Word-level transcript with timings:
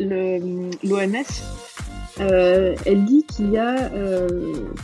l'OMS, 0.00 1.24
euh, 2.20 2.74
elle 2.86 3.04
dit 3.04 3.24
qu'il 3.24 3.50
y 3.50 3.58
a 3.58 3.88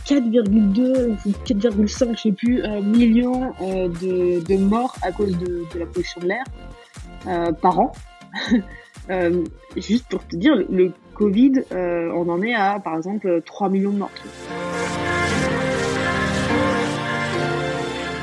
4,2 0.05 1.17
ou 1.25 1.29
4,5, 1.45 2.17
je 2.17 2.21
sais 2.21 2.31
plus, 2.31 2.61
millions 2.83 3.53
de, 3.61 4.43
de, 4.43 4.57
morts 4.57 4.95
à 5.01 5.11
cause 5.11 5.37
de, 5.37 5.63
de 5.73 5.79
la 5.79 5.85
pollution 5.85 6.21
de 6.21 6.27
l'air 6.27 7.53
par 7.61 7.79
an. 7.79 7.91
juste 9.77 10.07
pour 10.09 10.25
te 10.27 10.35
dire, 10.35 10.55
le, 10.55 10.91
Covid, 11.13 11.51
on 11.71 12.29
en 12.29 12.41
est 12.41 12.55
à, 12.55 12.79
par 12.79 12.97
exemple, 12.97 13.41
3 13.45 13.69
millions 13.69 13.91
de 13.91 13.97
morts 13.97 14.11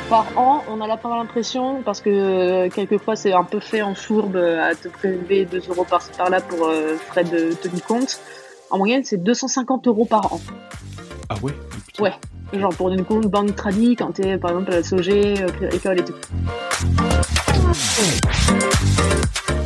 par 0.09 0.27
an, 0.37 0.63
on 0.69 0.81
a 0.81 0.97
pas 0.97 1.17
l'impression, 1.17 1.83
parce 1.83 2.01
que 2.01 2.11
euh, 2.11 2.69
quelquefois 2.71 3.15
c'est 3.15 3.33
un 3.33 3.45
peu 3.45 3.61
fait 3.61 3.83
en 3.83 3.95
fourbe 3.95 4.37
euh, 4.37 4.71
à 4.71 4.75
te 4.75 4.89
prélever 4.89 5.45
2 5.45 5.63
euros 5.69 5.85
par-ci 5.85 6.11
par-là 6.17 6.41
pour 6.41 6.67
euh, 6.67 6.97
frais 6.97 7.25
de 7.25 7.53
tenue 7.53 7.81
compte. 7.87 8.19
En 8.71 8.79
moyenne, 8.79 9.05
c'est 9.05 9.19
250 9.19 9.87
euros 9.87 10.07
par 10.07 10.33
an. 10.33 10.41
Ah 11.29 11.35
ouais 11.43 11.53
Ouais. 12.01 12.13
Genre 12.53 12.75
pour 12.75 12.89
une 12.89 13.05
compte 13.05 13.27
banque 13.27 13.55
tradie 13.55 13.97
quand 13.97 14.13
t'es 14.13 14.39
par 14.39 14.53
exemple 14.53 14.73
à 14.73 14.77
la 14.77 14.83
SOG, 14.83 15.09
école 15.73 16.01
et 16.01 16.05
tout. 16.05 16.15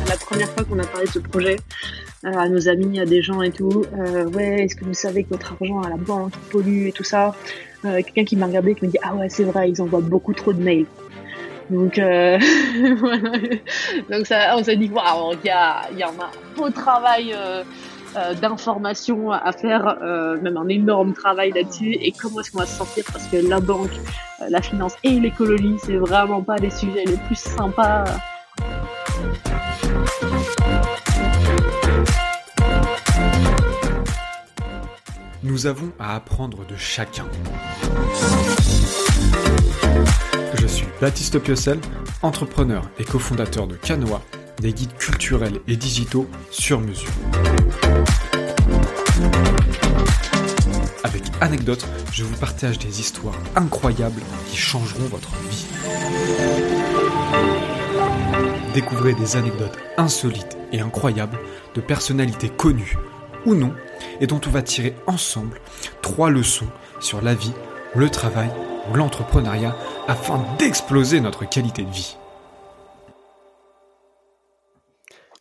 La 0.09 0.17
première 0.17 0.49
fois 0.49 0.63
qu'on 0.65 0.79
a 0.79 0.85
parlé 0.85 1.05
de 1.05 1.11
ce 1.11 1.19
projet 1.19 1.55
à 2.23 2.49
nos 2.49 2.67
amis, 2.67 2.99
à 2.99 3.05
des 3.05 3.21
gens 3.21 3.41
et 3.41 3.51
tout, 3.51 3.85
ouais, 4.33 4.63
est-ce 4.63 4.75
que 4.75 4.83
vous 4.83 4.93
savez 4.93 5.23
que 5.23 5.29
votre 5.29 5.53
argent 5.53 5.81
à 5.81 5.89
la 5.89 5.95
banque 5.95 6.33
pollue 6.51 6.87
et 6.87 6.91
tout 6.91 7.05
ça? 7.05 7.33
Euh, 7.85 8.01
quelqu'un 8.01 8.25
qui 8.25 8.35
m'a 8.35 8.45
regardé 8.45 8.71
et 8.71 8.75
qui 8.75 8.85
me 8.85 8.91
dit 8.91 8.97
ah 9.03 9.13
ouais 9.15 9.29
c'est 9.29 9.43
vrai 9.43 9.69
ils 9.69 9.81
envoient 9.81 10.01
beaucoup 10.01 10.33
trop 10.33 10.53
de 10.53 10.61
mails 10.61 10.85
donc 11.69 11.97
euh, 11.97 12.39
voilà 12.97 13.31
donc 14.09 14.27
ça 14.27 14.55
on 14.57 14.63
s'est 14.63 14.77
dit 14.77 14.89
waouh 14.89 15.33
il 15.43 15.47
y 15.47 15.49
a 15.49 15.81
il 15.91 15.97
y 15.97 16.03
a 16.03 16.09
un 16.09 16.57
beau 16.57 16.69
travail 16.69 17.33
euh, 17.33 17.63
d'information 18.39 19.31
à 19.31 19.51
faire, 19.51 19.97
même 20.43 20.55
un 20.55 20.67
énorme 20.67 21.13
travail 21.13 21.51
là-dessus. 21.51 21.93
Et 21.99 22.11
comment 22.11 22.41
est-ce 22.41 22.51
qu'on 22.51 22.59
va 22.59 22.67
se 22.67 22.77
sentir? 22.77 23.03
Parce 23.11 23.25
que 23.25 23.37
la 23.37 23.59
banque, 23.59 23.89
la 24.49 24.61
finance 24.61 24.93
et 25.03 25.19
l'écologie, 25.19 25.77
c'est 25.83 25.95
vraiment 25.95 26.43
pas 26.43 26.57
les 26.57 26.69
sujets 26.69 27.05
les 27.05 27.17
plus 27.17 27.39
sympas. 27.39 28.03
Nous 35.43 35.65
avons 35.67 35.91
à 35.99 36.15
apprendre 36.15 36.65
de 36.65 36.77
chacun. 36.77 37.25
Je 40.53 40.67
suis 40.67 40.87
Baptiste 41.01 41.37
Piocel, 41.37 41.79
entrepreneur 42.21 42.89
et 42.97 43.03
cofondateur 43.03 43.67
de 43.67 43.75
Canoa, 43.75 44.21
des 44.61 44.71
guides 44.71 44.95
culturels 44.97 45.59
et 45.67 45.75
digitaux 45.75 46.29
sur 46.49 46.79
mesure. 46.79 47.11
Avec 51.03 51.23
anecdotes, 51.41 51.85
je 52.13 52.23
vous 52.23 52.37
partage 52.37 52.79
des 52.79 53.01
histoires 53.01 53.37
incroyables 53.57 54.21
qui 54.47 54.55
changeront 54.55 55.07
votre 55.09 55.33
vie. 55.49 55.65
Découvrez 58.73 59.13
des 59.13 59.35
anecdotes 59.35 59.77
insolites 59.97 60.57
et 60.71 60.79
incroyables 60.79 61.37
de 61.75 61.81
personnalités 61.81 62.49
connues 62.49 62.95
ou 63.45 63.55
non 63.55 63.73
et 64.21 64.27
dont 64.27 64.41
on 64.45 64.49
va 64.49 64.61
tirer 64.61 64.93
ensemble 65.07 65.59
trois 66.01 66.29
leçons 66.29 66.67
sur 66.99 67.21
la 67.21 67.33
vie, 67.33 67.53
le 67.95 68.09
travail 68.09 68.49
ou 68.91 68.95
l'entrepreneuriat 68.95 69.75
afin 70.07 70.45
d'exploser 70.57 71.21
notre 71.21 71.47
qualité 71.47 71.83
de 71.83 71.91
vie. 71.91 72.17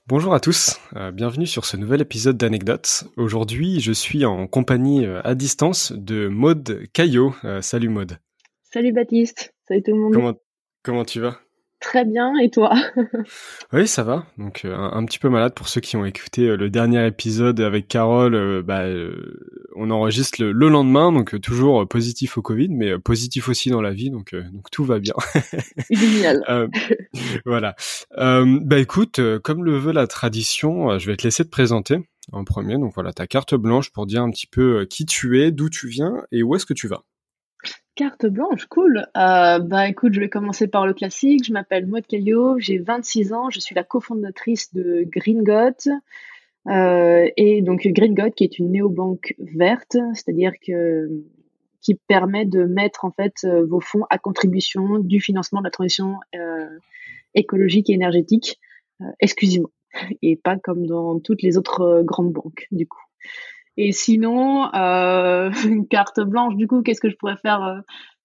Bonjour 0.09 0.35
à 0.35 0.41
tous, 0.41 0.81
euh, 0.97 1.13
bienvenue 1.13 1.47
sur 1.47 1.65
ce 1.65 1.77
nouvel 1.77 2.01
épisode 2.01 2.37
d'Anecdotes. 2.37 3.05
Aujourd'hui, 3.17 3.79
je 3.81 3.93
suis 3.93 4.25
en 4.25 4.49
compagnie 4.49 5.07
euh, 5.07 5.21
à 5.23 5.37
distance 5.37 5.93
de 5.93 6.27
Maude 6.27 6.83
Caillot. 6.93 7.35
Euh, 7.45 7.63
salut 7.63 7.89
Maude. 7.89 8.19
Salut 8.63 8.93
Baptiste, 8.93 9.55
salut 9.69 9.83
tout 9.83 9.93
le 9.93 10.01
monde. 10.01 10.13
Comment, 10.13 10.35
comment 10.83 11.05
tu 11.05 11.21
vas? 11.21 11.42
Très 11.83 12.05
bien, 12.05 12.37
et 12.39 12.49
toi? 12.49 12.73
Oui, 13.73 13.89
ça 13.89 14.05
va. 14.05 14.25
Donc 14.39 14.65
euh, 14.65 14.77
un, 14.77 15.05
petit 15.05 15.19
peu 15.19 15.29
malade 15.29 15.53
pour 15.55 15.69
ceux 15.69 15.81
qui 15.81 15.97
ont 15.97 16.05
écouté 16.05 16.43
euh, 16.43 16.57
le 16.57 16.71
dernier 16.71 17.05
épisode 17.07 17.59
avec 17.61 17.89
Carole. 17.89 18.35
Euh, 18.35 18.63
bah, 18.63 18.85
on 19.75 19.91
enregistre 19.91 20.43
le, 20.43 20.53
lendemain, 20.69 21.11
donc 21.11 21.41
toujours 21.41 21.87
positif 21.89 22.39
au 22.39 22.43
Covid, 22.43 22.69
mais 22.69 22.99
positif 22.99 23.49
aussi 23.49 23.71
dans 23.71 23.81
la 23.81 23.93
vie, 23.93 24.11
donc 24.11 24.35
donc 24.35 24.71
tout 24.71 24.85
va 24.85 25.01
bien. 25.01 25.15
Génial. 25.91 26.69
voilà. 27.47 27.75
bah 28.17 28.79
écoute, 28.79 29.21
comme 29.43 29.65
le 29.65 29.77
veut 29.77 29.93
la 29.93 30.07
tradition, 30.07 30.99
je 30.99 31.11
vais 31.11 31.17
te 31.17 31.25
laisser 31.25 31.45
te 31.45 31.51
présenter 31.51 31.99
en 32.31 32.45
premier. 32.45 32.79
Donc 32.79 32.93
voilà, 32.95 33.13
ta 33.13 33.27
carte 33.27 33.55
blanche 33.55 33.91
pour 33.91 34.07
dire 34.07 34.23
un 34.23 34.31
petit 34.31 34.47
peu 34.47 34.85
qui 34.85 35.05
tu 35.05 35.43
es, 35.43 35.51
d'où 35.51 35.69
tu 35.69 35.89
viens 35.89 36.23
et 36.31 36.43
où 36.43 36.55
est-ce 36.55 36.67
que 36.67 36.75
tu 36.75 36.87
vas. 36.87 37.03
Carte 37.95 38.25
blanche, 38.25 38.65
cool. 38.67 39.07
Euh, 39.19 39.59
bah 39.59 39.87
écoute, 39.87 40.15
je 40.15 40.21
vais 40.21 40.31
commencer 40.31 40.67
par 40.67 40.87
le 40.87 40.95
classique. 40.95 41.45
Je 41.45 41.53
m'appelle 41.53 41.87
Maud 41.87 42.07
Caillot, 42.07 42.59
j'ai 42.59 42.79
26 42.79 43.35
ans, 43.35 43.51
je 43.51 43.61
suis 43.61 43.75
la 43.75 43.85
cofondatrice 43.85 44.73
de 44.73 45.05
Green 45.07 45.43
Euh, 46.69 47.29
et 47.37 47.61
donc 47.61 47.87
Green 47.87 48.15
qui 48.35 48.45
est 48.45 48.59
une 48.59 48.73
néobanque 48.73 49.35
verte, 49.39 49.99
c'est-à-dire 50.15 50.53
qui 51.83 51.95
permet 52.07 52.47
de 52.47 52.65
mettre 52.65 53.05
en 53.05 53.11
fait 53.11 53.35
euh, 53.45 53.67
vos 53.67 53.81
fonds 53.81 54.07
à 54.09 54.17
contribution 54.17 54.99
du 54.99 55.21
financement 55.21 55.61
de 55.61 55.65
la 55.65 55.71
transition 55.71 56.17
euh, 56.35 56.79
écologique 57.35 57.91
et 57.91 57.95
énergétique 57.95 58.59
exclusivement, 59.21 59.71
et 60.23 60.37
pas 60.37 60.57
comme 60.57 60.87
dans 60.87 61.19
toutes 61.19 61.43
les 61.43 61.59
autres 61.59 62.03
grandes 62.05 62.33
banques 62.33 62.69
du 62.71 62.87
coup. 62.87 63.03
Et 63.77 63.93
sinon, 63.93 64.73
euh, 64.75 65.51
une 65.67 65.87
carte 65.89 66.21
blanche, 66.21 66.57
du 66.57 66.67
coup, 66.67 66.83
qu'est-ce 66.83 67.01
que 67.01 67.11
je 67.11 67.17
pourrais 67.17 67.37
faire 67.37 67.63
euh, 67.63 67.81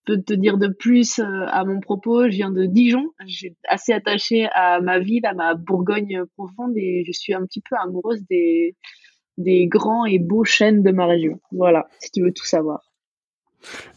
peut 0.06 0.22
te 0.22 0.34
dire 0.34 0.58
de 0.58 0.68
plus 0.68 1.20
euh, 1.20 1.46
à 1.48 1.66
mon 1.66 1.80
propos? 1.80 2.24
Je 2.24 2.36
viens 2.36 2.52
de 2.52 2.66
Dijon. 2.66 3.06
Je 3.28 3.36
suis 3.36 3.58
assez 3.68 3.94
attachée 3.94 4.48
à 4.54 4.82
ma 4.82 5.00
ville, 5.00 5.26
à 5.26 5.34
ma 5.34 5.56
Bourgogne 5.56 6.24
profonde, 6.36 6.74
et 6.78 7.04
je 7.06 7.12
suis 7.12 7.34
un 7.34 7.46
petit 7.46 7.62
peu 7.62 7.76
amoureuse 7.82 8.24
des, 8.30 8.76
des 9.38 9.68
grands 9.68 10.06
et 10.06 10.20
beaux 10.20 10.46
chênes 10.46 10.84
de 10.84 10.92
ma 10.92 11.06
région. 11.06 11.40
Voilà, 11.52 11.88
si 12.00 12.12
tu 12.12 12.22
veux 12.24 12.34
tout 12.34 12.46
savoir. 12.46 12.87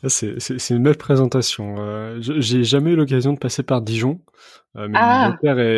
Ah, 0.02 0.08
c'est 0.08 0.70
une 0.70 0.82
belle 0.82 0.96
présentation. 0.96 1.76
Euh, 1.78 2.18
J'ai 2.20 2.64
jamais 2.64 2.92
eu 2.92 2.96
l'occasion 2.96 3.32
de 3.32 3.38
passer 3.38 3.62
par 3.62 3.82
Dijon, 3.82 4.20
euh, 4.76 4.88
mais 4.88 4.98
ah. 5.00 5.36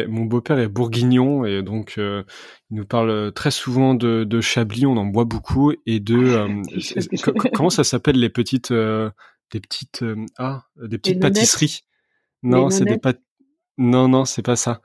mon 0.09 0.25
beau-père 0.25 0.59
est, 0.59 0.69
bourguignon 0.69 1.47
et 1.47 1.63
donc 1.63 1.95
euh, 1.97 2.25
il 2.71 2.77
nous 2.77 2.85
parle 2.85 3.33
très 3.33 3.51
souvent 3.51 3.95
de, 3.95 4.25
de 4.25 4.41
Chablis. 4.41 4.87
On 4.87 4.97
en 4.97 5.07
boit 5.07 5.25
beaucoup 5.25 5.73
et 5.87 5.99
de 5.99 6.17
euh, 6.17 7.51
comment 7.55 7.71
ça 7.71 7.85
s'appelle 7.85 8.19
les 8.19 8.29
petites 8.29 8.73
des 8.73 9.61
petites 9.61 10.05
ah 10.39 10.65
des 10.77 10.99
petites 10.99 11.21
pâtisseries? 11.21 11.81
Non, 12.43 12.71
c'est 12.71 12.85
des 12.85 12.99
pâtes. 12.99 13.23
Non, 13.79 14.07
non, 14.09 14.27
c'est 14.27 14.43
pas 14.43 14.57
ça. 14.57 14.83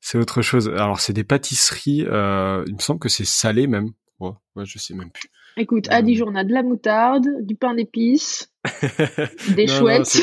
C'est 0.00 0.18
autre 0.18 0.42
chose. 0.42 0.68
Alors, 0.68 0.98
c'est 0.98 1.12
des 1.12 1.22
pâtisseries. 1.22 2.00
il 2.00 2.74
me 2.74 2.80
semble 2.80 2.98
que 2.98 3.08
c'est 3.08 3.24
salé 3.24 3.66
même. 3.68 3.90
Ouais, 4.18 4.32
ouais, 4.56 4.64
je 4.64 4.78
sais 4.78 4.94
même 4.94 5.10
plus. 5.10 5.28
Écoute, 5.56 5.86
à 5.90 6.02
Dijon, 6.02 6.26
on 6.28 6.34
a 6.34 6.42
de 6.42 6.52
la 6.52 6.62
moutarde, 6.62 7.26
du 7.42 7.54
pain 7.54 7.74
d'épices, 7.74 8.52
des 9.56 9.68
chouettes. 9.68 10.20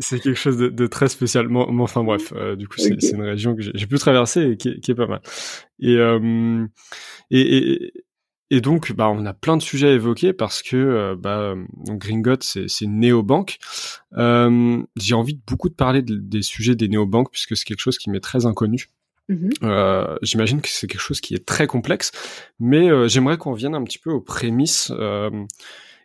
C'est 0.00 0.20
quelque 0.20 0.34
chose 0.34 0.56
de, 0.56 0.86
très 0.86 1.08
spécial. 1.08 1.48
Mais, 1.48 1.60
enfin 1.60 2.02
bref, 2.02 2.32
euh, 2.34 2.56
du 2.56 2.66
coup, 2.66 2.78
c'est 2.78 3.10
une 3.10 3.22
région 3.22 3.54
que 3.54 3.62
j'ai 3.62 3.86
pu 3.86 3.98
traverser 3.98 4.50
et 4.50 4.56
qui, 4.56 4.68
est 4.68 4.94
pas 4.94 5.06
mal. 5.06 5.20
Euh, 5.84 6.66
et, 7.30 7.58
et, 7.58 7.92
et, 8.50 8.60
donc, 8.60 8.92
bah, 8.92 9.08
on 9.08 9.24
a 9.24 9.34
plein 9.34 9.56
de 9.56 9.62
sujets 9.62 9.88
à 9.88 9.92
évoquer 9.92 10.32
parce 10.32 10.62
que 10.62 10.76
euh, 10.76 11.16
bah, 11.16 11.54
donc 11.84 12.00
Gringot, 12.00 12.40
c'est 12.40 12.80
une 12.80 12.98
néobanque. 12.98 13.58
j'ai 14.16 15.14
envie 15.14 15.34
de 15.34 15.42
beaucoup 15.46 15.68
de 15.68 15.74
parler 15.74 16.02
des 16.02 16.42
sujets 16.42 16.74
des 16.74 16.88
néobanques 16.88 17.30
puisque 17.30 17.56
c'est 17.56 17.64
quelque 17.64 17.80
chose 17.80 17.98
qui 17.98 18.10
m'est 18.10 18.20
très 18.20 18.46
inconnu. 18.46 18.88
Mmh 19.28 19.48
euh, 19.64 20.16
J'imagine 20.22 20.60
que 20.60 20.68
c'est 20.68 20.86
quelque 20.86 21.00
chose 21.00 21.20
qui 21.20 21.34
est 21.34 21.44
très 21.44 21.66
complexe, 21.66 22.12
mais 22.60 22.90
euh, 22.90 23.08
j'aimerais 23.08 23.38
qu'on 23.38 23.54
vienne 23.54 23.74
un 23.74 23.82
petit 23.82 23.98
peu 23.98 24.10
aux 24.10 24.20
prémices. 24.20 24.92
Euh, 24.96 25.30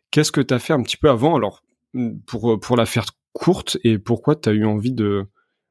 Qu'est-ce 0.09 0.31
que 0.31 0.41
tu 0.41 0.53
as 0.53 0.59
fait 0.59 0.73
un 0.73 0.81
petit 0.81 0.97
peu 0.97 1.09
avant? 1.09 1.35
Alors, 1.35 1.63
mmh, 1.93 2.19
pour, 2.25 2.59
pour 2.59 2.75
la 2.75 2.85
faire 2.85 3.05
courte, 3.33 3.77
et 3.83 3.97
pourquoi 3.97 4.35
tu 4.35 4.49
as 4.49 4.53
eu 4.53 4.65
envie 4.65 4.91
de, 4.91 5.25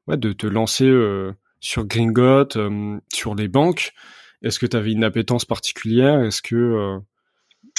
ouais, 0.07 0.17
de 0.17 0.31
te 0.31 0.47
lancer 0.47 0.89
sur 1.59 1.85
Gringot, 1.85 2.49
sur 3.13 3.35
les 3.35 3.47
banques? 3.47 3.93
Est-ce 4.41 4.57
que 4.57 4.65
tu 4.65 4.75
avais 4.75 4.93
une 4.93 5.03
appétence 5.03 5.45
particulière? 5.45 6.23
Est-ce 6.23 6.41
que... 6.41 6.99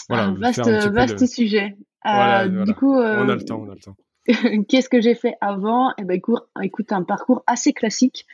voilà, 0.08 0.26
un 0.26 0.34
vaste, 0.34 0.60
vaste 0.60 1.26
sujet. 1.26 1.76
Du 2.04 2.74
coup, 2.74 2.94
on 2.94 3.28
a 3.28 3.34
le 3.34 3.44
temps, 3.44 3.64
on 3.66 3.70
a 3.70 3.74
le 3.74 3.80
temps. 3.80 3.96
Qu'est-ce 4.68 4.88
que 4.88 5.00
j'ai 5.00 5.14
fait 5.14 5.34
avant? 5.40 5.92
Eh 5.98 6.04
ben, 6.04 6.14
écoute, 6.14 6.42
écoute, 6.62 6.92
un 6.92 7.02
parcours 7.02 7.42
assez 7.46 7.72
classique. 7.72 8.26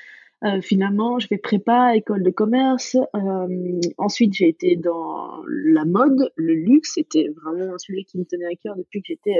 Euh, 0.44 0.60
finalement, 0.60 1.18
je 1.18 1.28
vais 1.28 1.38
prépa, 1.38 1.96
école 1.96 2.22
de 2.22 2.30
commerce. 2.30 2.96
Euh, 3.14 3.80
ensuite, 3.98 4.34
j'ai 4.34 4.48
été 4.48 4.76
dans 4.76 5.42
la 5.46 5.84
mode, 5.84 6.32
le 6.36 6.54
luxe. 6.54 6.92
C'était 6.94 7.28
vraiment 7.42 7.74
un 7.74 7.78
sujet 7.78 8.04
qui 8.04 8.18
me 8.18 8.24
tenait 8.24 8.46
à 8.46 8.56
cœur 8.56 8.76
depuis 8.76 9.00
que 9.00 9.08
j'étais 9.08 9.36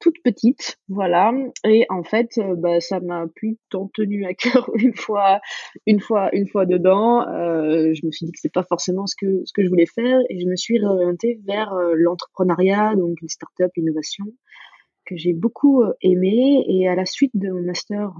toute 0.00 0.20
petite, 0.22 0.78
voilà. 0.88 1.32
Et 1.64 1.86
en 1.88 2.02
fait, 2.02 2.38
euh, 2.38 2.54
bah, 2.56 2.80
ça 2.80 3.00
m'a 3.00 3.26
plus 3.34 3.58
tant 3.70 3.90
tenu 3.94 4.24
à 4.26 4.34
cœur 4.34 4.70
une 4.76 4.94
fois, 4.94 5.40
une 5.86 6.00
fois, 6.00 6.34
une 6.34 6.48
fois 6.48 6.66
dedans. 6.66 7.26
Euh, 7.28 7.92
je 7.94 8.06
me 8.06 8.10
suis 8.10 8.26
dit 8.26 8.32
que 8.32 8.38
c'est 8.40 8.52
pas 8.52 8.64
forcément 8.64 9.06
ce 9.06 9.14
que 9.16 9.42
ce 9.44 9.52
que 9.52 9.62
je 9.62 9.68
voulais 9.68 9.86
faire, 9.86 10.20
et 10.28 10.40
je 10.40 10.46
me 10.46 10.56
suis 10.56 10.78
réorientée 10.78 11.40
vers 11.46 11.72
euh, 11.74 11.94
l'entrepreneuriat, 11.96 12.96
donc 12.96 13.18
les 13.22 13.28
startups, 13.28 13.70
l'innovation, 13.76 14.24
que 15.06 15.16
j'ai 15.16 15.32
beaucoup 15.32 15.82
aimé. 16.02 16.64
Et 16.68 16.88
à 16.88 16.94
la 16.94 17.06
suite 17.06 17.32
de 17.34 17.50
mon 17.50 17.62
master, 17.62 18.12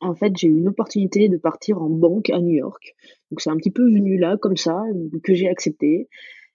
en 0.00 0.14
fait, 0.14 0.32
j'ai 0.36 0.48
eu 0.48 0.56
une 0.56 0.68
opportunité 0.68 1.28
de 1.28 1.36
partir 1.36 1.80
en 1.80 1.88
banque 1.88 2.30
à 2.30 2.38
New 2.38 2.54
York. 2.54 2.94
Donc 3.30 3.40
c'est 3.40 3.50
un 3.50 3.56
petit 3.56 3.70
peu 3.70 3.84
venu 3.84 4.18
là, 4.18 4.36
comme 4.36 4.56
ça, 4.56 4.82
que 5.22 5.34
j'ai 5.34 5.48
accepté. 5.48 6.08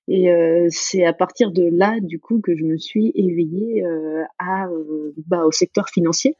Et 0.07 0.31
euh, 0.31 0.67
c'est 0.71 1.05
à 1.05 1.13
partir 1.13 1.51
de 1.51 1.69
là, 1.71 1.97
du 2.01 2.19
coup, 2.19 2.41
que 2.41 2.55
je 2.55 2.63
me 2.63 2.77
suis 2.77 3.11
éveillée 3.13 3.85
euh, 3.85 4.23
à, 4.39 4.65
euh, 4.67 5.13
bah, 5.27 5.45
au 5.45 5.51
secteur 5.51 5.87
financier, 5.89 6.35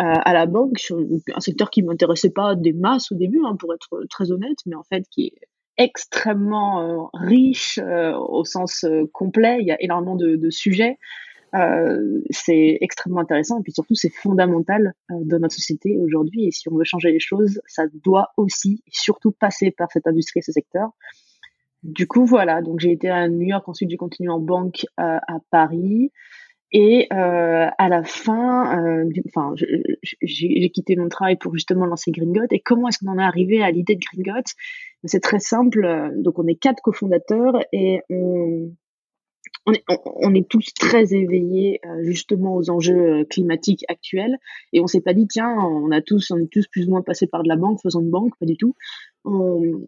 à 0.00 0.32
la 0.32 0.46
banque, 0.46 0.80
un 1.34 1.40
secteur 1.40 1.70
qui 1.70 1.82
m'intéressait 1.82 2.30
pas 2.30 2.54
des 2.54 2.72
masses 2.72 3.10
au 3.10 3.16
début, 3.16 3.40
hein, 3.44 3.56
pour 3.58 3.74
être 3.74 4.06
très 4.08 4.30
honnête, 4.30 4.58
mais 4.64 4.76
en 4.76 4.84
fait 4.84 5.02
qui 5.10 5.26
est 5.26 5.34
extrêmement 5.76 7.10
riche 7.14 7.80
au 7.80 8.44
sens 8.44 8.86
complet. 9.12 9.56
Il 9.58 9.66
y 9.66 9.72
a 9.72 9.82
énormément 9.82 10.14
de 10.14 10.50
sujets. 10.50 10.98
Euh, 11.54 12.20
c'est 12.30 12.78
extrêmement 12.80 13.20
intéressant 13.20 13.60
et 13.60 13.62
puis 13.62 13.72
surtout 13.72 13.94
c'est 13.94 14.12
fondamental 14.12 14.92
dans 15.08 15.38
notre 15.38 15.54
société 15.54 15.96
aujourd'hui 15.98 16.46
et 16.46 16.50
si 16.50 16.68
on 16.68 16.76
veut 16.76 16.84
changer 16.84 17.10
les 17.10 17.20
choses 17.20 17.62
ça 17.66 17.84
doit 18.04 18.28
aussi 18.36 18.82
surtout 18.90 19.30
passer 19.32 19.70
par 19.70 19.90
cette 19.90 20.06
industrie 20.06 20.40
et 20.40 20.42
ce 20.42 20.52
secteur 20.52 20.90
du 21.82 22.06
coup, 22.06 22.24
voilà. 22.26 22.60
Donc, 22.62 22.80
j'ai 22.80 22.92
été 22.92 23.08
à 23.08 23.28
New 23.28 23.46
York. 23.46 23.68
Ensuite, 23.68 23.90
j'ai 23.90 23.96
continué 23.96 24.30
en 24.30 24.40
banque 24.40 24.86
euh, 24.98 25.18
à 25.26 25.38
Paris. 25.50 26.12
Et 26.70 27.06
euh, 27.12 27.68
à 27.78 27.88
la 27.88 28.04
fin, 28.04 28.78
euh, 28.78 29.08
enfin, 29.28 29.54
j'ai 30.20 30.70
quitté 30.70 30.96
mon 30.96 31.08
travail 31.08 31.36
pour 31.36 31.54
justement 31.54 31.86
lancer 31.86 32.10
Gringot. 32.10 32.48
Et 32.50 32.60
comment 32.60 32.88
est-ce 32.88 32.98
qu'on 32.98 33.12
en 33.12 33.18
est 33.18 33.22
arrivé 33.22 33.62
à 33.62 33.70
l'idée 33.70 33.94
de 33.94 34.00
Gringot? 34.00 34.44
C'est 35.04 35.20
très 35.20 35.38
simple. 35.38 36.12
Donc, 36.16 36.38
on 36.38 36.46
est 36.46 36.56
quatre 36.56 36.82
cofondateurs 36.82 37.54
et 37.72 38.00
on, 38.10 38.70
on 39.66 40.34
est, 40.34 40.48
tous 40.48 40.72
très 40.74 41.14
éveillés 41.14 41.80
justement 42.02 42.56
aux 42.56 42.70
enjeux 42.70 43.24
climatiques 43.28 43.84
actuels 43.88 44.38
et 44.72 44.80
on 44.80 44.86
s'est 44.86 45.00
pas 45.00 45.12
dit 45.12 45.26
tiens 45.28 45.54
on 45.58 45.90
a 45.90 46.00
tous 46.00 46.30
on 46.30 46.38
est 46.38 46.50
tous 46.50 46.66
plus 46.68 46.86
ou 46.86 46.90
moins 46.90 47.02
passés 47.02 47.26
par 47.26 47.42
de 47.42 47.48
la 47.48 47.56
banque 47.56 47.80
faisant 47.82 48.00
de 48.00 48.10
banque 48.10 48.32
pas 48.38 48.46
du 48.46 48.56
tout 48.56 48.74
on, 49.24 49.86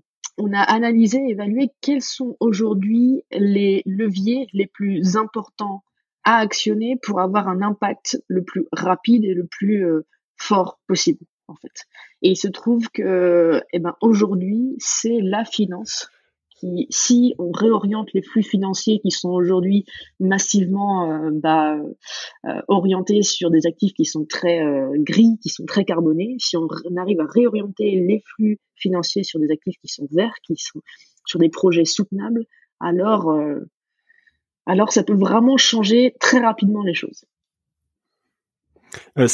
a 0.53 0.63
analysé 0.63 1.19
évalué 1.29 1.71
quels 1.81 2.03
sont 2.03 2.37
aujourd'hui 2.41 3.23
les 3.31 3.83
leviers 3.87 4.47
les 4.53 4.67
plus 4.67 5.17
importants 5.17 5.83
à 6.25 6.37
actionner 6.37 6.97
pour 7.03 7.21
avoir 7.21 7.49
un 7.49 7.63
impact 7.63 8.23
le 8.29 8.45
plus 8.45 8.67
rapide 8.73 9.25
et 9.25 9.35
le 9.35 9.47
plus 9.47 9.85
euh, 9.85 10.07
fort 10.37 10.79
possible 10.87 11.25
en 11.51 11.57
fait. 11.57 11.87
Et 12.23 12.31
il 12.31 12.37
se 12.37 12.49
trouve 12.49 12.89
que 12.91 13.63
eh 13.73 13.79
ben 13.79 13.97
aujourd'hui, 14.01 14.77
c'est 14.79 15.21
la 15.21 15.45
finance 15.45 16.09
si 16.91 17.35
on 17.39 17.51
réoriente 17.53 18.13
les 18.13 18.23
flux 18.23 18.43
financiers 18.43 19.01
qui 19.01 19.11
sont 19.11 19.31
aujourd'hui 19.31 19.85
massivement 20.19 21.11
euh, 21.11 21.31
bah, 21.33 21.77
euh, 22.45 22.63
orientés 22.69 23.23
sur 23.23 23.51
des 23.51 23.67
actifs 23.67 23.93
qui 23.95 24.05
sont 24.05 24.25
très 24.25 24.65
euh, 24.65 24.91
gris, 24.99 25.39
qui 25.43 25.49
sont 25.49 25.65
très 25.67 25.85
carbonés, 25.85 26.37
si 26.39 26.57
on, 26.57 26.69
arrive 26.97 27.21
à 27.21 27.27
réorienter 27.27 27.93
les 28.07 28.23
flux 28.35 28.59
financiers 28.77 29.23
sur 29.23 29.41
des 29.41 29.51
actifs 29.51 29.77
qui 29.81 29.89
sont 29.89 30.07
verts, 30.11 30.35
qui 30.47 30.57
sont 30.57 30.81
sur 31.27 31.39
des 31.39 31.49
projets 31.49 31.85
soutenables, 31.85 32.45
alors, 32.81 33.31
alors 34.65 34.91
ça 34.91 35.03
peut 35.03 35.15
vraiment 35.15 35.59
changer 35.59 36.15
très 36.19 36.41
rapidement 36.41 36.83
les 36.83 36.95
choses. 36.95 37.25
en 39.17 39.29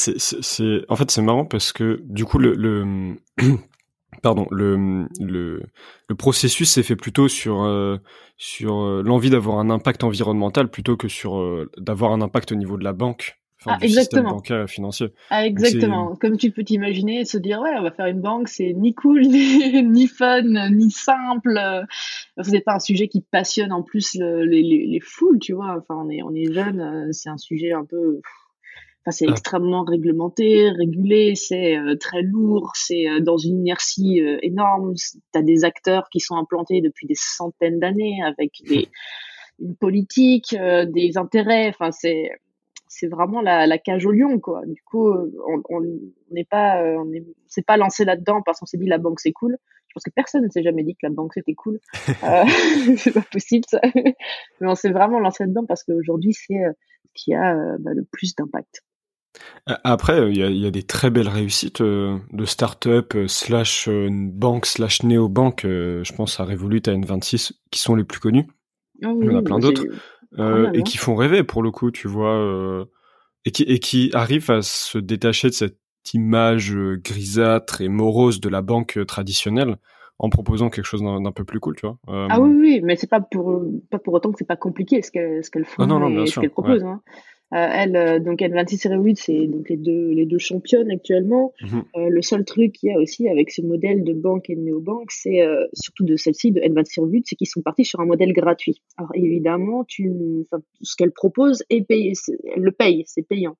fait, 0.96 1.10
c'est 1.10 1.22
marrant 1.22 1.44
parce 1.44 1.72
que 1.72 2.00
du 2.04 2.24
coup, 2.24 2.38
le 2.38 3.16
pardon, 4.26 4.48
le, 4.50 5.06
le, 5.20 5.62
le 6.08 6.14
processus 6.16 6.72
s'est 6.72 6.82
fait 6.82 6.96
plutôt 6.96 7.28
sur, 7.28 7.62
euh, 7.62 7.98
sur 8.36 8.82
euh, 8.82 9.00
l'envie 9.04 9.30
d'avoir 9.30 9.60
un 9.60 9.70
impact 9.70 10.02
environnemental 10.02 10.68
plutôt 10.68 10.96
que 10.96 11.06
sur 11.06 11.38
euh, 11.38 11.70
d'avoir 11.78 12.10
un 12.10 12.20
impact 12.20 12.50
au 12.50 12.56
niveau 12.56 12.76
de 12.76 12.82
la 12.82 12.92
banque. 12.92 13.38
Enfin, 13.60 13.78
ah, 13.80 13.84
exactement. 13.84 14.32
bancaire 14.32 14.68
financier. 14.68 15.12
Ah, 15.30 15.46
exactement. 15.46 16.16
Comme 16.16 16.38
tu 16.38 16.50
peux 16.50 16.64
t'imaginer, 16.64 17.24
se 17.24 17.38
dire, 17.38 17.60
ouais, 17.60 17.70
on 17.78 17.82
va 17.84 17.92
faire 17.92 18.06
une 18.06 18.20
banque, 18.20 18.48
c'est 18.48 18.72
ni 18.72 18.94
cool, 18.94 19.20
ni, 19.28 19.80
ni 19.84 20.08
fun, 20.08 20.42
ni 20.70 20.90
simple. 20.90 21.60
C'est 22.42 22.62
pas 22.62 22.74
un 22.74 22.80
sujet 22.80 23.06
qui 23.06 23.20
passionne 23.20 23.72
en 23.72 23.84
plus 23.84 24.14
les, 24.14 24.44
les, 24.44 24.86
les, 24.88 25.00
foules, 25.00 25.38
tu 25.38 25.52
vois. 25.52 25.76
Enfin, 25.78 26.02
on 26.04 26.10
est, 26.10 26.22
on 26.24 26.34
est 26.34 26.52
jeunes, 26.52 27.12
c'est 27.12 27.28
un 27.28 27.38
sujet 27.38 27.70
un 27.70 27.84
peu 27.84 28.20
c'est 29.12 29.26
ah. 29.28 29.30
extrêmement 29.30 29.84
réglementé, 29.84 30.68
régulé, 30.70 31.34
c'est 31.36 31.76
euh, 31.78 31.94
très 31.96 32.22
lourd, 32.22 32.72
c'est 32.74 33.08
euh, 33.08 33.20
dans 33.20 33.36
une 33.36 33.60
inertie 33.60 34.20
euh, 34.20 34.38
énorme. 34.42 34.94
Tu 34.94 35.38
as 35.38 35.42
des 35.42 35.64
acteurs 35.64 36.08
qui 36.10 36.18
sont 36.20 36.36
implantés 36.36 36.80
depuis 36.80 37.06
des 37.06 37.14
centaines 37.14 37.78
d'années 37.78 38.18
avec 38.24 38.50
des, 38.68 38.88
une 39.60 39.76
politique, 39.76 40.56
des 40.88 41.16
intérêts. 41.16 41.68
Enfin, 41.68 41.92
c'est 41.92 42.30
c'est 42.88 43.08
vraiment 43.08 43.42
la, 43.42 43.66
la, 43.66 43.78
cage 43.78 44.06
au 44.06 44.10
lion, 44.10 44.38
quoi. 44.38 44.62
Du 44.64 44.80
coup, 44.82 45.10
on 45.10 45.80
n'est 46.30 46.44
pas, 46.44 46.82
on 46.82 47.10
s'est 47.46 47.62
pas 47.62 47.76
lancé 47.76 48.04
là-dedans 48.04 48.42
parce 48.42 48.60
qu'on 48.60 48.66
s'est 48.66 48.78
dit 48.78 48.86
la 48.86 48.98
banque 48.98 49.20
c'est 49.20 49.32
cool. 49.32 49.56
Je 49.88 49.92
pense 49.94 50.04
que 50.04 50.10
personne 50.10 50.44
ne 50.44 50.48
s'est 50.48 50.62
jamais 50.62 50.82
dit 50.82 50.94
que 50.94 51.04
la 51.06 51.10
banque 51.10 51.32
c'était 51.34 51.54
cool. 51.54 51.80
euh, 52.24 52.44
c'est 52.96 53.12
pas 53.12 53.22
possible, 53.30 53.64
ça. 53.68 53.80
Mais 53.94 54.68
on 54.68 54.74
s'est 54.74 54.90
vraiment 54.90 55.18
lancé 55.20 55.44
là-dedans 55.44 55.66
parce 55.66 55.84
qu'aujourd'hui 55.84 56.32
c'est 56.32 56.54
ce 56.54 57.10
qui 57.14 57.34
a 57.34 57.54
bah, 57.78 57.92
le 57.94 58.04
plus 58.04 58.34
d'impact. 58.34 58.82
Après, 59.66 60.30
il 60.30 60.36
y 60.36 60.66
a, 60.66 60.70
des 60.70 60.84
très 60.84 61.10
belles 61.10 61.28
réussites 61.28 61.80
euh, 61.80 62.18
de 62.32 62.44
start-up 62.44 63.14
euh, 63.16 63.26
slash 63.26 63.88
euh, 63.88 64.08
banque 64.10 64.64
slash 64.64 65.02
néo-banque. 65.02 65.62
je 65.64 66.12
pense 66.14 66.38
à 66.38 66.44
Revolut, 66.44 66.82
à 66.86 66.90
N26, 66.90 67.52
qui 67.72 67.80
sont 67.80 67.96
les 67.96 68.04
plus 68.04 68.20
connus. 68.20 68.46
Ah 69.02 69.12
il 69.20 69.26
y 69.26 69.30
en 69.30 69.38
a 69.38 69.42
plein 69.42 69.58
d'autres. 69.58 69.84
et 69.84 70.40
hein. 70.40 70.82
qui 70.84 70.98
font 70.98 71.16
rêver, 71.16 71.42
pour 71.42 71.62
le 71.62 71.72
coup, 71.72 71.90
tu 71.90 72.06
vois. 72.06 72.86
et, 73.44 73.50
qui, 73.50 73.64
et 73.64 73.80
qui 73.80 74.10
arrivent 74.14 74.50
à 74.50 74.62
se 74.62 74.98
détacher 74.98 75.48
de 75.48 75.54
cette 75.54 75.78
image 76.14 76.76
grisâtre 77.02 77.80
et 77.80 77.88
morose 77.88 78.40
de 78.40 78.48
la 78.48 78.62
banque 78.62 79.04
traditionnelle 79.06 79.78
en 80.18 80.30
proposant 80.30 80.70
quelque 80.70 80.86
chose 80.86 81.02
d'un 81.02 81.32
peu 81.32 81.44
plus 81.44 81.58
cool, 81.58 81.74
tu 81.74 81.86
vois. 81.86 81.98
Ah 82.06 82.40
oui, 82.40 82.50
oui, 82.58 82.80
mais 82.84 82.94
c'est 82.94 83.10
pas 83.10 83.20
pour 83.20 83.62
pas 83.90 83.98
pour 83.98 84.14
autant 84.14 84.30
que 84.30 84.38
c'est 84.38 84.46
pas 84.46 84.56
compliqué 84.56 85.02
ce 85.02 85.10
qu'elles 85.10 85.42
qu'elles 85.52 85.64
font 85.64 85.82
ah 85.82 85.86
non, 85.86 85.98
non, 85.98 86.22
et 86.22 86.26
ce 86.26 86.38
qu'elles 86.38 86.50
proposent. 86.50 86.84
Hein. 86.84 87.02
Euh, 87.54 87.68
elle, 87.70 87.96
euh, 87.96 88.18
donc 88.18 88.40
N26 88.40 89.08
et 89.08 89.14
c'est 89.14 89.46
donc 89.46 89.68
les 89.68 89.76
deux, 89.76 90.10
les 90.10 90.26
deux 90.26 90.38
championnes 90.38 90.90
actuellement. 90.90 91.52
Mhm. 91.62 91.84
Euh, 91.96 92.08
le 92.08 92.22
seul 92.22 92.44
truc 92.44 92.72
qu'il 92.72 92.90
y 92.90 92.92
a 92.92 92.98
aussi 92.98 93.28
avec 93.28 93.52
ce 93.52 93.62
modèle 93.62 94.02
de 94.02 94.12
banque 94.14 94.50
et 94.50 94.56
de 94.56 94.60
néobanque, 94.60 95.12
c'est 95.12 95.46
surtout 95.72 96.04
de 96.04 96.16
celle-ci, 96.16 96.50
de 96.50 96.60
N26 96.60 97.16
et 97.16 97.22
c'est 97.24 97.36
qu'ils 97.36 97.46
sont 97.46 97.62
partis 97.62 97.84
sur 97.84 98.00
un 98.00 98.06
modèle 98.06 98.32
gratuit. 98.32 98.82
Alors 98.96 99.10
évidemment, 99.14 99.84
tu, 99.84 100.12
ce 100.82 100.96
qu'elle 100.96 101.12
propose 101.12 101.62
est 101.70 101.82
payé, 101.82 102.14
elle 102.54 102.62
le 102.62 102.72
paye, 102.72 103.04
c'est 103.06 103.22
payant. 103.22 103.56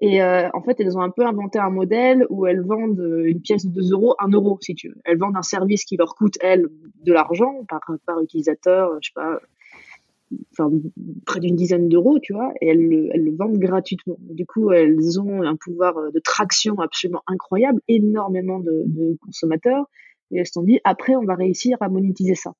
Et 0.00 0.20
en 0.22 0.60
fait, 0.62 0.80
elles 0.80 0.98
ont 0.98 1.02
un 1.02 1.10
peu 1.10 1.24
inventé 1.24 1.58
un 1.58 1.70
modèle 1.70 2.26
où 2.28 2.46
elles 2.46 2.62
vendent 2.62 3.22
une 3.24 3.40
pièce 3.40 3.64
de 3.64 3.70
2 3.70 3.92
euros, 3.92 4.14
1 4.18 4.28
euro, 4.30 4.58
si 4.60 4.74
tu 4.74 4.88
veux. 4.88 4.96
Elles 5.04 5.18
vendent 5.18 5.36
un 5.36 5.42
service 5.42 5.84
qui 5.84 5.96
leur 5.96 6.14
coûte, 6.14 6.34
elles, 6.40 6.66
de 7.04 7.12
l'argent 7.12 7.64
par, 7.68 7.80
par 8.04 8.20
utilisateur, 8.20 8.90
je 9.00 9.08
sais 9.08 9.12
pas, 9.14 9.38
enfin, 10.52 10.70
près 11.26 11.40
d'une 11.40 11.56
dizaine 11.56 11.88
d'euros, 11.88 12.18
tu 12.20 12.32
vois, 12.32 12.52
et 12.60 12.68
elles 12.68 12.88
le, 12.88 13.08
elles 13.12 13.24
le 13.24 13.36
vendent 13.36 13.58
gratuitement. 13.58 14.16
Du 14.20 14.46
coup, 14.46 14.72
elles 14.72 15.20
ont 15.20 15.42
un 15.42 15.56
pouvoir 15.56 15.94
de 16.12 16.20
traction 16.20 16.78
absolument 16.78 17.22
incroyable, 17.26 17.80
énormément 17.88 18.60
de, 18.60 18.84
de 18.86 19.16
consommateurs, 19.20 19.86
et 20.30 20.38
elles 20.38 20.46
se 20.46 20.52
sont 20.52 20.62
dit, 20.62 20.80
après, 20.84 21.16
on 21.16 21.24
va 21.24 21.34
réussir 21.34 21.76
à 21.80 21.88
monétiser 21.88 22.34
ça. 22.34 22.54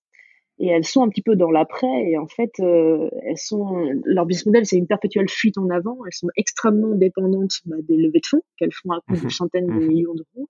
Et 0.58 0.68
elles 0.68 0.84
sont 0.84 1.02
un 1.02 1.08
petit 1.08 1.22
peu 1.22 1.34
dans 1.34 1.50
l'après, 1.50 2.10
et 2.10 2.16
en 2.16 2.28
fait, 2.28 2.52
euh, 2.60 3.08
elles 3.24 3.38
sont, 3.38 3.90
leur 4.04 4.24
business 4.24 4.46
model, 4.46 4.66
c'est 4.66 4.76
une 4.76 4.86
perpétuelle 4.86 5.28
fuite 5.28 5.58
en 5.58 5.68
avant, 5.68 5.98
elles 6.06 6.12
sont 6.12 6.28
extrêmement 6.36 6.94
dépendantes 6.94 7.54
bah, 7.66 7.76
des 7.82 7.96
levées 7.96 8.20
de 8.20 8.26
fonds 8.26 8.42
qu'elles 8.56 8.72
font 8.72 8.92
à 8.92 9.00
coût 9.00 9.16
de 9.16 9.26
mmh 9.26 9.30
centaines 9.30 9.66
de 9.66 9.72
mmh 9.72 9.88
millions 9.88 10.14
d'euros. 10.14 10.48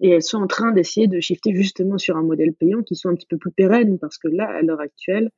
Et 0.00 0.10
elles 0.10 0.22
sont 0.22 0.38
en 0.38 0.46
train 0.46 0.72
d'essayer 0.72 1.08
de 1.08 1.18
shifter 1.20 1.54
justement 1.54 1.98
sur 1.98 2.16
un 2.16 2.22
modèle 2.22 2.52
payant 2.52 2.82
qui 2.82 2.94
soit 2.94 3.10
un 3.10 3.14
petit 3.14 3.26
peu 3.26 3.38
plus 3.38 3.50
pérenne 3.50 3.98
parce 3.98 4.18
que 4.18 4.28
là, 4.28 4.44
à 4.44 4.62
l'heure 4.62 4.80
actuelle, 4.80 5.30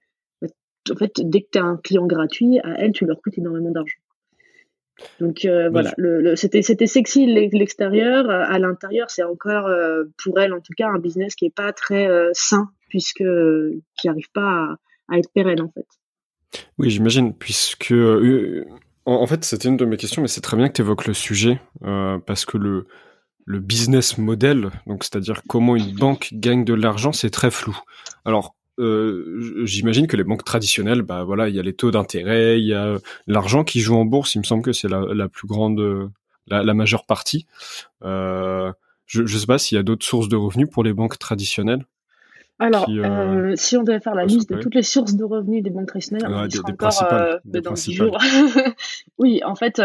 en 0.91 0.97
fait, 0.97 1.13
dès 1.19 1.43
que 1.43 1.49
tu 1.53 1.59
as 1.59 1.65
un 1.65 1.77
client 1.77 2.07
gratuit, 2.07 2.59
à 2.61 2.75
elles, 2.79 2.93
tu 2.93 3.07
leur 3.07 3.21
coûtes 3.21 3.39
énormément 3.39 3.71
d'argent. 3.71 3.99
Donc 5.21 5.45
euh, 5.45 5.69
voilà, 5.71 5.93
le, 5.97 6.35
c'était 6.37 6.63
c'était 6.63 6.87
sexy 6.87 7.27
l'extérieur. 7.27 8.29
À 8.31 8.59
l'intérieur, 8.59 9.11
c'est 9.11 9.23
encore 9.23 9.67
euh, 9.67 10.05
pour 10.23 10.39
elles 10.41 10.53
en 10.53 10.61
tout 10.61 10.73
cas 10.77 10.89
un 10.89 10.99
business 10.99 11.35
qui 11.35 11.47
est 11.47 11.55
pas 11.55 11.73
très 11.73 12.09
euh, 12.09 12.31
sain 12.33 12.71
puisque 12.89 13.25
qui 13.97 14.09
arrive 14.09 14.31
pas 14.33 14.77
à, 15.09 15.19
être 15.19 15.31
pérenne 15.33 15.61
en 15.61 15.71
fait. 15.71 15.87
Oui, 16.79 16.91
j'imagine 16.91 17.35
puisque 17.35 17.95
en, 19.05 19.27
fait 19.27 19.45
c'était 19.45 19.69
une 19.69 19.77
de 19.77 19.85
mes 19.85 19.97
questions, 19.97 20.23
mais 20.23 20.29
c'est 20.29 20.41
très 20.41 20.57
bien 20.57 20.69
que 20.69 20.75
tu 20.75 20.83
évoques 20.83 21.07
le 21.07 21.15
sujet 21.15 21.61
parce 21.81 22.45
que 22.45 22.59
le 22.59 22.87
le 23.45 23.61
business 23.61 24.19
model, 24.19 24.71
donc 24.87 25.05
c'est-à-dire 25.05 25.41
comment 25.49 25.75
une 25.75 25.95
banque 25.95 26.29
gagne 26.35 26.67
de 26.67 26.75
l'argent, 26.75 27.13
c'est 27.13 27.31
très 27.31 27.51
flou. 27.51 27.79
Alors 28.27 28.58
euh, 28.79 29.65
j'imagine 29.65 30.07
que 30.07 30.17
les 30.17 30.25
banques 30.25 30.45
traditionnelles, 30.45 31.03
bah 31.03 31.25
voilà, 31.25 31.49
il 31.49 31.55
y 31.55 31.59
a 31.59 31.63
les 31.63 31.73
taux 31.73 31.91
d'intérêt, 31.91 32.61
il 32.61 32.67
y 32.67 32.75
a 32.75 32.97
l'argent 33.27 33.65
qui 33.65 33.81
joue 33.81 33.97
en 33.97 34.05
bourse. 34.05 34.35
Il 34.35 34.39
me 34.39 34.45
semble 34.45 34.63
que 34.63 34.73
c'est 34.73 34.89
la, 34.89 35.01
la, 35.15 35.29
plus 35.29 35.49
grande, 35.49 36.11
la, 36.47 36.63
la 36.63 36.75
majeure 36.75 37.05
partie. 37.05 37.47
Euh, 38.05 38.73
je 39.07 39.23
ne 39.23 39.27
sais 39.27 39.47
pas 39.47 39.59
s'il 39.59 39.77
y 39.77 39.79
a 39.79 39.83
d'autres 39.83 40.05
sources 40.05 40.29
de 40.29 40.37
revenus 40.37 40.69
pour 40.71 40.85
les 40.85 40.93
banques 40.93 41.19
traditionnelles. 41.19 41.85
Alors, 42.61 42.89
euh, 42.91 43.53
si 43.55 43.77
on 43.77 43.85
devait 43.85 44.01
faire 44.01 44.17
la 44.17 44.25
liste 44.25 44.51
de 44.51 44.61
toutes 44.61 44.75
les 44.75 44.83
sources 44.83 45.15
de 45.15 45.25
revenus 45.25 45.63
des 45.63 45.71
banques 45.71 45.87
traditionnelles, 45.87 46.27
on 46.27 46.43
des, 46.43 46.49
des 46.49 46.59
encore 46.59 46.93
dans 47.45 47.75
jours. 47.77 48.19
oui, 49.19 49.41
en 49.45 49.55
fait, 49.55 49.81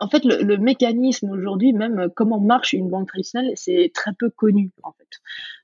en 0.00 0.08
fait, 0.08 0.24
le, 0.24 0.42
le 0.42 0.58
mécanisme 0.58 1.30
aujourd'hui, 1.30 1.72
même 1.72 1.98
euh, 1.98 2.08
comment 2.14 2.40
marche 2.40 2.72
une 2.72 2.88
banque 2.88 3.08
traditionnelle, 3.08 3.52
c'est 3.56 3.90
très 3.94 4.12
peu 4.12 4.30
connu. 4.30 4.70
En 4.82 4.92
fait, 4.92 5.08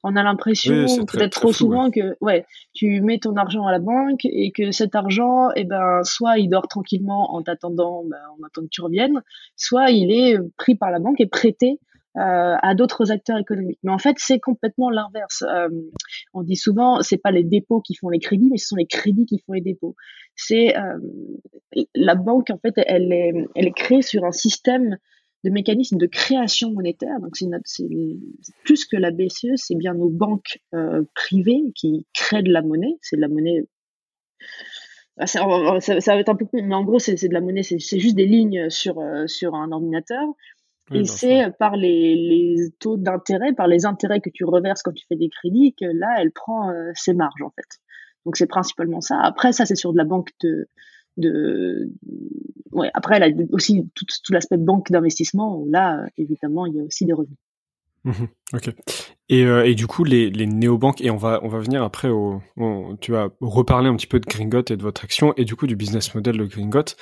on 0.02 0.16
a 0.16 0.22
l'impression 0.22 0.86
peut-être 1.06 1.40
trop 1.40 1.52
souvent 1.52 1.90
que, 1.90 2.16
ouais, 2.20 2.44
tu 2.72 3.00
mets 3.00 3.18
ton 3.18 3.36
argent 3.36 3.66
à 3.66 3.72
la 3.72 3.78
banque 3.78 4.24
et 4.24 4.50
que 4.50 4.72
cet 4.72 4.94
argent, 4.94 5.50
eh 5.54 5.64
ben, 5.64 6.02
soit 6.02 6.38
il 6.38 6.48
dort 6.48 6.68
tranquillement 6.68 7.34
en 7.34 7.42
t'attendant, 7.42 8.04
ben, 8.04 8.18
en 8.38 8.44
attendant 8.44 8.66
que 8.66 8.72
tu 8.72 8.82
reviennes, 8.82 9.22
soit 9.56 9.90
il 9.90 10.10
est 10.10 10.38
pris 10.56 10.74
par 10.74 10.90
la 10.90 10.98
banque 10.98 11.20
et 11.20 11.26
prêté 11.26 11.78
euh, 12.16 12.54
à 12.62 12.76
d'autres 12.76 13.10
acteurs 13.10 13.38
économiques. 13.38 13.80
Mais 13.82 13.90
en 13.90 13.98
fait, 13.98 14.14
c'est 14.18 14.38
complètement 14.38 14.88
l'inverse. 14.88 15.42
Euh, 15.42 15.68
on 16.32 16.44
dit 16.44 16.54
souvent, 16.54 17.02
c'est 17.02 17.16
pas 17.18 17.32
les 17.32 17.42
dépôts 17.42 17.80
qui 17.80 17.96
font 17.96 18.08
les 18.08 18.20
crédits, 18.20 18.48
mais 18.52 18.56
ce 18.56 18.68
sont 18.68 18.76
les 18.76 18.86
crédits 18.86 19.26
qui 19.26 19.40
font 19.40 19.52
les 19.52 19.60
dépôts. 19.60 19.96
C'est 20.36 20.76
euh, 20.76 20.96
la 21.96 22.14
banque 22.14 22.50
en 22.50 22.58
fait, 22.58 22.74
elle 22.86 23.12
est, 23.12 23.72
créée 23.74 24.02
sur 24.02 24.24
un 24.24 24.30
système 24.30 24.96
de 25.42 25.50
mécanisme 25.50 25.96
de 25.98 26.06
création 26.06 26.70
monétaire. 26.70 27.18
Donc 27.20 27.36
c'est 27.36 27.84
plus 28.64 28.84
que 28.84 28.96
la 28.96 29.10
BCE, 29.10 29.56
c'est 29.56 29.74
bien 29.74 29.94
nos 29.94 30.08
banques 30.08 30.60
privées 31.16 31.64
qui 31.74 32.06
créent 32.14 32.44
de 32.44 32.52
la 32.52 32.62
monnaie. 32.62 32.96
C'est 33.02 33.16
de 33.16 33.22
la 33.22 33.28
monnaie. 33.28 33.64
Ah, 35.16 35.26
ça, 35.26 35.44
va 35.44 36.20
être 36.20 36.28
un 36.28 36.36
peu 36.36 36.46
plus, 36.46 36.62
mais 36.62 36.76
en 36.76 36.84
gros, 36.84 37.00
c'est 37.00 37.16
de 37.28 37.34
la 37.34 37.40
monnaie, 37.40 37.64
c'est 37.64 37.98
juste 37.98 38.14
des 38.14 38.26
lignes 38.26 38.70
sur 38.70 39.00
un 39.00 39.72
ordinateur 39.72 40.28
et 40.92 41.04
c'est 41.04 41.50
par 41.58 41.76
les, 41.76 42.14
les 42.14 42.70
taux 42.78 42.96
d'intérêt, 42.96 43.52
par 43.52 43.66
les 43.66 43.86
intérêts 43.86 44.20
que 44.20 44.30
tu 44.30 44.44
reverses 44.44 44.82
quand 44.82 44.92
tu 44.92 45.06
fais 45.06 45.16
des 45.16 45.30
crédits, 45.30 45.74
que 45.74 45.86
là, 45.86 46.16
elle 46.18 46.30
prend 46.30 46.70
euh, 46.70 46.90
ses 46.94 47.14
marges, 47.14 47.42
en 47.42 47.50
fait. 47.50 47.80
Donc, 48.26 48.36
c'est 48.36 48.46
principalement 48.46 49.00
ça. 49.00 49.18
Après, 49.20 49.52
ça, 49.52 49.66
c'est 49.66 49.76
sur 49.76 49.92
de 49.92 49.98
la 49.98 50.04
banque 50.04 50.30
de... 50.42 50.68
de... 51.16 51.90
Ouais, 52.72 52.90
après, 52.92 53.16
elle 53.16 53.22
a 53.22 53.44
aussi 53.52 53.88
tout, 53.94 54.04
tout 54.24 54.32
l'aspect 54.32 54.56
banque 54.56 54.90
d'investissement, 54.90 55.58
où 55.58 55.70
là, 55.70 56.04
évidemment, 56.16 56.66
il 56.66 56.74
y 56.74 56.80
a 56.80 56.82
aussi 56.82 57.06
des 57.06 57.12
revenus. 57.12 57.38
Mmh 58.04 58.24
ok. 58.52 58.70
Et, 59.30 59.44
euh, 59.44 59.64
et, 59.64 59.74
du 59.74 59.86
coup, 59.86 60.04
les, 60.04 60.30
les 60.30 60.46
néobanques, 60.46 61.00
et 61.00 61.10
on 61.10 61.16
va, 61.16 61.40
on 61.42 61.48
va 61.48 61.58
venir 61.58 61.82
après 61.82 62.08
au, 62.08 62.42
tu 63.00 63.12
vas 63.12 63.30
reparler 63.40 63.88
un 63.88 63.96
petit 63.96 64.06
peu 64.06 64.20
de 64.20 64.26
Gringot 64.26 64.64
et 64.70 64.76
de 64.76 64.82
votre 64.82 65.04
action, 65.04 65.32
et 65.36 65.46
du 65.46 65.56
coup 65.56 65.66
du 65.66 65.76
business 65.76 66.14
model 66.14 66.36
de 66.36 66.44
Gringot. 66.44 66.94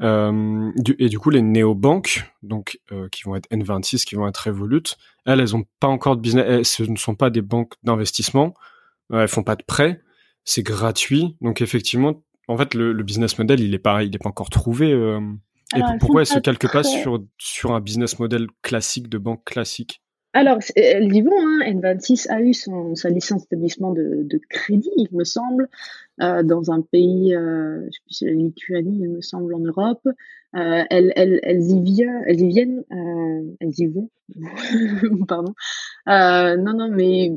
Euh, 0.00 0.72
et 0.98 1.08
du 1.08 1.18
coup, 1.18 1.30
les 1.30 1.42
néobanques, 1.42 2.24
donc 2.42 2.80
euh, 2.92 3.08
qui 3.10 3.22
vont 3.24 3.36
être 3.36 3.48
N26, 3.50 4.04
qui 4.04 4.14
vont 4.14 4.26
être 4.26 4.46
Revolut, 4.46 4.82
elles, 5.26 5.40
elles 5.40 5.56
ont 5.56 5.64
pas 5.80 5.88
encore 5.88 6.16
de 6.16 6.22
business. 6.22 6.68
ce 6.70 6.82
ne 6.82 6.96
sont 6.96 7.14
pas 7.14 7.30
des 7.30 7.42
banques 7.42 7.74
d'investissement. 7.82 8.54
Elles 9.12 9.28
font 9.28 9.44
pas 9.44 9.56
de 9.56 9.62
prêts. 9.62 10.02
C'est 10.44 10.62
gratuit. 10.62 11.36
Donc 11.40 11.60
effectivement, 11.60 12.22
en 12.48 12.56
fait, 12.56 12.74
le, 12.74 12.92
business 13.02 13.38
model, 13.38 13.60
il 13.60 13.74
est 13.74 13.78
pas, 13.78 14.02
il 14.02 14.14
est 14.14 14.18
pas 14.18 14.28
encore 14.28 14.50
trouvé. 14.50 14.90
Et 15.74 15.80
pourquoi 15.98 16.22
elles 16.22 16.26
se 16.26 16.38
calquent 16.38 16.70
pas 16.70 16.82
sur 16.82 17.22
sur 17.38 17.72
un 17.72 17.80
business 17.80 18.18
model 18.18 18.48
classique 18.62 19.08
de 19.08 19.18
banque 19.18 19.44
classique? 19.44 20.02
Alors, 20.36 20.58
elles 20.76 21.14
y 21.14 21.22
vont. 21.22 21.32
Hein. 21.32 21.60
N26 21.66 22.30
a 22.30 22.42
eu 22.42 22.52
sa 22.52 23.08
licence 23.08 23.42
d'établissement 23.42 23.92
de, 23.92 24.40
crédit, 24.50 24.90
il 24.96 25.08
me 25.12 25.24
semble, 25.24 25.68
euh, 26.20 26.42
dans 26.42 26.70
un 26.70 26.82
pays, 26.82 27.34
euh, 27.34 27.86
je 27.86 27.90
sais 27.90 28.00
plus 28.04 28.14
si 28.14 28.24
la 28.26 28.32
Lituanie, 28.32 28.98
il 29.00 29.08
me 29.08 29.20
semble, 29.22 29.54
en 29.54 29.60
Europe. 29.60 30.06
Euh, 30.54 30.84
elles, 30.90 31.70
y 31.70 31.82
viennent, 31.82 32.22
elles 32.26 32.40
y 33.78 33.86
euh, 33.86 33.90
vont, 33.90 34.10
pardon. 35.26 35.54
Euh, 36.08 36.56
non, 36.56 36.74
non, 36.74 36.90
mais 36.90 37.32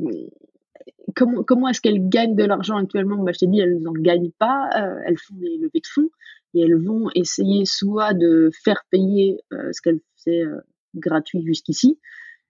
comment, 1.16 1.68
est-ce 1.68 1.80
qu'elles 1.80 2.08
gagnent 2.08 2.36
de 2.36 2.44
l'argent 2.44 2.76
actuellement? 2.76 3.22
Bah, 3.22 3.32
Je 3.32 3.38
t'ai 3.38 3.46
dit, 3.46 3.60
elles 3.60 3.78
n'en 3.80 3.92
gagnent 3.92 4.32
pas. 4.38 4.68
Euh, 4.76 5.00
elles 5.06 5.18
font 5.18 5.34
des 5.36 5.56
levées 5.56 5.80
de 5.80 5.86
fonds 5.86 6.10
et 6.52 6.62
elles 6.62 6.76
vont 6.76 7.08
essayer 7.14 7.64
soit 7.64 8.12
de 8.12 8.50
faire 8.64 8.84
payer 8.90 9.38
ce 9.50 9.80
qu'elles 9.80 10.00
faisaient 10.16 10.44
gratuit 10.94 11.42
jusqu'ici, 11.44 11.98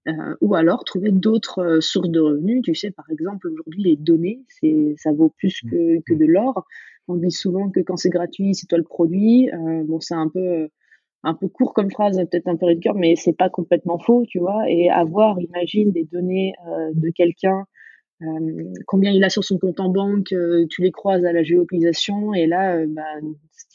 euh, 0.09 0.35
ou 0.41 0.55
alors 0.55 0.85
trouver 0.85 1.11
d'autres 1.11 1.61
euh, 1.61 1.81
sources 1.81 2.09
de 2.09 2.21
revenus. 2.21 2.63
Tu 2.63 2.75
sais, 2.75 2.91
par 2.91 3.05
exemple, 3.11 3.49
aujourd'hui, 3.49 3.83
les 3.83 3.97
données, 3.97 4.41
c'est, 4.49 4.95
ça 4.97 5.13
vaut 5.13 5.33
plus 5.37 5.61
que, 5.71 5.99
mmh. 5.99 6.03
que 6.07 6.15
de 6.15 6.25
l'or. 6.25 6.65
On 7.09 7.17
dit 7.17 7.31
souvent 7.31 7.71
que 7.71 7.81
quand 7.81 7.97
c'est 7.97 8.09
gratuit, 8.11 8.55
c'est 8.55 8.67
toi 8.67 8.79
le 8.79 8.85
produit. 8.85 9.51
Euh, 9.51 9.85
bon, 9.85 10.01
c'est 10.01 10.15
un 10.15 10.29
peu 10.29 10.69
un 11.23 11.35
peu 11.35 11.49
court 11.49 11.75
comme 11.75 11.91
phrase, 11.91 12.17
peut-être 12.17 12.49
un 12.49 12.57
peu 12.57 12.75
cœur, 12.77 12.95
mais 12.95 13.15
c'est 13.15 13.37
pas 13.37 13.51
complètement 13.51 13.99
faux, 13.99 14.25
tu 14.27 14.39
vois. 14.39 14.63
Et 14.71 14.89
avoir, 14.89 15.39
imagine, 15.39 15.93
des 15.93 16.05
données 16.05 16.55
euh, 16.67 16.93
de 16.95 17.11
quelqu'un, 17.11 17.67
euh, 18.23 18.73
combien 18.87 19.11
il 19.11 19.23
a 19.23 19.29
sur 19.29 19.45
son 19.45 19.59
compte 19.59 19.81
en 19.81 19.91
banque, 19.91 20.35
tu 20.71 20.83
les 20.83 20.91
croises 20.91 21.27
à 21.27 21.33
la 21.33 21.43
géolocalisation, 21.43 22.33
et 22.33 22.47
là, 22.47 22.87
bah, 22.87 23.03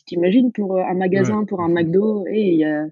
t'imagines 0.08 0.52
pour 0.54 0.80
un 0.80 0.96
magasin, 0.96 1.46
pour 1.46 1.62
un 1.62 1.70
McDo, 1.70 2.26
et 2.28 2.48
il 2.48 2.60
y 2.60 2.66
a 2.66 2.88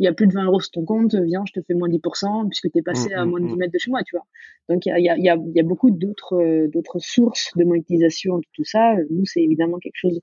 il 0.00 0.04
y 0.04 0.08
a 0.08 0.14
plus 0.14 0.26
de 0.26 0.32
20 0.32 0.46
euros 0.46 0.60
sur 0.60 0.70
ton 0.70 0.84
compte, 0.86 1.14
viens, 1.14 1.44
je 1.46 1.52
te 1.52 1.64
fais 1.64 1.74
moins 1.74 1.88
10% 1.88 2.48
puisque 2.48 2.72
tu 2.72 2.78
es 2.78 2.82
passé 2.82 3.10
mmh, 3.10 3.18
à 3.18 3.24
mmh, 3.24 3.28
moins 3.28 3.40
de 3.40 3.46
10 3.46 3.52
mmh. 3.52 3.58
mètres 3.58 3.72
de 3.72 3.78
chez 3.78 3.90
moi, 3.90 4.02
tu 4.02 4.16
vois. 4.16 4.26
Donc 4.70 4.86
il 4.86 4.88
y 4.88 4.92
a, 4.92 4.98
y, 5.18 5.28
a, 5.28 5.36
y 5.36 5.60
a, 5.60 5.62
beaucoup 5.62 5.90
d'autres 5.90 6.42
euh, 6.42 6.68
d'autres 6.68 6.98
sources 7.00 7.50
de 7.54 7.64
monétisation 7.64 8.38
de 8.38 8.44
tout 8.54 8.64
ça. 8.64 8.94
Nous, 9.10 9.26
c'est 9.26 9.42
évidemment 9.42 9.78
quelque 9.78 9.96
chose 9.96 10.18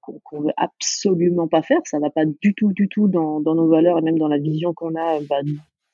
qu'on 0.00 0.40
ne 0.40 0.46
veut 0.46 0.52
absolument 0.56 1.48
pas 1.48 1.62
faire. 1.62 1.80
Ça 1.86 1.98
va 1.98 2.10
pas 2.10 2.24
du 2.24 2.54
tout, 2.54 2.72
du 2.72 2.88
tout 2.88 3.08
dans, 3.08 3.40
dans 3.40 3.56
nos 3.56 3.68
valeurs 3.68 3.98
et 3.98 4.02
même 4.02 4.18
dans 4.18 4.28
la 4.28 4.38
vision 4.38 4.72
qu'on 4.74 4.94
a 4.94 5.20
bah, 5.28 5.40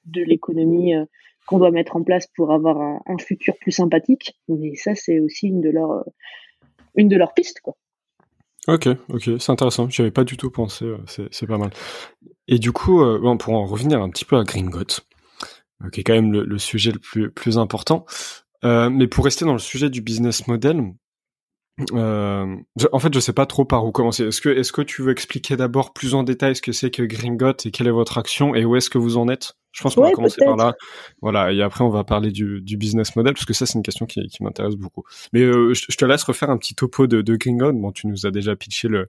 de 0.05 0.23
l'économie 0.23 0.95
euh, 0.95 1.07
qu'on 1.47 1.59
doit 1.59 1.71
mettre 1.71 1.97
en 1.97 2.03
place 2.03 2.27
pour 2.37 2.53
avoir 2.53 2.83
un, 2.83 3.01
un 3.07 3.17
futur 3.17 3.57
plus 3.57 3.73
sympathique. 3.73 4.39
Mais 4.49 4.75
ça, 4.75 4.95
c'est 4.95 5.21
aussi 5.21 5.49
une 5.49 5.63
de 5.63 5.71
leurs 5.71 6.05
une 6.97 7.09
de 7.09 7.17
leurs 7.17 7.33
pistes, 7.33 7.61
quoi. 7.61 7.77
Ok, 8.69 8.89
ok, 9.09 9.31
c'est 9.39 9.51
intéressant. 9.51 9.89
J'y 9.89 10.03
avais 10.03 10.11
pas 10.11 10.25
du 10.25 10.37
tout 10.37 10.51
pensé. 10.51 10.87
C'est 11.07 11.47
pas 11.47 11.57
mal. 11.57 11.71
Et 12.51 12.59
du 12.59 12.73
coup, 12.73 13.01
euh, 13.01 13.21
bon, 13.21 13.39
pour 13.39 13.55
en 13.55 13.65
revenir 13.65 14.03
un 14.03 14.11
petit 14.11 14.25
peu 14.25 14.37
à 14.37 14.43
Gringot, 14.43 15.01
euh, 15.83 15.89
qui 15.91 16.01
est 16.01 16.05
quand 16.05 16.15
même 16.15 16.33
le, 16.33 16.59
sujet 16.59 16.91
le 16.91 16.99
plus, 16.99 17.31
plus 17.31 17.59
important, 17.59 18.05
euh, 18.65 18.91
mais 18.91 19.07
pour 19.07 19.25
rester 19.25 19.45
dans 19.45 19.53
le 19.53 19.61
sujet 19.61 19.89
du 19.89 20.03
business 20.03 20.49
model, 20.49 20.83
euh, 21.93 22.57
en 22.93 22.99
fait, 22.99 23.13
je 23.15 23.21
sais 23.21 23.33
pas 23.33 23.47
trop 23.47 23.65
par 23.65 23.85
où 23.85 23.93
commencer. 23.93 24.25
Est-ce 24.25 24.41
que, 24.41 24.49
est-ce 24.49 24.73
que 24.73 24.83
tu 24.83 25.03
veux 25.03 25.13
expliquer 25.13 25.57
d'abord 25.57 25.93
plus 25.93 26.15
en 26.15 26.23
détail 26.23 26.57
ce 26.57 26.63
que 26.63 26.73
c'est 26.73 26.91
que 26.91 27.03
Gringot 27.03 27.53
et 27.65 27.71
quelle 27.71 27.87
est 27.87 27.93
votre 27.93 28.19
action 28.19 28.55
et 28.55 28.65
où 28.65 28.77
est-ce 28.77 28.91
que 28.91 28.99
vous 28.99 29.17
en 29.17 29.29
êtes? 29.29 29.55
Je 29.73 29.83
pense 29.83 29.95
qu'on 29.95 30.03
va 30.03 30.11
commencer 30.11 30.45
par 30.45 30.57
là. 30.57 30.75
Voilà, 31.23 31.53
et 31.53 31.63
après 31.63 31.85
on 31.85 31.91
va 31.91 32.03
parler 32.03 32.33
du, 32.33 32.61
du 32.61 32.77
business 32.77 33.15
model 33.15 33.35
parce 33.35 33.45
que 33.45 33.53
ça 33.53 33.67
c'est 33.67 33.75
une 33.75 33.85
question 33.85 34.05
qui, 34.05 34.27
qui 34.27 34.43
m'intéresse 34.43 34.75
beaucoup. 34.75 35.05
Mais 35.33 35.43
euh, 35.43 35.75
je, 35.75 35.97
te 35.97 36.05
laisse 36.05 36.25
refaire 36.25 36.51
un 36.51 36.59
petit 36.59 36.75
topo 36.75 37.07
de, 37.07 37.23
de 37.23 37.37
Gringot. 37.37 37.73
Bon, 37.75 37.93
tu 37.93 38.09
nous 38.09 38.27
as 38.27 38.33
déjà 38.33 38.57
pitché 38.57 38.89
le, 38.89 39.09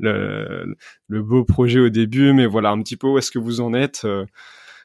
le, 0.00 0.74
le 1.06 1.22
beau 1.22 1.44
projet 1.44 1.78
au 1.78 1.90
début, 1.90 2.32
mais 2.32 2.46
voilà 2.46 2.70
un 2.70 2.82
petit 2.82 2.96
peu 2.96 3.06
où 3.06 3.18
est-ce 3.18 3.30
que 3.30 3.38
vous 3.38 3.60
en 3.60 3.72
êtes. 3.72 4.02
Euh, 4.04 4.26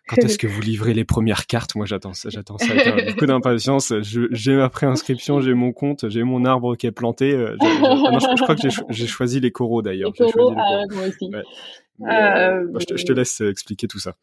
quand 0.08 0.18
est-ce 0.18 0.38
que 0.38 0.48
vous 0.48 0.62
livrez 0.62 0.94
les 0.94 1.04
premières 1.04 1.48
cartes? 1.48 1.76
Moi, 1.76 1.86
j'attends 1.86 2.14
ça, 2.14 2.30
j'attends 2.30 2.58
ça 2.58 2.72
avec 2.72 3.14
beaucoup 3.14 3.26
d'impatience. 3.26 3.94
J'ai 4.02 4.56
ma 4.56 4.70
préinscription, 4.70 5.42
j'ai 5.42 5.54
mon 5.54 5.72
compte, 5.72 6.10
j'ai 6.10 6.24
mon 6.24 6.46
arbre 6.46 6.76
qui 6.76 6.88
est 6.88 6.92
planté. 6.92 7.34
Euh, 7.34 7.56
je, 7.60 8.44
crois 8.44 8.56
que 8.56 8.70
j'ai 8.90 9.08
choisi 9.08 9.40
les 9.40 9.52
coraux 9.52 9.82
d'ailleurs. 9.82 10.12
Les 10.20 10.32
coraux, 10.32 10.54
ah, 10.58 10.84
moi 10.92 11.08
aussi. 11.08 11.32
Euh, 11.34 12.08
euh, 12.08 12.80
je, 12.80 12.86
te, 12.86 12.98
je, 12.98 13.06
te, 13.06 13.14
laisse 13.14 13.42
expliquer 13.42 13.88
tout 13.88 14.00
ça. 14.00 14.16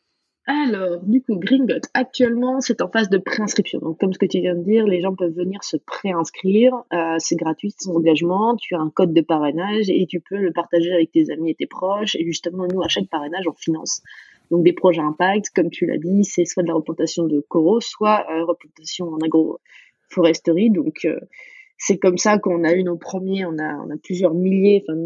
Alors, 0.47 1.01
du 1.05 1.23
coup, 1.23 1.37
Gringot, 1.37 1.87
actuellement, 1.95 2.61
c'est 2.61 2.83
en 2.83 2.89
phase 2.89 3.09
de 3.09 3.19
préinscription. 3.19 3.79
Donc, 3.79 4.01
comme 4.01 4.13
ce 4.13 4.19
que 4.19 4.27
tu 4.27 4.41
viens 4.41 4.57
de 4.57 4.65
dire, 4.65 4.85
les 4.87 5.01
gens 5.01 5.15
peuvent 5.15 5.35
venir 5.35 5.63
se 5.63 5.77
préinscrire. 5.77 6.75
Euh, 6.93 7.15
c'est 7.19 7.37
gratuit, 7.37 7.73
sans 7.79 7.95
engagement. 7.95 8.57
Tu 8.57 8.75
as 8.75 8.81
un 8.81 8.91
code 8.91 9.15
de 9.15 9.21
parrainage 9.21 9.89
et 9.89 10.05
tu 10.07 10.21
peux 10.21 10.37
le 10.37 10.53
partager 10.53 10.93
avec 10.93 11.13
tes 11.13 11.31
amis 11.31 11.51
et 11.51 11.55
tes 11.55 11.67
proches. 11.67 12.17
Et 12.17 12.25
justement, 12.25 12.67
nous, 12.67 12.83
à 12.83 12.89
chaque 12.89 13.07
parrainage, 13.09 13.47
on 13.47 13.53
finance 13.53 14.03
donc 14.51 14.65
des 14.65 14.73
projets 14.73 15.01
impact, 15.01 15.51
comme 15.55 15.71
tu 15.71 15.87
l'as 15.87 15.99
dit, 15.99 16.25
c'est 16.25 16.45
soit 16.45 16.63
de 16.63 16.69
la 16.69 16.75
replantation 16.75 17.27
de 17.27 17.41
coraux, 17.41 17.81
soit 17.81 18.27
euh, 18.31 18.45
replantation 18.45 19.09
en 19.09 19.19
agroforesterie. 19.19 20.71
Donc 20.71 21.05
euh, 21.05 21.19
c'est 21.79 21.99
comme 21.99 22.19
ça 22.19 22.39
qu'on 22.39 22.65
a 22.65 22.73
eu 22.73 22.85
nos 22.85 22.97
premiers, 22.97 23.45
on 23.45 23.59
a, 23.59 23.75
on 23.77 23.91
a 23.91 23.97
plusieurs 24.03 24.35
milliers, 24.35 24.85
enfin 24.87 24.99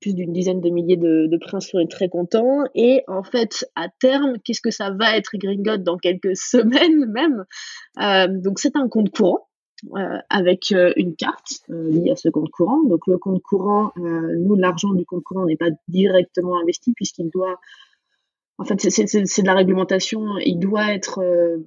plus 0.00 0.14
d'une 0.14 0.32
dizaine 0.32 0.60
de 0.60 0.70
milliers 0.70 0.96
de, 0.96 1.26
de 1.26 1.36
princes 1.38 1.70
on 1.74 1.86
très 1.86 2.08
contents. 2.08 2.64
Et 2.74 3.02
en 3.08 3.22
fait, 3.22 3.68
à 3.74 3.88
terme, 3.88 4.38
qu'est-ce 4.44 4.60
que 4.60 4.70
ça 4.70 4.90
va 4.90 5.16
être 5.16 5.30
Gringot 5.34 5.78
dans 5.78 5.96
quelques 5.96 6.36
semaines 6.36 7.06
même? 7.06 7.44
Euh, 8.00 8.28
Donc 8.28 8.58
c'est 8.58 8.76
un 8.76 8.88
compte 8.88 9.10
courant. 9.10 9.48
Euh, 9.94 10.18
avec 10.30 10.72
une 10.96 11.14
carte 11.16 11.60
euh, 11.68 11.90
liée 11.90 12.10
à 12.10 12.16
ce 12.16 12.30
compte 12.30 12.50
courant. 12.50 12.82
Donc 12.84 13.06
le 13.06 13.18
compte 13.18 13.42
courant, 13.42 13.92
nous, 13.96 14.54
l'argent 14.54 14.94
du 14.94 15.04
compte 15.04 15.22
courant 15.22 15.44
n'est 15.44 15.58
pas 15.58 15.68
directement 15.86 16.58
investi 16.58 16.94
puisqu'il 16.94 17.28
doit 17.28 17.60
en 18.58 18.64
fait, 18.64 18.80
c'est 18.80 19.42
de 19.42 19.46
la 19.46 19.54
réglementation. 19.54 20.38
Il 20.38 20.58
doit 20.58 20.94
être 20.94 21.18
euh, 21.18 21.58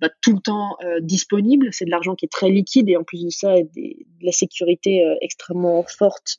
bah, 0.00 0.08
tout 0.20 0.32
le 0.32 0.40
temps 0.40 0.76
euh, 0.84 0.98
disponible. 1.00 1.68
C'est 1.70 1.84
de 1.84 1.90
l'argent 1.90 2.16
qui 2.16 2.24
est 2.24 2.32
très 2.32 2.50
liquide 2.50 2.88
et 2.88 2.96
en 2.96 3.04
plus 3.04 3.24
de 3.24 3.30
ça, 3.30 3.54
des, 3.74 4.06
de 4.20 4.26
la 4.26 4.32
sécurité 4.32 5.04
euh, 5.04 5.14
extrêmement 5.20 5.84
forte 5.84 6.38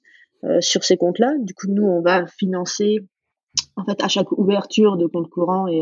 sur 0.60 0.84
ces 0.84 0.96
comptes-là. 0.96 1.34
Du 1.40 1.56
coup, 1.56 1.66
nous, 1.70 1.86
on 1.88 2.02
va 2.02 2.28
financer 2.28 3.00
en 3.78 3.84
fait 3.84 4.04
à 4.04 4.08
chaque 4.08 4.32
ouverture 4.32 4.96
de 4.96 5.08
compte 5.08 5.28
courant 5.28 5.66
et 5.66 5.82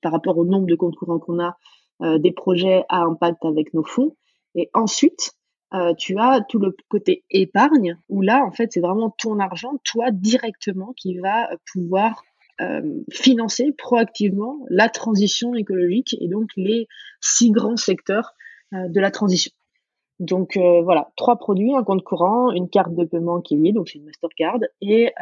par 0.00 0.12
rapport 0.12 0.38
au 0.38 0.44
nombre 0.44 0.66
de 0.66 0.76
comptes 0.76 0.94
courants 0.94 1.18
qu'on 1.18 1.40
a, 1.40 1.56
des 2.18 2.30
projets 2.30 2.84
à 2.88 3.00
impact 3.00 3.44
avec 3.44 3.74
nos 3.74 3.82
fonds. 3.82 4.14
Et 4.54 4.70
ensuite, 4.74 5.32
tu 5.98 6.16
as 6.20 6.40
tout 6.48 6.60
le 6.60 6.76
côté 6.88 7.24
épargne 7.30 7.98
où 8.08 8.22
là, 8.22 8.44
en 8.46 8.52
fait, 8.52 8.70
c'est 8.70 8.80
vraiment 8.80 9.12
ton 9.18 9.40
argent, 9.40 9.72
toi 9.82 10.12
directement, 10.12 10.92
qui 10.96 11.18
va 11.18 11.48
pouvoir 11.72 12.22
euh, 12.60 13.02
financer 13.10 13.72
proactivement 13.76 14.64
la 14.70 14.88
transition 14.88 15.54
écologique 15.54 16.16
et 16.20 16.28
donc 16.28 16.48
les 16.56 16.88
six 17.20 17.50
grands 17.50 17.76
secteurs 17.76 18.32
euh, 18.72 18.88
de 18.88 18.98
la 18.98 19.10
transition. 19.10 19.52
Donc 20.20 20.56
euh, 20.56 20.80
voilà, 20.80 21.12
trois 21.16 21.36
produits, 21.36 21.74
un 21.74 21.84
compte 21.84 22.02
courant, 22.02 22.50
une 22.52 22.70
carte 22.70 22.94
de 22.94 23.04
paiement 23.04 23.42
qui 23.42 23.54
est 23.54 23.58
liée, 23.58 23.72
donc 23.72 23.90
c'est 23.90 23.98
une 23.98 24.06
Mastercard, 24.06 24.60
et 24.80 25.12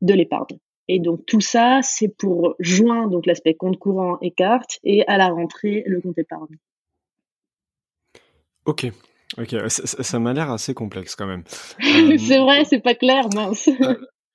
de 0.00 0.14
l'épargne. 0.14 0.58
Et 0.86 1.00
donc 1.00 1.26
tout 1.26 1.40
ça, 1.40 1.80
c'est 1.82 2.08
pour 2.08 2.54
joindre 2.60 3.10
donc 3.10 3.26
l'aspect 3.26 3.54
compte 3.54 3.78
courant 3.78 4.18
et 4.20 4.30
carte, 4.30 4.78
et 4.84 5.04
à 5.08 5.16
la 5.16 5.28
rentrée 5.28 5.82
le 5.86 6.00
compte 6.00 6.18
épargne. 6.18 6.56
Ok, 8.66 8.86
ok, 9.36 9.56
ça, 9.68 10.18
m'a 10.20 10.32
l'air 10.32 10.50
assez 10.50 10.74
complexe 10.74 11.16
quand 11.16 11.26
même. 11.26 11.42
c'est 12.18 12.38
vrai, 12.38 12.64
c'est 12.64 12.80
pas 12.80 12.94
clair, 12.94 13.28
mince. 13.34 13.68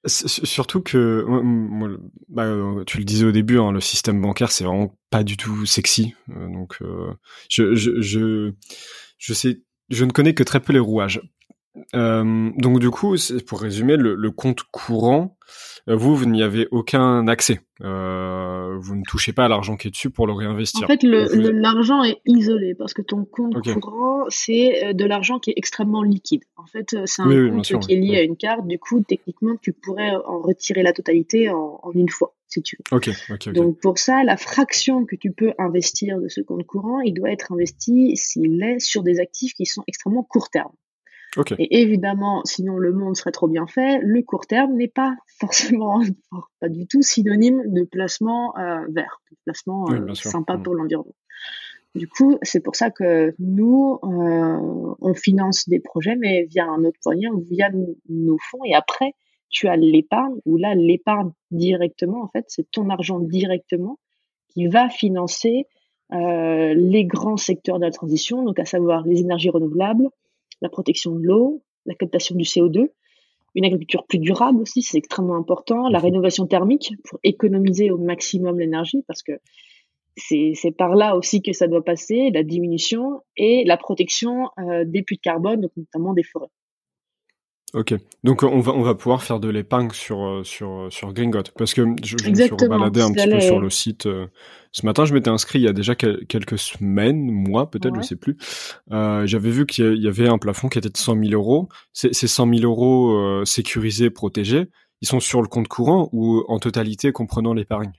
Surtout 0.08 0.82
que, 0.82 1.26
bah, 2.30 2.46
tu 2.86 2.98
le 3.00 3.04
disais 3.04 3.26
au 3.26 3.32
début, 3.32 3.58
hein, 3.58 3.72
le 3.72 3.82
système 3.82 4.22
bancaire, 4.22 4.52
c'est 4.52 4.64
vraiment 4.64 4.98
pas 5.10 5.24
du 5.24 5.38
tout 5.38 5.66
sexy. 5.66 6.14
Euh, 6.30 6.48
donc, 6.48 6.78
euh, 6.82 7.12
je, 7.50 7.76
je, 7.76 8.02
je, 8.02 8.54
je, 9.18 9.34
sais, 9.34 9.62
je 9.90 10.06
ne 10.06 10.12
connais 10.12 10.34
que 10.34 10.44
très 10.44 10.60
peu 10.60 10.74
les 10.74 10.80
rouages. 10.80 11.22
Euh, 11.94 12.52
donc, 12.58 12.80
du 12.80 12.90
coup, 12.90 13.16
pour 13.48 13.62
résumer, 13.62 13.98
le, 13.98 14.16
le 14.16 14.32
compte 14.32 14.64
courant, 14.64 15.38
euh, 15.88 15.96
vous, 15.96 16.16
vous 16.16 16.26
n'y 16.26 16.42
avez 16.42 16.68
aucun 16.72 17.28
accès. 17.28 17.62
Euh, 17.82 18.78
vous 18.80 18.96
ne 18.96 19.04
touchez 19.04 19.34
pas 19.34 19.46
à 19.46 19.48
l'argent 19.48 19.76
qui 19.76 19.90
est 19.90 19.92
dessus 19.92 20.10
pour 20.10 20.28
le 20.28 20.34
réinvestir. 20.34 20.84
En 20.84 20.88
fait, 20.88 21.04
l'argent 21.04 22.04
est 22.04 22.22
isolé 22.26 22.74
parce 22.76 22.94
que 22.94 23.02
ton 23.02 23.26
compte 23.26 23.56
courant, 23.80 24.24
c'est 24.30 24.94
de 24.94 25.06
l'argent 25.06 25.40
qui 25.40 25.52
est 25.52 25.56
extrêmement 25.58 26.04
liquide. 26.04 26.44
En 26.56 26.66
fait, 26.66 26.96
c'est 27.06 27.22
un 27.22 27.50
compte 27.50 27.80
qui 27.86 27.94
est 27.94 27.98
lié 27.98 28.18
à 28.18 28.22
une 28.22 28.38
carte. 28.38 28.66
Du 28.68 28.80
coup, 28.80 29.04
techniquement, 29.08 29.56
tu 29.62 29.74
pourrais 29.74 30.12
en 30.26 30.40
retirer 30.40 30.84
la 30.84 30.94
totalité 30.94 31.50
en, 31.50 31.80
une 31.94 32.10
fois, 32.10 32.34
si 32.48 32.62
tu 32.62 32.78
veux. 32.78 33.54
Donc, 33.54 33.80
pour 33.80 34.00
ça, 34.00 34.24
la 34.24 34.38
fraction 34.38 35.06
que 35.06 35.16
tu 35.16 35.32
peux 35.32 35.54
investir 35.60 36.20
de 36.20 36.30
ce 36.30 36.42
compte 36.42 36.66
courant, 36.66 37.02
il 37.02 37.14
doit 37.14 37.32
être 37.32 37.52
investi 37.52 38.16
s'il 38.16 38.64
est 38.64 38.80
sur 38.80 39.04
des 39.04 39.20
actifs 39.20 39.54
qui 39.54 39.66
sont 39.66 39.84
extrêmement 39.88 40.24
court 40.24 40.50
terme. 40.50 40.72
Et 41.58 41.82
évidemment, 41.82 42.42
sinon 42.46 42.78
le 42.78 42.94
monde 42.94 43.16
serait 43.16 43.32
trop 43.32 43.48
bien 43.48 43.68
fait. 43.68 44.00
Le 44.02 44.22
court 44.22 44.48
terme 44.48 44.74
n'est 44.76 44.88
pas 44.88 45.16
forcément, 45.40 46.02
pas 46.60 46.70
du 46.70 46.88
tout 46.88 47.02
synonyme 47.02 47.62
de 47.68 47.84
placement 47.84 48.58
euh, 48.58 48.86
vert, 48.90 49.22
de 49.32 49.38
placement 49.46 49.90
euh, 49.92 50.14
sympa 50.14 50.58
mm. 50.58 50.64
pour 50.64 50.76
l'environnement. 50.76 51.16
Du 51.94 52.10
coup, 52.10 52.38
c'est 52.42 52.60
pour 52.60 52.76
ça 52.76 52.92
que 52.92 53.34
nous, 53.40 54.00
euh, 54.04 54.96
on 55.00 55.14
finance 55.14 55.70
des 55.70 55.80
projets, 55.80 56.18
mais 56.18 56.44
via 56.44 56.66
un 56.66 56.84
autre 56.84 57.00
moyen, 57.06 57.32
via 57.50 57.70
nos 58.10 58.38
fonds. 58.50 58.66
Et 58.66 58.76
après, 58.76 59.14
tu 59.50 59.70
as 59.70 59.78
l'épargne, 59.78 60.36
où 60.46 60.58
là, 60.58 60.76
l'épargne 60.76 61.32
directement, 61.52 62.22
en 62.22 62.28
fait, 62.28 62.44
c'est 62.50 62.70
ton 62.70 62.90
argent 62.90 63.20
directement 63.20 63.98
qui 64.50 64.68
va 64.68 64.90
financer 64.90 65.68
les 66.12 67.06
grands 67.06 67.38
secteurs 67.38 67.80
de 67.80 67.86
la 67.86 67.92
transition, 67.92 68.44
donc 68.44 68.60
à 68.60 68.66
savoir 68.66 69.06
les 69.06 69.22
énergies 69.22 69.50
renouvelables, 69.50 70.10
la 70.62 70.70
protection 70.70 71.16
de 71.16 71.24
l'eau, 71.24 71.64
la 71.86 71.96
captation 71.96 72.36
du 72.36 72.44
CO2, 72.44 72.90
une 73.56 73.66
agriculture 73.66 74.06
plus 74.06 74.20
durable 74.20 74.62
aussi, 74.62 74.82
c'est 74.82 74.98
extrêmement 74.98 75.38
important, 75.38 75.88
la 75.88 76.00
rénovation 76.00 76.46
thermique 76.46 76.94
pour 77.06 77.20
économiser 77.24 77.90
au 77.90 77.98
maximum 77.98 78.60
l'énergie 78.60 79.04
parce 79.08 79.24
que 79.24 79.34
c'est 80.18 80.72
par 80.78 80.96
là 80.96 81.16
aussi 81.16 81.42
que 81.42 81.54
ça 81.54 81.68
doit 81.68 81.84
passer, 81.84 82.30
la 82.34 82.44
diminution 82.44 83.22
et 83.36 83.64
la 83.66 83.78
protection 83.78 84.50
euh, 84.60 84.84
des 84.86 85.04
puits 85.04 85.18
de 85.18 85.22
carbone, 85.22 85.62
donc 85.62 85.72
notamment 85.76 86.14
des 86.14 86.24
forêts. 86.24 86.52
Ok, 87.74 87.94
donc 88.24 88.44
on 88.44 88.60
va 88.60 88.72
on 88.74 88.84
va 88.84 88.96
pouvoir 88.96 89.22
faire 89.22 89.40
de 89.42 89.50
l'épargne 89.50 89.90
sur 89.92 90.24
euh, 90.24 90.44
sur 90.44 90.70
euh, 90.70 90.90
sur 90.92 91.12
Gringot 91.12 91.44
parce 91.58 91.74
que 91.74 91.84
je, 92.04 92.16
je 92.24 92.30
me 92.30 92.36
suis 92.36 92.50
rebaladé 92.50 93.02
un 93.02 93.12
petit 93.12 93.28
peu 93.28 93.42
sur 93.42 93.60
le 93.60 93.70
site 93.70 94.06
euh, 94.06 94.28
ce 94.72 94.86
matin. 94.86 95.04
Je 95.04 95.14
m'étais 95.14 95.30
inscrit 95.30 95.60
il 95.60 95.64
y 95.64 95.68
a 95.68 95.74
déjà 95.74 95.96
quelques 95.96 96.58
semaines, 96.58 97.30
mois 97.30 97.70
peut-être, 97.70 97.96
je 97.96 98.02
sais 98.02 98.16
plus. 98.16 98.38
Euh, 98.92 99.26
J'avais 99.26 99.50
vu 99.50 99.66
qu'il 99.66 100.02
y 100.02 100.08
avait 100.08 100.30
un 100.30 100.38
plafond 100.38 100.70
qui 100.70 100.78
était 100.78 100.90
de 100.90 100.98
100 100.98 101.22
000 101.24 101.34
euros. 101.34 101.68
Ces 101.92 102.14
100 102.14 102.54
000 102.54 102.64
euros 102.64 103.44
sécurisés, 103.46 104.10
protégés, 104.10 104.70
ils 105.02 105.08
sont 105.08 105.20
sur 105.20 105.42
le 105.42 105.48
compte 105.48 105.68
courant 105.68 106.08
ou 106.14 106.46
en 106.48 106.60
totalité 106.60 107.12
comprenant 107.12 107.54
l'épargne? 107.54 107.92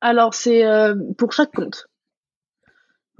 Alors 0.00 0.32
c'est 0.32 0.64
pour 1.18 1.32
chaque 1.32 1.52
compte 1.52 1.89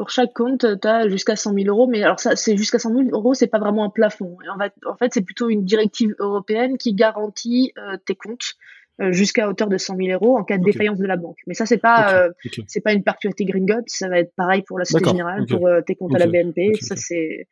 pour 0.01 0.09
chaque 0.09 0.33
compte, 0.33 0.65
tu 0.81 0.89
as 0.89 1.11
jusqu'à 1.11 1.37
100 1.37 1.53
000 1.53 1.67
euros. 1.67 1.87
Mais 1.87 2.03
alors, 2.03 2.19
ça, 2.19 2.35
c'est 2.35 2.57
jusqu'à 2.57 2.79
100 2.79 2.95
000 2.95 3.09
euros, 3.13 3.35
c'est 3.35 3.49
pas 3.49 3.59
vraiment 3.59 3.85
un 3.85 3.91
plafond. 3.91 4.39
En 4.51 4.59
fait, 4.59 4.73
en 4.87 4.97
fait 4.97 5.13
c'est 5.13 5.21
plutôt 5.21 5.51
une 5.51 5.63
directive 5.63 6.15
européenne 6.19 6.79
qui 6.79 6.95
garantit 6.95 7.75
euh, 7.77 7.99
tes 8.07 8.15
comptes 8.15 8.55
euh, 9.03 9.13
jusqu'à 9.13 9.47
hauteur 9.47 9.69
de 9.69 9.77
100 9.77 9.97
000 9.97 10.09
euros 10.13 10.39
en 10.39 10.43
cas 10.43 10.57
de 10.57 10.65
défaillance 10.65 10.97
de 10.97 11.05
la 11.05 11.19
banque. 11.19 11.37
Mais 11.47 11.53
ça, 11.53 11.67
c'est 11.67 11.77
pas, 11.77 12.15
euh, 12.15 12.31
c'est 12.67 12.81
pas 12.81 12.95
une 12.95 13.05
particularité 13.05 13.45
Gringot. 13.45 13.83
Ça 13.89 14.09
va 14.09 14.21
être 14.21 14.33
pareil 14.37 14.63
pour 14.63 14.79
la 14.79 14.87
Société 14.87 15.11
Générale, 15.11 15.45
pour 15.47 15.69
tes 15.87 15.95
comptes 15.97 16.15
à 16.15 16.19
la 16.19 16.29
BNP. 16.29 16.73
Ça, 16.81 16.97
c'est, 16.97 17.47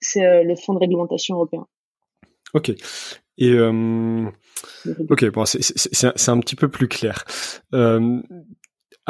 c'est 0.00 0.42
le 0.42 0.56
fonds 0.56 0.72
de 0.72 0.78
réglementation 0.78 1.34
européen. 1.34 1.66
Ok. 2.54 2.72
Et 3.36 3.60
ok, 5.10 5.30
bon, 5.32 5.44
c'est 5.44 6.28
un 6.28 6.40
petit 6.40 6.56
peu 6.56 6.68
plus 6.68 6.88
clair. 6.88 7.26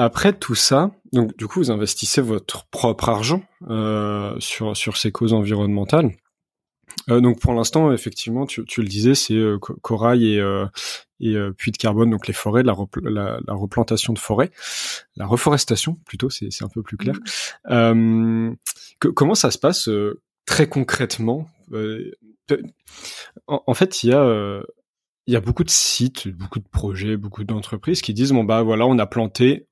Après 0.02 0.32
tout 0.32 0.54
ça, 0.54 0.92
donc 1.12 1.36
du 1.36 1.46
coup, 1.46 1.58
vous 1.58 1.70
investissez 1.70 2.22
votre 2.22 2.64
propre 2.70 3.10
argent 3.10 3.42
euh, 3.68 4.34
sur 4.38 4.74
sur 4.74 4.96
ces 4.96 5.12
causes 5.12 5.34
environnementales. 5.34 6.12
Euh, 7.10 7.20
donc 7.20 7.38
pour 7.38 7.52
l'instant, 7.52 7.92
effectivement, 7.92 8.46
tu, 8.46 8.64
tu 8.64 8.80
le 8.80 8.88
disais, 8.88 9.14
c'est 9.14 9.34
euh, 9.34 9.58
corail 9.58 10.26
et, 10.26 10.40
euh, 10.40 10.64
et 11.20 11.34
euh, 11.34 11.52
puits 11.52 11.70
de 11.70 11.76
carbone, 11.76 12.08
donc 12.08 12.28
les 12.28 12.32
forêts, 12.32 12.62
la, 12.62 12.74
la, 13.02 13.40
la, 13.46 13.52
replantation 13.52 14.14
de 14.14 14.18
forêts, 14.18 14.50
la 15.16 15.26
reforestation 15.26 15.98
plutôt, 16.06 16.30
c'est 16.30 16.48
un 16.62 16.68
peu 16.68 16.82
plus 16.82 16.96
clair. 16.96 17.16
Mmh. 17.68 18.54
comment 19.14 19.34
ça 19.34 19.50
se 19.50 19.58
passe 19.58 19.90
très 20.46 20.66
concrètement? 20.66 21.46
En, 23.48 23.62
en, 23.66 23.74
fait, 23.74 24.02
il 24.02 24.08
y 24.08 24.14
a 24.14 24.62
il 25.26 25.34
y 25.34 25.36
a 25.36 25.40
beaucoup 25.40 25.62
de 25.62 25.70
sites, 25.70 26.26
beaucoup 26.28 26.58
de 26.58 26.68
projets, 26.68 27.18
beaucoup 27.18 27.44
d'entreprises 27.44 28.00
qui 28.00 28.14
disent 28.14 28.32
bon 28.32 28.44
bah 28.44 28.62
voilà, 28.62 28.86
on 28.86 28.98
a 28.98 29.06
planté 29.06 29.66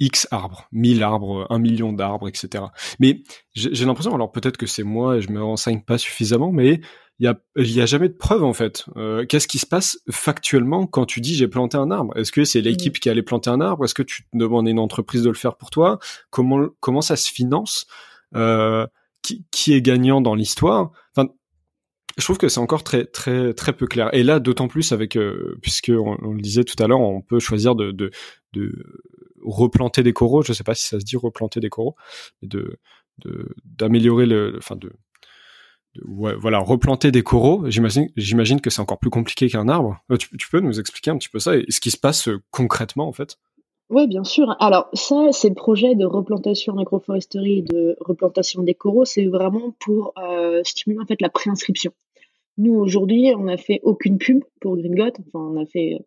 X 0.00 0.26
arbres, 0.30 0.68
1000 0.72 1.02
arbres, 1.02 1.46
1 1.50 1.58
million 1.58 1.92
d'arbres, 1.92 2.28
etc. 2.28 2.64
Mais 2.98 3.22
j'ai 3.54 3.84
l'impression, 3.84 4.14
alors 4.14 4.32
peut-être 4.32 4.56
que 4.56 4.66
c'est 4.66 4.82
moi 4.82 5.16
et 5.16 5.20
je 5.20 5.30
me 5.30 5.42
renseigne 5.42 5.82
pas 5.82 5.98
suffisamment, 5.98 6.52
mais 6.52 6.80
il 7.20 7.26
y 7.26 7.28
a, 7.28 7.36
y 7.56 7.80
a 7.80 7.86
jamais 7.86 8.08
de 8.08 8.14
preuve 8.14 8.42
en 8.42 8.52
fait. 8.52 8.86
Euh, 8.96 9.24
Qu'est-ce 9.24 9.46
qui 9.46 9.58
se 9.58 9.66
passe 9.66 9.98
factuellement 10.10 10.86
quand 10.86 11.06
tu 11.06 11.20
dis 11.20 11.36
j'ai 11.36 11.48
planté 11.48 11.76
un 11.76 11.90
arbre? 11.90 12.16
Est-ce 12.16 12.32
que 12.32 12.44
c'est 12.44 12.60
l'équipe 12.60 12.98
qui 12.98 13.08
allait 13.08 13.22
planter 13.22 13.50
un 13.50 13.60
arbre? 13.60 13.84
Est-ce 13.84 13.94
que 13.94 14.02
tu 14.02 14.24
demandes 14.32 14.66
à 14.66 14.70
une 14.70 14.80
entreprise 14.80 15.22
de 15.22 15.28
le 15.28 15.36
faire 15.36 15.56
pour 15.56 15.70
toi? 15.70 15.98
Comment 16.30 16.66
comment 16.80 17.02
ça 17.02 17.16
se 17.16 17.30
finance? 17.30 17.86
Euh, 18.34 18.86
qui, 19.22 19.46
qui 19.52 19.72
est 19.74 19.80
gagnant 19.80 20.20
dans 20.20 20.34
l'histoire? 20.34 20.90
Enfin, 21.16 21.28
je 22.18 22.24
trouve 22.24 22.38
que 22.38 22.48
c'est 22.48 22.60
encore 22.60 22.82
très 22.82 23.04
très 23.04 23.54
très 23.54 23.72
peu 23.72 23.86
clair. 23.86 24.12
Et 24.12 24.24
là, 24.24 24.40
d'autant 24.40 24.66
plus 24.66 24.90
avec 24.90 25.16
euh, 25.16 25.56
puisque 25.62 25.92
on, 25.96 26.32
le 26.32 26.40
disait 26.40 26.64
tout 26.64 26.80
à 26.82 26.88
l'heure, 26.88 27.00
on 27.00 27.22
peut 27.22 27.38
choisir 27.38 27.76
de, 27.76 27.92
de, 27.92 28.10
de 28.54 28.72
replanter 29.44 30.02
des 30.02 30.12
coraux, 30.12 30.42
je 30.42 30.52
sais 30.52 30.64
pas 30.64 30.74
si 30.74 30.86
ça 30.86 30.98
se 30.98 31.04
dit 31.04 31.16
replanter 31.16 31.60
des 31.60 31.70
coraux, 31.70 31.94
de 32.42 32.78
d'améliorer 33.64 34.26
le, 34.26 34.56
enfin 34.58 34.74
de, 34.74 34.90
voilà, 36.02 36.58
replanter 36.58 37.10
des 37.10 37.22
coraux. 37.22 37.64
J'imagine, 37.70 38.08
j'imagine 38.16 38.60
que 38.60 38.70
c'est 38.70 38.80
encore 38.80 38.98
plus 38.98 39.10
compliqué 39.10 39.48
qu'un 39.48 39.68
arbre. 39.68 39.98
Euh, 40.10 40.16
tu, 40.16 40.50
peux 40.50 40.60
nous 40.60 40.80
expliquer 40.80 41.10
un 41.10 41.18
petit 41.18 41.28
peu 41.28 41.38
ça 41.38 41.56
et 41.56 41.64
ce 41.68 41.80
qui 41.80 41.90
se 41.90 41.98
passe 41.98 42.28
euh, 42.28 42.42
concrètement 42.50 43.06
en 43.06 43.12
fait? 43.12 43.36
Oui, 43.90 44.06
bien 44.06 44.24
sûr. 44.24 44.56
Alors 44.60 44.88
ça, 44.94 45.28
c'est 45.30 45.50
le 45.50 45.54
projet 45.54 45.94
de 45.94 46.06
replantation 46.06 46.78
agroforesterie, 46.78 47.62
de 47.62 47.96
replantation 48.00 48.62
des 48.62 48.74
coraux. 48.74 49.04
C'est 49.04 49.26
vraiment 49.26 49.74
pour 49.78 50.14
euh, 50.18 50.62
stimuler 50.64 51.00
en 51.00 51.06
fait 51.06 51.20
la 51.20 51.28
préinscription. 51.28 51.92
Nous 52.56 52.74
aujourd'hui, 52.74 53.32
on 53.36 53.44
n'a 53.44 53.56
fait 53.56 53.80
aucune 53.82 54.18
pub 54.18 54.42
pour 54.60 54.76
Green 54.76 55.00
Enfin, 55.00 55.18
on 55.34 55.60
a 55.60 55.66
fait 55.66 55.98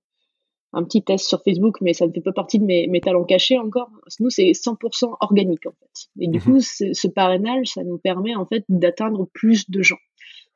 un 0.77 0.83
petit 0.83 1.03
test 1.03 1.27
sur 1.27 1.41
Facebook, 1.43 1.77
mais 1.81 1.93
ça 1.93 2.05
ne 2.07 2.11
fait 2.11 2.21
pas 2.21 2.31
partie 2.31 2.59
de 2.59 2.65
mes, 2.65 2.87
mes 2.87 3.01
talents 3.01 3.23
cachés 3.23 3.57
encore. 3.57 3.89
Nous, 4.19 4.29
c'est 4.29 4.51
100% 4.51 5.15
organique 5.19 5.65
en 5.65 5.71
fait. 5.71 6.09
Et 6.19 6.27
du 6.27 6.37
mhm. 6.37 6.43
coup, 6.43 6.59
ce 6.61 7.07
parrainage, 7.07 7.67
ça 7.67 7.83
nous 7.83 7.97
permet 7.97 8.35
en 8.35 8.45
fait 8.45 8.63
d'atteindre 8.69 9.27
plus 9.33 9.69
de 9.69 9.81
gens. 9.81 9.97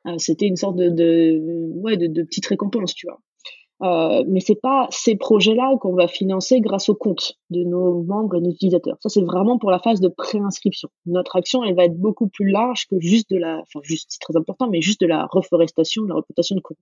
Euh, 0.06 0.14
c'était 0.18 0.46
une 0.46 0.56
sorte 0.56 0.76
de, 0.76 0.88
de, 0.88 1.72
ouais, 1.74 1.96
de, 1.96 2.06
de, 2.06 2.22
petite 2.22 2.46
récompense, 2.46 2.94
tu 2.94 3.06
vois. 3.06 3.20
Euh, 3.82 4.24
mais 4.28 4.38
c'est 4.38 4.60
pas 4.60 4.86
ces 4.90 5.16
projets-là 5.16 5.76
qu'on 5.80 5.94
va 5.94 6.06
financer 6.06 6.60
grâce 6.60 6.88
au 6.88 6.94
compte 6.94 7.32
de 7.50 7.64
nos 7.64 8.02
membres 8.04 8.36
et 8.36 8.40
nos 8.40 8.50
utilisateurs. 8.50 8.96
Ça, 9.00 9.08
c'est 9.08 9.22
vraiment 9.22 9.58
pour 9.58 9.72
la 9.72 9.80
phase 9.80 10.00
de 10.00 10.08
préinscription. 10.08 10.88
Notre 11.06 11.34
action, 11.34 11.64
elle 11.64 11.74
va 11.74 11.84
être 11.84 11.98
beaucoup 11.98 12.28
plus 12.28 12.48
large 12.48 12.86
que 12.88 13.00
juste 13.00 13.28
de 13.30 13.38
la, 13.38 13.58
enfin, 13.58 13.80
juste, 13.82 14.06
c'est 14.10 14.20
très 14.20 14.36
important, 14.36 14.68
mais 14.68 14.80
juste 14.80 15.00
de 15.00 15.06
la 15.06 15.26
reforestation, 15.26 16.04
de 16.04 16.08
la 16.08 16.14
replantation 16.14 16.54
de 16.54 16.60
coraux. 16.60 16.78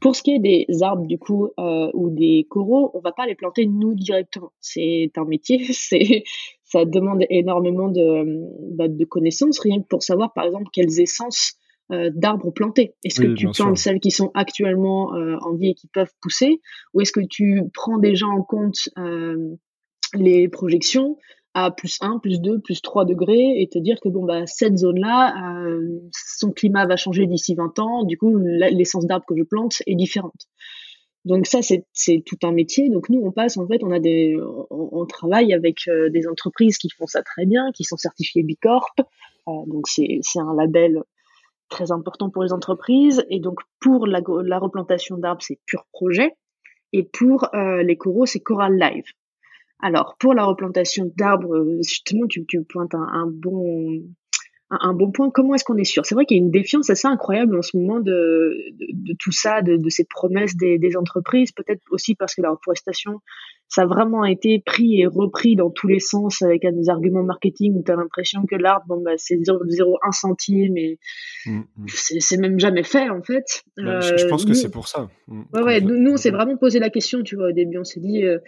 Pour 0.00 0.14
ce 0.14 0.22
qui 0.22 0.32
est 0.32 0.38
des 0.38 0.66
arbres, 0.82 1.06
du 1.06 1.18
coup, 1.18 1.50
euh, 1.58 1.90
ou 1.94 2.10
des 2.10 2.46
coraux, 2.48 2.90
on 2.94 3.00
va 3.00 3.12
pas 3.12 3.26
les 3.26 3.34
planter 3.34 3.66
nous 3.66 3.94
directement. 3.94 4.52
C'est 4.60 5.10
un 5.16 5.24
métier, 5.24 5.66
c'est, 5.72 6.24
ça 6.64 6.84
demande 6.84 7.24
énormément 7.30 7.88
de, 7.88 8.74
bah, 8.76 8.88
de 8.88 9.04
connaissances, 9.04 9.58
rien 9.58 9.80
que 9.80 9.86
pour 9.86 10.02
savoir, 10.02 10.32
par 10.32 10.44
exemple, 10.44 10.66
quelles 10.72 11.00
essences 11.00 11.54
euh, 11.92 12.10
d'arbres 12.14 12.50
plantés 12.50 12.94
Est-ce 13.04 13.20
que 13.20 13.34
tu 13.34 13.48
plantes 13.48 13.78
celles 13.78 14.00
qui 14.00 14.10
sont 14.10 14.30
actuellement 14.34 15.14
euh, 15.14 15.36
en 15.40 15.54
vie 15.54 15.70
et 15.70 15.74
qui 15.74 15.86
peuvent 15.86 16.12
pousser 16.20 16.60
Ou 16.92 17.00
est-ce 17.00 17.12
que 17.12 17.24
tu 17.28 17.62
prends 17.72 17.98
déjà 17.98 18.26
en 18.26 18.42
compte 18.42 18.88
les 20.14 20.48
projections 20.48 21.16
à 21.56 21.70
plus 21.70 21.96
1, 22.02 22.18
plus 22.18 22.40
2, 22.40 22.60
plus 22.60 22.82
3 22.82 23.06
degrés 23.06 23.62
et 23.62 23.68
te 23.68 23.78
dire 23.78 23.98
que 24.00 24.10
bon 24.10 24.24
bah 24.24 24.46
cette 24.46 24.76
zone-là, 24.76 25.34
son 26.12 26.52
climat 26.52 26.86
va 26.86 26.96
changer 26.96 27.26
d'ici 27.26 27.54
20 27.54 27.78
ans, 27.78 28.04
du 28.04 28.18
coup 28.18 28.36
l'essence 28.36 29.06
d'arbre 29.06 29.24
que 29.26 29.36
je 29.36 29.42
plante 29.42 29.76
est 29.86 29.94
différente. 29.94 30.48
Donc 31.24 31.46
ça 31.46 31.60
c'est 31.62 32.22
tout 32.26 32.38
un 32.42 32.52
métier. 32.52 32.90
Donc 32.90 33.08
nous 33.08 33.20
on 33.24 33.32
passe 33.32 33.56
en 33.56 33.66
fait, 33.66 33.82
on 33.82 33.90
a 33.90 35.06
travaille 35.06 35.54
avec 35.54 35.88
des 36.12 36.28
entreprises 36.28 36.76
qui 36.76 36.90
font 36.90 37.06
ça 37.06 37.22
très 37.22 37.46
bien, 37.46 37.72
qui 37.72 37.84
sont 37.84 37.96
certifiées 37.96 38.42
Bicorp. 38.42 38.94
donc 39.46 39.88
c'est 39.88 40.20
un 40.36 40.54
label 40.54 41.02
très 41.68 41.92
important 41.92 42.30
pour 42.30 42.42
les 42.42 42.52
entreprises. 42.52 43.24
Et 43.30 43.40
donc, 43.40 43.60
pour 43.80 44.06
la, 44.06 44.20
la 44.44 44.58
replantation 44.58 45.16
d'arbres, 45.18 45.42
c'est 45.42 45.58
pur 45.66 45.86
projet. 45.92 46.32
Et 46.92 47.02
pour 47.02 47.52
euh, 47.54 47.82
les 47.82 47.96
coraux, 47.96 48.26
c'est 48.26 48.40
Coral 48.40 48.78
Live. 48.78 49.04
Alors, 49.80 50.16
pour 50.18 50.34
la 50.34 50.44
replantation 50.44 51.10
d'arbres, 51.16 51.54
euh, 51.54 51.78
justement, 51.82 52.26
tu, 52.26 52.46
tu 52.46 52.62
pointes 52.62 52.94
un, 52.94 53.26
bon 53.26 54.02
point. 55.12 55.30
Comment 55.30 55.54
est-ce 55.54 55.64
qu'on 55.64 55.76
est 55.76 55.84
sûr? 55.84 56.06
C'est 56.06 56.14
vrai 56.14 56.24
qu'il 56.24 56.38
y 56.38 56.40
a 56.40 56.42
une 56.42 56.50
défiance 56.50 56.88
assez 56.90 57.06
incroyable 57.06 57.58
en 57.58 57.62
ce 57.62 57.76
moment 57.76 58.00
de, 58.00 58.56
tout 59.18 59.32
ça, 59.32 59.62
de, 59.62 59.88
ces 59.88 60.04
promesses 60.04 60.56
des 60.56 60.96
entreprises, 60.96 61.52
peut-être 61.52 61.82
aussi 61.90 62.14
parce 62.14 62.34
que 62.34 62.42
la 62.42 62.50
reforestation, 62.50 63.20
ça 63.68 63.82
a 63.82 63.86
vraiment 63.86 64.24
été 64.24 64.62
pris 64.64 65.00
et 65.00 65.06
repris 65.06 65.56
dans 65.56 65.70
tous 65.70 65.88
les 65.88 65.98
sens 65.98 66.42
avec 66.42 66.62
des 66.62 66.88
arguments 66.88 67.22
marketing 67.22 67.74
où 67.76 67.82
tu 67.82 67.90
as 67.90 67.96
l'impression 67.96 68.44
que 68.46 68.54
l'arbre, 68.54 68.84
bon, 68.86 69.02
bah, 69.02 69.12
c'est 69.16 69.36
0,01 69.36 70.12
centime 70.12 70.76
et 70.76 70.98
mmh, 71.46 71.58
mmh. 71.58 71.86
c'est 71.88 72.36
même 72.38 72.60
jamais 72.60 72.84
fait 72.84 73.10
en 73.10 73.22
fait. 73.22 73.64
Bah, 73.76 74.00
je, 74.00 74.26
pense 74.26 74.44
que 74.44 74.54
c'est 74.54 74.70
pour 74.70 74.88
ça. 74.88 75.08
Mmh, 75.28 75.42
ouais, 75.54 75.62
ouais, 75.62 75.80
nous, 75.80 76.12
on 76.12 76.16
s'est 76.16 76.30
vraiment 76.30 76.56
posé 76.56 76.78
la 76.78 76.90
question, 76.90 77.22
tu 77.22 77.36
vois, 77.36 77.48
au 77.48 77.52
début, 77.52 77.78
on 77.78 77.84
s'est 77.84 78.00
dit... 78.00 78.24
Euh, 78.24 78.38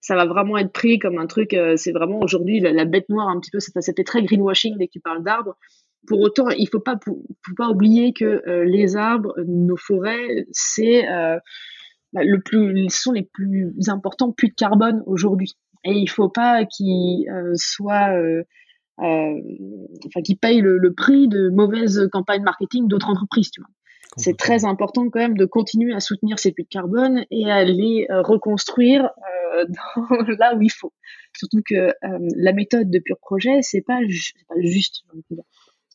ça 0.00 0.14
va 0.14 0.26
vraiment 0.26 0.56
être 0.58 0.72
pris 0.72 0.98
comme 0.98 1.18
un 1.18 1.26
truc, 1.26 1.54
euh, 1.54 1.74
c'est 1.76 1.92
vraiment 1.92 2.20
aujourd'hui 2.20 2.60
la, 2.60 2.84
bête 2.84 3.08
noire 3.08 3.28
un 3.28 3.40
petit 3.40 3.50
peu, 3.50 3.58
c'était 3.60 4.04
très 4.04 4.22
greenwashing 4.22 4.76
dès 4.78 4.86
que 4.86 4.92
tu 4.92 5.00
parles 5.00 5.24
d'arbres. 5.24 5.56
Pour 6.06 6.20
autant, 6.20 6.48
il 6.50 6.68
faut 6.68 6.80
pas, 6.80 6.98
faut, 7.04 7.24
pas 7.56 7.68
oublier 7.68 8.12
que 8.12 8.42
euh, 8.46 8.64
les 8.64 8.96
arbres, 8.96 9.34
nos 9.46 9.76
forêts, 9.76 10.46
c'est 10.52 11.08
euh, 11.08 11.38
le 12.14 12.40
plus, 12.40 12.72
ils 12.78 12.90
sont 12.90 13.12
les 13.12 13.22
plus 13.22 13.74
importants 13.88 14.32
puits 14.32 14.48
de 14.48 14.54
carbone 14.54 15.02
aujourd'hui. 15.06 15.54
Et 15.84 15.92
il 15.92 16.08
faut 16.08 16.28
pas 16.28 16.64
qu'ils 16.64 17.26
soient 17.54 18.10
enfin, 18.98 20.22
qui 20.24 20.36
payent 20.36 20.60
le, 20.60 20.78
le, 20.78 20.92
prix 20.92 21.28
de 21.28 21.50
mauvaises 21.50 22.08
campagnes 22.10 22.42
marketing 22.42 22.88
d'autres 22.88 23.10
entreprises, 23.10 23.50
tu 23.50 23.60
vois 23.60 23.70
c'est 24.18 24.36
très 24.36 24.64
important 24.64 25.08
quand 25.10 25.20
même 25.20 25.36
de 25.36 25.44
continuer 25.44 25.94
à 25.94 26.00
soutenir 26.00 26.38
ces 26.38 26.52
puits 26.52 26.64
de 26.64 26.68
carbone 26.68 27.24
et 27.30 27.50
à 27.50 27.64
les 27.64 28.06
euh, 28.10 28.22
reconstruire 28.22 29.04
euh, 29.54 29.64
dans, 29.68 30.22
là 30.38 30.54
où 30.56 30.62
il 30.62 30.72
faut. 30.72 30.92
Surtout 31.36 31.62
que 31.64 31.74
euh, 31.74 31.92
la 32.36 32.52
méthode 32.52 32.90
de 32.90 32.98
pur 32.98 33.18
projet, 33.20 33.58
c'est 33.62 33.82
pas, 33.82 34.00
pas 34.48 34.60
juste, 34.60 35.04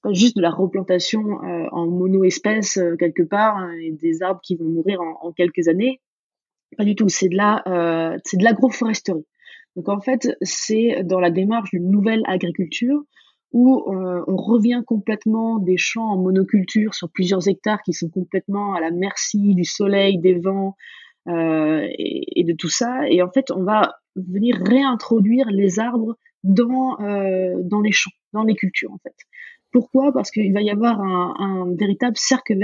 pas 0.04 0.14
juste 0.14 0.36
de 0.36 0.42
la 0.42 0.52
replantation 0.52 1.40
en 1.72 1.88
mono-espèce 1.88 2.78
quelque 3.00 3.24
part 3.24 3.58
hein, 3.58 3.72
et 3.82 3.92
des 3.92 4.22
arbres 4.22 4.42
qui 4.44 4.56
vont 4.56 4.66
mourir 4.66 5.00
en, 5.02 5.32
quelques 5.32 5.68
années. 5.68 6.02
Pas 6.78 6.84
du 6.84 6.96
tout. 6.96 7.10
C'est 7.10 7.30
de 7.30 7.38
la, 7.38 7.64
c'est 8.24 8.38
de 8.38 8.44
l'agroforesterie. 8.44 9.26
Donc 9.76 9.90
en 9.90 10.00
fait, 10.00 10.38
c'est 10.42 11.04
dans 11.04 11.20
la 11.20 11.32
démarche 11.32 11.72
d'une 11.72 11.90
nouvelle 11.90 12.22
agriculture 12.26 13.04
où 13.54 13.84
euh, 13.88 14.24
on 14.28 14.36
revient 14.36 14.84
complètement 14.86 15.60
des 15.60 15.78
champs 15.78 16.10
en 16.10 16.18
monoculture 16.18 16.96
sur 16.96 17.10
plusieurs 17.10 17.48
hectares 17.48 17.82
qui 17.84 17.94
sont 17.94 18.10
complètement 18.10 18.74
à 18.74 18.82
la 18.82 18.90
merci 18.90 19.54
du 19.54 19.64
soleil, 19.64 20.18
des 20.18 20.34
vents 20.34 20.76
euh, 21.28 21.88
et, 21.98 22.44
de 22.44 22.54
tout 22.54 22.70
ça. 22.70 23.08
Et 23.10 23.22
en 23.22 23.30
fait, 23.30 23.52
on 23.52 23.64
va 23.64 24.00
venir 24.16 24.58
réintroduire 24.66 25.46
les 25.52 25.80
arbres 25.80 26.18
dans, 26.44 27.00
euh, 27.00 27.56
dans 27.62 27.82
les 27.82 27.92
champs, 27.92 28.12
dans 28.34 28.44
les 28.44 28.56
cultures 28.56 28.92
en 28.92 28.98
fait. 29.04 29.16
Pourquoi? 29.74 30.14
Parce 30.14 30.32
qu'il 30.32 30.54
va 30.54 30.62
y 30.62 30.70
avoir 30.70 31.02
un, 31.02 31.36
un 31.40 31.76
véritable 31.76 32.16
cercle, 32.16 32.58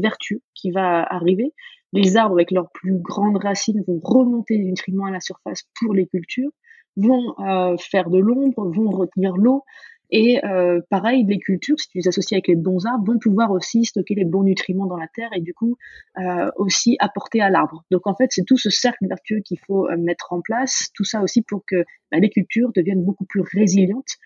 vertueux 0.00 0.42
qui 0.54 0.70
va 0.70 1.02
arriver. 1.02 1.54
Les 1.92 2.16
arbres, 2.16 2.34
avec 2.34 2.50
leurs 2.50 2.70
plus 2.72 2.98
grandes 2.98 3.42
racines, 3.42 3.82
vont 3.86 4.00
remonter 4.02 4.58
les 4.58 4.64
nutriments 4.64 5.06
à 5.06 5.10
la 5.10 5.20
surface 5.20 5.62
pour 5.80 5.94
les 5.94 6.06
cultures, 6.06 6.50
vont 6.96 7.34
euh, 7.38 7.76
faire 7.78 8.10
de 8.10 8.18
l'ombre, 8.18 8.70
vont 8.70 8.90
retenir 8.90 9.36
l'eau, 9.36 9.62
et 10.10 10.44
euh, 10.44 10.80
pareil, 10.88 11.24
les 11.24 11.38
cultures, 11.38 11.78
si 11.80 11.88
tu 11.88 11.98
les 11.98 12.08
associes 12.08 12.36
avec 12.36 12.46
les 12.46 12.54
bons 12.54 12.86
arbres, 12.86 13.12
vont 13.12 13.18
pouvoir 13.18 13.50
aussi 13.50 13.84
stocker 13.84 14.14
les 14.14 14.24
bons 14.24 14.44
nutriments 14.44 14.86
dans 14.86 14.96
la 14.96 15.08
terre 15.08 15.30
et 15.34 15.40
du 15.40 15.52
coup 15.52 15.76
euh, 16.18 16.48
aussi 16.56 16.96
apporter 17.00 17.40
à 17.40 17.50
l'arbre. 17.50 17.84
Donc 17.90 18.06
en 18.06 18.14
fait, 18.14 18.28
c'est 18.30 18.44
tout 18.44 18.56
ce 18.56 18.70
cercle 18.70 19.06
vertueux 19.08 19.40
qu'il 19.44 19.58
faut 19.66 19.88
euh, 19.88 19.96
mettre 19.96 20.32
en 20.32 20.40
place, 20.40 20.90
tout 20.94 21.04
ça 21.04 21.22
aussi 21.22 21.42
pour 21.42 21.64
que 21.66 21.84
bah, 22.12 22.18
les 22.18 22.30
cultures 22.30 22.70
deviennent 22.74 23.04
beaucoup 23.04 23.24
plus 23.24 23.40
résilientes 23.40 24.16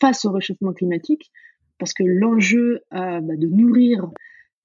face 0.00 0.24
au 0.24 0.32
réchauffement 0.32 0.72
climatique, 0.72 1.30
parce 1.78 1.92
que 1.92 2.02
l'enjeu 2.04 2.80
euh, 2.92 3.20
bah, 3.20 3.36
de 3.36 3.46
nourrir 3.46 4.10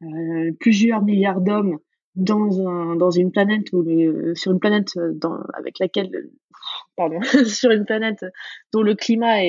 euh, 0.04 0.52
plusieurs 0.60 1.02
milliards 1.02 1.42
d'hommes 1.42 1.80
dans, 2.16 2.68
un, 2.68 2.96
dans 2.96 3.12
une 3.12 3.32
planète 3.32 3.72
ou 3.74 3.86
sur 4.36 4.52
une 4.52 4.60
planète 4.60 4.92
dans, 5.16 5.38
avec 5.54 5.80
laquelle 5.80 6.30
sur 7.46 7.72
une 7.72 7.86
planète 7.86 8.26
dont 8.72 8.82
le 8.82 8.96
climat 8.96 9.44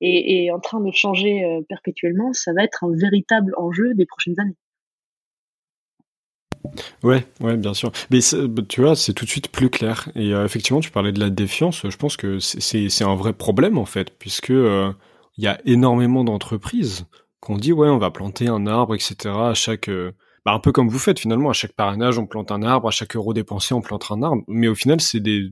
est 0.00 0.50
en 0.50 0.60
train 0.60 0.80
de 0.80 0.90
changer 0.92 1.44
euh, 1.44 1.60
perpétuellement, 1.68 2.32
ça 2.32 2.52
va 2.52 2.64
être 2.64 2.84
un 2.84 2.90
véritable 2.94 3.52
enjeu 3.56 3.94
des 3.94 4.06
prochaines 4.06 4.38
années. 4.38 4.56
Ouais, 7.02 7.24
ouais, 7.40 7.56
bien 7.56 7.74
sûr. 7.74 7.92
Mais 8.10 8.18
bah, 8.48 8.62
tu 8.68 8.80
vois, 8.80 8.96
c'est 8.96 9.12
tout 9.12 9.24
de 9.24 9.30
suite 9.30 9.48
plus 9.48 9.70
clair. 9.70 10.08
Et 10.16 10.34
euh, 10.34 10.44
effectivement, 10.44 10.80
tu 10.80 10.90
parlais 10.90 11.12
de 11.12 11.20
la 11.20 11.30
défiance. 11.30 11.88
Je 11.88 11.96
pense 11.96 12.16
que 12.16 12.40
c'est 12.40 13.04
un 13.04 13.14
vrai 13.14 13.32
problème 13.32 13.78
en 13.78 13.84
fait, 13.84 14.10
puisque 14.18 14.50
euh, 14.50 14.90
il 15.38 15.44
y 15.44 15.46
a 15.46 15.60
énormément 15.64 16.24
d'entreprises 16.24 17.06
qu'on 17.40 17.56
dit 17.56 17.72
ouais, 17.72 17.88
on 17.88 17.98
va 17.98 18.10
planter 18.10 18.48
un 18.48 18.66
arbre, 18.66 18.94
etc. 18.94 19.16
À 19.26 19.54
chaque, 19.54 19.90
bah, 20.44 20.52
un 20.52 20.58
peu 20.58 20.72
comme 20.72 20.88
vous 20.88 20.98
faites 20.98 21.18
finalement, 21.18 21.50
à 21.50 21.52
chaque 21.52 21.72
parrainage, 21.72 22.18
on 22.18 22.26
plante 22.26 22.50
un 22.50 22.62
arbre, 22.62 22.88
à 22.88 22.90
chaque 22.90 23.16
euro 23.16 23.34
dépensé, 23.34 23.74
on 23.74 23.82
plante 23.82 24.06
un 24.10 24.22
arbre. 24.22 24.42
Mais 24.48 24.68
au 24.68 24.74
final, 24.74 25.00
c'est 25.00 25.20
des, 25.20 25.50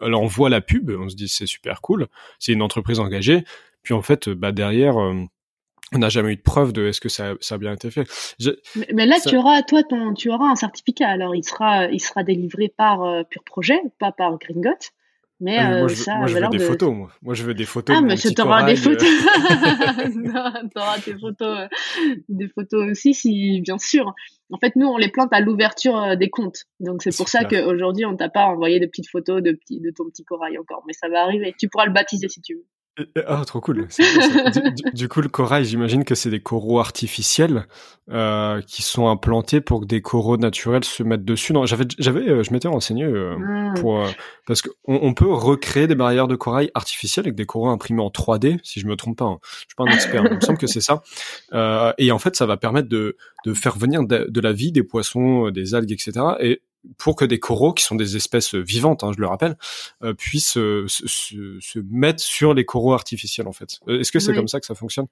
alors 0.00 0.22
on 0.22 0.26
voit 0.26 0.50
la 0.50 0.60
pub, 0.60 0.90
on 0.90 1.08
se 1.08 1.16
dit 1.16 1.28
c'est 1.28 1.46
super 1.46 1.80
cool, 1.80 2.08
c'est 2.38 2.52
une 2.52 2.62
entreprise 2.62 2.98
engagée, 2.98 3.44
puis 3.82 3.94
en 3.94 4.02
fait, 4.02 4.28
bah 4.28 4.52
derrière, 4.52 5.00
euh, 5.00 5.14
on 5.92 5.98
n'a 5.98 6.08
jamais 6.08 6.32
eu 6.32 6.36
de 6.36 6.42
preuve 6.42 6.72
de 6.72 6.86
est-ce 6.86 7.00
que 7.00 7.08
ça, 7.08 7.34
ça, 7.40 7.54
a 7.54 7.58
bien 7.58 7.72
été 7.72 7.90
fait. 7.90 8.08
mais, 8.92 9.06
là, 9.06 9.18
tu 9.24 9.36
auras, 9.36 9.62
toi, 9.62 9.82
ton, 9.84 10.14
tu 10.14 10.30
auras 10.30 10.50
un 10.50 10.56
certificat. 10.56 11.08
Alors, 11.08 11.34
il 11.36 11.44
sera, 11.44 11.86
il 11.86 12.00
sera 12.00 12.24
délivré 12.24 12.72
par 12.76 13.04
euh, 13.04 13.22
Pure 13.22 13.44
Projet, 13.44 13.80
pas 14.00 14.10
par 14.10 14.36
Gringot. 14.38 14.90
Mais, 15.38 15.58
ah, 15.58 15.78
moi, 15.80 15.88
je 15.88 15.94
veux, 15.94 16.02
ça, 16.02 16.14
moi, 16.16 16.26
je 16.28 16.34
veux 16.34 16.48
des 16.48 16.58
photos, 16.58 16.94
moi. 16.94 17.10
Moi, 17.20 17.34
je 17.34 17.44
veux 17.44 17.52
des 17.52 17.66
photos. 17.66 17.94
Ah, 17.98 18.00
mais 18.00 18.16
tu 18.16 18.40
auras 18.40 18.64
des 18.64 18.76
photos. 18.76 19.06
tu 19.06 20.78
auras 20.78 20.98
des 20.98 21.18
photos, 21.18 21.68
des 22.28 22.48
photos 22.48 22.90
aussi, 22.90 23.12
si, 23.12 23.60
bien 23.60 23.76
sûr. 23.76 24.14
En 24.50 24.58
fait, 24.58 24.76
nous, 24.76 24.86
on 24.86 24.96
les 24.96 25.10
plante 25.10 25.28
à 25.32 25.40
l'ouverture 25.40 25.96
euh, 26.00 26.16
des 26.16 26.30
comptes. 26.30 26.64
Donc, 26.80 27.02
c'est 27.02 27.14
pour 27.14 27.28
ça 27.28 27.44
qu'aujourd'hui, 27.44 28.06
on 28.06 28.16
t'a 28.16 28.30
pas 28.30 28.46
envoyé 28.46 28.80
de 28.80 28.86
petites 28.86 29.10
photos 29.10 29.42
de, 29.42 29.52
petits, 29.52 29.80
de 29.80 29.90
ton 29.90 30.04
petit 30.08 30.24
corail 30.24 30.56
encore. 30.56 30.84
Mais 30.86 30.94
ça 30.94 31.08
va 31.08 31.22
arriver. 31.22 31.54
Tu 31.58 31.68
pourras 31.68 31.86
le 31.86 31.92
baptiser 31.92 32.28
si 32.28 32.40
tu 32.40 32.54
veux. 32.54 32.66
Ah, 33.26 33.42
trop 33.46 33.60
cool. 33.60 33.88
Du, 34.94 35.08
coup, 35.08 35.20
le 35.20 35.28
corail, 35.28 35.66
j'imagine 35.66 36.04
que 36.04 36.14
c'est 36.14 36.30
des 36.30 36.40
coraux 36.40 36.80
artificiels 36.80 37.66
euh, 38.10 38.62
qui 38.62 38.80
sont 38.82 39.08
implantés 39.08 39.60
pour 39.60 39.82
que 39.82 39.86
des 39.86 40.00
coraux 40.00 40.38
naturels 40.38 40.84
se 40.84 41.02
mettent 41.02 41.24
dessus. 41.24 41.52
Non, 41.52 41.66
j'avais, 41.66 41.84
j'avais, 41.98 42.26
euh, 42.26 42.42
je 42.42 42.52
m'étais 42.52 42.68
renseigné 42.68 43.04
euh, 43.04 43.36
ah. 43.46 43.74
pour 43.78 44.02
parce 44.46 44.62
qu'on 44.62 44.72
on 44.86 45.12
peut 45.12 45.30
recréer 45.30 45.86
des 45.86 45.94
barrières 45.94 46.26
de 46.26 46.36
corail 46.36 46.70
artificielles 46.74 47.26
avec 47.26 47.34
des 47.34 47.44
coraux 47.44 47.68
imprimés 47.68 48.02
en 48.02 48.08
3D, 48.08 48.58
si 48.62 48.80
je 48.80 48.86
me 48.86 48.96
trompe 48.96 49.18
pas. 49.18 49.26
Hein. 49.26 49.38
Je 49.42 49.58
suis 49.58 49.74
pas 49.76 49.84
un 49.84 49.92
expert, 49.92 50.24
il 50.24 50.36
me 50.36 50.40
semble 50.40 50.58
que 50.58 50.66
c'est 50.66 50.80
ça. 50.80 51.02
et 51.98 52.10
en 52.12 52.18
fait, 52.18 52.34
ça 52.34 52.46
va 52.46 52.56
permettre 52.56 52.88
de, 52.88 53.16
de 53.44 53.52
faire 53.52 53.76
venir 53.76 54.04
de, 54.04 54.26
de, 54.28 54.40
la 54.40 54.52
vie 54.52 54.72
des 54.72 54.82
poissons, 54.82 55.50
des 55.50 55.74
algues, 55.74 55.92
etc. 55.92 56.12
Et 56.40 56.62
pour 56.98 57.16
que 57.16 57.24
des 57.24 57.38
coraux, 57.38 57.72
qui 57.72 57.84
sont 57.84 57.96
des 57.96 58.16
espèces 58.16 58.54
vivantes, 58.54 59.04
hein, 59.04 59.12
je 59.14 59.20
le 59.20 59.26
rappelle, 59.26 59.56
euh, 60.02 60.14
puissent 60.14 60.56
euh, 60.56 60.86
se, 60.88 61.06
se, 61.60 61.78
mettre 61.78 62.22
sur 62.22 62.54
les 62.54 62.64
coraux 62.64 62.92
artificiels 62.92 63.48
en 63.48 63.52
fait. 63.52 63.80
Euh, 63.88 64.00
est-ce 64.00 64.12
que 64.12 64.18
c'est 64.18 64.34
comme 64.34 64.48
ça 64.48 64.60
que 64.60 64.66
ça 64.66 64.74
fonctionne? 64.74 65.06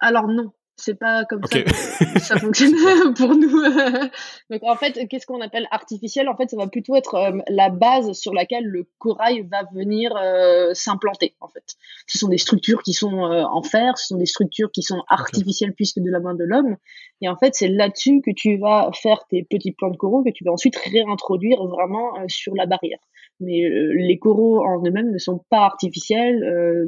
Alors 0.00 0.28
non. 0.28 0.52
C'est 0.78 0.98
pas 0.98 1.24
comme 1.24 1.42
ça 1.44 1.62
que 1.62 2.20
ça 2.20 2.38
fonctionne 2.38 2.74
pour 3.16 3.34
nous. 3.34 3.62
Donc 4.50 4.62
en 4.62 4.76
fait, 4.76 5.08
qu'est-ce 5.08 5.26
qu'on 5.26 5.40
appelle 5.40 5.66
artificiel? 5.70 6.28
En 6.28 6.36
fait, 6.36 6.50
ça 6.50 6.56
va 6.58 6.66
plutôt 6.66 6.94
être 6.96 7.14
euh, 7.14 7.38
la 7.48 7.70
base 7.70 8.12
sur 8.12 8.34
laquelle 8.34 8.66
le 8.66 8.86
corail 8.98 9.46
va 9.50 9.62
venir 9.74 10.14
euh, 10.16 10.74
s'implanter. 10.74 11.34
En 11.40 11.48
fait, 11.48 11.76
ce 12.06 12.18
sont 12.18 12.28
des 12.28 12.36
structures 12.36 12.82
qui 12.82 12.92
sont 12.92 13.24
euh, 13.24 13.44
en 13.44 13.62
fer, 13.62 13.96
ce 13.96 14.08
sont 14.08 14.18
des 14.18 14.26
structures 14.26 14.70
qui 14.70 14.82
sont 14.82 15.02
artificielles 15.08 15.72
puisque 15.74 15.98
de 15.98 16.10
la 16.10 16.20
main 16.20 16.34
de 16.34 16.44
l'homme. 16.44 16.76
Et 17.22 17.28
en 17.28 17.36
fait, 17.36 17.54
c'est 17.54 17.68
là-dessus 17.68 18.20
que 18.20 18.30
tu 18.36 18.58
vas 18.58 18.90
faire 18.92 19.24
tes 19.30 19.46
petits 19.48 19.72
plans 19.72 19.90
de 19.90 19.96
coraux 19.96 20.22
que 20.24 20.30
tu 20.30 20.44
vas 20.44 20.52
ensuite 20.52 20.76
réintroduire 20.76 21.64
vraiment 21.64 22.12
sur 22.28 22.54
la 22.54 22.66
barrière. 22.66 22.98
Mais 23.40 23.62
les 23.94 24.18
coraux 24.18 24.62
en 24.64 24.84
eux-mêmes 24.86 25.10
ne 25.10 25.18
sont 25.18 25.42
pas 25.50 25.60
artificiels 25.60 26.42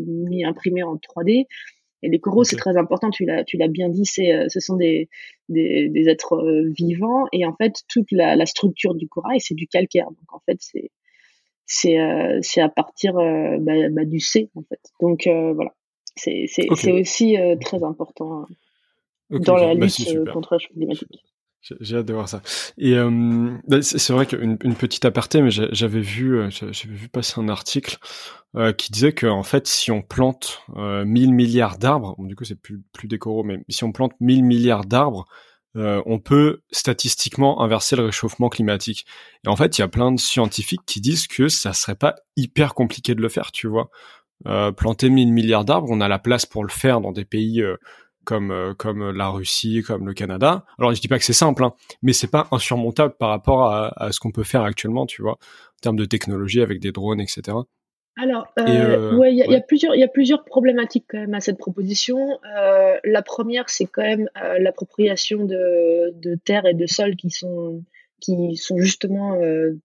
ni 0.07 0.45
imprimés 0.45 0.83
en 0.83 0.97
3D. 0.97 1.47
Et 2.03 2.09
les 2.09 2.21
coraux, 2.21 2.45
c'est 2.45 2.57
très 2.57 2.77
important, 2.77 3.11
tu 3.11 3.25
l'as, 3.25 3.45
tu 3.45 3.57
l'as 3.57 3.69
bien 3.69 3.89
dit, 3.89 4.05
c'est, 4.05 4.33
euh, 4.33 4.47
ce 4.49 4.61
sont 4.61 4.77
des, 4.77 5.09
des, 5.49 5.89
des 5.89 6.09
êtres 6.09 6.35
euh, 6.35 6.71
vivants. 6.77 7.27
Et 7.33 7.45
en 7.45 7.55
fait, 7.55 7.83
toute 7.89 8.11
la, 8.13 8.37
la 8.37 8.47
structure 8.47 8.95
du 8.95 9.09
corail, 9.09 9.41
c'est 9.41 9.55
du 9.55 9.67
calcaire. 9.67 10.07
Donc 10.07 10.33
en 10.33 10.41
fait, 10.47 10.59
c'est, 10.61 10.91
c'est, 11.67 11.99
euh, 11.99 12.39
c'est 12.43 12.61
à 12.61 12.69
partir 12.69 13.15
bah, 13.15 13.89
bah, 13.91 14.05
du 14.05 14.21
C, 14.21 14.49
en 14.55 14.63
fait. 14.63 14.81
Donc 15.01 15.23
voilà, 15.27 15.75
c'est, 16.15 16.45
c'est, 16.47 16.67
c'est 16.77 16.93
aussi 16.93 17.37
très 17.61 17.83
important 17.83 18.47
dans 19.31 19.57
la 19.57 19.75
bah, 19.75 19.87
lutte 19.87 20.31
contre 20.33 20.55
le 20.55 20.59
changement 20.61 20.87
climatique. 20.87 21.25
J'ai 21.81 21.97
hâte 21.97 22.07
de 22.07 22.13
voir 22.13 22.29
ça. 22.29 22.43
Et 22.79 22.95
euh, 22.95 23.51
bah, 23.67 23.83
c'est 23.83 24.13
vrai 24.13 24.27
qu'une 24.27 24.59
une 24.63 24.75
petite 24.75 25.05
aparté, 25.05 25.43
mais 25.43 25.51
j'avais 25.51 26.01
vu, 26.01 26.39
euh, 26.39 26.51
j'avais 26.51 26.95
vu 26.95 27.09
passer 27.09 27.41
un 27.41 27.49
article 27.49 27.99
euh, 28.57 28.73
qui 28.73 28.91
disait 28.91 29.13
que 29.13 29.27
en 29.27 29.43
fait, 29.43 29.67
si 29.67 29.91
on 29.91 30.01
plante 30.01 30.63
euh, 30.77 31.05
1000 31.05 31.35
milliards 31.35 31.77
d'arbres, 31.79 32.17
du 32.19 32.35
coup 32.35 32.45
c'est 32.45 32.61
plus 32.61 32.83
plus 32.93 33.07
décoraux, 33.07 33.45
mais 33.45 33.63
si 33.69 33.85
on 33.85 33.93
plante 33.93 34.13
1000 34.21 34.43
milliards 34.43 34.87
d'arbres, 34.87 35.27
euh, 35.77 36.03
on 36.07 36.19
peut 36.19 36.63
statistiquement 36.71 37.61
inverser 37.63 37.95
le 37.95 38.07
réchauffement 38.07 38.49
climatique. 38.49 39.05
Et 39.45 39.49
en 39.49 39.57
fait, 39.57 39.77
il 39.77 39.83
y 39.83 39.85
a 39.85 39.89
plein 39.89 40.13
de 40.13 40.19
scientifiques 40.19 40.81
qui 40.87 41.01
disent 41.03 41.27
que 41.27 41.49
ça 41.49 41.75
serait 41.75 41.95
pas 41.95 42.15
hyper 42.37 42.75
compliqué 42.75 43.15
de 43.15 43.21
le 43.21 43.29
faire, 43.29 43.53
tu 43.53 43.69
vois. 43.69 43.91
Planter 44.77 45.11
1000 45.11 45.33
milliards 45.33 45.65
d'arbres, 45.65 45.89
on 45.91 46.01
a 46.01 46.09
la 46.09 46.21
place 46.21 46.47
pour 46.47 46.63
le 46.63 46.71
faire 46.71 47.01
dans 47.01 47.13
des 47.13 47.25
pays 47.25 47.63
comme 48.29 48.51
euh, 48.51 48.75
comme 48.75 49.11
la 49.11 49.31
Russie, 49.31 49.83
comme 49.87 50.07
le 50.07 50.13
Canada. 50.13 50.67
Alors 50.79 50.95
je 50.95 51.01
dis 51.01 51.09
pas 51.09 51.19
que 51.19 51.25
c'est 51.25 51.33
simple, 51.33 51.65
hein, 51.65 51.73
mais 52.03 52.13
c'est 52.13 52.31
pas 52.31 52.47
insurmontable 52.53 53.15
par 53.19 53.31
rapport 53.31 53.65
à, 53.65 53.91
à 53.97 54.13
ce 54.13 54.21
qu'on 54.21 54.33
peut 54.33 54.45
faire 54.45 54.65
actuellement, 54.65 55.07
tu 55.07 55.23
vois, 55.23 55.33
en 55.33 55.81
termes 55.81 55.97
de 55.97 56.05
technologie 56.05 56.61
avec 56.61 56.79
des 56.79 56.93
drones, 56.93 57.23
etc. 57.23 57.57
Alors, 58.21 58.49
euh, 58.59 58.65
euh 58.67 59.17
ouais, 59.17 59.33
il 59.33 59.39
y, 59.39 59.55
a 59.55 59.61
plusieurs, 59.63 59.95
il 59.95 60.01
y 60.01 60.05
a 60.05 60.09
plusieurs 60.09 60.45
problématiques 60.45 61.07
quand 61.09 61.19
même 61.19 61.35
à 61.35 61.41
cette 61.41 61.57
proposition. 61.57 62.39
Euh, 62.59 62.97
la 63.03 63.23
première, 63.23 63.71
c'est 63.71 63.87
quand 63.87 64.03
même 64.03 64.29
l'appropriation 64.59 65.45
de, 65.45 66.13
de 66.21 66.35
terres 66.35 66.67
et 66.67 66.75
de 66.75 66.87
sols 66.87 67.17
qui 67.17 67.31
sont 67.31 67.83
qui 68.21 68.57
sont 68.57 68.77
justement 68.79 69.39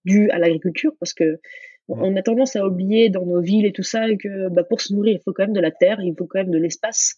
dus 0.04 0.32
à 0.32 0.40
l'agriculture, 0.40 0.92
parce 1.00 1.14
que 1.14 1.40
on 1.88 2.16
a 2.16 2.24
tendance 2.24 2.56
à 2.56 2.66
oublier 2.66 3.10
dans 3.10 3.26
nos 3.26 3.40
villes 3.40 3.66
et 3.66 3.72
tout 3.72 3.84
ça 3.84 4.08
que 4.16 4.50
bah, 4.50 4.64
pour 4.64 4.82
se 4.82 4.94
nourrir, 4.94 5.14
il 5.14 5.22
faut 5.24 5.32
quand 5.32 5.44
même 5.44 5.54
de 5.54 5.60
la 5.60 5.72
terre, 5.72 6.00
il 6.02 6.16
faut 6.18 6.26
quand 6.26 6.40
même 6.40 6.52
de 6.52 6.58
l'espace 6.58 7.18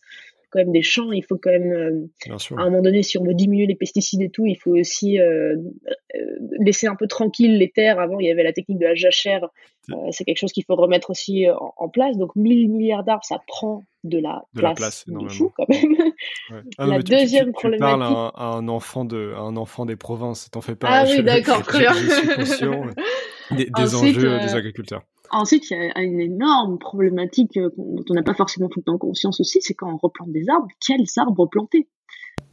quand 0.55 0.61
même 0.61 0.71
des 0.71 0.83
champs, 0.83 1.11
il 1.11 1.21
faut 1.21 1.37
quand 1.37 1.51
même, 1.51 1.73
euh, 1.73 2.31
à 2.57 2.61
un 2.61 2.69
moment 2.69 2.81
donné, 2.81 3.03
si 3.03 3.17
on 3.17 3.25
veut 3.25 3.33
diminuer 3.33 3.65
les 3.67 3.75
pesticides 3.75 4.21
et 4.21 4.29
tout, 4.29 4.45
il 4.45 4.55
faut 4.55 4.71
aussi 4.71 5.19
euh, 5.19 5.57
euh, 6.15 6.19
laisser 6.59 6.87
un 6.87 6.95
peu 6.95 7.07
tranquille 7.07 7.57
les 7.57 7.69
terres. 7.69 7.99
Avant, 7.99 8.19
il 8.19 8.27
y 8.27 8.31
avait 8.31 8.43
la 8.43 8.53
technique 8.53 8.79
de 8.79 8.85
la 8.85 8.95
jachère, 8.95 9.49
c'est 10.11 10.23
quelque 10.23 10.37
chose 10.37 10.53
qu'il 10.53 10.63
faut 10.63 10.75
remettre 10.75 11.09
aussi 11.09 11.45
en, 11.49 11.89
place. 11.89 12.17
Donc 12.17 12.35
1000 12.35 12.69
milliards 12.69 13.03
d'arbres, 13.03 13.25
ça 13.25 13.41
prend 13.45 13.83
de 14.05 14.17
la 14.17 14.43
place, 14.55 15.05
de 15.07 15.27
fou 15.27 15.51
quand 15.55 15.67
même. 15.67 15.95
Ah 16.77 16.87
la 16.87 16.99
deuxième 16.99 17.51
problématique. 17.51 17.93
Tu 17.93 17.99
parles 17.99 18.31
à 18.35 18.47
un, 18.47 18.67
enfant 18.67 19.03
de, 19.03 19.33
un 19.37 19.57
enfant 19.57 19.85
des 19.85 19.95
provinces, 19.95 20.49
t'en 20.51 20.61
fais 20.61 20.75
pas. 20.75 20.87
Ah 20.89 21.05
oui, 21.07 21.21
d'accord, 21.23 21.63
très 21.63 21.79
bien. 21.79 21.93
des, 23.51 23.65
des 23.65 23.95
enjeux 23.95 24.39
des 24.39 24.55
agriculteurs. 24.55 25.03
Ensuite, 25.31 25.69
il 25.69 25.77
y 25.77 25.91
a 25.93 26.01
une 26.01 26.19
énorme 26.19 26.77
problématique 26.77 27.57
euh, 27.57 27.69
dont 27.77 28.03
on 28.09 28.13
n'a 28.13 28.23
pas 28.23 28.33
forcément 28.33 28.69
tout 28.69 28.79
le 28.79 28.83
temps 28.83 28.97
conscience 28.97 29.39
aussi, 29.39 29.59
c'est 29.61 29.73
quand 29.73 29.91
on 29.91 29.97
replante 29.97 30.31
des 30.31 30.49
arbres, 30.49 30.67
quels 30.85 31.05
arbres 31.17 31.47
planter? 31.47 31.87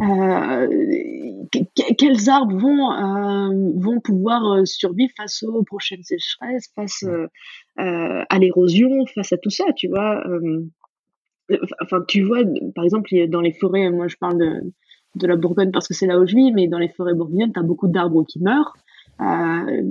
Euh, 0.00 0.66
quels 1.98 2.28
arbres 2.28 2.56
vont 2.56 2.92
euh, 2.92 3.72
vont 3.76 4.00
pouvoir 4.00 4.66
survivre 4.66 5.12
face 5.16 5.42
aux 5.42 5.62
prochaines 5.62 6.02
sécheresses, 6.02 6.72
face 6.74 7.04
à 7.76 8.38
l'érosion, 8.38 8.88
face 9.14 9.32
à 9.32 9.37
tout 9.37 9.50
ça, 9.50 9.64
tu 9.76 9.88
vois. 9.88 10.24
enfin, 11.82 11.98
tu 12.08 12.22
vois, 12.22 12.40
par 12.74 12.85
exemple, 12.85 13.11
dans 13.28 13.40
les 13.40 13.52
forêts, 13.52 13.90
moi 13.90 14.08
je 14.08 14.16
parle 14.16 14.38
de, 14.38 14.72
de 15.16 15.26
la 15.26 15.37
Bourgogne 15.37 15.70
parce 15.70 15.87
que 15.88 15.94
c'est 15.94 16.06
là 16.06 16.18
où 16.18 16.26
je 16.26 16.35
vis, 16.35 16.52
mais 16.52 16.68
dans 16.68 16.78
les 16.78 16.88
forêts 16.88 17.14
bourguignonnes, 17.14 17.52
tu 17.52 17.61
as 17.61 17.64
beaucoup 17.64 17.88
d'arbres 17.88 18.24
qui 18.24 18.40
meurent. 18.40 18.74
Euh, 19.22 19.82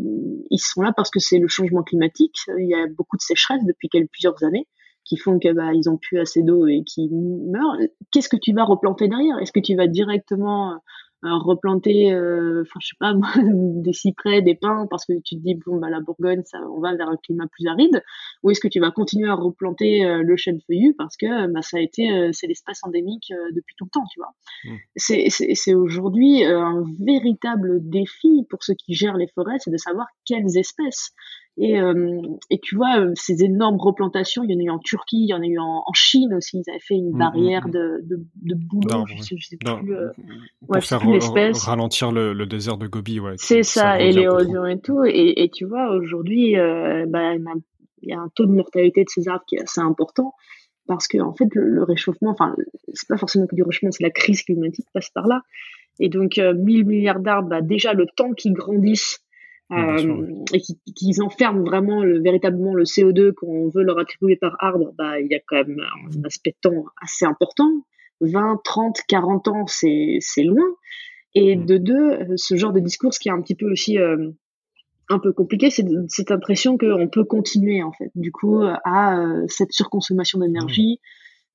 ils 0.50 0.60
sont 0.60 0.82
là 0.82 0.94
parce 0.96 1.10
que 1.10 1.20
c'est 1.20 1.40
le 1.40 1.48
changement 1.48 1.84
climatique. 1.84 2.36
Il 2.60 2.68
y 2.68 2.74
a 2.74 2.88
beaucoup 2.88 3.18
de 3.18 3.22
sécheresse 3.22 3.64
depuis 3.66 3.90
quelques, 3.90 4.12
plusieurs 4.12 4.44
années 4.44 4.68
qui 5.04 5.18
font 5.18 5.40
que 5.40 5.52
bah, 5.52 5.74
ils 5.74 5.90
plus 6.02 6.20
assez 6.20 6.44
d'eau 6.44 6.68
et 6.68 6.84
qui 6.84 7.10
meurent. 7.12 7.78
Qu'est-ce 8.12 8.30
que 8.30 8.38
tu 8.38 8.54
vas 8.54 8.64
replanter 8.64 9.08
derrière? 9.08 9.40
Est-ce 9.40 9.52
que 9.52 9.60
tu 9.60 9.76
vas 9.76 9.88
directement 9.88 10.80
replanter, 11.24 12.12
euh, 12.14 12.62
enfin 12.62 12.80
je 12.82 12.88
sais 12.88 12.96
pas, 13.00 13.14
des 13.44 13.94
cyprès, 13.94 14.42
des 14.42 14.56
pins, 14.56 14.88
parce 14.90 15.06
que 15.06 15.14
tu 15.24 15.36
te 15.36 15.42
dis 15.42 15.56
bon 15.56 15.78
bah 15.78 15.90
la 15.90 16.00
Bourgogne, 16.00 16.42
ça, 16.46 16.60
on 16.76 16.80
va 16.80 16.96
vers 16.96 17.10
un 17.10 17.18
climat 17.18 17.46
plus 17.52 17.68
aride, 17.68 18.04
ou 18.44 18.52
est-ce 18.52 18.60
que 18.60 18.68
tu 18.68 18.80
vas 18.80 18.92
continuer 18.92 19.30
à 19.30 19.36
replanter 19.36 20.06
euh, 20.06 20.24
le 20.24 20.36
chêne 20.36 20.60
feuillu 20.68 20.96
parce 20.98 21.18
que 21.18 21.48
bah, 21.48 21.62
ça 21.62 21.78
a 21.78 21.80
été, 21.80 22.30
c'est 22.34 22.48
l'espace 22.48 22.80
endémique 22.84 23.34
depuis 23.54 23.76
tout 23.78 23.86
le 23.86 23.90
temps, 23.92 24.06
tu 24.12 24.20
vois. 24.20 24.34
Mmh. 24.66 24.78
C'est, 24.96 25.30
c'est, 25.30 25.74
aujourd'hui 25.74 26.44
un 26.44 26.84
véritable 27.00 27.88
défi 27.88 28.46
pour 28.50 28.64
ceux 28.64 28.74
qui 28.74 28.94
gèrent 28.94 29.18
les 29.18 29.28
forêts, 29.28 29.58
c'est 29.60 29.72
de 29.72 29.78
savoir 29.78 30.08
quelles 30.26 30.58
espèces 30.58 31.14
et, 31.58 31.80
euh, 31.80 32.22
et 32.50 32.60
tu 32.60 32.76
vois, 32.76 33.00
euh, 33.00 33.12
ces 33.16 33.44
énormes 33.44 33.78
replantations, 33.78 34.44
il 34.44 34.52
y 34.52 34.56
en 34.56 34.60
a 34.60 34.64
eu 34.64 34.70
en 34.70 34.80
Turquie, 34.80 35.24
il 35.24 35.30
y 35.30 35.34
en 35.34 35.42
a 35.42 35.46
eu 35.46 35.60
en, 35.60 35.84
en 35.86 35.94
Chine 35.94 36.34
aussi. 36.34 36.64
Ils 36.66 36.70
avaient 36.70 36.80
fait 36.80 36.96
une 36.96 37.12
mmh, 37.12 37.16
mmh, 37.16 37.20
barrière 37.20 37.68
mmh. 37.68 37.72
de, 37.72 38.00
de, 38.04 38.26
de 38.42 38.56
boulot, 38.56 39.06
je 39.08 39.22
sais, 39.22 39.36
je 39.38 39.48
sais 39.48 39.58
plus. 39.58 39.96
Euh, 39.96 40.10
pour 40.62 40.76
ouais, 40.76 40.82
faire 40.82 41.02
ralentir 41.66 42.12
le, 42.12 42.34
le, 42.34 42.46
désert 42.46 42.78
de 42.78 42.88
Gobi, 42.88 43.20
ouais. 43.20 43.34
C'est 43.38 43.64
ça, 43.64 44.00
et 44.00 44.12
l'érosion 44.12 44.66
et 44.66 44.80
tout. 44.80 45.04
Et, 45.04 45.44
et 45.44 45.50
tu 45.50 45.66
vois, 45.66 45.92
aujourd'hui, 45.92 46.58
euh, 46.58 47.06
bah, 47.08 47.36
il 47.36 48.10
y 48.10 48.14
a 48.14 48.20
un 48.20 48.30
taux 48.34 48.46
de 48.46 48.54
mortalité 48.54 49.04
de 49.04 49.10
ces 49.10 49.28
arbres 49.28 49.44
qui 49.46 49.56
est 49.56 49.62
assez 49.62 49.82
important 49.82 50.34
parce 50.88 51.08
que 51.08 51.20
en 51.20 51.34
fait, 51.34 51.48
le, 51.54 51.84
réchauffement, 51.84 52.32
enfin, 52.32 52.56
c'est 52.94 53.08
pas 53.08 53.18
forcément 53.18 53.46
que 53.48 53.56
du 53.56 53.64
réchauffement, 53.64 53.92
c'est 53.92 54.04
la 54.04 54.10
crise 54.10 54.42
climatique 54.44 54.88
passe 54.94 55.10
par 55.10 55.28
là. 55.28 55.42
Et 56.00 56.10
donc, 56.10 56.38
euh, 56.38 56.54
1000 56.54 56.86
milliards 56.86 57.20
d'arbres, 57.20 57.50
bah, 57.50 57.62
déjà 57.62 57.94
le 57.94 58.08
temps 58.16 58.34
qu'ils 58.34 58.54
grandissent 58.54 59.20
euh, 59.72 60.26
et 60.54 60.60
qu'ils 60.94 61.22
enferment 61.22 61.64
vraiment 61.64 62.04
le, 62.04 62.22
véritablement 62.22 62.74
le 62.74 62.84
CO2 62.84 63.34
qu'on 63.34 63.70
veut 63.70 63.84
leur 63.84 64.00
attribuer 64.00 64.36
par 64.36 64.56
arbre, 64.60 64.94
bah, 64.98 65.20
il 65.20 65.28
y 65.32 65.36
a 65.36 65.40
quand 65.48 65.58
même 65.58 65.80
un 65.80 66.24
aspect 66.26 66.52
de 66.52 66.70
temps 66.70 66.86
assez 67.02 67.26
important. 67.26 67.70
20, 68.22 68.62
30, 68.64 69.00
40 69.08 69.48
ans, 69.48 69.68
c'est, 69.68 70.18
c'est 70.20 70.44
loin. 70.44 70.66
Et 71.34 71.56
mm. 71.56 71.66
de 71.66 71.78
deux, 71.78 72.20
ce 72.36 72.56
genre 72.56 72.74
de 72.74 72.80
discours, 72.80 73.14
ce 73.14 73.20
qui 73.20 73.30
est 73.30 73.32
un 73.32 73.42
petit 73.42 73.56
peu 73.56 73.72
aussi 73.72 73.98
euh, 73.98 74.30
un 75.10 75.20
peu 75.20 75.34
compliqué, 75.34 75.70
c'est 75.70 75.86
cette 76.08 76.32
impression 76.32 76.78
qu'on 76.78 77.08
peut 77.08 77.24
continuer, 77.24 77.84
en 77.84 77.92
fait, 77.92 78.12
du 78.16 78.32
coup, 78.32 78.62
à 78.62 79.20
euh, 79.20 79.46
cette 79.48 79.72
surconsommation 79.72 80.40
d'énergie, 80.40 81.00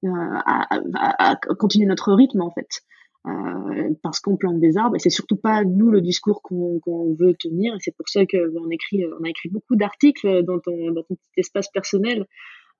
mm. 0.02 0.08
euh, 0.08 0.38
à, 0.44 0.66
à, 0.94 1.32
à, 1.32 1.36
continuer 1.36 1.86
notre 1.86 2.12
rythme, 2.12 2.40
en 2.40 2.50
fait. 2.50 2.82
Euh, 3.26 3.90
parce 4.04 4.20
qu'on 4.20 4.36
plante 4.36 4.60
des 4.60 4.76
arbres 4.76 4.94
et 4.94 4.98
c'est 5.00 5.10
surtout 5.10 5.34
pas 5.34 5.64
nous 5.64 5.90
le 5.90 6.00
discours 6.00 6.42
qu'on 6.42 7.14
veut 7.18 7.34
tenir 7.34 7.74
et 7.74 7.78
c'est 7.80 7.94
pour 7.96 8.08
ça 8.08 8.24
que 8.24 8.52
on 8.56 8.70
écrit 8.70 9.04
on 9.18 9.24
a 9.24 9.28
écrit 9.28 9.48
beaucoup 9.48 9.74
d'articles 9.74 10.44
dans 10.44 10.60
ton 10.60 10.92
dans 10.92 11.02
ton 11.02 11.16
petit 11.16 11.40
espace 11.40 11.68
personnel. 11.68 12.26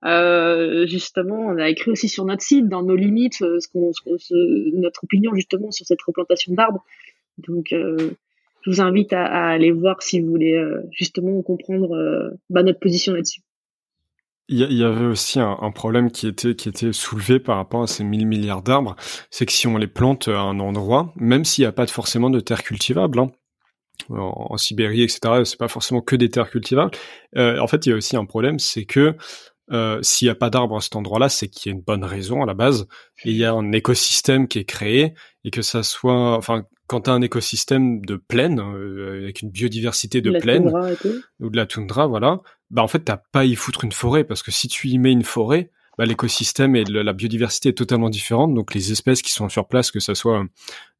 Euh, 0.05 0.85
justement 0.85 1.47
on 1.47 1.57
a 1.57 1.69
écrit 1.69 1.91
aussi 1.91 2.07
sur 2.07 2.23
notre 2.23 2.43
site 2.43 2.69
dans 2.69 2.81
nos 2.81 2.95
limites 2.95 3.41
euh, 3.41 3.59
ce 3.59 3.67
qu'on 3.67 3.91
notre 4.73 5.03
opinion 5.03 5.33
justement 5.35 5.71
sur 5.71 5.85
cette 5.85 6.01
replantation 6.03 6.53
d'arbres. 6.53 6.85
Donc 7.39 7.73
euh, 7.73 8.11
je 8.61 8.69
vous 8.69 8.79
invite 8.79 9.11
à, 9.11 9.25
à, 9.25 9.49
aller 9.49 9.71
voir 9.71 10.01
si 10.01 10.21
vous 10.21 10.29
voulez 10.29 10.53
euh, 10.53 10.81
justement 10.91 11.41
comprendre 11.41 12.37
bah, 12.49 12.63
notre 12.63 12.79
position 12.79 13.11
là-dessus 13.11 13.41
il 14.49 14.73
y, 14.73 14.83
avait 14.83 15.05
aussi 15.05 15.39
un, 15.39 15.57
un, 15.61 15.71
problème 15.71 16.09
qui 16.09 16.25
était 16.25 16.55
qui 16.55 16.69
était 16.69 16.93
soulevé 16.93 17.37
par 17.37 17.57
rapport 17.57 17.83
à 17.83 17.87
ces 17.87 18.05
1000 18.05 18.25
milliards 18.25 18.61
d'arbres, 18.61 18.95
c'est 19.29 19.45
que 19.45 19.51
si 19.51 19.67
on 19.67 19.77
les 19.77 19.87
plante 19.87 20.29
à 20.29 20.39
un 20.39 20.59
endroit, 20.59 21.13
même 21.17 21.43
s'il 21.43 21.63
n'y 21.63 21.67
a 21.67 21.73
pas 21.73 21.85
forcément 21.87 22.29
de 22.29 22.39
terre 22.39 22.63
cultivable, 22.63 23.19
hein, 23.19 23.31
en, 24.09 24.57
Sibérie, 24.57 25.03
etc., 25.03 25.43
c'est 25.43 25.57
pas 25.57 25.67
forcément 25.67 26.01
que 26.01 26.15
des 26.15 26.29
terres 26.29 26.49
cultivables. 26.49 26.91
Euh, 27.35 27.59
en 27.59 27.67
fait, 27.67 27.85
il 27.85 27.89
y 27.89 27.91
a 27.93 27.95
aussi 27.95 28.15
un 28.15 28.25
problème, 28.25 28.59
c'est 28.59 28.85
que 28.85 29.15
euh, 29.71 29.99
s'il 30.01 30.27
n'y 30.27 30.29
a 30.29 30.35
pas 30.35 30.49
d'arbres 30.49 30.77
à 30.77 30.81
cet 30.81 30.95
endroit-là, 30.95 31.29
c'est 31.29 31.49
qu'il 31.49 31.69
y 31.69 31.73
a 31.73 31.75
une 31.75 31.83
bonne 31.83 32.05
raison 32.05 32.41
à 32.41 32.45
la 32.45 32.53
base, 32.53 32.87
et 33.25 33.31
il 33.31 33.37
y 33.37 33.43
a 33.43 33.51
un 33.51 33.71
écosystème 33.71 34.47
qui 34.47 34.59
est 34.59 34.65
créé, 34.65 35.13
et 35.43 35.51
que 35.51 35.61
ça 35.61 35.83
soit, 35.83 36.37
enfin, 36.37 36.65
quand 36.87 37.01
tu 37.01 37.09
as 37.09 37.13
un 37.13 37.21
écosystème 37.21 38.05
de 38.05 38.15
plaine, 38.15 38.61
euh, 38.61 39.23
avec 39.23 39.41
une 39.41 39.49
biodiversité 39.49 40.21
de 40.21 40.39
plaine, 40.39 40.71
ou 41.41 41.49
de 41.49 41.57
la 41.57 41.65
toundra, 41.65 42.07
voilà, 42.07 42.39
bah 42.69 42.83
en 42.83 42.87
fait 42.87 42.99
t'as 42.99 43.17
pas 43.17 43.41
à 43.41 43.45
y 43.45 43.55
foutre 43.55 43.83
une 43.83 43.91
forêt 43.91 44.23
parce 44.23 44.43
que 44.43 44.51
si 44.51 44.67
tu 44.67 44.87
y 44.89 44.97
mets 44.97 45.11
une 45.11 45.23
forêt, 45.23 45.71
bah, 45.97 46.05
l'écosystème 46.05 46.75
et 46.75 46.83
la 46.83 47.13
biodiversité 47.13 47.69
est 47.69 47.73
totalement 47.73 48.09
différente. 48.09 48.53
Donc 48.53 48.75
les 48.75 48.91
espèces 48.91 49.21
qui 49.21 49.31
sont 49.31 49.49
sur 49.49 49.67
place, 49.67 49.89
que 49.89 49.99
ça 49.99 50.13
soit 50.13 50.45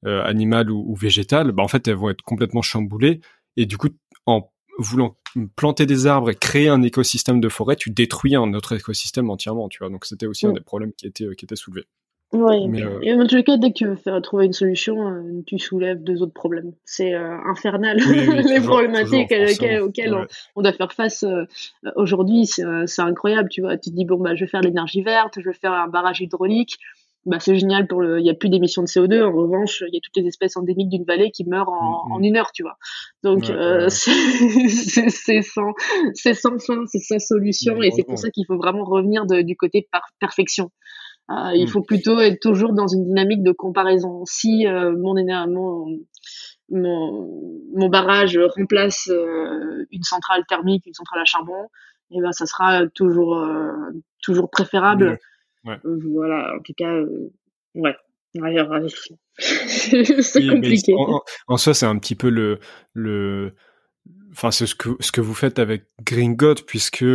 euh, 0.05 0.23
animales 0.23 0.71
ou, 0.71 0.83
ou 0.87 0.95
végétales, 0.95 1.51
bah, 1.51 1.63
en 1.63 1.67
fait 1.67 1.87
elles 1.87 1.95
vont 1.95 2.09
être 2.09 2.23
complètement 2.23 2.63
chamboulées. 2.63 3.21
Et 3.57 3.65
du 3.65 3.77
coup, 3.77 3.89
en 4.25 4.51
voulant 4.79 5.17
planter 5.55 5.85
des 5.85 6.07
arbres 6.07 6.29
et 6.29 6.35
créer 6.35 6.67
un 6.67 6.81
écosystème 6.81 7.41
de 7.41 7.49
forêt, 7.49 7.75
tu 7.75 7.89
détruis 7.91 8.35
un 8.35 8.53
autre 8.53 8.73
écosystème 8.73 9.29
entièrement, 9.29 9.69
tu 9.69 9.79
vois. 9.79 9.89
Donc 9.89 10.05
c'était 10.05 10.25
aussi 10.25 10.47
un 10.47 10.51
mm. 10.51 10.55
des 10.55 10.61
problèmes 10.61 10.93
qui 10.93 11.07
était 11.07 11.27
qui 11.35 11.45
était 11.45 11.55
soulevé. 11.55 11.85
Oui, 12.33 12.67
mais, 12.67 12.83
euh... 12.83 12.99
et 13.03 13.15
dans 13.15 13.25
tous 13.25 13.37
les 13.37 13.43
cas, 13.43 13.55
dès 13.55 13.69
que 13.69 13.77
tu 13.77 13.87
veux 13.87 13.95
faire 13.95 14.21
trouver 14.21 14.45
une 14.45 14.53
solution, 14.53 15.07
euh, 15.07 15.41
tu 15.45 15.57
soulèves 15.59 16.03
deux 16.03 16.21
autres 16.21 16.33
problèmes. 16.33 16.73
C'est 16.83 17.13
euh, 17.13 17.37
infernal 17.45 17.97
les 18.49 18.59
problématiques 18.59 19.33
auxquelles 19.81 20.13
on, 20.55 20.61
doit 20.61 20.73
faire 20.73 20.91
face 20.91 21.23
aujourd'hui. 21.95 22.45
C'est 22.45 23.01
incroyable, 23.01 23.47
tu 23.49 23.61
vois. 23.61 23.77
Tu 23.77 23.91
te 23.91 23.95
dis 23.95 24.03
bon 24.03 24.17
bah 24.17 24.35
je 24.35 24.43
vais 24.43 24.49
faire 24.49 24.61
l'énergie 24.61 25.01
verte, 25.03 25.39
je 25.39 25.49
vais 25.49 25.55
faire 25.55 25.71
un 25.71 25.87
barrage 25.87 26.19
hydraulique. 26.19 26.77
Bah 27.25 27.39
c'est 27.39 27.57
génial 27.57 27.87
pour 27.87 28.01
le. 28.01 28.19
Il 28.19 28.25
y 28.25 28.29
a 28.29 28.33
plus 28.33 28.49
d'émissions 28.49 28.81
de 28.81 28.87
CO2. 28.87 29.23
En 29.23 29.31
revanche, 29.31 29.83
il 29.87 29.93
y 29.93 29.97
a 29.97 30.01
toutes 30.01 30.17
les 30.17 30.27
espèces 30.27 30.57
endémiques 30.57 30.89
d'une 30.89 31.05
vallée 31.05 31.31
qui 31.31 31.45
meurent 31.45 31.69
en, 31.69 32.07
mm, 32.07 32.11
en, 32.11 32.19
mm. 32.19 32.23
une 32.23 32.37
heure, 32.37 32.51
tu 32.53 32.63
vois. 32.63 32.77
Donc 33.23 33.45
c'est 33.89 35.41
sans 35.41 35.73
c'est 36.13 36.33
sans 36.33 36.59
fin, 36.59 36.83
c'est 36.87 36.99
sans 36.99 37.19
solution, 37.19 37.81
et 37.81 37.91
c'est 37.91 38.03
pour 38.03 38.17
ça 38.17 38.29
qu'il 38.31 38.45
faut 38.45 38.57
vraiment 38.57 38.83
revenir 38.83 39.25
de, 39.25 39.41
du 39.41 39.55
côté 39.55 39.87
par 39.91 40.03
perfection. 40.19 40.71
Euh, 41.29 41.51
il 41.55 41.65
hmm. 41.65 41.67
faut 41.67 41.81
plutôt 41.81 42.19
être 42.19 42.39
toujours 42.39 42.73
dans 42.73 42.87
une 42.87 43.03
dynamique 43.05 43.43
de 43.43 43.51
comparaison. 43.51 44.23
Si 44.25 44.65
euh, 44.65 44.95
mon, 44.97 45.13
mon, 45.13 45.99
mon, 46.69 47.61
mon, 47.75 47.89
barrage 47.89 48.39
remplace 48.55 49.09
euh, 49.09 49.85
une 49.91 50.03
centrale 50.03 50.43
thermique, 50.47 50.85
une 50.85 50.93
centrale 50.93 51.21
à 51.21 51.25
charbon, 51.25 51.67
eh 52.11 52.21
ben 52.21 52.31
ça 52.31 52.45
sera 52.45 52.87
toujours 52.87 53.45
toujours 54.21 54.49
préférable. 54.49 55.19
voilà, 55.83 56.55
en 56.57 56.61
tout 56.63 56.73
cas, 56.77 56.93
ouais. 57.75 57.95
c'est 59.37 60.47
compliqué. 60.47 60.93
En, 60.93 61.21
en, 61.47 61.57
soi, 61.57 61.73
c'est 61.73 61.85
un 61.85 61.97
petit 61.97 62.15
peu 62.15 62.29
le 62.29 62.59
le, 62.93 63.53
enfin 64.31 64.51
c'est 64.51 64.67
ce 64.67 64.75
que 64.75 64.91
ce 64.99 65.11
que 65.11 65.21
vous 65.21 65.33
faites 65.33 65.59
avec 65.59 65.87
Gringot 66.03 66.55
puisque 66.65 67.05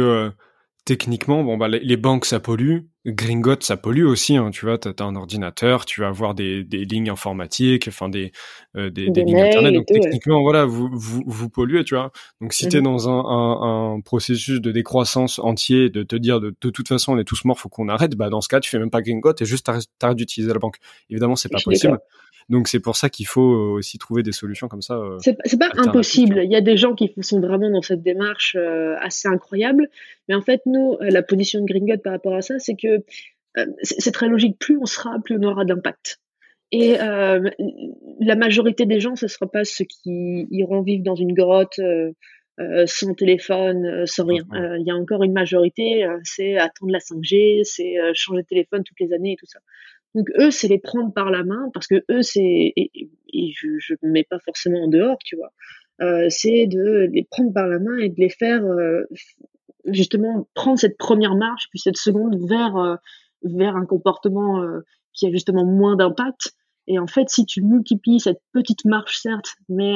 techniquement, 0.85 1.45
bon 1.45 1.57
bah 1.57 1.69
les, 1.69 1.97
banques 1.97 2.25
ça 2.27 2.41
pollue, 2.41 2.81
Gringot 3.05 3.61
ça 3.61 3.77
pollue 3.77 4.05
aussi. 4.05 4.37
Hein, 4.37 4.51
tu 4.53 4.65
vois, 4.65 4.79
t'as 4.79 4.93
as 4.99 5.03
un 5.03 5.17
ordinateur, 5.17 5.85
tu 5.85 6.01
vas 6.01 6.09
avoir 6.09 6.35
des, 6.35 6.63
des 6.63 6.85
lignes 6.85 7.11
informatiques, 7.11 7.89
enfin 7.89 8.09
des 8.09 8.33
euh, 8.77 8.91
des, 8.91 9.11
des, 9.11 9.25
lignes 9.25 9.41
internet. 9.41 9.75
Donc 9.75 9.87
techniquement, 9.87 10.41
voilà, 10.43 10.65
vous, 10.65 10.89
vous 10.93 11.23
vous 11.27 11.49
polluez, 11.49 11.85
tu 11.85 11.95
vois. 11.95 12.13
Donc 12.41 12.53
si 12.53 12.65
tu 12.65 12.71
t'es 12.71 12.79
mhm. 12.79 12.85
dans 12.85 13.09
un, 13.09 13.25
un, 13.25 13.95
un, 13.95 14.01
processus 14.01 14.61
de 14.61 14.71
décroissance 14.71 15.39
entier, 15.41 15.91
de 15.91 16.03
te 16.03 16.17
dire 16.17 16.41
de, 16.41 16.55
de 16.61 16.71
toute 16.71 16.89
façon 16.89 17.15
on 17.15 17.19
est 17.19 17.25
tous 17.25 17.45
morts, 17.45 17.59
faut 17.59 17.69
qu'on 17.69 17.89
arrête. 17.89 18.15
Bah 18.15 18.31
dans 18.31 18.41
ce 18.41 18.49
cas, 18.49 18.61
tu 18.61 18.71
fais 18.71 18.79
même 18.79 18.91
pas 18.91 19.03
Gringot 19.03 19.35
et 19.41 19.45
juste 19.45 19.67
t'arrêtes 19.99 20.17
d'utiliser 20.17 20.53
la 20.53 20.59
banque. 20.61 20.77
Évidemment, 21.11 21.37
c'est 21.37 21.51
pas 21.51 21.61
possible. 21.63 21.99
Donc 22.49 22.69
c'est 22.69 22.81
pour 22.81 22.97
ça 22.97 23.09
qu'il 23.09 23.27
faut 23.27 23.53
euh, 23.55 23.79
aussi 23.79 23.99
trouver 23.99 24.23
des 24.23 24.33
solutions 24.33 24.69
comme 24.69 24.83
ça. 24.83 24.95
Euh, 24.95 25.19
c'est 25.21 25.59
pas 25.59 25.71
impossible. 25.77 26.41
Il 26.45 26.51
y 26.51 26.57
a 26.57 26.61
des 26.61 26.77
gens 26.77 26.95
qui 26.95 27.13
sont 27.21 27.41
vraiment 27.41 27.71
dans 27.71 27.83
cette 27.83 28.03
démarche 28.03 28.57
euh, 28.59 28.95
assez 29.01 29.29
incroyable. 29.29 29.89
Mais 30.29 30.35
en 30.35 30.43
fait, 30.43 30.63
nous, 30.67 30.97
la 31.01 31.23
position 31.23 31.61
de 31.61 31.67
Gringot 31.67 31.99
par 32.03 32.13
rapport 32.13 32.35
à 32.35 32.43
ça, 32.43 32.59
c'est 32.59 32.75
que 32.75 32.92
c'est 33.83 34.13
très 34.13 34.29
logique. 34.29 34.59
Plus 34.59 34.79
on 34.79 34.87
sera, 34.87 35.19
plus 35.25 35.37
on 35.39 35.43
aura 35.43 35.65
d'impact. 35.65 36.21
Et 36.71 36.97
la 36.97 38.37
majorité 38.37 38.87
des 38.87 38.99
gens, 38.99 39.15
ce 39.15 39.27
ne 39.27 39.29
sera 39.29 39.51
pas 39.51 39.65
ceux 39.65 39.85
qui 39.85 40.47
iront 40.51 40.83
vivre 40.83 41.05
dans 41.05 41.15
une 41.15 41.35
grotte 41.35 41.79
sans 42.87 43.15
téléphone, 43.15 44.07
sans 44.07 44.25
rien. 44.25 44.45
Il 44.55 44.85
y 44.87 44.91
a 44.91 44.95
encore 44.95 45.23
une 45.23 45.35
majorité, 45.35 46.07
c'est 46.25 46.57
attendre 46.57 46.93
la 46.93 46.99
5G, 46.99 47.65
c'est 47.65 47.97
changer 48.15 48.43
de 48.43 48.47
téléphone 48.47 48.85
toutes 48.85 49.01
les 49.01 49.13
années 49.13 49.33
et 49.33 49.37
tout 49.37 49.47
ça. 49.47 49.59
Donc 50.15 50.29
eux, 50.39 50.51
c'est 50.51 50.69
les 50.69 50.79
prendre 50.79 51.13
par 51.13 51.31
la 51.31 51.43
main 51.43 51.71
parce 51.73 51.87
que 51.87 52.05
eux, 52.11 52.23
c'est 52.23 52.73
et, 52.77 52.91
je, 53.55 53.79
je 53.79 53.95
me 54.03 54.11
mets 54.11 54.25
pas 54.25 54.39
forcément 54.39 54.85
en 54.85 54.89
dehors, 54.89 55.19
tu 55.25 55.37
vois. 55.37 55.53
Euh, 56.01 56.27
c'est 56.29 56.67
de 56.67 57.09
les 57.13 57.25
prendre 57.25 57.53
par 57.53 57.69
la 57.69 57.79
main 57.79 57.99
et 57.99 58.09
de 58.09 58.19
les 58.19 58.29
faire 58.29 58.65
euh, 58.65 59.05
justement 59.87 60.49
prendre 60.55 60.79
cette 60.79 60.97
première 60.99 61.35
marche 61.35 61.69
puis 61.71 61.79
cette 61.79 61.97
seconde 61.97 62.37
vers 62.49 62.77
euh, 62.77 62.97
vers 63.43 63.77
un 63.77 63.87
comportement 63.87 64.63
euh, 64.63 64.81
qui 65.13 65.27
a 65.27 65.31
justement 65.31 65.65
moins 65.65 65.97
d'impact. 65.97 66.53
Et 66.87 66.99
en 66.99 67.07
fait, 67.07 67.29
si 67.29 67.47
tu 67.47 67.63
multiplies 67.63 68.21
cette 68.21 68.41
petite 68.53 68.85
marche, 68.85 69.19
certes, 69.19 69.55
mais 69.69 69.95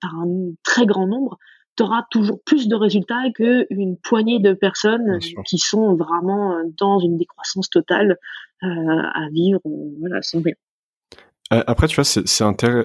par 0.00 0.14
un 0.16 0.50
très 0.64 0.84
grand 0.84 1.06
nombre, 1.06 1.38
tu 1.76 1.84
auras 1.84 2.04
toujours 2.10 2.40
plus 2.44 2.66
de 2.66 2.74
résultats 2.74 3.30
qu'une 3.32 3.96
poignée 4.02 4.40
de 4.40 4.52
personnes 4.52 5.20
qui 5.46 5.58
sont 5.58 5.94
vraiment 5.94 6.56
dans 6.78 6.98
une 6.98 7.16
décroissance 7.16 7.70
totale 7.70 8.16
euh, 8.62 8.68
à 8.68 9.26
vivre 9.32 9.60
euh, 9.64 9.96
voilà, 10.00 10.20
sans 10.20 10.42
rien. 10.42 10.52
Euh, 11.54 11.64
après, 11.66 11.86
tu 11.86 11.94
vois, 11.94 12.04
c'est 12.04 12.20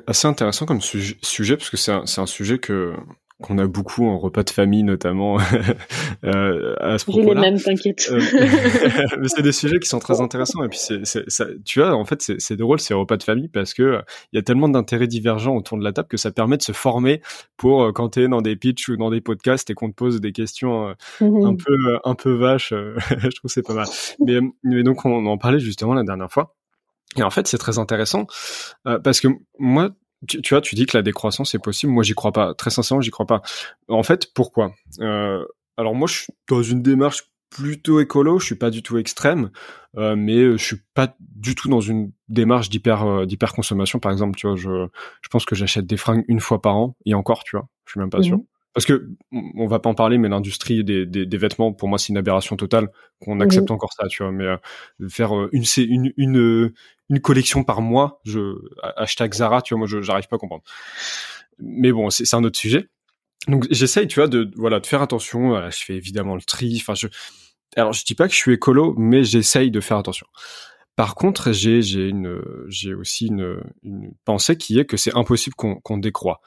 assez 0.08 0.28
intéressant 0.28 0.66
comme 0.66 0.80
sujet, 0.80 1.58
parce 1.58 1.70
que 1.70 1.76
c'est 1.76 1.92
un, 1.92 2.04
un, 2.04 2.26
sujet 2.26 2.60
que 2.60 2.94
qu'on 3.42 3.58
a 3.58 3.68
beaucoup 3.68 4.08
en 4.08 4.18
repas 4.18 4.44
de 4.44 4.50
famille 4.50 4.84
notamment 4.84 5.38
euh, 6.24 6.74
à 6.80 6.98
ce 6.98 7.04
propos-là. 7.04 7.28
J'ai 7.28 7.34
les 7.34 7.52
mêmes, 7.52 7.62
t'inquiète. 7.62 8.10
Euh, 8.12 8.22
mais 9.20 9.28
c'est 9.28 9.42
des 9.42 9.52
sujets 9.52 9.80
qui 9.80 9.90
sont 9.90 10.00
très 10.00 10.22
intéressants 10.22 10.64
et 10.64 10.70
puis 10.70 10.80
c'est, 10.80 11.04
ça, 11.06 11.46
tu 11.66 11.82
vois, 11.82 11.94
en 11.94 12.06
fait, 12.06 12.32
c'est 12.38 12.56
drôle 12.56 12.80
ces 12.80 12.94
repas 12.94 13.18
de 13.18 13.24
famille 13.24 13.50
parce 13.50 13.74
que 13.74 14.02
il 14.32 14.38
y 14.38 14.40
a 14.40 14.42
tellement 14.42 14.70
d'intérêts 14.70 15.08
divergents 15.08 15.56
autour 15.56 15.78
de 15.78 15.84
la 15.84 15.92
table 15.92 16.08
que 16.08 16.18
ça 16.18 16.32
permet 16.32 16.56
de 16.56 16.62
se 16.62 16.72
former 16.72 17.22
pour 17.58 17.84
euh, 17.84 17.92
quand 17.92 18.10
t'es 18.10 18.28
dans 18.30 18.42
des 18.42 18.56
pitchs 18.56 18.88
ou 18.88 18.96
dans 18.96 19.10
des 19.10 19.22
podcasts 19.22 19.70
et 19.70 19.74
qu'on 19.74 19.90
te 19.90 19.96
pose 19.96 20.22
des 20.22 20.32
questions 20.32 20.96
mmh 21.20 21.46
un 21.46 21.56
peu 21.56 22.00
un 22.04 22.16
peu 22.16 22.34
vaches. 22.34 22.74
je 23.18 23.36
trouve 23.36 23.52
c'est 23.52 23.66
pas 23.66 23.74
mal. 23.74 23.88
Mais, 24.26 24.40
mais 24.64 24.84
donc 24.84 25.06
on 25.06 25.26
en 25.26 25.38
parlait 25.38 25.60
justement 25.60 25.94
la 25.94 26.04
dernière 26.04 26.32
fois. 26.32 26.56
Et 27.18 27.24
en 27.24 27.30
fait, 27.30 27.48
c'est 27.48 27.58
très 27.58 27.80
intéressant 27.80 28.28
parce 28.84 29.20
que 29.20 29.28
moi, 29.58 29.92
tu, 30.28 30.42
vois, 30.50 30.62
tu 30.62 30.76
dis 30.76 30.86
que 30.86 30.98
la 30.98 31.04
décroissance 31.04 31.56
est 31.56 31.60
possible. 31.60 31.92
Moi, 31.92 32.04
j'y 32.04 32.14
crois 32.14 32.32
pas. 32.32 32.54
Très 32.54 32.70
sincèrement, 32.70 33.02
j'y 33.02 33.12
crois 33.12 33.26
pas. 33.26 33.42
En 33.88 34.04
fait, 34.04 34.34
pourquoi? 34.34 34.74
Euh, 35.00 35.46
Alors 35.78 35.96
moi, 35.96 36.08
je 36.08 36.14
suis 36.14 36.34
dans 36.50 36.64
une 36.64 36.82
démarche 36.82 37.24
plutôt 37.50 38.00
écolo. 38.00 38.40
Je 38.40 38.46
suis 38.46 38.56
pas 38.56 38.70
du 38.70 38.84
tout 38.84 38.98
extrême, 38.98 39.52
euh, 39.98 40.16
mais 40.16 40.52
je 40.52 40.64
suis 40.64 40.82
pas 40.94 41.16
du 41.20 41.56
tout 41.56 41.70
dans 41.70 41.82
une 41.82 42.12
démarche 42.28 42.70
d'hyper 42.70 43.04
euh, 43.06 43.26
d'hyper 43.26 43.54
consommation. 43.54 44.00
Par 44.00 44.12
exemple, 44.12 44.36
tu 44.38 44.48
vois, 44.48 44.56
je 44.56 44.88
je 45.22 45.30
pense 45.30 45.46
que 45.46 45.56
j'achète 45.56 45.86
des 45.88 45.98
fringues 45.98 46.26
une 46.28 46.40
fois 46.40 46.62
par 46.62 46.76
an 46.76 46.96
et 47.06 47.14
encore, 47.14 47.44
tu 47.44 47.56
vois. 47.56 47.68
Je 47.86 47.92
suis 47.92 48.00
même 48.00 48.10
pas 48.10 48.22
sûr. 48.22 48.40
Parce 48.76 48.86
que 48.86 49.08
on 49.32 49.68
va 49.68 49.80
pas 49.80 49.90
en 49.90 49.94
parler, 49.96 50.18
mais 50.18 50.28
l'industrie 50.28 50.84
des, 50.84 51.06
des, 51.06 51.26
des, 51.26 51.38
vêtements, 51.38 51.72
pour 51.72 51.88
moi, 51.88 51.98
c'est 51.98 52.10
une 52.10 52.18
aberration 52.18 52.58
totale 52.58 52.90
qu'on 53.22 53.40
accepte 53.40 53.72
encore 53.72 53.94
ça, 53.94 54.10
tu 54.10 54.22
vois. 54.22 54.34
Mais 54.34 54.44
euh, 54.44 54.58
faire 55.08 55.32
une, 55.54 55.64
une, 55.78 56.14
une, 56.18 56.74
une 57.10 57.20
collection 57.22 57.64
par 57.64 57.82
mois, 57.82 58.20
je 58.26 58.56
hashtag 58.98 59.34
Zara, 59.34 59.62
tu 59.62 59.74
vois, 59.74 59.80
moi, 59.80 59.88
je 59.88 60.02
j'arrive 60.02 60.28
pas 60.28 60.36
à 60.36 60.40
comprendre. 60.40 60.64
Mais 61.58 61.94
bon, 61.94 62.10
c'est 62.10 62.34
un 62.34 62.44
autre 62.44 62.60
sujet. 62.60 62.90
Donc 63.48 63.66
j'essaye, 63.72 64.08
tu 64.08 64.20
vois, 64.20 64.28
de 64.28 64.52
voilà, 64.58 64.82
de 64.82 64.86
faire 64.86 65.02
attention. 65.02 65.56
je 65.72 65.78
fais 65.78 65.96
évidemment 65.96 66.36
le 66.36 66.42
tri. 66.42 66.78
Enfin, 66.82 66.96
je 66.96 67.08
alors 67.78 67.94
je 67.94 68.04
dis 68.04 68.14
pas 68.14 68.28
que 68.28 68.34
je 68.34 68.40
suis 68.40 68.54
écolo, 68.54 68.94
mais 68.98 69.24
j'essaye 69.24 69.72
de 69.72 69.80
faire 69.80 69.96
attention. 69.96 70.28
Par 70.98 71.16
contre, 71.16 71.54
j'ai 71.54 71.82
j'ai 71.82 72.10
une 72.10 72.42
j'ai 72.68 72.94
aussi 72.94 73.28
une, 73.28 73.62
une 73.84 74.12
pensée 74.26 74.58
qui 74.58 74.80
est 74.80 74.86
que 74.86 74.98
c'est 74.98 75.16
impossible 75.16 75.56
qu'on 75.56 75.76
qu'on 75.76 75.98
décroît 75.98 76.42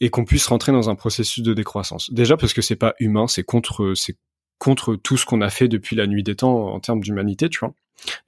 et 0.00 0.10
qu'on 0.10 0.24
puisse 0.24 0.46
rentrer 0.46 0.72
dans 0.72 0.88
un 0.88 0.94
processus 0.94 1.42
de 1.42 1.54
décroissance. 1.54 2.12
Déjà 2.12 2.36
parce 2.36 2.54
que 2.54 2.62
c'est 2.62 2.76
pas 2.76 2.94
humain, 3.00 3.26
c'est 3.26 3.44
contre 3.44 3.94
c'est 3.94 4.16
contre 4.58 4.94
tout 4.94 5.16
ce 5.16 5.24
qu'on 5.24 5.40
a 5.40 5.50
fait 5.50 5.68
depuis 5.68 5.96
la 5.96 6.06
nuit 6.06 6.22
des 6.22 6.36
temps 6.36 6.68
en 6.68 6.80
termes 6.80 7.00
d'humanité, 7.00 7.48
tu 7.48 7.60
vois. 7.60 7.74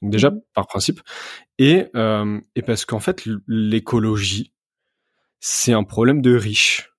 Donc 0.01 0.11
déjà 0.11 0.31
mmh. 0.31 0.41
par 0.55 0.67
principe 0.67 1.01
et 1.59 1.87
euh, 1.95 2.41
et 2.57 2.63
parce 2.63 2.85
qu'en 2.85 3.01
fait 3.01 3.25
l'écologie 3.47 4.53
c'est 5.41 5.73
un 5.73 5.85
problème 5.85 6.23
de 6.23 6.35
riches. 6.35 6.93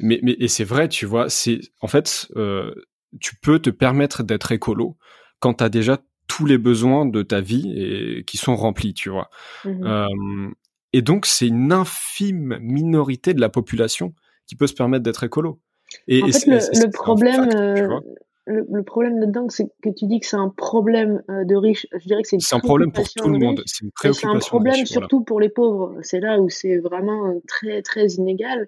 Mais 0.00 0.20
mais 0.22 0.36
et 0.38 0.48
c'est 0.48 0.64
vrai, 0.64 0.88
tu 0.88 1.06
vois, 1.06 1.30
c'est 1.30 1.60
en 1.80 1.86
fait 1.86 2.28
euh, 2.36 2.74
tu 3.20 3.36
peux 3.36 3.58
te 3.60 3.70
permettre 3.70 4.22
d'être 4.22 4.52
écolo 4.52 4.98
quand 5.40 5.54
tu 5.54 5.64
as 5.64 5.68
déjà 5.68 5.98
tous 6.26 6.44
les 6.44 6.58
besoins 6.58 7.06
de 7.06 7.22
ta 7.22 7.40
vie 7.40 7.72
et 7.76 8.24
qui 8.24 8.36
sont 8.36 8.56
remplis, 8.56 8.92
tu 8.92 9.08
vois. 9.08 9.30
Mmh 9.64 9.86
euh, 9.86 10.50
et 10.96 11.02
donc, 11.02 11.26
c'est 11.26 11.48
une 11.48 11.74
infime 11.74 12.56
minorité 12.58 13.34
de 13.34 13.40
la 13.42 13.50
population 13.50 14.14
qui 14.46 14.56
peut 14.56 14.66
se 14.66 14.72
permettre 14.72 15.02
d'être 15.02 15.24
écolo. 15.24 15.60
Et, 16.08 16.22
en 16.22 16.28
fait, 16.28 16.46
le, 16.46 16.90
problème, 16.90 17.50
euh, 17.54 18.00
le, 18.46 18.82
problème 18.82 19.20
là-dedans, 19.20 19.50
c'est 19.50 19.66
que 19.82 19.90
tu 19.90 20.06
dis 20.06 20.20
que 20.20 20.26
c'est 20.26 20.38
un 20.38 20.48
problème 20.48 21.22
euh, 21.28 21.44
de 21.44 21.54
riches. 21.54 21.86
Je 21.92 22.06
dirais 22.06 22.22
que 22.22 22.28
c'est 22.40 22.54
un 22.54 22.60
problème 22.60 22.92
pour 22.92 23.06
tout 23.10 23.28
le 23.28 23.38
monde. 23.38 23.62
C'est 23.66 23.84
une 23.84 23.90
préoccupation. 23.90 24.40
C'est 24.40 24.46
un 24.46 24.48
problème 24.48 24.86
surtout 24.86 25.22
pour 25.22 25.38
les 25.38 25.50
pauvres. 25.50 25.94
C'est 26.00 26.20
là 26.20 26.40
où 26.40 26.48
c'est 26.48 26.78
vraiment 26.78 27.42
très 27.46 27.82
très 27.82 28.06
inégal. 28.14 28.66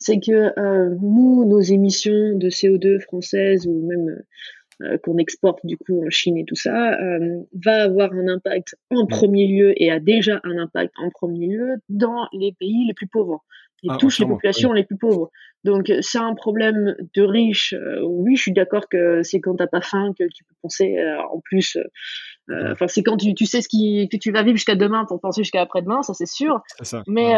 C'est 0.00 0.18
que 0.18 0.58
euh, 0.58 0.96
nous, 1.00 1.44
nos 1.44 1.60
émissions 1.60 2.32
de 2.36 2.50
CO2 2.50 2.98
françaises 2.98 3.68
ou 3.68 3.86
même 3.86 4.08
euh, 4.08 4.26
qu'on 5.02 5.18
exporte 5.18 5.60
du 5.64 5.76
coup 5.76 6.04
en 6.04 6.10
Chine 6.10 6.36
et 6.36 6.44
tout 6.44 6.56
ça, 6.56 6.94
euh, 7.00 7.42
va 7.64 7.84
avoir 7.84 8.12
un 8.12 8.28
impact 8.28 8.76
en 8.90 9.06
premier 9.06 9.46
lieu 9.46 9.72
et 9.76 9.90
a 9.90 10.00
déjà 10.00 10.40
un 10.44 10.58
impact 10.58 10.94
en 10.98 11.10
premier 11.10 11.46
lieu 11.46 11.76
dans 11.88 12.28
les 12.32 12.52
pays 12.58 12.86
les 12.86 12.94
plus 12.94 13.06
pauvres. 13.06 13.44
Ah, 13.88 13.96
touche 13.96 14.18
les 14.18 14.26
populations 14.26 14.74
les 14.74 14.84
plus 14.84 14.98
pauvres. 14.98 15.30
Donc 15.64 15.90
c'est 16.02 16.18
un 16.18 16.34
problème 16.34 16.94
de 17.14 17.22
riches. 17.22 17.74
oui, 18.02 18.36
je 18.36 18.42
suis 18.42 18.52
d'accord 18.52 18.90
que 18.90 19.22
c'est 19.22 19.40
quand 19.40 19.56
t'as 19.56 19.68
pas 19.68 19.80
faim 19.80 20.12
que 20.18 20.24
tu 20.24 20.44
peux 20.44 20.54
penser 20.60 20.98
en 21.32 21.40
plus. 21.40 21.78
Enfin, 22.50 22.88
c'est 22.88 23.02
quand 23.02 23.16
tu, 23.16 23.32
tu 23.34 23.46
sais 23.46 23.62
ce 23.62 23.68
qui, 23.68 24.06
que 24.12 24.18
tu 24.18 24.32
vas 24.32 24.42
vivre 24.42 24.56
jusqu'à 24.56 24.74
demain 24.74 25.06
pour 25.06 25.18
penser 25.18 25.42
jusqu'à 25.42 25.62
après-demain, 25.62 26.02
ça 26.02 26.12
c'est 26.12 26.28
sûr. 26.28 26.60
Ça, 26.82 27.02
Mais 27.06 27.32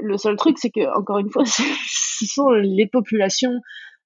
le, 0.00 0.16
seul 0.18 0.36
truc, 0.36 0.56
c'est 0.56 0.70
que 0.70 0.96
encore 0.96 1.18
une 1.18 1.30
fois, 1.30 1.42
ce 1.46 2.26
sont 2.26 2.50
les 2.50 2.86
populations 2.86 3.60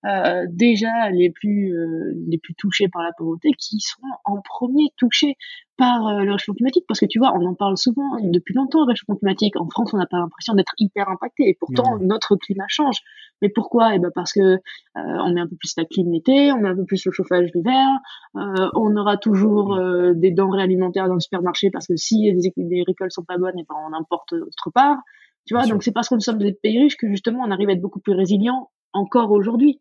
euh, 0.06 0.46
déjà 0.48 1.10
les 1.10 1.30
plus 1.30 1.76
euh, 1.76 2.14
les 2.26 2.38
plus 2.38 2.54
touchés 2.54 2.88
par 2.88 3.02
la 3.02 3.12
pauvreté 3.12 3.50
qui 3.58 3.80
sont 3.80 4.00
en 4.24 4.40
premier 4.40 4.86
touchés 4.96 5.36
par 5.76 6.06
euh, 6.06 6.22
le 6.22 6.32
réchauffement 6.32 6.54
climatique. 6.54 6.84
Parce 6.88 7.00
que 7.00 7.06
tu 7.06 7.18
vois 7.18 7.34
on 7.36 7.44
en 7.44 7.54
parle 7.54 7.76
souvent 7.76 8.18
depuis 8.22 8.54
longtemps 8.54 8.80
le 8.80 8.86
réchauffement 8.86 9.16
climatique. 9.16 9.56
En 9.56 9.68
France 9.68 9.92
on 9.92 9.98
n'a 9.98 10.06
pas 10.06 10.16
l'impression 10.16 10.54
d'être 10.54 10.72
hyper 10.78 11.10
impacté 11.10 11.48
et 11.48 11.54
pourtant 11.54 11.98
notre 12.00 12.36
climat 12.36 12.64
change. 12.68 13.00
Mais 13.42 13.50
pourquoi? 13.50 13.92
Et 13.92 13.96
eh 13.96 13.98
ben 13.98 14.10
parce 14.14 14.32
que 14.32 14.56
on 14.94 15.34
met 15.34 15.40
un 15.42 15.46
peu 15.46 15.56
plus 15.56 15.74
la 15.76 15.84
clim 15.84 16.10
l'été 16.10 16.50
on 16.52 16.60
met 16.60 16.70
un 16.70 16.76
peu 16.76 16.84
plus 16.86 17.04
le 17.04 17.12
chauffage 17.12 17.50
l'hiver 17.54 17.86
on 18.34 18.96
aura 18.96 19.18
toujours 19.18 19.78
des 20.14 20.30
denrées 20.30 20.62
alimentaires 20.62 21.08
dans 21.08 21.14
le 21.14 21.20
supermarché 21.20 21.70
parce 21.70 21.86
que 21.86 21.96
si 21.96 22.32
les, 22.32 22.52
les 22.56 22.82
récoltes 22.86 23.12
sont 23.12 23.24
pas 23.24 23.36
bonnes 23.36 23.58
et 23.58 23.62
eh 23.62 23.66
ben 23.68 23.76
on 23.90 23.94
importe 23.94 24.32
autre 24.32 24.70
part. 24.70 24.98
Tu 25.46 25.54
vois, 25.54 25.66
donc 25.66 25.82
c'est 25.82 25.92
parce 25.92 26.08
que 26.08 26.14
nous 26.14 26.20
sommes 26.20 26.38
des 26.38 26.52
pays 26.52 26.78
riches 26.78 26.96
que 26.96 27.08
justement 27.08 27.40
on 27.44 27.50
arrive 27.50 27.70
à 27.70 27.72
être 27.72 27.80
beaucoup 27.80 27.98
plus 27.98 28.12
résilients 28.12 28.70
encore 28.92 29.30
aujourd'hui. 29.30 29.80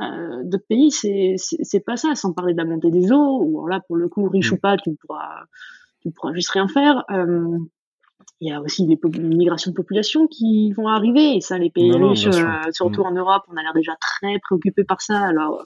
Euh, 0.00 0.44
d'autres 0.44 0.66
pays, 0.68 0.90
c'est 0.90 1.84
pas 1.84 1.96
ça. 1.96 2.14
Sans 2.14 2.32
parler 2.32 2.52
de 2.52 2.58
la 2.58 2.64
montée 2.64 2.90
des 2.90 3.12
eaux, 3.12 3.42
ou 3.42 3.66
là 3.66 3.80
pour 3.86 3.96
le 3.96 4.08
coup, 4.08 4.28
riche 4.28 4.52
ou 4.52 4.56
mm. 4.56 4.60
pas, 4.60 4.76
tu 4.76 4.94
pourras 4.94 5.44
tu 6.00 6.10
pourras 6.10 6.32
juste 6.32 6.50
rien 6.50 6.68
faire. 6.68 7.04
Euh, 7.10 7.58
il 8.40 8.48
y 8.48 8.52
a 8.52 8.60
aussi 8.60 8.86
les 8.86 8.96
migrations 9.20 9.72
de 9.72 9.76
population 9.76 10.28
qui 10.28 10.72
vont 10.72 10.86
arriver, 10.86 11.36
et 11.36 11.40
ça, 11.40 11.58
les 11.58 11.70
pays 11.70 11.90
riches, 11.90 12.26
euh, 12.26 12.70
surtout 12.70 13.02
mm. 13.02 13.06
en 13.06 13.12
Europe, 13.12 13.42
on 13.48 13.56
a 13.56 13.62
l'air 13.62 13.74
déjà 13.74 13.96
très 14.00 14.38
préoccupés 14.38 14.84
par 14.84 15.00
ça. 15.00 15.20
Alors, 15.20 15.64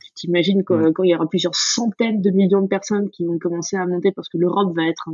tu 0.00 0.12
t'imagines 0.14 0.60
mm. 0.60 0.92
quand, 0.94 1.02
il 1.02 1.10
y 1.10 1.14
aura 1.14 1.28
plusieurs 1.28 1.54
centaines 1.54 2.22
de 2.22 2.30
millions 2.30 2.62
de 2.62 2.68
personnes 2.68 3.10
qui 3.10 3.26
vont 3.26 3.38
commencer 3.38 3.76
à 3.76 3.86
monter 3.86 4.12
parce 4.12 4.30
que 4.30 4.38
l'Europe 4.38 4.74
va 4.74 4.86
être 4.86 5.10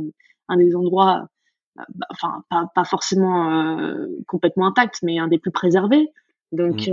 un, 0.47 0.55
des 0.55 0.73
endroits, 0.77 1.27
bah, 1.75 2.07
enfin, 2.09 2.43
pas, 2.49 2.69
pas 2.73 2.85
forcément 2.85 3.85
complètement 4.27 4.67
intact, 4.67 4.99
mais 5.03 5.19
un 5.19 5.27
des 5.27 5.39
plus 5.39 5.51
préservés. 5.51 6.13
Donc, 6.51 6.89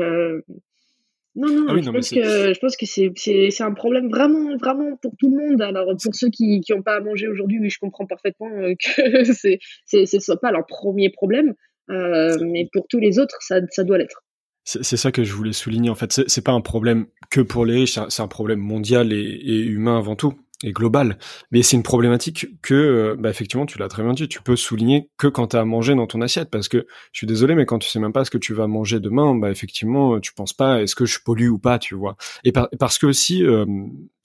non, 1.39 1.53
non, 1.53 1.67
ah 1.69 1.81
je, 1.81 1.91
pense 1.91 2.11
que, 2.11 2.53
je, 2.53 2.59
pense 2.59 2.77
que, 2.77 2.85
c'est 2.85 3.63
un 3.63 3.73
problème 3.73 4.09
vraiment, 4.09 4.57
vraiment 4.57 4.97
pour 4.97 5.13
tout 5.17 5.31
le 5.31 5.37
monde. 5.37 5.63
Alors, 5.63 5.87
pour 6.03 6.15
ceux 6.15 6.31
qui 6.31 6.61
n'ont 6.71 6.83
pas 6.83 6.97
à 6.97 7.01
manger 7.01 7.29
aujourd'hui, 7.29 7.61
oui, 7.61 7.71
je 7.71 7.79
comprends 7.79 8.07
parfaitement 8.07 8.51
euh, 8.51 8.75
que 8.75 9.25
ce 9.33 10.17
ne 10.17 10.21
soit 10.21 10.41
pas 10.41 10.51
leur 10.51 10.67
premier 10.67 11.11
problème. 11.11 11.55
Euh, 11.91 12.37
mais 12.45 12.69
pour 12.73 12.87
tous 12.89 12.99
les 12.99 13.21
autres, 13.21 13.37
ça, 13.41 13.61
ça 13.71 13.85
doit 13.85 13.99
l'être. 13.99 14.25
C'est 14.65 14.99
ça 14.99 15.13
que 15.13 15.23
je 15.23 15.33
voulais 15.33 15.53
souligner. 15.53 15.91
En 15.91 15.95
fait, 15.95 16.13
c'est 16.27 16.45
pas 16.45 16.53
un 16.53 16.61
problème 16.61 17.07
que 17.31 17.41
pour 17.41 17.65
les 17.65 17.75
riches, 17.75 17.99
c'est 18.09 18.23
un 18.23 18.29
problème 18.29 18.59
mondial 18.59 19.13
et, 19.13 19.17
et 19.17 19.61
humain 19.61 19.97
avant 19.97 20.17
tout 20.17 20.35
et 20.65 20.73
global. 20.73 21.19
Mais 21.51 21.63
c'est 21.63 21.77
une 21.77 21.83
problématique 21.83 22.47
que, 22.63 22.75
euh, 22.75 23.17
bah, 23.19 23.31
effectivement, 23.31 23.67
tu 23.67 23.79
l'as 23.79 23.89
très 23.89 24.03
bien 24.03 24.13
dit, 24.13 24.29
tu 24.29 24.43
peux 24.43 24.57
souligner 24.57 25.11
que 25.17 25.27
quand 25.29 25.49
tu 25.49 25.57
as 25.57 25.61
à 25.61 25.65
manger 25.65 25.95
dans 25.95 26.07
ton 26.07 26.21
assiette. 26.21 26.51
Parce 26.51 26.69
que, 26.69 26.87
je 27.13 27.19
suis 27.19 27.27
désolé, 27.27 27.55
mais 27.55 27.67
quand 27.67 27.79
tu 27.79 27.89
sais 27.89 28.01
même 28.01 28.13
pas 28.13 28.25
ce 28.25 28.31
que 28.31 28.39
tu 28.39 28.55
vas 28.55 28.67
manger 28.67 29.01
demain, 29.01 29.35
bah, 29.35 29.51
effectivement, 29.51 30.19
tu 30.21 30.33
penses 30.35 30.53
pas 30.53 30.83
est-ce 30.83 30.95
que 30.95 31.07
je 31.07 31.19
pollue 31.25 31.49
ou 31.49 31.59
pas, 31.59 31.79
tu 31.79 31.95
vois. 31.95 32.17
Et 32.45 32.53
parce 32.53 32.99
que 32.99 33.07
aussi, 33.07 33.45
euh, 33.45 33.65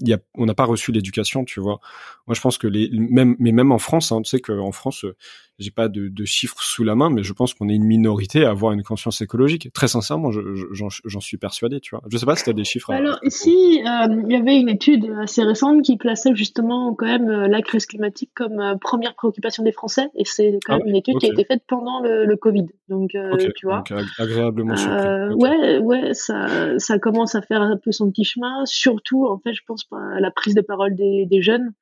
y 0.09 0.13
a, 0.13 0.19
on 0.35 0.45
n'a 0.45 0.53
pas 0.53 0.65
reçu 0.65 0.91
l'éducation, 0.91 1.45
tu 1.45 1.59
vois. 1.59 1.79
Moi, 2.27 2.35
je 2.35 2.41
pense 2.41 2.57
que 2.57 2.67
les, 2.67 2.89
même, 2.91 3.35
mais 3.39 3.51
même 3.51 3.71
en 3.71 3.79
France, 3.79 4.11
hein, 4.11 4.21
tu 4.21 4.29
sais 4.29 4.39
qu'en 4.39 4.71
France, 4.71 5.05
euh, 5.05 5.15
j'ai 5.59 5.71
pas 5.71 5.87
de, 5.87 6.07
de, 6.07 6.25
chiffres 6.25 6.61
sous 6.61 6.83
la 6.83 6.95
main, 6.95 7.09
mais 7.09 7.23
je 7.23 7.31
pense 7.31 7.53
qu'on 7.53 7.69
est 7.69 7.75
une 7.75 7.83
minorité 7.83 8.43
à 8.45 8.49
avoir 8.49 8.71
une 8.73 8.83
conscience 8.83 9.21
écologique. 9.21 9.71
Très 9.73 9.87
sincèrement, 9.87 10.31
j'en 10.31 11.19
suis 11.19 11.37
persuadé, 11.37 11.79
tu 11.79 11.95
vois. 11.95 12.03
Je 12.09 12.17
sais 12.17 12.25
pas 12.25 12.35
si 12.35 12.43
tu 12.43 12.49
as 12.49 12.53
des 12.53 12.63
chiffres. 12.63 12.91
Alors 12.91 13.19
ici, 13.23 13.81
euh, 13.85 14.21
il 14.27 14.31
y 14.31 14.35
avait 14.35 14.59
une 14.59 14.69
étude 14.69 15.13
assez 15.21 15.43
récente 15.43 15.83
qui 15.83 15.97
plaçait 15.97 16.35
justement 16.35 16.95
quand 16.95 17.05
même 17.05 17.29
euh, 17.29 17.47
la 17.47 17.61
crise 17.61 17.85
climatique 17.85 18.31
comme 18.33 18.59
euh, 18.59 18.75
première 18.75 19.13
préoccupation 19.15 19.63
des 19.63 19.71
Français, 19.71 20.09
et 20.15 20.25
c'est 20.25 20.57
quand 20.65 20.75
ah 20.75 20.77
même 20.79 20.87
une 20.87 20.95
étude 20.95 21.17
qui 21.19 21.27
a 21.27 21.33
été 21.33 21.45
faite 21.45 21.63
pendant 21.67 22.01
le, 22.01 22.25
le 22.25 22.35
Covid. 22.35 22.65
Donc 22.89 23.11
tu 23.11 23.65
vois. 23.65 23.83
Donc, 23.89 23.99
agréablement 24.17 24.75
surpris. 24.75 25.35
Ouais, 25.35 25.77
ouais, 25.79 26.13
ça, 26.13 26.79
ça 26.79 26.97
commence 26.97 27.35
à 27.35 27.41
faire 27.41 27.61
un 27.61 27.77
peu 27.77 27.91
son 27.91 28.09
petit 28.09 28.23
chemin. 28.23 28.65
Surtout, 28.65 29.27
en 29.27 29.37
fait, 29.37 29.53
je 29.53 29.61
pense 29.67 29.83
la 30.19 30.31
prise 30.31 30.55
de 30.55 30.61
parole 30.61 30.95
des, 30.95 31.25
des 31.25 31.41
jeunes. 31.41 31.73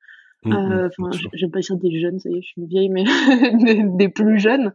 Mmh, 0.44 0.50
mmh, 0.50 0.72
euh, 0.72 0.88
enfin, 0.88 1.18
j'aime 1.34 1.50
pas 1.52 1.60
dire 1.60 1.76
des 1.76 2.00
jeunes, 2.00 2.18
ça 2.18 2.28
y 2.28 2.36
est, 2.36 2.42
je 2.42 2.46
suis 2.48 2.60
une 2.60 2.66
vieille, 2.66 2.88
mais 2.88 3.04
des, 3.96 4.08
plus 4.08 4.40
jeunes, 4.40 4.72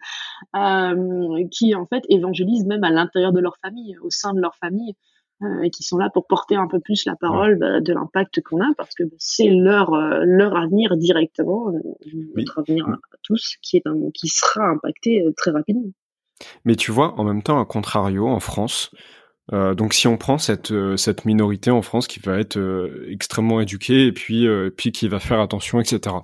euh, 0.55 1.43
qui 1.51 1.75
en 1.75 1.85
fait 1.85 2.03
évangélisent 2.07 2.65
même 2.65 2.85
à 2.85 2.89
l'intérieur 2.89 3.33
de 3.33 3.41
leur 3.41 3.57
famille, 3.61 3.97
au 4.01 4.09
sein 4.09 4.33
de 4.33 4.39
leur 4.39 4.55
famille, 4.55 4.95
euh, 5.41 5.61
et 5.63 5.69
qui 5.69 5.83
sont 5.83 5.97
là 5.97 6.09
pour 6.09 6.25
porter 6.25 6.55
un 6.55 6.67
peu 6.67 6.79
plus 6.79 7.05
la 7.05 7.17
parole 7.17 7.57
bah, 7.59 7.81
de 7.81 7.93
l'impact 7.93 8.41
qu'on 8.43 8.61
a, 8.61 8.73
parce 8.77 8.95
que 8.95 9.03
bah, 9.03 9.15
c'est 9.19 9.49
leur 9.49 9.91
leur 9.91 10.55
avenir 10.55 10.95
directement, 10.95 11.69
notre 12.35 12.59
avenir 12.59 12.88
à 12.88 13.17
tous, 13.23 13.57
qui 13.61 13.75
est 13.75 13.85
un, 13.85 14.09
qui 14.13 14.29
sera 14.29 14.69
impacté 14.69 15.25
très 15.35 15.51
rapidement. 15.51 15.91
Mais 16.63 16.75
tu 16.75 16.91
vois, 16.91 17.19
en 17.19 17.25
même 17.25 17.43
temps, 17.43 17.59
à 17.59 17.65
contrario, 17.65 18.27
en 18.27 18.39
France, 18.39 18.91
euh, 19.54 19.76
donc 19.76 19.93
si 19.93 20.08
on 20.08 20.18
prend 20.18 20.38
cette 20.38 20.72
euh, 20.72 20.98
cette 20.98 21.26
minorité 21.26 21.72
en 21.72 21.82
France 21.82 22.08
qui 22.08 22.20
va 22.20 22.38
être 22.38 22.58
euh, 22.58 23.08
extrêmement 23.10 23.62
éduquée 23.62 24.08
et 24.08 24.12
puis 24.12 24.48
puis 24.76 24.91
qui 24.91 25.08
va 25.08 25.20
faire 25.20 25.39
attention, 25.39 25.80
etc. 25.80 26.16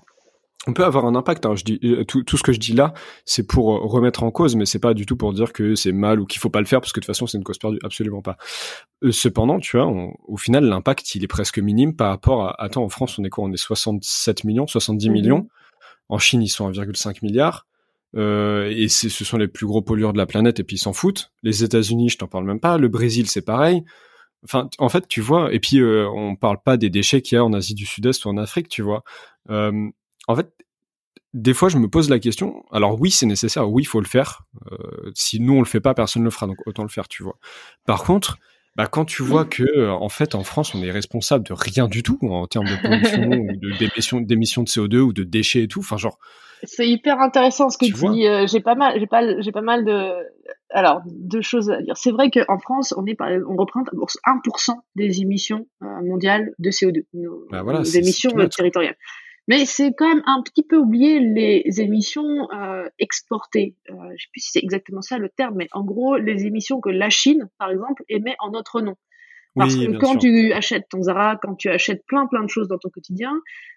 On 0.65 0.71
peut 0.71 0.85
avoir 0.85 1.05
un 1.05 1.15
impact. 1.15 1.45
Hein. 1.45 1.55
Je 1.55 1.65
dis 1.65 2.05
tout, 2.07 2.23
tout 2.23 2.37
ce 2.37 2.43
que 2.43 2.53
je 2.53 2.59
dis 2.59 2.71
là, 2.71 2.93
c'est 3.25 3.45
pour 3.45 3.65
remettre 3.65 4.23
en 4.23 4.31
cause, 4.31 4.55
mais 4.55 4.65
c'est 4.65 4.79
pas 4.79 4.93
du 4.93 5.05
tout 5.05 5.17
pour 5.17 5.33
dire 5.33 5.51
que 5.51 5.75
c'est 5.75 5.91
mal 5.91 6.21
ou 6.21 6.25
qu'il 6.25 6.39
faut 6.39 6.49
pas 6.49 6.61
le 6.61 6.65
faire 6.65 6.79
parce 6.79 6.93
que 6.93 7.01
de 7.01 7.05
toute 7.05 7.13
façon 7.13 7.27
c'est 7.27 7.37
une 7.37 7.43
cause 7.43 7.57
perdue, 7.57 7.79
absolument 7.83 8.21
pas. 8.21 8.37
cependant, 9.11 9.59
tu 9.59 9.75
vois, 9.75 9.91
au 10.25 10.37
final 10.37 10.63
l'impact 10.63 11.15
il 11.15 11.23
est 11.23 11.27
presque 11.27 11.59
minime 11.59 11.95
par 11.97 12.09
rapport 12.09 12.47
à. 12.47 12.63
Attends, 12.63 12.83
en 12.83 12.89
France 12.89 13.19
on 13.19 13.25
est 13.25 13.29
quoi? 13.29 13.43
On 13.43 13.51
est 13.51 13.57
67 13.57 14.45
millions, 14.45 14.65
70 14.65 15.07
mhm. 15.07 15.13
millions. 15.13 15.47
En 16.07 16.17
Chine 16.17 16.41
ils 16.41 16.49
sont 16.49 16.71
1,5 16.71 17.17
milliard. 17.23 17.65
Euh, 18.15 18.71
et 18.75 18.87
ce 18.89 19.09
sont 19.09 19.37
les 19.37 19.47
plus 19.47 19.65
gros 19.65 19.81
pollueurs 19.81 20.13
de 20.13 20.17
la 20.17 20.25
planète 20.25 20.59
et 20.59 20.63
puis 20.63 20.75
ils 20.75 20.79
s'en 20.79 20.93
foutent. 20.93 21.31
Les 21.41 21.63
États-Unis, 21.63 22.09
je 22.09 22.17
t'en 22.17 22.27
parle 22.27 22.45
même 22.45 22.59
pas. 22.59 22.77
Le 22.77 22.87
Brésil, 22.87 23.27
c'est 23.27 23.41
pareil. 23.41 23.83
Enfin, 24.43 24.69
en 24.77 24.89
fait, 24.89 25.07
tu 25.07 25.21
vois. 25.21 25.53
Et 25.53 25.59
puis 25.59 25.79
euh, 25.79 26.07
on 26.09 26.35
parle 26.35 26.61
pas 26.61 26.77
des 26.77 26.89
déchets 26.89 27.21
qu'il 27.21 27.37
y 27.37 27.39
a 27.39 27.45
en 27.45 27.53
Asie 27.53 27.73
du 27.73 27.85
Sud-Est 27.85 28.25
ou 28.25 28.29
en 28.29 28.37
Afrique, 28.37 28.67
tu 28.67 28.81
vois. 28.81 29.03
Euh, 29.49 29.89
en 30.27 30.35
fait, 30.35 30.51
des 31.33 31.53
fois, 31.53 31.69
je 31.69 31.77
me 31.77 31.87
pose 31.87 32.09
la 32.09 32.19
question. 32.19 32.63
Alors 32.71 32.99
oui, 32.99 33.09
c'est 33.09 33.25
nécessaire. 33.25 33.69
Oui, 33.69 33.83
il 33.83 33.87
faut 33.87 34.01
le 34.01 34.07
faire. 34.07 34.43
Euh, 34.71 35.11
si 35.15 35.39
nous 35.39 35.53
on 35.53 35.59
le 35.59 35.65
fait 35.65 35.79
pas, 35.79 35.93
personne 35.93 36.21
ne 36.21 36.27
le 36.27 36.31
fera. 36.31 36.47
Donc 36.47 36.57
autant 36.67 36.83
le 36.83 36.89
faire, 36.89 37.07
tu 37.07 37.23
vois. 37.23 37.37
Par 37.85 38.03
contre, 38.03 38.37
bah, 38.75 38.87
quand 38.87 39.05
tu 39.05 39.23
vois 39.23 39.45
que 39.45 39.89
en 39.89 40.09
fait 40.09 40.33
en 40.33 40.43
France 40.43 40.73
on 40.73 40.81
est 40.81 40.89
responsable 40.89 41.45
de 41.45 41.53
rien 41.53 41.87
du 41.87 42.01
tout 42.01 42.17
en 42.23 42.47
termes 42.47 42.65
de 42.65 42.81
pollution 42.81 43.29
ou 44.19 44.25
d'émissions 44.25 44.63
de 44.63 44.67
CO2 44.67 44.97
ou 44.97 45.13
de 45.13 45.23
déchets 45.23 45.63
et 45.63 45.67
tout. 45.67 45.79
Enfin 45.79 45.97
genre 45.97 46.17
c'est 46.63 46.87
hyper 46.87 47.19
intéressant 47.19 47.69
ce 47.69 47.77
que 47.77 47.85
tu, 47.85 47.93
dis. 47.93 48.27
Euh, 48.27 48.47
j'ai 48.47 48.61
pas 48.61 48.75
mal, 48.75 48.99
j'ai 48.99 49.07
pas, 49.07 49.41
j'ai 49.41 49.51
pas 49.51 49.61
mal 49.61 49.85
de, 49.85 50.11
alors 50.69 51.01
deux 51.05 51.41
choses 51.41 51.69
à 51.69 51.81
dire. 51.81 51.95
C'est 51.97 52.11
vrai 52.11 52.29
qu'en 52.29 52.57
France, 52.59 52.93
on 52.97 53.05
est, 53.05 53.17
on 53.21 53.55
représente 53.55 53.89
1% 53.93 54.71
des 54.95 55.21
émissions 55.21 55.67
euh, 55.81 55.85
mondiales 56.03 56.53
de 56.59 56.69
CO2, 56.69 57.03
nos, 57.13 57.47
bah 57.49 57.63
émissions 57.95 58.31
territoriales. 58.49 58.97
Mais 59.47 59.65
c'est 59.65 59.91
quand 59.97 60.07
même 60.07 60.23
un 60.25 60.41
petit 60.41 60.63
peu 60.63 60.77
oublié 60.77 61.19
les 61.19 61.81
émissions 61.81 62.49
euh, 62.53 62.87
exportées. 62.97 63.75
Euh, 63.89 63.93
je 64.15 64.23
sais 64.23 64.29
plus 64.31 64.41
si 64.41 64.51
c'est 64.51 64.63
exactement 64.63 65.01
ça 65.01 65.17
le 65.17 65.29
terme, 65.29 65.55
mais 65.57 65.67
en 65.73 65.83
gros, 65.83 66.17
les 66.17 66.45
émissions 66.45 66.79
que 66.79 66.89
la 66.89 67.09
Chine, 67.09 67.49
par 67.59 67.69
exemple, 67.69 68.03
émet 68.07 68.35
en 68.39 68.51
notre 68.51 68.81
nom. 68.81 68.95
Parce 69.55 69.75
que 69.75 69.97
quand 69.99 70.17
tu 70.17 70.51
achètes 70.51 70.89
ton 70.89 71.03
Zara, 71.03 71.37
quand 71.39 71.53
tu 71.53 71.69
achètes 71.69 72.03
plein 72.07 72.25
plein 72.25 72.41
de 72.41 72.49
choses 72.49 72.67
dans 72.67 72.79
ton 72.79 72.89
quotidien, 72.89 73.33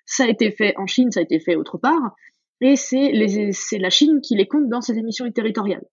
ça 0.07 0.25
a 0.25 0.29
été 0.29 0.51
fait 0.51 0.73
en 0.79 0.87
Chine, 0.87 1.11
ça 1.11 1.21
a 1.21 1.23
été 1.23 1.39
fait 1.39 1.55
autre 1.55 1.77
part 1.77 2.15
et 2.61 2.77
c'est 2.77 3.13
la 3.79 3.91
Chine 3.91 4.21
qui 4.23 4.37
les 4.37 4.47
compte 4.47 4.69
dans 4.69 4.81
ses 4.81 4.99
émissions 4.99 5.31
territoriales. 5.31 5.85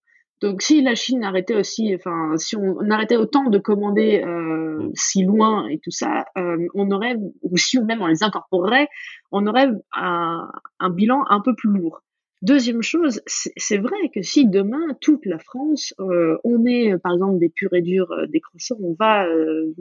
Donc 0.42 0.62
si 0.62 0.82
la 0.82 0.96
Chine 0.96 1.24
arrêtait 1.24 1.56
aussi, 1.56 1.96
enfin 1.96 2.36
si 2.38 2.58
on, 2.58 2.90
arrêtait 2.90 3.16
autant 3.16 3.50
de 3.50 3.58
commander 3.60 4.22
euh, 4.26 4.88
mm. 4.88 4.92
si 4.94 5.24
loin 5.24 5.68
et 5.70 5.80
tout 5.80 5.92
ça, 5.92 6.26
euh, 6.38 6.58
on 6.74 6.92
aurait, 6.92 7.16
ou 7.44 7.58
si 7.58 7.80
même 7.80 8.02
on 8.02 8.08
les 8.08 8.24
incorporerait, 8.24 8.88
on 9.32 9.48
aurait 9.48 9.70
un, 9.94 10.50
un 10.80 10.90
bilan 10.90 11.24
un 11.30 11.40
peu 11.40 11.56
plus 11.56 11.70
lourd. 11.70 12.02
Deuxième 12.44 12.82
chose, 12.82 13.22
c'est 13.26 13.78
vrai 13.78 14.10
que 14.14 14.22
si 14.22 14.46
demain 14.46 14.98
toute 15.00 15.26
la 15.26 15.40
France, 15.40 15.94
euh, 16.02 16.38
on 16.44 16.66
est 16.66 16.98
par 16.98 17.14
exemple 17.14 17.40
des 17.40 17.48
purs 17.48 17.74
et 17.74 17.82
durs 17.82 18.12
euh, 18.12 18.28
décroissants, 18.28 18.76
on 18.82 18.98
va 19.00 19.26
euh, 19.28 19.74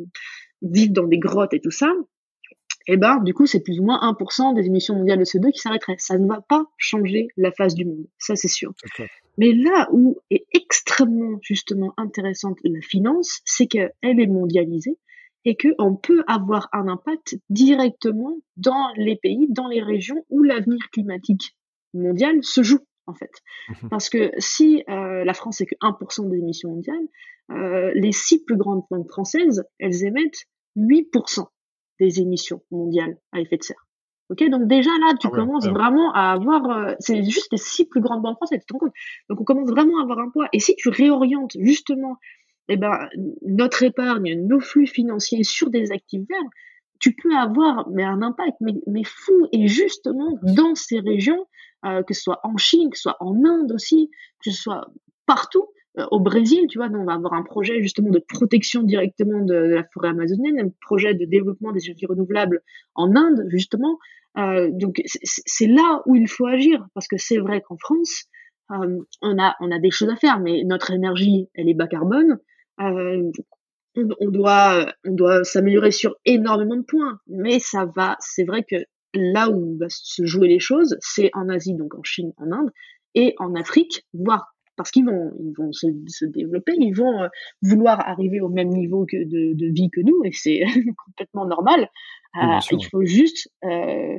vivre 0.62 0.92
dans 0.92 1.08
des 1.08 1.18
grottes 1.18 1.54
et 1.54 1.60
tout 1.60 1.72
ça, 1.72 1.92
et 2.88 2.94
eh 2.94 2.96
ben 2.96 3.18
du 3.22 3.32
coup 3.32 3.46
c'est 3.46 3.60
plus 3.60 3.78
ou 3.78 3.84
moins 3.84 4.00
1% 4.00 4.54
des 4.54 4.66
émissions 4.66 4.96
mondiales 4.96 5.18
de 5.18 5.24
CO2 5.24 5.52
qui 5.52 5.60
s'arrêteraient. 5.60 5.96
Ça 5.98 6.18
ne 6.18 6.26
va 6.26 6.40
pas 6.40 6.64
changer 6.76 7.28
la 7.36 7.52
face 7.52 7.74
du 7.74 7.84
monde, 7.84 8.06
ça 8.18 8.34
c'est 8.34 8.48
sûr. 8.48 8.72
Mais 9.38 9.52
là 9.52 9.88
où 9.92 10.18
est 10.30 10.46
extrêmement 10.52 11.38
justement 11.42 11.94
intéressante 11.96 12.58
la 12.64 12.80
finance, 12.80 13.40
c'est 13.44 13.66
qu'elle 13.66 13.92
est 14.02 14.26
mondialisée 14.26 14.98
et 15.44 15.56
qu'on 15.56 15.96
peut 15.96 16.24
avoir 16.26 16.68
un 16.72 16.88
impact 16.88 17.36
directement 17.50 18.36
dans 18.56 18.92
les 18.96 19.16
pays, 19.16 19.46
dans 19.50 19.68
les 19.68 19.82
régions 19.82 20.24
où 20.28 20.42
l'avenir 20.42 20.80
climatique 20.92 21.56
mondial 21.94 22.42
se 22.42 22.62
joue. 22.62 22.80
en 23.06 23.14
fait. 23.14 23.32
Mmh 23.68 23.88
Parce 23.90 24.08
que 24.08 24.30
si 24.38 24.84
la 24.88 25.34
France 25.34 25.60
n'est 25.60 25.66
que 25.66 25.74
1% 25.80 26.30
des 26.30 26.38
émissions 26.38 26.70
mondiales, 26.70 27.92
les 27.94 28.12
six 28.12 28.44
plus 28.44 28.56
grandes 28.56 28.82
banques 28.90 29.10
françaises, 29.10 29.64
elles 29.78 30.04
émettent 30.04 30.46
8% 30.76 31.46
des 32.02 32.20
émissions 32.20 32.60
mondiales 32.70 33.16
à 33.32 33.40
effet 33.40 33.56
de 33.56 33.62
serre. 33.62 33.86
Ok, 34.28 34.42
donc 34.48 34.66
déjà 34.66 34.90
là, 34.90 35.14
tu 35.20 35.28
ah 35.28 35.30
commences 35.30 35.68
vraiment 35.68 36.12
à 36.14 36.32
avoir, 36.32 36.94
c'est 37.00 37.22
juste 37.22 37.48
les 37.52 37.58
six 37.58 37.84
plus 37.84 38.00
grandes 38.00 38.22
banques 38.22 38.36
françaises, 38.36 38.60
tu 38.60 38.66
te 38.66 38.72
rends 38.72 38.78
compte? 38.78 38.94
Donc 39.28 39.40
on 39.40 39.44
commence 39.44 39.68
vraiment 39.68 39.98
à 40.00 40.02
avoir 40.02 40.18
un 40.20 40.30
poids. 40.30 40.48
Et 40.52 40.58
si 40.58 40.74
tu 40.74 40.88
réorientes 40.88 41.52
justement, 41.58 42.16
eh 42.68 42.76
ben, 42.76 43.08
notre 43.42 43.82
épargne, 43.82 44.46
nos 44.46 44.60
flux 44.60 44.86
financiers 44.86 45.44
sur 45.44 45.70
des 45.70 45.92
actifs 45.92 46.22
verts, 46.28 46.50
tu 46.98 47.14
peux 47.14 47.36
avoir 47.36 47.88
mais 47.90 48.04
un 48.04 48.22
impact 48.22 48.56
mais, 48.60 48.72
mais 48.86 49.04
fou. 49.04 49.48
Et 49.52 49.68
justement 49.68 50.38
dans 50.42 50.74
ces 50.74 51.00
régions, 51.00 51.46
euh, 51.84 52.02
que 52.02 52.14
ce 52.14 52.22
soit 52.22 52.40
en 52.44 52.56
Chine, 52.56 52.90
que 52.90 52.96
ce 52.96 53.02
soit 53.02 53.16
en 53.20 53.34
Inde 53.44 53.72
aussi, 53.72 54.10
que 54.42 54.50
ce 54.50 54.56
soit 54.56 54.86
partout, 55.26 55.66
euh, 55.66 55.81
au 56.10 56.20
Brésil, 56.20 56.66
tu 56.70 56.78
vois, 56.78 56.88
on 56.88 57.04
va 57.04 57.14
avoir 57.14 57.34
un 57.34 57.42
projet 57.42 57.82
justement 57.82 58.10
de 58.10 58.18
protection 58.18 58.82
directement 58.82 59.44
de, 59.44 59.54
la 59.54 59.84
forêt 59.92 60.08
amazonienne, 60.08 60.58
un 60.58 60.70
projet 60.80 61.14
de 61.14 61.24
développement 61.26 61.72
des 61.72 61.84
énergies 61.84 62.06
renouvelables 62.06 62.62
en 62.94 63.14
Inde, 63.14 63.44
justement. 63.48 63.98
Euh, 64.38 64.70
donc 64.72 65.02
c'est 65.04 65.66
là 65.66 66.02
où 66.06 66.14
il 66.14 66.28
faut 66.28 66.46
agir, 66.46 66.86
parce 66.94 67.06
que 67.08 67.16
c'est 67.18 67.38
vrai 67.38 67.60
qu'en 67.60 67.76
France, 67.76 68.24
euh, 68.70 69.00
on, 69.20 69.38
a, 69.38 69.54
on 69.60 69.70
a 69.70 69.78
des 69.78 69.90
choses 69.90 70.08
à 70.08 70.16
faire, 70.16 70.40
mais 70.40 70.62
notre 70.64 70.92
énergie, 70.92 71.48
elle 71.54 71.68
est 71.68 71.74
bas 71.74 71.88
carbone. 71.88 72.38
Euh, 72.80 73.30
on, 73.94 74.08
on, 74.20 74.30
doit, 74.30 74.94
on 75.04 75.12
doit 75.12 75.44
s'améliorer 75.44 75.90
sur 75.90 76.16
énormément 76.24 76.76
de 76.76 76.84
points, 76.84 77.20
mais 77.26 77.58
ça 77.58 77.84
va. 77.94 78.16
C'est 78.20 78.44
vrai 78.44 78.64
que 78.64 78.76
là 79.12 79.50
où 79.50 79.76
va 79.78 79.86
se 79.90 80.24
jouer 80.24 80.48
les 80.48 80.60
choses, 80.60 80.96
c'est 81.00 81.30
en 81.34 81.50
Asie, 81.50 81.74
donc 81.74 81.94
en 81.94 82.02
Chine, 82.02 82.32
en 82.38 82.50
Inde, 82.50 82.70
et 83.14 83.34
en 83.38 83.54
Afrique, 83.54 84.06
voire 84.14 84.54
parce 84.82 84.90
qu'ils 84.90 85.06
vont, 85.06 85.30
ils 85.38 85.52
vont 85.56 85.72
se, 85.72 85.86
se, 86.08 86.24
développer, 86.24 86.72
ils 86.76 86.92
vont 86.92 87.22
euh, 87.22 87.28
vouloir 87.62 88.00
arriver 88.08 88.40
au 88.40 88.48
même 88.48 88.68
niveau 88.68 89.06
que 89.06 89.16
de, 89.16 89.54
de 89.54 89.72
vie 89.72 89.90
que 89.90 90.00
nous, 90.00 90.22
et 90.24 90.32
c'est 90.32 90.60
complètement 91.06 91.46
normal. 91.46 91.88
Euh, 92.36 92.58
il 92.72 92.84
faut 92.90 93.04
juste, 93.04 93.48
euh, 93.64 94.18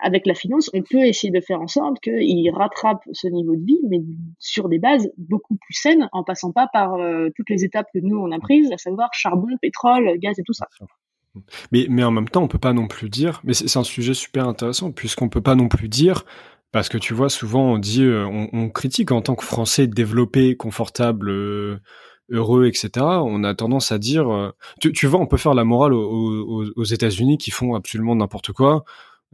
avec 0.00 0.26
la 0.26 0.32
finance, 0.32 0.70
on 0.72 0.80
peut 0.80 1.04
essayer 1.04 1.30
de 1.30 1.40
faire 1.42 1.60
en 1.60 1.66
sorte 1.66 2.00
qu'ils 2.00 2.50
rattrapent 2.50 3.04
ce 3.12 3.28
niveau 3.28 3.54
de 3.54 3.64
vie, 3.64 3.80
mais 3.90 3.98
sur 4.38 4.70
des 4.70 4.78
bases 4.78 5.10
beaucoup 5.18 5.56
plus 5.56 5.74
saines, 5.74 6.08
en 6.12 6.24
passant 6.24 6.52
pas 6.52 6.68
par 6.72 6.96
toutes 7.34 7.50
les 7.50 7.64
étapes 7.64 7.88
que 7.92 7.98
nous 8.00 8.16
on 8.16 8.30
a 8.30 8.38
prises, 8.38 8.72
à 8.72 8.78
savoir 8.78 9.10
charbon, 9.12 9.48
pétrole, 9.60 10.16
gaz 10.18 10.38
et 10.38 10.42
tout 10.42 10.52
ça. 10.54 10.68
Mais, 11.72 11.86
mais 11.90 12.04
en 12.04 12.12
même 12.12 12.28
temps, 12.28 12.42
on 12.42 12.48
peut 12.48 12.58
pas 12.58 12.72
non 12.72 12.86
plus 12.86 13.10
dire, 13.10 13.40
mais 13.44 13.54
c'est 13.54 13.76
un 13.76 13.84
sujet 13.84 14.14
super 14.14 14.48
intéressant, 14.48 14.92
puisqu'on 14.92 15.28
peut 15.28 15.42
pas 15.42 15.56
non 15.56 15.68
plus 15.68 15.88
dire, 15.88 16.24
parce 16.72 16.88
que 16.88 16.98
tu 16.98 17.14
vois, 17.14 17.30
souvent 17.30 17.72
on 17.72 17.78
dit, 17.78 18.04
euh, 18.04 18.26
on, 18.26 18.68
critique 18.70 19.10
en 19.12 19.22
tant 19.22 19.34
que 19.34 19.44
Français 19.44 19.86
développé, 19.86 20.56
confortable, 20.56 21.30
euh, 21.30 21.80
heureux, 22.30 22.66
etc. 22.66 22.90
On 22.96 23.44
a 23.44 23.54
tendance 23.54 23.92
à 23.92 23.98
dire, 23.98 24.30
euh, 24.32 24.52
tu, 24.80 25.06
vois, 25.06 25.20
on 25.20 25.26
peut 25.26 25.38
faire 25.38 25.54
la 25.54 25.64
morale 25.64 25.94
aux 25.94 26.84
États-Unis 26.84 27.38
qui 27.38 27.50
font 27.50 27.74
absolument 27.74 28.14
n'importe 28.14 28.52
quoi. 28.52 28.84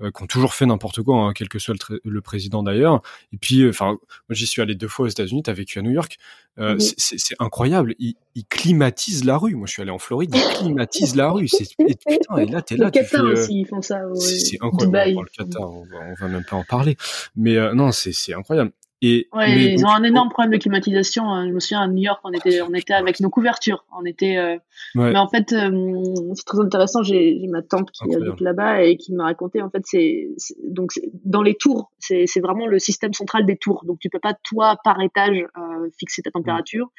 Euh, 0.03 0.11
qui 0.11 0.24
ont 0.24 0.26
toujours 0.26 0.55
fait 0.55 0.66
n'importe 0.66 1.03
quoi, 1.03 1.18
hein, 1.18 1.32
quel 1.32 1.49
que 1.49 1.61
soit 1.61 1.76
le, 2.03 2.20
président 2.20 2.64
d'ailleurs. 2.64 3.01
Et 3.32 3.36
puis, 3.36 3.62
euh, 3.62 3.70
enfin, 3.70 3.90
moi 3.90 4.01
j'y 4.30 4.45
suis 4.45 4.61
allé 4.61 4.74
deux 4.74 4.88
fois 4.88 5.07
aux 5.07 5.09
États-Unis, 5.09 5.45
t'as 5.45 5.53
vécu 5.53 5.78
à 5.78 5.82
New 5.82 5.92
York, 5.92 6.18
euh, 6.59 6.76
c'est 6.78 7.34
incroyable. 7.40 7.95
Ils, 7.99 8.14
ils, 8.34 8.45
climatisent 8.45 9.24
la 9.24 9.36
rue. 9.36 9.55
Moi, 9.55 9.66
je 9.66 9.72
suis 9.72 9.82
allé 9.82 9.90
en 9.90 9.99
Floride, 9.99 10.34
ils 10.34 10.59
climatisent 10.59 11.16
la 11.16 11.30
rue. 11.30 11.49
C'est 11.49 11.68
putain, 11.76 12.36
et 12.38 12.47
là, 12.47 12.62
t'es 12.62 12.76
là. 12.76 12.86
Le 12.86 12.90
Qatar 12.90 13.24
aussi, 13.24 13.61
ils 13.61 13.66
font 13.66 13.82
ça. 13.82 14.01
C'est 14.16 14.59
incroyable. 14.61 15.26
le 15.26 15.45
Qatar, 15.45 15.62
on 15.62 15.84
va, 15.84 15.99
on 16.11 16.14
va, 16.14 16.28
même 16.28 16.45
pas 16.45 16.57
en 16.57 16.64
parler. 16.64 16.97
Mais 17.36 17.57
euh, 17.57 17.74
non, 17.74 17.90
c'est 17.92 18.34
incroyable. 18.34 18.72
Et, 19.07 19.28
ouais, 19.34 19.74
ils 19.74 19.84
ont 19.84 19.90
un 19.90 20.02
énorme 20.02 20.30
problème 20.30 20.52
de 20.52 20.57
climatisation. 20.57 21.28
Hein. 21.28 21.46
Je 21.46 21.52
me 21.52 21.61
souviens 21.61 21.82
à 21.82 21.88
New 21.88 22.02
York, 22.02 22.20
on 22.24 22.32
était, 22.32 22.62
on 22.62 22.72
était 22.72 22.94
avec 22.94 23.20
nos 23.20 23.28
couvertures. 23.28 23.84
On 23.94 24.07
était, 24.07 24.38
euh... 24.38 24.57
mais 24.94 25.18
en 25.18 25.28
fait, 25.28 25.52
euh, 25.52 26.02
c'est 26.34 26.46
très 26.46 26.59
intéressant. 26.59 27.02
J'ai 27.02 27.46
ma 27.50 27.61
tante 27.61 27.90
qui 27.90 28.14
habite 28.14 28.40
là-bas 28.40 28.82
et 28.82 28.96
qui 28.96 29.12
m'a 29.12 29.24
raconté. 29.24 29.61
En 29.61 29.68
fait, 29.68 29.82
c'est 29.84 30.28
donc 30.66 30.92
dans 31.22 31.42
les 31.42 31.55
tours, 31.55 31.90
c'est 31.98 32.40
vraiment 32.40 32.66
le 32.66 32.78
système 32.78 33.12
central 33.12 33.44
des 33.44 33.59
tours. 33.59 33.84
Donc 33.84 33.98
tu 34.00 34.09
peux 34.09 34.20
pas 34.20 34.32
toi 34.42 34.78
par 34.82 34.98
étage 35.02 35.36
euh, 35.36 35.90
fixer 35.98 36.22
ta 36.22 36.30
température. 36.30 36.90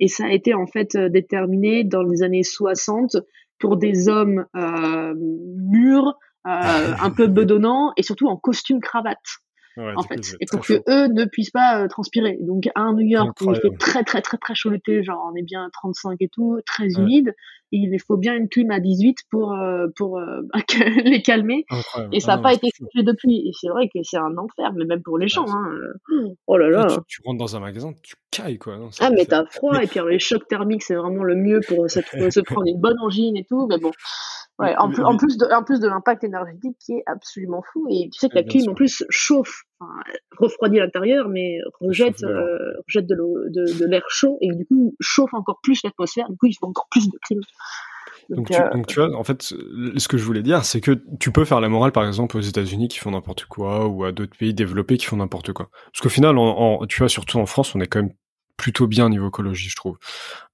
Et 0.00 0.08
ça 0.08 0.24
a 0.24 0.30
été 0.30 0.54
en 0.54 0.66
fait 0.66 0.96
déterminé 0.96 1.84
dans 1.84 2.02
les 2.02 2.24
années 2.24 2.42
60 2.42 3.18
pour 3.60 3.76
des 3.76 4.08
hommes 4.08 4.46
mûrs, 4.52 6.18
un 6.44 7.10
peu 7.10 7.28
bedonnants 7.28 7.92
et 7.96 8.02
surtout 8.02 8.26
en 8.26 8.36
costume 8.36 8.80
cravate 8.80 9.18
en 9.76 10.02
fait, 10.02 10.36
et 10.40 10.46
pour 10.50 10.60
que 10.60 10.74
eux 10.88 11.08
ne 11.08 11.24
puissent 11.24 11.50
pas 11.50 11.82
euh, 11.82 11.88
transpirer. 11.88 12.38
Donc 12.40 12.68
à 12.74 12.92
New 12.92 13.06
York 13.06 13.40
où 13.40 13.52
il 13.52 13.60
fait 13.60 13.76
très 13.78 14.04
très 14.04 14.20
très 14.20 14.36
très 14.36 14.54
chaud 14.54 14.70
l'été, 14.70 15.02
genre 15.02 15.30
on 15.30 15.36
est 15.36 15.42
bien 15.42 15.68
35 15.72 16.16
et 16.20 16.28
tout, 16.28 16.60
très 16.66 16.88
humide, 16.88 17.34
il 17.70 17.98
faut 18.00 18.16
bien 18.16 18.36
une 18.36 18.48
clim 18.48 18.70
à 18.70 18.80
18 18.80 19.18
pour 19.30 19.52
euh, 19.52 19.86
pour 19.96 20.18
euh, 20.18 20.42
les 21.04 21.22
calmer. 21.22 21.64
Et 22.12 22.20
ça 22.20 22.32
n'a 22.32 22.38
ah 22.38 22.42
pas 22.42 22.54
été 22.54 22.68
fait 22.94 23.02
depuis. 23.02 23.48
Et 23.48 23.52
c'est 23.58 23.68
vrai 23.68 23.88
que 23.88 24.00
c'est 24.02 24.18
un 24.18 24.36
enfer, 24.36 24.72
mais 24.76 24.84
même 24.84 25.02
pour 25.02 25.18
les 25.18 25.28
gens. 25.28 25.46
Hein. 25.48 25.70
Oh 26.46 26.58
là 26.58 26.68
là. 26.68 26.86
Tu, 27.08 27.20
rentres 27.24 27.38
dans 27.38 27.56
un 27.56 27.60
magasin, 27.60 27.92
tu 28.02 28.14
cailles 28.30 28.58
quoi. 28.58 28.78
ah 29.00 29.10
mais 29.10 29.24
t'as 29.24 29.46
froid 29.46 29.82
et 29.82 29.86
puis 29.86 30.00
les 30.10 30.18
chocs 30.18 30.46
thermiques 30.48 30.82
c'est 30.82 30.94
vraiment 30.94 31.22
le 31.22 31.36
mieux 31.36 31.60
pour 31.66 31.90
se, 31.90 32.00
se 32.00 32.40
prendre 32.40 32.66
une 32.66 32.80
bonne 32.80 32.98
angine 33.00 33.36
et 33.36 33.44
tout. 33.44 33.66
Mais 33.68 33.78
bon. 33.78 33.92
Ouais, 34.62 34.74
en, 34.78 34.90
plus, 34.90 35.02
en 35.02 35.16
plus 35.16 35.36
de, 35.36 35.46
en 35.52 35.62
plus 35.62 35.80
de 35.80 35.88
l'impact 35.88 36.24
énergétique 36.24 36.76
qui 36.78 36.92
est 36.92 37.02
absolument 37.06 37.62
fou. 37.72 37.86
Et 37.90 38.08
tu 38.10 38.18
sais 38.18 38.28
que 38.28 38.36
la 38.36 38.44
clim, 38.44 38.70
en 38.70 38.74
plus, 38.74 39.04
chauffe, 39.10 39.64
enfin, 39.80 39.92
refroidit 40.38 40.78
l'intérieur, 40.78 41.28
mais 41.28 41.58
rejette, 41.80 42.22
euh, 42.22 42.72
rejette 42.86 43.06
de, 43.06 43.16
de, 43.16 43.78
de 43.78 43.86
l'air 43.86 44.04
chaud 44.08 44.38
et 44.40 44.54
du 44.54 44.64
coup, 44.66 44.94
chauffe 45.00 45.34
encore 45.34 45.58
plus 45.62 45.82
l'atmosphère. 45.82 46.30
Du 46.30 46.36
coup, 46.36 46.46
il 46.46 46.54
faut 46.54 46.66
encore 46.66 46.86
plus 46.90 47.08
de 47.08 47.18
clim. 47.26 47.40
Donc, 48.28 48.50
tu, 48.50 48.54
euh, 48.54 48.70
donc, 48.70 48.86
tu, 48.86 49.00
vois, 49.00 49.14
en 49.16 49.24
fait, 49.24 49.42
ce 49.42 50.08
que 50.08 50.16
je 50.16 50.24
voulais 50.24 50.42
dire, 50.42 50.64
c'est 50.64 50.80
que 50.80 51.02
tu 51.18 51.32
peux 51.32 51.44
faire 51.44 51.60
la 51.60 51.68
morale, 51.68 51.92
par 51.92 52.06
exemple, 52.06 52.36
aux 52.36 52.40
États-Unis 52.40 52.88
qui 52.88 52.98
font 52.98 53.10
n'importe 53.10 53.44
quoi, 53.46 53.86
ou 53.88 54.04
à 54.04 54.12
d'autres 54.12 54.36
pays 54.36 54.54
développés 54.54 54.96
qui 54.96 55.06
font 55.06 55.16
n'importe 55.16 55.52
quoi. 55.52 55.68
Parce 55.92 56.00
qu'au 56.00 56.08
final, 56.08 56.38
en, 56.38 56.86
tu 56.86 56.98
vois, 57.00 57.08
surtout 57.08 57.38
en 57.38 57.46
France, 57.46 57.74
on 57.74 57.80
est 57.80 57.86
quand 57.86 58.02
même 58.02 58.12
plutôt 58.62 58.86
bien 58.86 59.08
niveau 59.08 59.28
écologie, 59.28 59.68
je 59.68 59.74
trouve. 59.74 59.98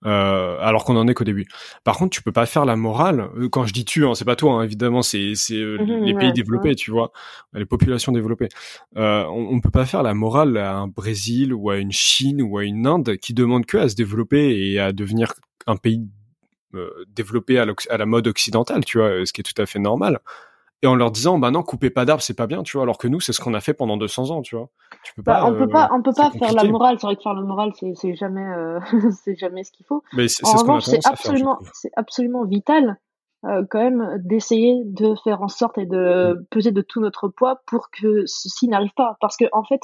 Euh, 0.06 0.56
alors 0.60 0.86
qu'on 0.86 0.96
en 0.96 1.06
est 1.08 1.12
qu'au 1.14 1.24
début. 1.24 1.46
Par 1.84 1.98
contre, 1.98 2.08
tu 2.16 2.22
peux 2.22 2.32
pas 2.32 2.46
faire 2.46 2.64
la 2.64 2.74
morale. 2.74 3.28
Euh, 3.36 3.50
quand 3.50 3.66
je 3.66 3.74
dis 3.74 3.84
tu, 3.84 4.06
hein, 4.06 4.14
c'est 4.14 4.24
pas 4.24 4.34
toi, 4.34 4.54
hein, 4.54 4.62
évidemment, 4.62 5.02
c'est 5.02 5.34
euh, 5.50 5.76
mhm, 5.78 6.04
les 6.04 6.14
pays 6.14 6.32
développés, 6.32 6.74
tu 6.74 6.90
vois, 6.90 7.12
les 7.52 7.66
populations 7.66 8.10
développées. 8.10 8.48
Euh, 8.96 9.24
on, 9.24 9.56
on, 9.56 9.60
peut 9.60 9.70
pas 9.70 9.84
faire 9.84 10.02
la 10.02 10.14
morale 10.14 10.56
à 10.56 10.78
un 10.78 10.88
Brésil 10.88 11.52
ou 11.52 11.68
à 11.68 11.76
une 11.76 11.92
Chine 11.92 12.40
ou 12.40 12.56
à 12.56 12.64
une 12.64 12.86
Inde 12.86 13.18
qui 13.18 13.34
demande 13.34 13.66
que 13.66 13.76
à 13.76 13.90
se 13.90 13.94
développer 13.94 14.58
et 14.58 14.80
à 14.80 14.92
devenir 14.92 15.34
un 15.66 15.76
pays 15.76 16.08
développé 17.14 17.58
à, 17.58 17.66
à, 17.90 17.96
la 17.98 18.06
mode 18.06 18.26
occidentale, 18.26 18.84
tu 18.86 18.98
vois, 18.98 19.26
ce 19.26 19.32
qui 19.34 19.42
est 19.42 19.44
tout 19.44 19.60
à 19.60 19.66
fait 19.66 19.78
normal 19.78 20.20
et 20.82 20.86
en 20.86 20.94
leur 20.94 21.10
disant 21.10 21.38
bah 21.38 21.50
non 21.50 21.62
coupez 21.62 21.90
pas 21.90 22.04
d'arbres 22.04 22.22
c'est 22.22 22.36
pas 22.36 22.46
bien 22.46 22.62
tu 22.62 22.76
vois 22.76 22.84
alors 22.84 22.98
que 22.98 23.08
nous 23.08 23.20
c'est 23.20 23.32
ce 23.32 23.40
qu'on 23.40 23.54
a 23.54 23.60
fait 23.60 23.74
pendant 23.74 23.96
200 23.96 24.30
ans 24.30 24.42
tu 24.42 24.56
vois. 24.56 24.68
Tu 25.04 25.14
peux 25.14 25.22
bah, 25.22 25.40
pas, 25.40 25.46
on 25.46 25.54
peut 25.54 25.68
pas 25.68 25.90
on 25.92 26.02
peut 26.02 26.12
pas 26.12 26.30
faire 26.30 26.52
la 26.52 26.64
morale 26.64 26.98
c'est 27.00 27.06
vrai 27.06 27.16
que 27.16 27.22
faire 27.22 27.34
la 27.34 27.42
morale 27.42 27.72
c'est 27.74 28.14
jamais 28.14 28.46
euh, 28.46 28.78
c'est 29.24 29.36
jamais 29.36 29.64
ce 29.64 29.72
qu'il 29.72 29.86
faut. 29.86 30.02
Mais 30.14 30.26
en 30.44 30.52
revanche 30.52 30.84
c'est 30.84 31.04
absolument 31.06 31.58
c'est 31.72 31.90
absolument 31.96 32.44
vital 32.44 32.98
euh, 33.44 33.64
quand 33.70 33.78
même 33.78 34.20
d'essayer 34.24 34.82
de 34.84 35.14
faire 35.22 35.42
en 35.42 35.48
sorte 35.48 35.78
et 35.78 35.86
de 35.86 36.34
mm. 36.34 36.46
peser 36.50 36.72
de 36.72 36.82
tout 36.82 37.00
notre 37.00 37.28
poids 37.28 37.62
pour 37.66 37.90
que 37.90 38.24
ceci 38.26 38.68
n'arrive 38.68 38.94
pas. 38.96 39.16
Parce 39.20 39.36
que 39.36 39.44
en 39.52 39.62
fait 39.62 39.80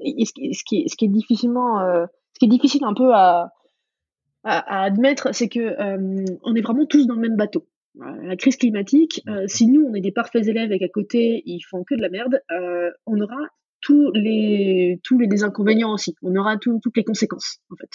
ce 0.00 0.32
qui 0.32 0.54
ce 0.54 0.64
qui, 0.64 0.88
ce 0.88 0.96
qui 0.96 1.04
est 1.04 1.08
difficilement 1.08 1.80
euh, 1.80 2.06
ce 2.34 2.38
qui 2.38 2.46
est 2.46 2.48
difficile 2.48 2.84
un 2.84 2.94
peu 2.94 3.14
à 3.14 3.52
à, 4.44 4.80
à 4.80 4.84
admettre 4.84 5.34
c'est 5.34 5.48
que 5.48 5.60
euh, 5.60 6.24
on 6.44 6.54
est 6.54 6.60
vraiment 6.60 6.86
tous 6.86 7.06
dans 7.06 7.14
le 7.14 7.20
même 7.20 7.36
bateau 7.36 7.66
la 7.98 8.36
crise 8.36 8.56
climatique, 8.56 9.22
euh, 9.28 9.44
si 9.46 9.66
nous 9.66 9.82
on 9.82 9.94
est 9.94 10.00
des 10.00 10.12
parfaits 10.12 10.46
élèves 10.46 10.72
et 10.72 10.78
qu'à 10.78 10.88
côté 10.88 11.42
ils 11.46 11.60
font 11.60 11.84
que 11.84 11.94
de 11.94 12.00
la 12.00 12.08
merde, 12.08 12.40
euh, 12.50 12.90
on 13.06 13.20
aura 13.20 13.38
tous 13.80 14.10
les 14.12 15.00
tous 15.04 15.18
les 15.18 15.44
inconvénients 15.44 15.92
aussi. 15.92 16.16
On 16.22 16.34
aura 16.36 16.56
toutes 16.56 16.96
les 16.96 17.04
conséquences 17.04 17.58
en 17.70 17.76
fait. 17.76 17.90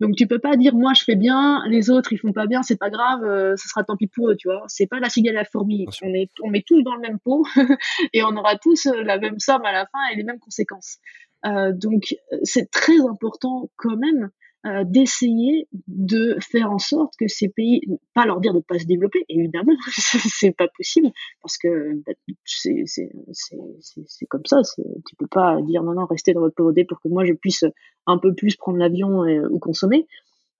Donc 0.00 0.14
tu 0.16 0.26
peux 0.26 0.38
pas 0.38 0.56
dire 0.56 0.74
moi 0.74 0.92
je 0.94 1.02
fais 1.02 1.16
bien, 1.16 1.62
les 1.68 1.90
autres 1.90 2.12
ils 2.12 2.18
font 2.18 2.32
pas 2.32 2.46
bien, 2.46 2.62
c'est 2.62 2.78
pas 2.78 2.90
grave, 2.90 3.24
euh, 3.24 3.56
ce 3.56 3.68
sera 3.68 3.84
tant 3.84 3.96
pis 3.96 4.08
pour 4.08 4.30
eux, 4.30 4.36
tu 4.36 4.48
vois. 4.48 4.64
C'est 4.68 4.86
pas 4.86 5.00
la 5.00 5.10
cigale 5.10 5.36
à 5.36 5.40
la 5.40 5.44
fourmi. 5.44 5.86
On 6.02 6.14
est 6.14 6.30
on 6.42 6.50
met 6.50 6.62
tous 6.66 6.82
dans 6.82 6.94
le 6.94 7.00
même 7.00 7.18
pot 7.18 7.44
et 8.12 8.22
on 8.22 8.36
aura 8.36 8.56
tous 8.56 8.86
la 8.86 9.18
même 9.18 9.38
somme 9.38 9.64
à 9.64 9.72
la 9.72 9.86
fin 9.86 9.98
et 10.12 10.16
les 10.16 10.24
mêmes 10.24 10.38
conséquences. 10.38 10.98
donc 11.44 12.16
c'est 12.42 12.70
très 12.70 13.00
important 13.00 13.70
quand 13.76 13.96
même 13.96 14.30
euh, 14.66 14.84
d'essayer 14.84 15.68
de 15.86 16.36
faire 16.40 16.70
en 16.70 16.78
sorte 16.78 17.14
que 17.18 17.28
ces 17.28 17.48
pays, 17.48 17.80
pas 18.14 18.26
leur 18.26 18.40
dire 18.40 18.52
de 18.52 18.60
pas 18.60 18.78
se 18.78 18.86
développer, 18.86 19.24
évidemment, 19.28 19.72
c'est 19.90 20.56
pas 20.56 20.68
possible 20.76 21.08
parce 21.42 21.56
que 21.56 22.02
bah, 22.04 22.12
c'est 22.44 24.26
comme 24.28 24.44
ça. 24.44 24.60
Tu 25.08 25.16
peux 25.16 25.28
pas 25.28 25.60
dire 25.62 25.82
non 25.82 25.94
non 25.94 26.06
restez 26.06 26.32
dans 26.32 26.40
votre 26.40 26.54
pauvreté 26.54 26.84
pour 26.84 27.00
que 27.00 27.08
moi 27.08 27.24
je 27.24 27.32
puisse 27.32 27.64
un 28.06 28.18
peu 28.18 28.34
plus 28.34 28.56
prendre 28.56 28.78
l'avion 28.78 29.20
ou 29.50 29.58
consommer, 29.58 30.06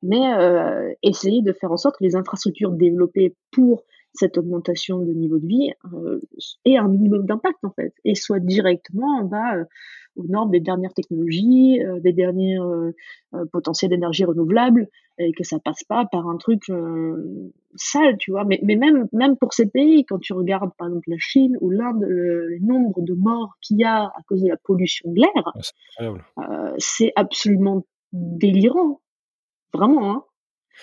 mais 0.02 0.34
euh, 0.34 0.92
essayer 1.02 1.42
de 1.42 1.52
faire 1.52 1.72
en 1.72 1.76
sorte 1.76 1.96
que 1.98 2.04
les 2.04 2.16
infrastructures 2.16 2.72
développées 2.72 3.34
pour 3.50 3.82
cette 4.12 4.38
augmentation 4.38 5.00
de 5.00 5.12
niveau 5.12 5.38
de 5.38 5.46
vie 5.46 5.72
euh, 5.92 6.20
ait 6.64 6.76
un 6.76 6.88
minimum 6.88 7.26
d'impact 7.26 7.58
en 7.64 7.70
fait 7.70 7.92
et 8.04 8.14
soit 8.14 8.40
directement 8.40 9.24
bah, 9.24 9.56
aux 10.16 10.26
normes 10.26 10.50
des 10.50 10.60
dernières 10.60 10.94
technologies, 10.94 11.80
des 12.02 12.12
derniers 12.12 12.58
potentiels 13.52 13.90
d'énergie 13.90 14.24
renouvelable, 14.24 14.88
et 15.18 15.32
que 15.32 15.44
ça 15.44 15.58
passe 15.58 15.82
pas 15.84 16.04
par 16.06 16.28
un 16.28 16.36
truc 16.36 16.64
sale, 17.76 18.16
tu 18.18 18.30
vois. 18.30 18.44
Mais, 18.44 18.60
mais 18.62 18.76
même, 18.76 19.08
même 19.12 19.36
pour 19.36 19.52
ces 19.52 19.66
pays, 19.66 20.04
quand 20.04 20.18
tu 20.18 20.32
regardes 20.32 20.70
par 20.76 20.88
exemple 20.88 21.08
la 21.08 21.18
Chine 21.18 21.56
ou 21.60 21.70
l'Inde, 21.70 22.04
le, 22.06 22.58
nombre 22.60 23.00
de 23.02 23.14
morts 23.14 23.54
qu'il 23.60 23.78
y 23.78 23.84
a 23.84 24.04
à 24.04 24.22
cause 24.28 24.42
de 24.42 24.48
la 24.48 24.56
pollution 24.56 25.10
de 25.12 25.20
l'air, 25.20 26.76
c'est 26.78 27.12
absolument 27.16 27.84
délirant. 28.12 29.00
Vraiment, 29.72 30.10
hein. 30.10 30.24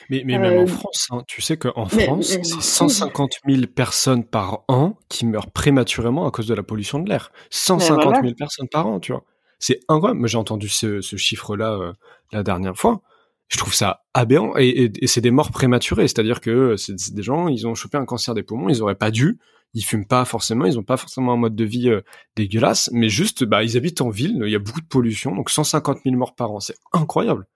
Mais, 0.09 0.23
mais 0.25 0.37
même 0.37 0.59
en 0.59 0.63
euh, 0.63 0.67
France, 0.67 1.07
hein, 1.11 1.23
tu 1.27 1.41
sais 1.41 1.57
qu'en 1.57 1.85
France, 1.85 2.37
c'est 2.41 2.61
150 2.61 3.39
000 3.47 3.63
personnes 3.67 4.23
par 4.23 4.63
an 4.67 4.97
qui 5.09 5.25
meurent 5.25 5.51
prématurément 5.51 6.27
à 6.27 6.31
cause 6.31 6.47
de 6.47 6.53
la 6.53 6.63
pollution 6.63 6.99
de 6.99 7.09
l'air. 7.09 7.31
150 7.49 8.15
000 8.21 8.33
personnes 8.35 8.67
par 8.69 8.87
an, 8.87 8.99
tu 8.99 9.11
vois. 9.11 9.23
C'est 9.59 9.79
incroyable. 9.87 10.19
Moi, 10.19 10.27
j'ai 10.27 10.37
entendu 10.37 10.67
ce, 10.67 11.01
ce 11.01 11.15
chiffre-là 11.15 11.73
euh, 11.73 11.93
la 12.31 12.43
dernière 12.43 12.75
fois. 12.75 13.01
Je 13.47 13.57
trouve 13.57 13.73
ça 13.73 14.03
aberrant. 14.13 14.53
Et, 14.57 14.91
et, 15.01 15.07
c'est 15.07 15.21
des 15.21 15.31
morts 15.31 15.51
prématurées. 15.51 16.07
C'est-à-dire 16.07 16.41
que 16.41 16.75
c'est 16.75 17.13
des 17.13 17.23
gens, 17.23 17.47
ils 17.47 17.67
ont 17.67 17.75
chopé 17.75 17.97
un 17.97 18.05
cancer 18.05 18.33
des 18.33 18.43
poumons, 18.43 18.69
ils 18.69 18.81
auraient 18.81 18.95
pas 18.95 19.11
dû. 19.11 19.37
Ils 19.73 19.83
fument 19.83 20.05
pas 20.05 20.23
forcément, 20.25 20.65
ils 20.65 20.77
ont 20.77 20.83
pas 20.83 20.97
forcément 20.97 21.33
un 21.33 21.37
mode 21.37 21.55
de 21.55 21.63
vie 21.63 21.89
euh, 21.89 22.01
dégueulasse, 22.35 22.89
mais 22.93 23.09
juste, 23.09 23.43
bah, 23.43 23.63
ils 23.63 23.75
habitent 23.75 24.01
en 24.01 24.09
ville, 24.09 24.41
il 24.45 24.51
y 24.51 24.55
a 24.55 24.59
beaucoup 24.59 24.81
de 24.81 24.85
pollution, 24.85 25.35
donc 25.35 25.49
150 25.49 25.99
000 26.03 26.15
morts 26.15 26.35
par 26.35 26.51
an. 26.51 26.59
C'est 26.59 26.75
incroyable. 26.91 27.47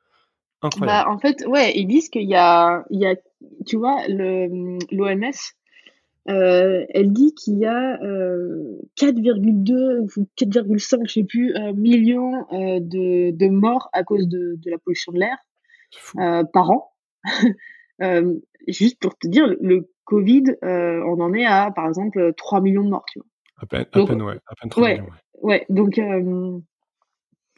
Bah, 0.79 1.05
en 1.07 1.19
fait, 1.19 1.45
ouais, 1.45 1.73
ils 1.75 1.85
disent 1.85 2.09
qu'il 2.09 2.27
y 2.27 2.35
a, 2.35 2.83
il 2.89 2.99
y 2.99 3.05
a, 3.05 3.15
tu 3.65 3.77
vois, 3.77 4.07
l'OMS, 4.07 5.31
euh, 6.29 6.85
elle 6.89 7.13
dit 7.13 7.33
qu'il 7.35 7.57
y 7.59 7.65
a 7.65 8.01
euh, 8.01 8.79
4,2 8.99 9.99
ou 9.99 10.27
4,5, 10.37 11.07
je 11.07 11.13
sais 11.13 11.23
plus, 11.23 11.55
euh, 11.55 11.73
millions 11.73 12.45
euh, 12.51 12.79
de, 12.81 13.31
de, 13.31 13.47
morts 13.47 13.89
à 13.93 14.03
cause 14.03 14.27
de, 14.27 14.55
de 14.57 14.71
la 14.71 14.77
pollution 14.77 15.13
de 15.13 15.19
l'air 15.19 15.37
euh, 16.17 16.43
par 16.43 16.71
an. 16.71 16.91
juste 18.67 18.99
pour 18.99 19.17
te 19.17 19.27
dire, 19.27 19.47
le 19.61 19.89
Covid, 20.05 20.43
on 20.63 21.21
en 21.21 21.33
est 21.33 21.45
à, 21.45 21.71
par 21.71 21.87
exemple, 21.87 22.33
3 22.35 22.61
millions 22.61 22.83
de 22.83 22.89
morts, 22.89 23.05
tu 23.11 23.19
vois. 23.19 23.27
À 23.59 23.65
peine, 23.65 23.85
à 23.91 24.05
peine 24.05 24.21
ouais, 24.21 24.39
à 24.47 24.55
peine 24.55 24.69
3 24.69 24.83
ouais, 24.83 24.93
millions, 24.95 25.09
ouais. 25.41 25.59
ouais 25.59 25.65
donc 25.69 25.99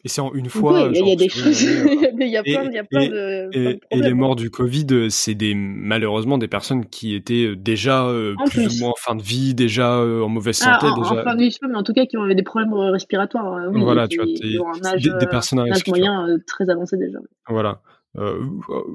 et 0.04 0.08
c'est 0.08 0.22
en 0.22 0.34
une 0.34 0.50
fois. 0.50 0.90
il 0.94 1.08
y, 1.08 1.12
a 1.12 1.16
des 1.16 1.30
choses. 1.30 1.62
il 2.20 2.28
y 2.28 2.38
a 2.38 2.44
plein, 2.44 2.64
il 2.66 2.74
y 2.74 2.78
a 2.78 2.84
plein 2.84 3.02
et, 3.02 3.10
de. 3.10 3.50
Et, 3.54 3.80
et, 3.92 4.00
les 4.00 4.14
morts 4.14 4.36
du 4.36 4.50
Covid, 4.50 5.10
c'est 5.10 5.36
des 5.36 5.54
malheureusement 5.56 6.38
des 6.38 6.48
personnes 6.48 6.86
qui 6.86 7.16
étaient 7.16 7.46
euh, 7.48 7.56
déjà 7.56 8.06
euh, 8.06 8.36
plus, 8.50 8.78
ou 8.78 8.80
moins 8.84 8.90
en 8.92 8.98
fin 8.98 9.16
de 9.16 9.22
vie, 9.22 9.54
déjà 9.54 9.98
euh, 9.98 10.22
en 10.22 10.30
mauvaise 10.30 10.62
ah, 10.66 10.80
santé, 10.80 10.92
ah, 10.92 11.00
déjà. 11.00 11.22
En 11.22 11.24
fin 11.24 11.36
de 11.36 11.42
vie, 11.42 11.58
mais 11.68 11.76
en 11.76 11.84
tout 11.84 11.94
cas 11.94 12.06
qui 12.06 12.18
ont 12.18 12.28
des 12.28 12.44
problèmes 12.44 12.74
respiratoires. 12.74 13.70
Oui, 13.72 13.82
voilà, 13.82 14.08
tu 14.08 14.18
vois, 14.18 14.26
des, 14.26 15.10
des, 15.20 15.28
personnes 15.28 15.60
à 15.60 15.64
risque. 15.64 15.88
moyen 15.88 16.38
très 16.48 16.70
avancé 16.70 16.98
déjà. 16.98 17.20
Voilà. 17.48 17.82
Euh, 18.18 18.44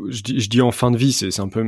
je, 0.08 0.22
dis, 0.22 0.40
je 0.40 0.50
dis 0.50 0.60
en 0.60 0.72
fin 0.72 0.90
de 0.90 0.96
vie, 0.96 1.12
c'est 1.12 1.38
un 1.40 1.48
peu 1.48 1.64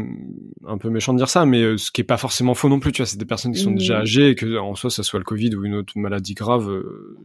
un 0.66 0.78
peu 0.78 0.90
méchant 0.90 1.12
de 1.12 1.18
dire 1.18 1.28
ça, 1.28 1.46
mais 1.46 1.62
euh, 1.62 1.76
ce 1.76 1.92
qui 1.92 2.00
est 2.00 2.04
pas 2.04 2.16
forcément 2.16 2.54
faux 2.54 2.68
non 2.68 2.80
plus. 2.80 2.92
Tu 2.92 3.02
vois, 3.02 3.06
c'est 3.06 3.18
des 3.18 3.24
personnes 3.24 3.52
qui 3.52 3.60
sont 3.60 3.70
déjà 3.70 4.00
âgées 4.00 4.30
et 4.30 4.34
que 4.34 4.58
en 4.58 4.74
soi, 4.74 4.90
ça 4.90 5.02
soit 5.02 5.18
le 5.18 5.24
Covid 5.24 5.54
ou 5.54 5.64
une 5.64 5.74
autre 5.74 5.92
maladie 5.96 6.34
grave, 6.34 6.68
euh, 6.68 7.16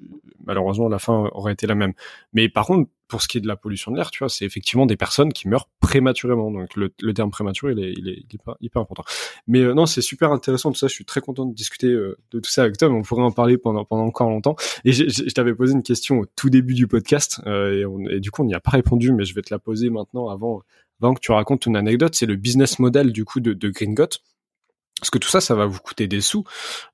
malheureusement, 0.45 0.89
la 0.89 0.99
fin 0.99 1.29
aurait 1.33 1.53
été 1.53 1.65
la 1.65 1.75
même. 1.75 1.93
Mais 2.33 2.49
par 2.49 2.67
contre, 2.67 2.89
pour 3.11 3.21
ce 3.21 3.27
qui 3.27 3.37
est 3.37 3.41
de 3.41 3.47
la 3.47 3.57
pollution 3.57 3.91
de 3.91 3.97
l'air, 3.97 4.09
tu 4.09 4.19
vois, 4.19 4.29
c'est 4.29 4.45
effectivement 4.45 4.85
des 4.85 4.95
personnes 4.95 5.33
qui 5.33 5.49
meurent 5.49 5.67
prématurément. 5.81 6.49
Donc 6.49 6.77
le, 6.77 6.93
le 7.01 7.13
terme 7.13 7.29
prématuré, 7.29 7.73
il 7.73 7.83
est, 7.83 7.91
il 7.97 8.07
est, 8.07 8.23
hyper, 8.33 8.55
hyper, 8.61 8.81
important. 8.81 9.03
Mais 9.47 9.59
euh, 9.59 9.73
non, 9.73 9.85
c'est 9.85 10.01
super 10.01 10.31
intéressant 10.31 10.71
tout 10.71 10.77
ça. 10.77 10.87
Je 10.87 10.93
suis 10.93 11.03
très 11.03 11.19
content 11.19 11.45
de 11.45 11.53
discuter 11.53 11.87
euh, 11.87 12.17
de 12.31 12.39
tout 12.39 12.49
ça 12.49 12.63
avec 12.63 12.77
toi. 12.77 12.87
Mais 12.87 12.95
on 12.95 13.01
pourrait 13.01 13.23
en 13.23 13.31
parler 13.33 13.57
pendant 13.57 13.83
pendant 13.83 14.05
encore 14.05 14.29
longtemps. 14.29 14.55
Et 14.85 14.93
je 14.93 15.29
t'avais 15.33 15.53
posé 15.53 15.73
une 15.73 15.83
question 15.83 16.19
au 16.19 16.25
tout 16.25 16.49
début 16.49 16.73
du 16.73 16.87
podcast 16.87 17.41
euh, 17.47 17.85
et, 18.09 18.15
et, 18.15 18.19
du 18.21 18.31
coup 18.31 18.43
on 18.43 18.45
n'y 18.45 18.55
a 18.55 18.61
pas 18.61 18.71
répondu, 18.71 19.11
mais 19.11 19.25
je 19.25 19.35
vais 19.35 19.41
te 19.41 19.53
la 19.53 19.59
poser 19.59 19.89
maintenant 19.89 20.29
avant 20.29 20.61
avant 21.01 21.13
que 21.13 21.19
tu 21.19 21.33
racontes 21.33 21.65
une 21.65 21.75
anecdote. 21.75 22.15
C'est 22.15 22.25
le 22.25 22.37
business 22.37 22.79
model 22.79 23.11
du 23.11 23.25
coup 23.25 23.41
de, 23.41 23.51
de 23.51 23.69
Green 23.69 23.93
Got. 23.93 24.21
Parce 25.01 25.09
que 25.09 25.17
tout 25.17 25.29
ça, 25.29 25.41
ça 25.41 25.55
va 25.55 25.65
vous 25.65 25.79
coûter 25.79 26.07
des 26.07 26.21
sous, 26.21 26.43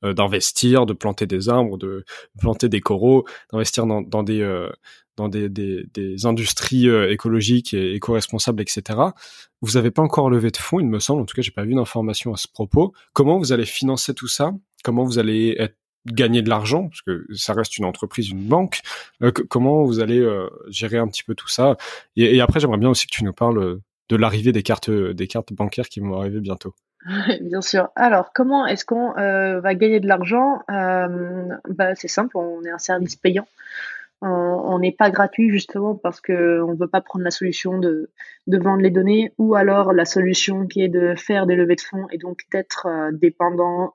euh, 0.05 0.13
d'investir, 0.13 0.85
de 0.85 0.93
planter 0.93 1.27
des 1.27 1.49
arbres, 1.49 1.77
de 1.77 2.05
planter 2.39 2.69
des 2.69 2.79
coraux, 2.79 3.25
d'investir 3.51 3.85
dans, 3.85 4.01
dans, 4.01 4.23
des, 4.23 4.39
euh, 4.39 4.69
dans 5.17 5.27
des, 5.27 5.49
des, 5.49 6.25
industries 6.25 6.87
euh, 6.87 7.11
écologiques 7.11 7.73
et 7.73 7.93
éco-responsables, 7.95 8.61
etc. 8.61 8.99
Vous 9.61 9.73
n'avez 9.73 9.91
pas 9.91 10.01
encore 10.01 10.29
levé 10.29 10.51
de 10.51 10.57
fonds, 10.57 10.79
il 10.79 10.87
me 10.87 10.99
semble. 10.99 11.21
En 11.21 11.25
tout 11.25 11.35
cas, 11.35 11.41
j'ai 11.41 11.51
pas 11.51 11.63
vu 11.63 11.73
d'informations 11.73 12.33
à 12.33 12.37
ce 12.37 12.47
propos. 12.47 12.93
Comment 13.13 13.37
vous 13.37 13.51
allez 13.51 13.65
financer 13.65 14.13
tout 14.13 14.27
ça? 14.27 14.53
Comment 14.83 15.03
vous 15.03 15.19
allez 15.19 15.57
gagner 16.05 16.41
de 16.41 16.49
l'argent? 16.49 16.87
Parce 16.87 17.01
que 17.01 17.25
ça 17.33 17.53
reste 17.53 17.77
une 17.77 17.85
entreprise, 17.85 18.29
une 18.29 18.43
banque. 18.43 18.79
comment 19.49 19.83
vous 19.83 19.99
allez 19.99 20.23
gérer 20.67 20.99
un 20.99 21.07
petit 21.07 21.23
peu 21.23 21.33
tout 21.33 21.49
ça? 21.49 21.75
Et, 22.15 22.39
après, 22.39 22.59
j'aimerais 22.59 22.77
bien 22.77 22.89
aussi 22.89 23.07
que 23.07 23.11
tu 23.11 23.23
nous 23.23 23.33
parles 23.33 23.79
de 24.09 24.15
l'arrivée 24.15 24.51
des 24.51 24.63
cartes, 24.63 24.91
des 24.91 25.27
cartes 25.27 25.51
bancaires 25.51 25.89
qui 25.89 25.99
vont 25.99 26.19
arriver 26.19 26.39
bientôt. 26.39 26.75
Bien 27.41 27.61
sûr. 27.61 27.89
Alors, 27.95 28.31
comment 28.33 28.65
est-ce 28.65 28.85
qu'on 28.85 29.17
euh, 29.17 29.59
va 29.59 29.75
gagner 29.75 29.99
de 29.99 30.07
l'argent? 30.07 30.61
Euh, 30.69 31.47
bah, 31.69 31.95
C'est 31.95 32.07
simple, 32.07 32.37
on 32.37 32.63
est 32.63 32.71
un 32.71 32.77
service 32.77 33.15
payant. 33.15 33.47
On 34.21 34.79
n'est 34.79 34.91
pas 34.91 35.11
gratuit 35.11 35.49
justement 35.49 35.95
parce 35.95 36.21
qu'on 36.21 36.33
ne 36.33 36.79
veut 36.79 36.87
pas 36.87 37.01
prendre 37.01 37.23
la 37.23 37.31
solution 37.31 37.77
de, 37.77 38.11
de 38.47 38.57
vendre 38.57 38.81
les 38.81 38.89
données 38.89 39.31
ou 39.37 39.53
alors 39.55 39.93
la 39.93 40.05
solution 40.05 40.65
qui 40.65 40.81
est 40.81 40.89
de 40.89 41.13
faire 41.15 41.45
des 41.45 41.55
levées 41.55 41.75
de 41.75 41.81
fonds 41.81 42.07
et 42.11 42.17
donc 42.17 42.39
d'être 42.51 42.87
euh, 42.87 43.11
dépendant 43.11 43.93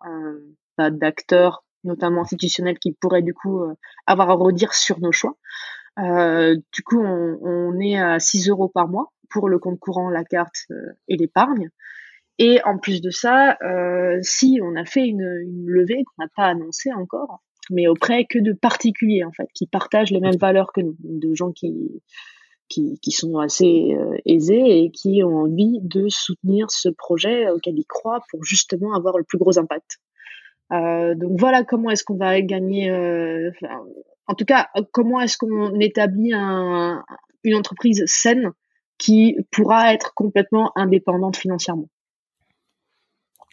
bah, 0.79 0.91
d'acteurs, 0.91 1.65
notamment 1.83 2.23
institutionnels, 2.23 2.79
qui 2.79 2.93
pourraient 2.93 3.23
du 3.23 3.35
coup 3.35 3.63
avoir 4.07 4.31
à 4.31 4.35
redire 4.35 4.75
sur 4.75 5.01
nos 5.01 5.13
choix. 5.13 5.37
du 5.99 6.83
coup, 6.85 7.01
on, 7.01 7.39
on, 7.43 7.81
est 7.81 7.99
à 7.99 8.21
6 8.21 8.49
euros 8.49 8.69
par 8.69 8.89
mois 8.89 9.13
pour 9.29 9.49
le 9.49 9.59
compte 9.59 9.81
courant, 9.81 10.09
la 10.09 10.25
carte 10.25 10.67
et 11.09 11.17
l'épargne. 11.17 11.71
Et 12.39 12.61
en 12.65 12.79
plus 12.79 13.01
de 13.01 13.11
ça, 13.11 13.57
euh, 13.63 14.19
si 14.23 14.59
on 14.63 14.75
a 14.77 14.85
fait 14.85 15.07
une, 15.07 15.43
une 15.43 15.67
levée 15.67 16.03
qu'on 16.05 16.25
n'a 16.25 16.29
pas 16.35 16.47
annoncée 16.47 16.93
encore, 16.93 17.43
mais 17.71 17.87
auprès 17.87 18.25
que 18.25 18.39
de 18.39 18.53
particuliers 18.53 19.25
en 19.25 19.33
fait, 19.33 19.49
qui 19.55 19.67
partagent 19.67 20.11
les 20.11 20.21
mêmes 20.21 20.39
valeurs 20.39 20.73
que 20.73 20.81
nous, 20.81 20.97
de 21.01 21.35
gens 21.35 21.53
qui 21.53 22.03
qui, 22.69 22.99
qui 23.03 23.11
sont 23.11 23.39
assez 23.39 23.95
euh, 23.95 24.17
aisés 24.25 24.85
et 24.85 24.91
qui 24.91 25.23
ont 25.23 25.43
envie 25.43 25.79
de 25.83 26.09
soutenir 26.09 26.71
ce 26.71 26.89
projet 26.89 27.51
auquel 27.51 27.79
ils 27.79 27.85
croient 27.85 28.23
pour 28.31 28.45
justement 28.45 28.95
avoir 28.95 29.19
le 29.19 29.25
plus 29.25 29.37
gros 29.37 29.59
impact. 29.59 29.99
Euh, 30.73 31.15
donc 31.15 31.39
voilà 31.39 31.65
comment 31.65 31.91
est-ce 31.91 32.03
qu'on 32.03 32.17
va 32.17 32.41
gagner. 32.41 32.91
Euh, 32.91 33.51
en 34.27 34.35
tout 34.35 34.47
cas, 34.47 34.69
comment 34.93 35.21
est-ce 35.21 35.37
qu'on 35.37 35.79
établit 35.81 36.33
un, 36.33 37.05
une 37.45 37.55
entreprise 37.55 38.03
saine 38.07 38.53
qui 38.99 39.37
pourra 39.51 39.93
être 39.93 40.15
complètement 40.15 40.73
indépendante 40.77 41.37
financièrement. 41.37 41.89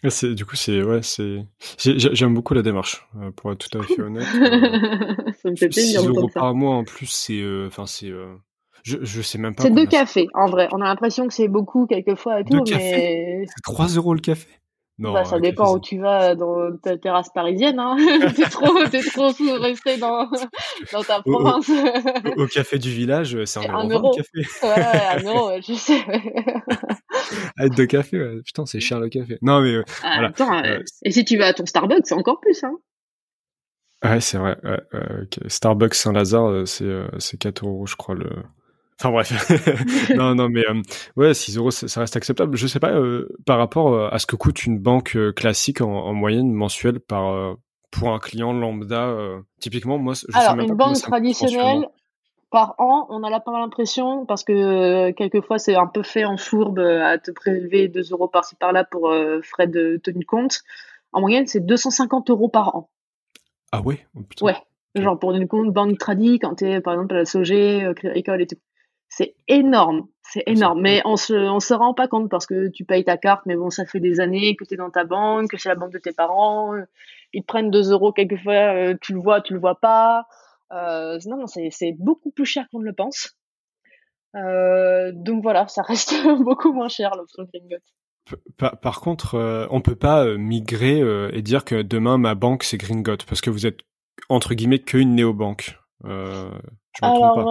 C'est, 0.08 0.34
du 0.34 0.46
coup, 0.46 0.56
c'est 0.56 0.82
ouais, 0.82 1.00
c'est 1.02 1.44
j'aime 1.78 2.34
beaucoup 2.34 2.54
la 2.54 2.62
démarche 2.62 3.06
euh, 3.20 3.30
pour 3.32 3.52
être 3.52 3.68
tout 3.68 3.78
à 3.78 3.82
fait 3.82 4.00
honnête. 4.00 4.26
Euh, 4.34 5.32
ça 5.42 5.50
me 5.50 5.56
fait 5.56 5.68
plaisir. 5.68 6.00
6 6.00 6.06
euros 6.08 6.30
par 6.32 6.54
mois 6.54 6.74
en 6.74 6.84
plus, 6.84 7.06
c'est 7.06 7.40
euh, 7.40 7.66
enfin 7.66 7.84
c'est 7.86 8.10
je, 8.82 8.96
je 9.02 9.22
sais 9.22 9.36
même 9.36 9.54
pas. 9.54 9.64
C'est 9.64 9.70
deux 9.70 9.86
cafés 9.86 10.28
en 10.32 10.46
vrai. 10.46 10.68
On 10.72 10.80
a 10.80 10.84
l'impression 10.84 11.28
que 11.28 11.34
c'est 11.34 11.48
beaucoup 11.48 11.86
quelquefois 11.86 12.40
et 12.40 12.44
tout, 12.44 12.62
mais 12.70 13.44
c'est 13.46 13.62
3 13.62 13.88
euros 13.88 14.14
le 14.14 14.20
café? 14.20 14.48
Non, 15.00 15.14
bah, 15.14 15.24
ça 15.24 15.40
dépend 15.40 15.74
où 15.74 15.80
tu 15.80 15.98
vas 15.98 16.34
dans 16.34 16.76
ta 16.76 16.98
terrasse 16.98 17.30
parisienne. 17.30 17.78
Hein. 17.78 17.96
t'es 18.36 18.42
trop, 18.42 18.86
t'es 18.90 19.00
trop 19.00 19.32
resté 19.58 19.96
dans, 19.96 20.28
dans 20.92 21.02
ta 21.02 21.22
province. 21.22 21.70
Au, 22.36 22.46
café 22.46 22.78
du 22.78 22.90
village, 22.90 23.42
c'est 23.46 23.66
un, 23.66 23.88
euro, 23.88 24.12
le 24.14 24.22
café. 24.22 24.66
ouais, 24.66 25.00
un 25.16 25.22
euro, 25.24 25.52
je 25.66 25.72
sais. 25.72 26.04
Deux 27.76 27.86
cafés, 27.86 28.18
ouais. 28.18 28.42
putain, 28.44 28.66
c'est 28.66 28.80
cher 28.80 29.00
le 29.00 29.08
café. 29.08 29.38
Non, 29.42 29.60
mais 29.60 29.76
ah, 30.02 30.12
voilà. 30.14 30.28
Attends, 30.28 30.64
euh, 30.64 30.80
et 31.04 31.10
si 31.10 31.24
tu 31.24 31.36
vas 31.36 31.46
à 31.46 31.52
ton 31.52 31.66
Starbucks, 31.66 32.06
c'est 32.06 32.14
encore 32.14 32.40
plus, 32.40 32.62
hein. 32.64 32.76
Ouais, 34.02 34.20
c'est 34.20 34.38
vrai. 34.38 34.56
Ouais, 34.64 34.80
Starbucks 35.48 35.94
Saint-Lazare, 35.94 36.46
euh, 36.46 36.64
c'est 36.64 36.84
euh, 36.84 37.08
c'est 37.18 37.36
4 37.36 37.66
euros, 37.66 37.86
je 37.86 37.96
crois, 37.96 38.14
le, 38.14 38.30
Enfin 39.02 39.12
bref, 39.12 40.10
non, 40.14 40.34
non, 40.34 40.50
mais 40.50 40.62
euh, 40.68 40.82
ouais, 41.16 41.32
6 41.32 41.56
euros, 41.56 41.70
ça, 41.70 42.00
reste 42.00 42.16
acceptable. 42.16 42.58
Je 42.58 42.66
sais 42.66 42.80
pas 42.80 42.90
euh, 42.90 43.34
par 43.46 43.56
rapport 43.56 43.94
euh, 43.94 44.10
à 44.10 44.18
ce 44.18 44.26
que 44.26 44.36
coûte 44.36 44.66
une 44.66 44.78
banque 44.78 45.16
classique 45.34 45.80
en, 45.80 46.12
moyenne 46.12 46.52
mensuelle 46.52 47.00
par 47.00 47.56
pour 47.90 48.12
un 48.12 48.18
client 48.18 48.52
lambda. 48.52 49.16
typiquement, 49.58 49.96
moi, 49.96 50.12
je 50.12 50.36
Alors, 50.36 50.60
une 50.60 50.74
banque 50.74 51.00
traditionnelle 51.00 51.86
par 52.50 52.74
an, 52.78 53.06
on 53.10 53.22
a 53.22 53.30
là 53.30 53.40
pas 53.40 53.52
l'impression 53.52 54.26
parce 54.26 54.44
que 54.44 55.10
quelquefois 55.12 55.58
c'est 55.58 55.76
un 55.76 55.86
peu 55.86 56.02
fait 56.02 56.24
en 56.24 56.36
fourbe 56.36 56.80
à 56.80 57.18
te 57.18 57.30
prélever 57.30 57.88
2 57.88 58.10
euros 58.10 58.28
par-ci 58.28 58.56
par-là 58.56 58.84
pour 58.84 59.12
frais 59.42 59.66
de 59.66 60.00
tenue 60.02 60.20
de 60.20 60.24
compte. 60.24 60.60
En 61.12 61.20
moyenne, 61.20 61.46
c'est 61.46 61.64
250 61.64 62.30
euros 62.30 62.48
par 62.48 62.74
an. 62.76 62.90
Ah 63.72 63.80
ouais? 63.80 64.06
Oh, 64.16 64.44
ouais. 64.44 64.56
Genre 64.94 65.18
pour 65.18 65.32
une 65.32 65.46
compte 65.46 65.72
banque 65.72 65.98
tradie 65.98 66.38
quand 66.40 66.56
t'es 66.56 66.80
par 66.80 66.94
exemple 66.94 67.14
à 67.14 67.18
la 67.18 67.24
SOG, 67.24 67.94
Crédit 67.94 68.42
et 68.42 68.46
tout. 68.46 68.56
C'est 69.08 69.34
énorme, 69.48 70.06
c'est 70.22 70.44
énorme. 70.46 70.80
Mais 70.80 71.02
on 71.04 71.16
se, 71.16 71.34
on 71.34 71.58
se 71.58 71.74
rend 71.74 71.94
pas 71.94 72.06
compte 72.06 72.30
parce 72.30 72.46
que 72.46 72.68
tu 72.68 72.84
payes 72.84 73.04
ta 73.04 73.16
carte, 73.16 73.42
mais 73.44 73.56
bon, 73.56 73.68
ça 73.68 73.84
fait 73.84 73.98
des 73.98 74.20
années 74.20 74.54
que 74.54 74.64
tu 74.64 74.74
es 74.74 74.76
dans 74.76 74.90
ta 74.90 75.04
banque, 75.04 75.50
que 75.50 75.58
c'est 75.58 75.68
la 75.68 75.74
banque 75.74 75.92
de 75.92 75.98
tes 75.98 76.12
parents. 76.12 76.74
Ils 77.32 77.42
te 77.42 77.46
prennent 77.46 77.70
2 77.70 77.90
euros 77.90 78.12
quelquefois, 78.12 78.74
euh, 78.74 78.94
tu 79.00 79.12
le 79.12 79.20
vois, 79.20 79.40
tu 79.40 79.52
le 79.52 79.58
vois 79.58 79.74
pas. 79.74 80.26
Non, 80.70 81.36
non 81.36 81.46
c'est 81.46 81.92
beaucoup 81.98 82.30
plus 82.30 82.46
cher 82.46 82.66
qu'on 82.70 82.80
ne 82.80 82.84
le 82.84 82.94
pense. 82.94 83.36
donc 84.34 85.42
voilà, 85.42 85.68
ça 85.68 85.82
reste 85.82 86.14
beaucoup 86.44 86.72
moins 86.72 86.88
cher 86.88 87.10
l'option 87.16 87.44
Gringot. 87.44 87.82
Par, 88.56 88.78
par 88.78 89.00
contre, 89.00 89.34
euh, 89.34 89.66
on 89.70 89.80
peut 89.80 89.96
pas 89.96 90.24
euh, 90.24 90.36
migrer 90.36 91.00
euh, 91.00 91.30
et 91.32 91.42
dire 91.42 91.64
que 91.64 91.82
demain 91.82 92.18
ma 92.18 92.34
banque 92.34 92.62
c'est 92.64 92.76
Gringot 92.76 93.16
parce 93.28 93.40
que 93.40 93.50
vous 93.50 93.66
êtes 93.66 93.78
entre 94.28 94.54
guillemets 94.54 94.78
qu'une 94.78 95.14
néobanque. 95.14 95.78
Euh, 96.04 96.50
alors, 97.02 97.48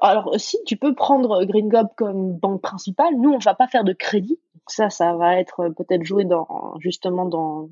alors, 0.00 0.34
si 0.38 0.58
tu 0.66 0.76
peux 0.76 0.94
prendre 0.94 1.44
Gringot 1.44 1.88
comme 1.96 2.32
banque 2.32 2.62
principale, 2.62 3.14
nous 3.18 3.30
on 3.30 3.38
va 3.38 3.54
pas 3.54 3.68
faire 3.68 3.84
de 3.84 3.92
crédit. 3.92 4.40
ça, 4.66 4.90
ça 4.90 5.14
va 5.14 5.38
être 5.38 5.68
peut-être 5.76 6.04
joué 6.04 6.24
dans 6.24 6.74
justement 6.80 7.26
dans 7.26 7.68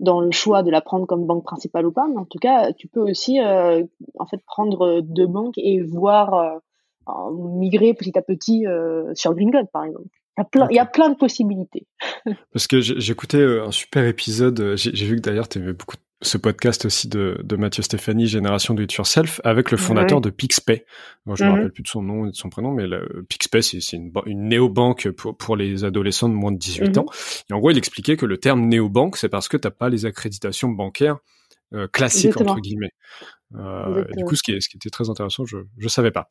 dans 0.00 0.20
le 0.20 0.30
choix 0.30 0.62
de 0.62 0.70
la 0.70 0.80
prendre 0.80 1.06
comme 1.06 1.26
banque 1.26 1.44
principale 1.44 1.86
ou 1.86 1.92
pas. 1.92 2.06
Mais 2.08 2.18
en 2.18 2.24
tout 2.24 2.38
cas, 2.38 2.72
tu 2.72 2.88
peux 2.88 3.00
aussi 3.00 3.40
en 3.40 4.26
fait 4.26 4.42
prendre 4.46 5.00
deux 5.00 5.26
banques 5.26 5.58
et 5.58 5.82
voir 5.82 6.60
migrer 7.32 7.94
petit 7.94 8.16
à 8.16 8.22
petit 8.22 8.64
sur 9.14 9.34
Gringot 9.34 9.66
par 9.72 9.84
exemple. 9.84 10.08
Il 10.70 10.76
y 10.76 10.78
a 10.78 10.86
plein, 10.86 11.10
de 11.10 11.16
possibilités. 11.16 11.86
Parce 12.52 12.66
que 12.66 12.80
j'écoutais 12.80 13.38
euh, 13.38 13.66
un 13.66 13.72
super 13.72 14.06
épisode, 14.06 14.60
euh, 14.60 14.76
j'ai 14.76 15.06
vu 15.06 15.16
que 15.16 15.20
d'ailleurs 15.20 15.48
tu 15.48 15.58
aimais 15.58 15.72
beaucoup 15.72 15.96
ce 16.20 16.36
podcast 16.36 16.84
aussi 16.84 17.08
de, 17.08 17.40
de 17.44 17.56
Mathieu 17.56 17.82
Stéphanie, 17.82 18.26
Génération 18.26 18.74
Do 18.74 18.82
It 18.82 18.92
Yourself, 18.92 19.40
avec 19.44 19.70
le 19.70 19.76
fondateur 19.76 20.20
de 20.20 20.30
PixPay. 20.30 20.84
Moi, 21.26 21.36
je 21.36 21.44
me 21.44 21.48
mhm. 21.48 21.54
rappelle 21.54 21.72
plus 21.72 21.84
de 21.84 21.88
son 21.88 22.02
nom 22.02 22.26
et 22.26 22.30
de 22.30 22.36
son 22.36 22.50
prénom, 22.50 22.72
mais 22.72 22.88
le, 22.88 23.24
PixPay, 23.28 23.62
c'est 23.62 23.92
une, 23.92 24.10
une 24.26 24.48
néobanque 24.48 25.10
pour, 25.10 25.36
pour 25.36 25.56
les 25.56 25.84
adolescents 25.84 26.28
de 26.28 26.34
moins 26.34 26.50
de 26.50 26.58
18 26.58 26.88
mhm. 26.88 26.98
ans. 26.98 27.06
Et 27.50 27.52
en 27.52 27.58
gros, 27.58 27.70
il 27.70 27.78
expliquait 27.78 28.16
que 28.16 28.26
le 28.26 28.38
terme 28.38 28.66
néobanque, 28.66 29.16
c'est 29.16 29.28
parce 29.28 29.48
que 29.48 29.56
t'as 29.56 29.70
pas 29.70 29.88
les 29.88 30.06
accréditations 30.06 30.70
bancaires 30.70 31.18
euh, 31.72 31.86
classiques, 31.86 32.40
entre 32.40 32.58
guillemets. 32.60 32.92
Euh, 33.54 34.04
du 34.16 34.24
coup, 34.24 34.34
ce 34.34 34.42
qui, 34.42 34.52
est, 34.52 34.60
ce 34.60 34.68
qui 34.68 34.76
était 34.76 34.90
très 34.90 35.10
intéressant, 35.10 35.46
je 35.46 35.58
je 35.78 35.88
savais 35.88 36.10
pas. 36.10 36.28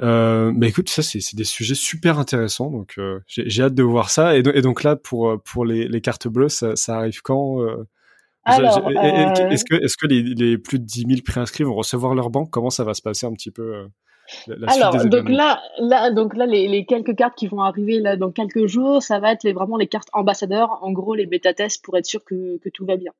Euh, 0.00 0.52
mais 0.54 0.68
écoute, 0.68 0.88
ça 0.88 1.02
c'est 1.02 1.34
des 1.34 1.44
sujets 1.44 1.74
super 1.74 2.18
intéressants, 2.18 2.70
donc 2.70 2.98
j'ai 3.26 3.62
hâte 3.62 3.74
de 3.74 3.82
voir 3.82 4.10
ça. 4.10 4.36
Et, 4.36 4.42
et, 4.54 4.62
donc 4.62 4.82
là, 4.82 4.96
pour 4.96 5.40
pour 5.42 5.64
les, 5.64 5.88
les 5.88 6.00
cartes 6.00 6.28
bleues, 6.28 6.48
ça, 6.48 6.76
ça 6.76 6.96
arrive 6.96 7.22
quand 7.22 7.58
euh, 8.48 9.48
Est-ce 9.50 9.64
que 9.64 9.74
est-ce 9.74 9.96
que 9.96 10.06
les, 10.06 10.22
les, 10.22 10.58
plus 10.58 10.78
de 10.78 10.84
10 10.84 11.06
000 11.08 11.20
préinscrits 11.24 11.64
vont 11.64 11.74
recevoir 11.74 12.14
leur 12.14 12.30
banque? 12.30 12.50
Comment 12.50 12.70
ça 12.70 12.84
va 12.84 12.94
se 12.94 13.02
passer 13.02 13.26
un 13.26 13.32
petit 13.32 13.50
peu 13.50 13.74
euh, 13.74 13.86
alors, 14.66 15.04
donc 15.06 15.28
là, 15.28 15.60
là, 15.78 16.10
donc 16.10 16.36
là, 16.36 16.46
les, 16.46 16.66
les, 16.66 16.86
quelques 16.86 17.14
cartes 17.14 17.36
qui 17.36 17.46
vont 17.46 17.60
arriver 17.60 18.00
là 18.00 18.16
dans 18.16 18.30
quelques 18.30 18.66
jours, 18.66 19.02
ça 19.02 19.18
va 19.18 19.32
être 19.32 19.44
les, 19.44 19.52
vraiment 19.52 19.76
les 19.76 19.86
cartes 19.86 20.08
ambassadeurs, 20.12 20.78
en 20.82 20.92
gros 20.92 21.14
les 21.14 21.26
bêta 21.26 21.52
tests 21.52 21.84
pour 21.84 21.96
être 21.98 22.06
sûr 22.06 22.24
que, 22.24 22.58
que 22.58 22.68
tout 22.70 22.86
va 22.86 22.96
bien. 22.96 23.12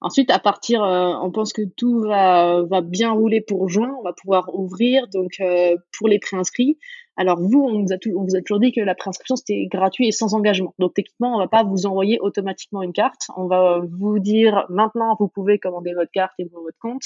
Ensuite, 0.00 0.30
à 0.30 0.38
partir, 0.38 0.82
euh, 0.82 1.14
on 1.22 1.30
pense 1.30 1.52
que 1.52 1.62
tout 1.76 2.00
va, 2.00 2.62
va 2.62 2.80
bien 2.80 3.12
rouler 3.12 3.40
pour 3.40 3.68
juin, 3.68 3.92
on 3.98 4.02
va 4.02 4.12
pouvoir 4.12 4.54
ouvrir 4.54 5.08
donc 5.08 5.32
euh, 5.40 5.76
pour 5.96 6.08
les 6.08 6.18
préinscrits. 6.18 6.78
Alors 7.16 7.38
vous, 7.38 7.60
on, 7.60 7.84
vous 7.84 7.92
a 7.92 7.98
toujours 8.40 8.60
dit 8.60 8.72
que 8.72 8.80
la 8.80 8.94
préinscription 8.94 9.36
c'était 9.36 9.66
gratuit 9.66 10.08
et 10.08 10.12
sans 10.12 10.34
engagement. 10.34 10.74
Donc 10.78 10.94
techniquement, 10.94 11.36
on 11.36 11.38
va 11.38 11.48
pas 11.48 11.62
vous 11.62 11.84
envoyer 11.84 12.18
automatiquement 12.20 12.82
une 12.82 12.94
carte. 12.94 13.28
On 13.36 13.46
va 13.46 13.80
vous 13.86 14.18
dire 14.18 14.64
maintenant 14.70 15.14
vous 15.18 15.28
pouvez 15.28 15.58
commander 15.58 15.92
votre 15.92 16.10
carte 16.10 16.32
et 16.38 16.44
votre 16.44 16.78
compte. 16.78 17.04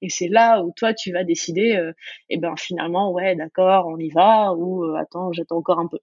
Et 0.00 0.10
c'est 0.10 0.28
là 0.28 0.62
où 0.62 0.72
toi 0.76 0.94
tu 0.94 1.12
vas 1.12 1.24
décider. 1.24 1.60
et 1.60 1.76
euh, 1.76 1.92
eh 2.30 2.38
ben 2.38 2.54
finalement 2.56 3.10
ouais 3.12 3.34
d'accord 3.34 3.86
on 3.88 3.98
y 3.98 4.10
va 4.10 4.54
ou 4.54 4.84
euh, 4.84 4.94
attends 4.94 5.32
j'attends 5.32 5.56
encore 5.56 5.80
un 5.80 5.88
peu. 5.88 5.98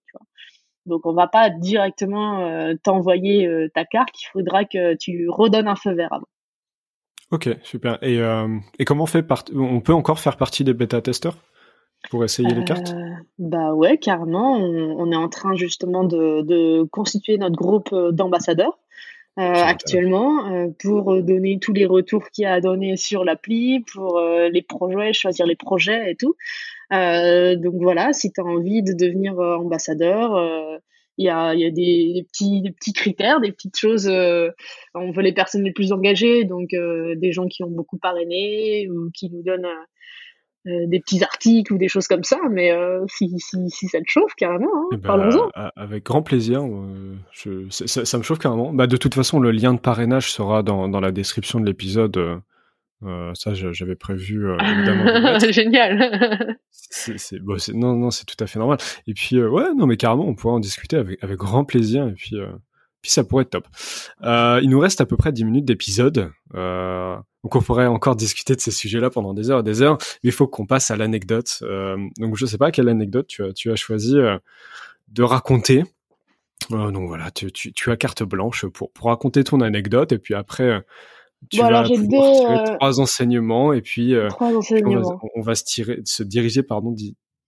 Donc 0.85 1.05
on 1.05 1.13
va 1.13 1.27
pas 1.27 1.49
directement 1.49 2.41
euh, 2.41 2.73
t'envoyer 2.83 3.49
ta 3.73 3.85
carte. 3.85 4.21
Il 4.21 4.27
faudra 4.33 4.65
que 4.65 4.95
tu 4.95 5.29
redonnes 5.29 5.69
un 5.69 5.77
feu 5.77 5.93
vert 5.93 6.11
avant. 6.11 6.27
Ok 7.31 7.49
super. 7.63 7.99
Et, 8.03 8.19
et 8.79 8.85
comment 8.85 9.03
on 9.03 9.07
fait 9.07 9.25
On 9.53 9.79
peut 9.79 9.93
encore 9.93 10.19
faire 10.19 10.35
partie 10.35 10.65
des 10.65 10.73
bêta 10.73 11.01
testeurs 11.01 11.37
pour 12.09 12.23
essayer 12.23 12.49
les 12.49 12.63
cartes? 12.63 12.93
Euh, 12.93 13.09
Bah 13.39 13.73
ouais, 13.73 13.97
carrément. 13.97 14.53
On, 14.57 15.11
est 15.11 15.15
en 15.15 15.29
train 15.29 15.55
justement 15.55 16.03
de, 16.03 16.41
de 16.41 16.83
constituer 16.83 17.37
notre 17.37 17.55
groupe 17.55 17.89
euh, 17.93 18.11
d'ambassadeurs. 18.11 18.77
Euh, 19.37 19.41
actuellement 19.41 20.73
pour 20.79 21.21
donner 21.21 21.59
tous 21.59 21.73
les 21.73 21.85
retours 21.85 22.29
qu'il 22.29 22.43
y 22.43 22.45
a 22.45 22.53
à 22.53 22.61
donner 22.61 22.95
sur 22.95 23.25
l'appli, 23.25 23.81
pour 23.81 24.17
les 24.17 24.61
projets, 24.61 25.11
choisir 25.11 25.45
les 25.45 25.57
projets 25.57 26.09
et 26.09 26.15
tout. 26.15 26.37
donc 26.89 27.73
voilà, 27.81 28.13
si 28.13 28.31
tu 28.31 28.39
as 28.39 28.45
envie 28.45 28.81
de 28.81 28.93
devenir 28.93 29.37
ambassadeur, 29.37 30.39
il 31.17 31.25
y 31.25 31.29
a, 31.29 31.53
y 31.53 31.65
a 31.65 31.69
des, 31.69 32.13
des, 32.13 32.23
petits, 32.23 32.61
des 32.61 32.71
petits 32.71 32.93
critères, 32.93 33.41
des 33.41 33.51
petites 33.51 33.77
choses. 33.77 34.07
on 34.07 35.11
veut 35.11 35.21
les 35.21 35.33
personnes 35.33 35.65
les 35.65 35.73
plus 35.73 35.91
engagées, 35.91 36.45
donc 36.45 36.69
des 36.69 37.31
gens 37.33 37.47
qui 37.47 37.61
ont 37.61 37.69
beaucoup 37.69 37.97
parrainé 37.97 38.89
ou 38.89 39.09
qui 39.13 39.29
nous 39.29 39.43
donnent 39.43 39.67
euh, 40.67 40.87
des 40.87 40.99
petits 40.99 41.23
articles 41.23 41.71
ou 41.73 41.77
des 41.77 41.87
choses 41.87 42.07
comme 42.07 42.23
ça, 42.23 42.37
mais 42.49 42.71
euh, 42.71 43.05
si, 43.07 43.31
si, 43.37 43.69
si, 43.69 43.87
ça 43.87 43.99
te 43.99 44.05
chauffe 44.07 44.33
carrément, 44.35 44.75
hein, 44.75 44.87
eh 44.93 44.97
ben, 44.97 45.07
parlons-en. 45.07 45.51
Avec 45.75 46.03
grand 46.05 46.23
plaisir, 46.23 46.63
euh, 46.63 47.15
je, 47.31 47.69
ça, 47.69 48.03
ça, 48.03 48.17
me 48.17 48.23
chauffe 48.23 48.39
carrément. 48.39 48.73
Bah, 48.73 48.87
de 48.87 48.97
toute 48.97 49.13
façon, 49.13 49.39
le 49.39 49.51
lien 49.51 49.75
de 49.75 49.79
parrainage 49.79 50.31
sera 50.31 50.63
dans, 50.63 50.89
dans 50.89 50.99
la 50.99 51.11
description 51.11 51.59
de 51.59 51.67
l'épisode. 51.67 52.41
Euh, 53.03 53.31
ça, 53.35 53.53
j'avais 53.53 53.95
prévu 53.95 54.51
évidemment. 54.59 55.37
Génial. 55.51 56.57
c'est, 56.71 57.39
bon, 57.39 57.57
non, 57.75 57.95
non, 57.95 58.09
c'est 58.09 58.25
tout 58.25 58.43
à 58.43 58.47
fait 58.47 58.57
normal. 58.57 58.79
Et 59.05 59.13
puis, 59.13 59.39
ouais, 59.39 59.71
non, 59.75 59.85
mais 59.85 59.97
carrément, 59.97 60.27
on 60.27 60.33
pourrait 60.33 60.55
en 60.55 60.59
discuter 60.59 60.97
avec, 60.97 61.23
avec 61.23 61.37
grand 61.37 61.63
plaisir. 61.63 62.07
Et 62.07 62.13
puis, 62.13 62.37
puis 63.03 63.11
ça 63.11 63.23
pourrait 63.23 63.43
être 63.43 63.51
top. 63.51 63.67
Il 64.23 64.69
nous 64.69 64.79
reste 64.79 65.01
à 65.01 65.05
peu 65.05 65.17
près 65.17 65.31
10 65.31 65.45
minutes 65.45 65.65
d'épisode. 65.65 66.31
Euh, 66.55 67.15
donc 67.45 67.55
on 67.55 67.61
pourrait 67.61 67.85
encore 67.85 68.15
discuter 68.15 68.55
de 68.55 68.59
ces 68.59 68.71
sujets-là 68.71 69.11
pendant 69.11 69.35
des 69.35 69.51
heures 69.51 69.59
et 69.59 69.63
des 69.63 69.83
heures, 69.83 69.99
mais 70.23 70.29
il 70.29 70.31
faut 70.31 70.47
qu'on 70.47 70.65
passe 70.65 70.89
à 70.89 70.95
l'anecdote. 70.95 71.59
Euh, 71.61 71.95
donc 72.17 72.35
je 72.37 72.45
sais 72.47 72.57
pas 72.57 72.71
quelle 72.71 72.89
anecdote 72.89 73.27
tu 73.27 73.43
as, 73.43 73.53
tu 73.53 73.71
as 73.71 73.75
choisi 73.75 74.17
euh, 74.17 74.39
de 75.09 75.21
raconter. 75.21 75.83
Euh, 76.71 76.89
donc 76.89 77.07
voilà, 77.07 77.29
tu, 77.29 77.51
tu, 77.51 77.71
tu, 77.71 77.91
as 77.91 77.97
carte 77.97 78.23
blanche 78.23 78.65
pour, 78.65 78.91
pour 78.91 79.09
raconter 79.09 79.43
ton 79.43 79.61
anecdote 79.61 80.11
et 80.11 80.17
puis 80.17 80.33
après 80.33 80.63
euh, 80.63 80.79
tu 81.51 81.59
vas 81.59 81.67
alors 81.67 81.87
deux, 81.87 82.75
trois 82.77 82.99
enseignements 82.99 83.73
et 83.73 83.83
puis, 83.83 84.15
enseignements. 84.17 85.21
On, 85.35 85.41
va, 85.41 85.53
se, 85.53 85.65
tirer, 85.65 85.99
se 86.03 86.23
diriger 86.23 86.63
pardon 86.63 86.95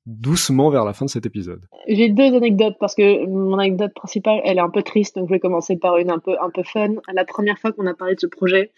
doucement 0.08 0.70
vers 0.70 0.86
la 0.86 0.94
fin 0.94 1.06
de 1.06 1.10
cet 1.10 1.26
épisode. 1.26 1.60
J'ai 1.88 2.10
deux 2.10 2.34
anecdotes 2.34 2.78
parce 2.80 2.96
que 2.96 3.26
mon 3.28 3.60
anecdote 3.60 3.94
principale 3.94 4.40
elle 4.46 4.58
est 4.58 4.62
un 4.62 4.70
peu 4.70 4.82
triste 4.82 5.18
donc 5.18 5.28
je 5.28 5.34
vais 5.34 5.40
commencer 5.40 5.76
par 5.76 5.98
une 5.98 6.10
un 6.10 6.20
peu 6.20 6.38
un 6.42 6.50
peu 6.50 6.64
fun. 6.64 6.94
La 7.14 7.26
première 7.26 7.60
fois 7.60 7.74
qu'on 7.74 7.86
a 7.88 7.94
parlé 7.94 8.16
de 8.16 8.22
ce 8.22 8.28
projet, 8.28 8.72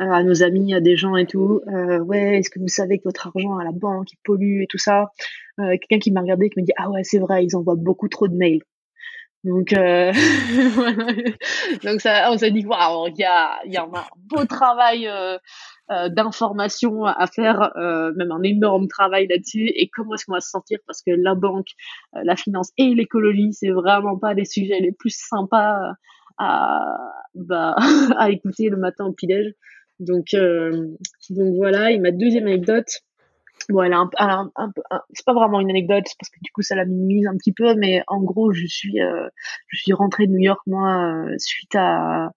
euh, 0.00 0.10
à 0.10 0.24
nos 0.24 0.42
amis, 0.42 0.74
à 0.74 0.80
des 0.80 0.96
gens 0.96 1.14
et 1.14 1.26
tout. 1.26 1.60
Euh, 1.68 2.00
ouais, 2.00 2.38
est-ce 2.38 2.50
que 2.50 2.58
vous 2.58 2.66
savez 2.66 2.98
que 2.98 3.04
votre 3.04 3.28
argent 3.28 3.56
à 3.56 3.64
la 3.64 3.70
banque 3.70 4.12
il 4.12 4.18
pollue 4.24 4.62
et 4.62 4.66
tout 4.66 4.78
ça 4.78 5.12
euh, 5.60 5.76
Quelqu'un 5.78 6.00
qui 6.00 6.10
m'a 6.10 6.22
regardé 6.22 6.50
qui 6.50 6.60
me 6.60 6.64
dit 6.64 6.72
ah 6.76 6.90
ouais 6.90 7.04
c'est 7.04 7.20
vrai, 7.20 7.44
ils 7.44 7.54
envoient 7.54 7.76
beaucoup 7.76 8.08
trop 8.08 8.26
de 8.26 8.34
mails. 8.34 8.62
Donc, 9.44 9.68
donc 11.84 12.00
ça, 12.00 12.32
on 12.32 12.38
s'est 12.38 12.50
dit 12.50 12.66
waouh, 12.66 13.06
il 13.08 13.18
y 13.18 13.24
a, 13.24 13.60
y 13.66 13.76
a 13.76 13.84
un 13.84 14.04
beau 14.16 14.44
travail 14.46 15.08
euh, 15.90 16.08
d'information 16.08 17.04
à 17.04 17.26
faire, 17.26 17.72
même 18.16 18.32
un 18.32 18.42
énorme 18.42 18.88
travail 18.88 19.26
là-dessus. 19.28 19.66
Et 19.74 19.88
comment 19.88 20.14
est-ce 20.14 20.26
qu'on 20.26 20.32
va 20.32 20.40
se 20.40 20.50
sentir? 20.50 20.78
Parce 20.86 21.02
que 21.02 21.10
la 21.10 21.34
banque, 21.34 21.68
la 22.12 22.36
finance 22.36 22.70
et 22.78 22.94
l'écologie, 22.94 23.52
c'est 23.52 23.70
vraiment 23.70 24.18
pas 24.18 24.34
les 24.34 24.44
sujets 24.44 24.80
les 24.80 24.92
plus 24.92 25.14
sympas 25.14 25.94
à, 26.38 27.14
bah, 27.34 27.76
à 28.18 28.30
écouter 28.30 28.68
le 28.68 28.76
matin 28.76 29.06
au 29.06 29.12
petit-déj. 29.12 29.54
Donc, 30.00 30.34
euh, 30.34 30.88
donc 31.30 31.54
voilà. 31.56 31.92
Et 31.92 31.98
ma 31.98 32.10
deuxième 32.10 32.46
anecdote, 32.46 32.88
bon, 33.68 34.08
c'est 35.12 35.26
pas 35.26 35.34
vraiment 35.34 35.60
une 35.60 35.70
anecdote 35.70 36.04
parce 36.18 36.30
que 36.30 36.38
du 36.42 36.50
coup 36.52 36.62
ça 36.62 36.74
la 36.74 36.84
minimise 36.84 37.26
un 37.26 37.36
petit 37.36 37.52
peu, 37.52 37.74
mais 37.76 38.02
en 38.08 38.22
gros, 38.22 38.52
je 38.52 38.66
suis, 38.66 39.00
euh, 39.00 39.28
je 39.68 39.78
suis 39.78 39.92
rentrée 39.92 40.26
de 40.26 40.32
New 40.32 40.42
York 40.42 40.60
moi 40.66 41.26
euh, 41.26 41.34
suite 41.38 41.74
à, 41.74 42.30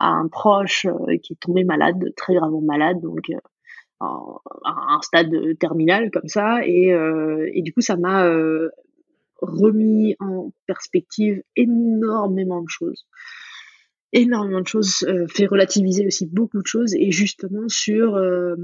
à, 0.00 0.08
un 0.08 0.28
proche 0.28 0.86
qui 1.22 1.34
est 1.34 1.40
tombé 1.40 1.64
malade, 1.64 2.12
très 2.16 2.34
gravement 2.34 2.60
malade, 2.60 3.00
donc 3.00 3.30
à 4.00 4.06
un 4.64 5.00
stade 5.02 5.58
terminal 5.58 6.10
comme 6.10 6.28
ça, 6.28 6.60
et, 6.64 7.62
du 7.62 7.72
coup 7.72 7.80
ça 7.80 7.96
m'a 7.96 8.28
remis 9.40 10.16
en 10.20 10.52
perspective 10.66 11.42
énormément 11.56 12.62
de 12.62 12.68
choses. 12.68 13.06
Énormément 14.12 14.60
de 14.60 14.66
choses, 14.66 15.04
euh, 15.08 15.26
fait 15.28 15.46
relativiser 15.46 16.06
aussi 16.06 16.26
beaucoup 16.26 16.62
de 16.62 16.66
choses. 16.66 16.94
Et 16.94 17.10
justement 17.10 17.68
sur 17.68 18.14
euh, 18.16 18.54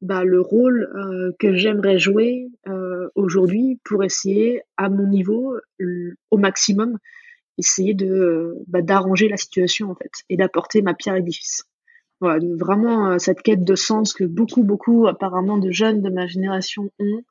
bah, 0.00 0.24
le 0.24 0.40
rôle 0.40 0.88
euh, 0.96 1.32
que 1.38 1.54
j'aimerais 1.54 1.98
jouer 1.98 2.48
aujourd'hui 3.14 3.80
pour 3.84 4.04
essayer 4.04 4.62
à 4.76 4.88
mon 4.88 5.06
niveau 5.06 5.56
au 6.30 6.38
maximum 6.38 6.98
essayer 7.58 7.94
de 7.94 8.56
bah, 8.68 8.82
d'arranger 8.82 9.28
la 9.28 9.36
situation 9.36 9.90
en 9.90 9.94
fait 9.94 10.10
et 10.28 10.36
d'apporter 10.36 10.82
ma 10.82 10.94
pierre 10.94 11.14
à 11.14 11.18
l'édifice. 11.18 11.64
Voilà, 12.20 12.44
vraiment 12.58 13.18
cette 13.18 13.42
quête 13.42 13.64
de 13.64 13.74
sens 13.74 14.14
que 14.14 14.24
beaucoup 14.24 14.64
beaucoup 14.64 15.06
apparemment 15.06 15.58
de 15.58 15.70
jeunes 15.70 16.00
de 16.00 16.08
ma 16.08 16.26
génération 16.26 16.90
ont, 16.98 17.22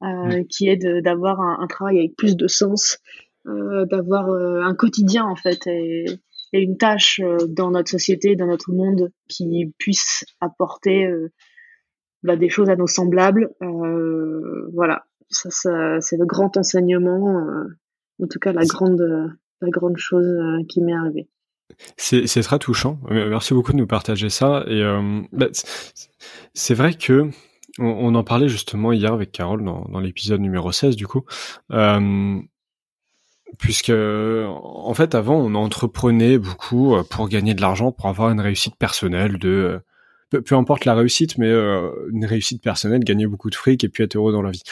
mmh. 0.00 0.44
qui 0.44 0.68
est 0.68 0.76
d'avoir 1.02 1.40
un, 1.40 1.58
un, 1.60 1.66
travail 1.66 1.98
avec 1.98 2.16
plus 2.16 2.36
de 2.36 2.46
sens, 2.46 2.98
d'avoir 3.44 4.28
un 4.30 4.74
quotidien 4.76 5.24
en 5.24 5.34
fait 5.34 5.66
et, 5.66 6.04
et 6.52 6.62
une 6.62 6.76
tâche 6.76 7.20
euh, 7.22 7.46
dans 7.46 7.70
notre 7.70 7.90
société, 7.90 8.36
dans 8.36 8.46
notre 8.46 8.72
monde 8.72 9.10
qui 9.28 9.72
puisse 9.78 10.24
apporter 10.40 11.06
euh, 11.06 11.32
bah, 12.22 12.36
des 12.36 12.48
choses 12.48 12.70
à 12.70 12.76
nos 12.76 12.86
semblables. 12.86 13.50
Euh, 13.62 14.68
voilà, 14.72 15.04
ça, 15.28 15.50
ça 15.50 16.00
c'est 16.00 16.16
le 16.16 16.26
grand 16.26 16.56
enseignement, 16.56 17.44
en 18.22 18.26
tout 18.26 18.38
cas 18.38 18.52
la 18.52 18.64
grande, 18.64 19.36
la 19.60 19.70
grande 19.70 19.96
chose 19.96 20.26
qui 20.68 20.80
m'est 20.80 20.94
arrivée. 20.94 21.28
C'est, 21.96 22.24
très 22.42 22.58
touchant. 22.58 22.98
Merci 23.10 23.54
beaucoup 23.54 23.72
de 23.72 23.76
nous 23.76 23.86
partager 23.86 24.30
ça. 24.30 24.64
Et 24.68 24.82
bah, 25.32 25.48
c'est 26.54 26.74
vrai 26.74 26.94
que 26.94 27.30
on, 27.78 28.14
en 28.14 28.24
parlait 28.24 28.48
justement 28.48 28.92
hier 28.92 29.12
avec 29.12 29.32
Carole 29.32 29.64
dans, 29.64 30.00
l'épisode 30.00 30.40
numéro 30.40 30.72
16 30.72 30.96
du 30.96 31.06
coup. 31.06 31.24
Euh, 31.72 32.40
puisque 33.58 33.92
en 33.92 34.92
fait 34.94 35.14
avant 35.14 35.36
on 35.36 35.54
entreprenait 35.54 36.38
beaucoup 36.38 36.94
euh, 36.94 37.02
pour 37.02 37.28
gagner 37.28 37.54
de 37.54 37.60
l'argent, 37.60 37.92
pour 37.92 38.06
avoir 38.06 38.30
une 38.30 38.40
réussite 38.40 38.76
personnelle 38.76 39.38
de 39.38 39.80
peu, 40.30 40.56
importe 40.56 40.84
la 40.84 40.94
réussite, 40.94 41.38
mais 41.38 41.48
euh, 41.48 41.90
une 42.12 42.26
réussite 42.26 42.62
personnelle, 42.62 43.02
gagner 43.02 43.26
beaucoup 43.26 43.48
de 43.48 43.54
fric 43.54 43.82
et 43.84 43.88
puis 43.88 44.04
être 44.04 44.16
heureux 44.16 44.32
dans 44.32 44.42
la 44.42 44.50
vie. 44.50 44.62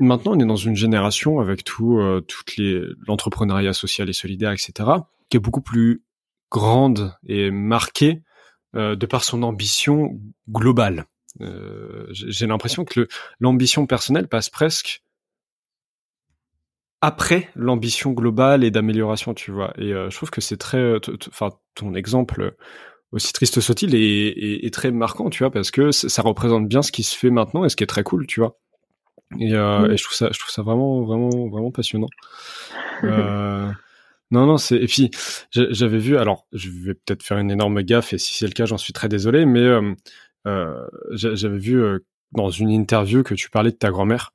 Maintenant, 0.00 0.32
on 0.34 0.40
est 0.40 0.46
dans 0.46 0.56
une 0.56 0.76
génération 0.76 1.40
avec 1.40 1.64
tout, 1.64 1.98
euh, 1.98 2.20
toutes 2.26 2.56
les 2.56 2.82
l'entrepreneuriat 3.06 3.72
social 3.72 4.08
et 4.08 4.12
solidaire, 4.12 4.52
etc., 4.52 4.72
qui 5.28 5.36
est 5.36 5.40
beaucoup 5.40 5.60
plus 5.60 6.02
grande 6.50 7.14
et 7.26 7.50
marquée 7.50 8.22
de 8.74 9.06
par 9.06 9.24
son 9.24 9.42
ambition 9.42 10.20
globale. 10.48 11.06
J'ai 12.10 12.46
l'impression 12.46 12.84
que 12.84 13.08
l'ambition 13.40 13.86
personnelle 13.86 14.28
passe 14.28 14.48
presque 14.48 15.02
après 17.00 17.48
l'ambition 17.54 18.12
globale 18.12 18.64
et 18.64 18.70
d'amélioration, 18.70 19.34
tu 19.34 19.50
vois. 19.50 19.72
Et 19.78 19.92
euh, 19.92 20.10
je 20.10 20.16
trouve 20.16 20.30
que 20.30 20.40
c'est 20.40 20.56
très, 20.56 20.78
euh, 20.78 21.00
enfin, 21.28 21.50
ton 21.74 21.94
exemple, 21.94 22.56
aussi 23.12 23.32
triste 23.32 23.60
soit-il, 23.60 23.94
est, 23.94 24.72
très 24.72 24.90
marquant, 24.90 25.30
tu 25.30 25.42
vois, 25.42 25.50
parce 25.50 25.70
que 25.70 25.90
ça 25.92 26.22
représente 26.22 26.68
bien 26.68 26.82
ce 26.82 26.92
qui 26.92 27.02
se 27.02 27.16
fait 27.16 27.30
maintenant 27.30 27.64
et 27.64 27.68
ce 27.68 27.76
qui 27.76 27.84
est 27.84 27.88
très 27.88 28.04
cool, 28.04 28.26
tu 28.26 28.40
vois. 28.40 28.58
Et, 29.38 29.54
euh, 29.54 29.96
je 29.96 30.02
trouve 30.02 30.16
ça, 30.16 30.28
je 30.32 30.38
trouve 30.38 30.50
ça 30.50 30.62
vraiment, 30.62 31.02
vraiment, 31.02 31.48
vraiment 31.48 31.70
passionnant. 31.70 32.08
non, 33.02 34.46
non, 34.46 34.56
c'est. 34.56 34.76
Et 34.76 34.86
puis, 34.86 35.10
j'avais 35.50 35.98
vu. 35.98 36.16
Alors, 36.16 36.46
je 36.52 36.70
vais 36.70 36.94
peut-être 36.94 37.22
faire 37.22 37.38
une 37.38 37.50
énorme 37.50 37.82
gaffe, 37.82 38.12
et 38.12 38.18
si 38.18 38.34
c'est 38.34 38.46
le 38.46 38.52
cas, 38.52 38.66
j'en 38.66 38.78
suis 38.78 38.92
très 38.92 39.08
désolé, 39.08 39.46
mais 39.46 39.68
j'avais 41.12 41.58
vu 41.58 41.82
dans 42.32 42.50
une 42.50 42.70
interview 42.70 43.22
que 43.22 43.34
tu 43.34 43.50
parlais 43.50 43.70
de 43.70 43.76
ta 43.76 43.90
grand-mère. 43.90 44.32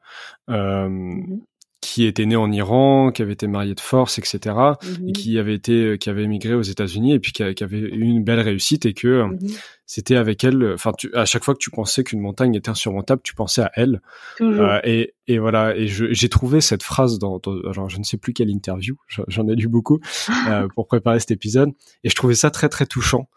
Mmh 0.47 1.37
qui 1.85 2.05
était 2.05 2.25
né 2.25 2.35
en 2.35 2.51
Iran, 2.51 3.11
qui 3.11 3.21
avait 3.21 3.33
été 3.33 3.45
marié 3.45 3.75
de 3.75 3.79
force, 3.79 4.17
etc., 4.17 4.39
et 4.81 5.01
mhm. 5.01 5.11
qui 5.13 5.37
avait 5.37 5.53
été, 5.53 5.83
euh, 5.83 5.97
qui 5.97 6.09
avait 6.09 6.23
émigré 6.23 6.55
aux 6.55 6.63
États-Unis 6.63 7.13
et 7.13 7.19
puis 7.19 7.31
qui, 7.31 7.43
avait 7.43 7.77
eu 7.77 8.01
une 8.01 8.23
belle 8.23 8.39
réussite 8.39 8.87
et 8.87 8.95
que 8.95 9.07
euh, 9.07 9.27
mhm. 9.27 9.39
c'était 9.85 10.15
avec 10.15 10.43
elle. 10.43 10.73
Enfin, 10.73 10.93
à 11.13 11.25
chaque 11.25 11.43
fois 11.43 11.53
que 11.53 11.59
tu 11.59 11.69
pensais 11.69 12.03
qu'une 12.03 12.21
montagne 12.21 12.55
était 12.55 12.69
insurmontable, 12.69 13.21
tu 13.23 13.35
pensais 13.35 13.61
à 13.61 13.71
elle. 13.75 14.01
Euh, 14.41 14.79
et, 14.83 15.13
et, 15.27 15.37
voilà. 15.37 15.77
Et 15.77 15.85
j'ai 15.87 16.27
trouvé 16.27 16.59
cette 16.59 16.81
phrase 16.81 17.19
dans, 17.19 17.39
alors 17.69 17.87
je 17.87 17.99
ne 17.99 18.03
sais 18.03 18.17
plus 18.17 18.33
quelle 18.33 18.49
interview, 18.49 18.95
j'en 19.27 19.47
ai 19.47 19.55
lu 19.55 19.67
beaucoup 19.67 19.99
euh, 20.49 20.67
pour 20.73 20.87
préparer 20.87 21.19
cet 21.19 21.29
épisode, 21.29 21.69
et 22.03 22.09
je 22.09 22.15
trouvais 22.15 22.33
ça 22.33 22.49
très 22.49 22.67
très 22.67 22.87
touchant 22.87 23.29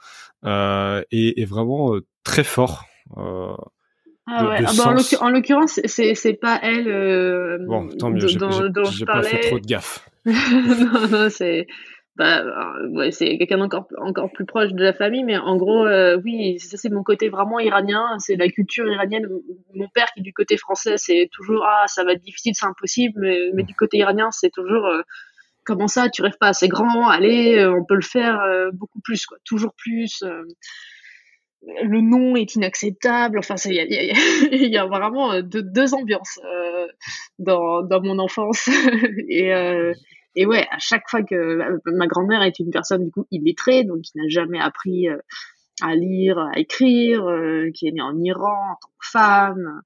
euh, 0.47 1.03
et, 1.11 1.43
et, 1.43 1.45
vraiment 1.45 1.93
très 2.25 2.45
fort. 2.45 2.87
Ah 4.31 4.47
ouais. 4.47 4.59
Ah 4.67 4.73
bah, 4.77 4.95
en 5.21 5.31
l'occurrence, 5.31 5.81
c'est 5.85 6.35
pas 6.35 6.59
elle. 6.63 6.89
Euh, 6.89 7.59
bon, 7.61 7.89
tant 7.89 8.11
mieux. 8.11 8.27
J'ai 8.27 8.39
pas 9.07 9.23
fait 9.23 9.41
trop 9.41 9.59
de 9.59 9.67
gaffe. 9.67 10.09
non, 10.27 11.09
non, 11.11 11.31
c'est 11.31 11.67
bah, 12.17 12.43
ouais, 12.91 13.13
c'est 13.13 13.39
quelqu'un 13.39 13.61
encore 13.61 13.87
encore 13.97 14.31
plus 14.33 14.45
proche 14.45 14.73
de 14.73 14.83
la 14.83 14.93
famille, 14.93 15.25
mais 15.25 15.39
en 15.39 15.57
gros, 15.57 15.87
euh, 15.87 16.21
oui, 16.25 16.59
ça 16.59 16.77
c'est 16.77 16.91
mon 16.91 17.05
côté 17.05 17.31
vraiment 17.31 17.59
iranien. 17.59 18.19
C'est 18.19 18.37
la 18.37 18.49
culture 18.49 18.87
iranienne. 18.87 19.29
Mon 19.75 19.89
père 19.89 20.09
qui 20.15 20.21
du 20.21 20.35
côté 20.35 20.59
français, 20.59 20.95
c'est 20.97 21.31
toujours 21.33 21.65
ah 21.67 21.85
ça 21.87 22.05
va 22.05 22.13
être 22.13 22.23
difficile, 22.23 22.53
c'est 22.55 22.67
impossible, 22.67 23.21
mais, 23.21 23.39
mais 23.55 23.63
du 23.63 23.75
côté 23.75 23.99
iranien, 23.99 24.31
c'est 24.31 24.51
toujours 24.51 24.85
euh, 24.87 25.01
comment 25.65 25.89
ça, 25.89 26.11
tu 26.11 26.21
rêves 26.21 26.37
pas 26.39 26.49
assez 26.49 26.69
grand, 26.69 27.09
allez, 27.09 27.65
on 27.67 27.85
peut 27.85 27.95
le 27.95 28.03
faire 28.03 28.41
beaucoup 28.73 29.01
plus, 29.01 29.27
quoi, 29.27 29.37
toujours 29.45 29.75
plus 29.77 30.25
le 31.63 32.01
nom 32.01 32.37
est 32.37 32.55
inacceptable. 32.55 33.39
Enfin, 33.39 33.57
il 33.67 33.75
y 33.75 33.81
a, 33.81 33.85
y, 34.53 34.77
a, 34.77 34.87
vraiment 34.87 35.33
euh, 35.33 35.43
deux, 35.43 35.95
ambiances 35.95 36.39
euh, 36.45 36.87
dans, 37.39 38.03
mon 38.03 38.19
enfance. 38.19 38.69
et, 39.29 39.53
euh, 39.55 39.93
et 40.35 40.47
ouais, 40.47 40.67
à 40.71 40.79
chaque 40.79 41.09
fois 41.09 41.23
que 41.23 41.81
ma 41.87 42.07
grand-mère 42.07 42.43
est 42.43 42.59
une 42.59 42.71
personne 42.71 43.05
du 43.05 43.11
coup 43.11 43.27
illettrée, 43.31 43.85
donc 43.85 44.03
qui 44.03 44.17
n'a 44.17 44.29
jamais 44.29 44.61
appris 44.61 45.09
à 45.81 45.95
lire, 45.95 46.39
à 46.39 46.59
écrire, 46.59 47.25
qui 47.75 47.89
est 47.89 47.93
née 47.93 48.03
en 48.03 48.17
Iran 48.21 48.73
en 48.73 48.77
tant 48.81 48.89
que 49.01 49.09
femme, 49.11 49.83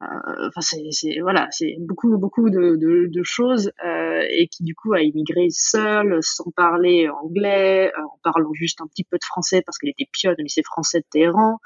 enfin 0.00 0.60
c'est 0.60 1.20
voilà 1.20 1.48
c'est 1.50 1.76
beaucoup 1.78 2.18
beaucoup 2.18 2.50
de, 2.50 2.76
de, 2.76 3.06
de 3.08 3.22
choses 3.22 3.70
euh, 3.84 4.22
et 4.28 4.48
qui 4.48 4.64
du 4.64 4.74
coup 4.74 4.92
a 4.92 5.00
immigré 5.00 5.48
seule 5.50 6.18
sans 6.20 6.50
parler 6.50 7.08
anglais 7.08 7.92
euh, 7.96 8.02
en 8.02 8.18
parlant 8.22 8.52
juste 8.52 8.80
un 8.80 8.86
petit 8.86 9.04
peu 9.04 9.16
de 9.16 9.24
français 9.24 9.62
parce 9.64 9.78
qu'elle 9.78 9.90
était 9.90 10.08
pionne 10.10 10.36
au 10.38 10.42
lycée 10.42 10.62
français 10.62 11.00
de 11.00 11.06
Téhéran. 11.10 11.58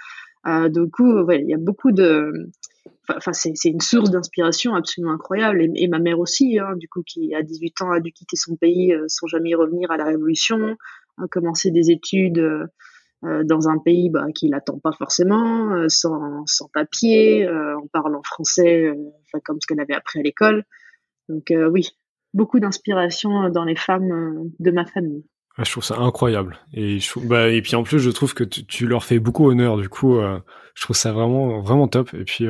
Euh, 0.46 0.68
du 0.68 0.88
coup 0.90 1.20
ouais, 1.22 1.40
il 1.42 1.48
y 1.48 1.54
a 1.54 1.58
beaucoup 1.58 1.90
de 1.90 2.50
enfin 3.08 3.32
c'est 3.32 3.68
une 3.68 3.80
source 3.80 4.10
d'inspiration 4.10 4.74
absolument 4.74 5.14
incroyable 5.14 5.62
et, 5.74 5.88
ma 5.88 5.98
mère 5.98 6.20
aussi 6.20 6.58
hein, 6.58 6.76
du 6.76 6.88
coup 6.88 7.02
qui 7.02 7.34
à 7.34 7.42
18 7.42 7.82
ans 7.82 7.90
a 7.90 8.00
dû 8.00 8.12
quitter 8.12 8.36
son 8.36 8.56
pays 8.56 8.94
sans 9.08 9.26
jamais 9.26 9.54
revenir 9.54 9.90
à 9.90 9.96
la 9.96 10.04
révolution 10.04 10.76
a 11.16 11.26
commencé 11.28 11.70
des 11.70 11.90
études 11.90 12.68
euh, 13.24 13.42
dans 13.42 13.68
un 13.68 13.78
pays 13.78 14.10
bah, 14.10 14.26
qui 14.32 14.48
l'attend 14.48 14.78
pas 14.78 14.92
forcément, 14.92 15.72
euh, 15.72 15.86
sans, 15.88 16.46
sans 16.46 16.68
papier, 16.68 17.44
euh, 17.44 17.76
en 17.76 17.86
parlant 17.88 18.22
français, 18.22 18.92
enfin 19.26 19.40
comme 19.44 19.58
ce 19.60 19.66
qu'elle 19.66 19.80
avait 19.80 19.94
appris 19.94 20.20
à 20.20 20.22
l'école. 20.22 20.64
Donc 21.28 21.52
oui, 21.72 21.90
beaucoup 22.32 22.60
d'inspiration 22.60 23.50
dans 23.50 23.64
les 23.64 23.74
femmes 23.74 24.50
de 24.60 24.70
ma 24.70 24.86
famille. 24.86 25.24
Ah, 25.56 25.64
je 25.64 25.72
trouve 25.72 25.84
ça 25.84 25.96
incroyable. 25.98 26.58
Et, 26.72 27.00
je, 27.00 27.18
bah, 27.18 27.48
et 27.48 27.60
puis 27.60 27.74
en 27.74 27.82
plus, 27.82 27.98
je 27.98 28.10
trouve 28.10 28.32
que 28.34 28.44
tu, 28.44 28.86
leur 28.86 29.04
fais 29.04 29.18
beaucoup 29.18 29.50
honneur. 29.50 29.76
Du 29.76 29.90
coup, 29.90 30.18
je 30.74 30.82
trouve 30.82 30.96
ça 30.96 31.12
vraiment, 31.12 31.60
vraiment 31.60 31.86
top. 31.86 32.14
Et 32.14 32.24
puis, 32.24 32.46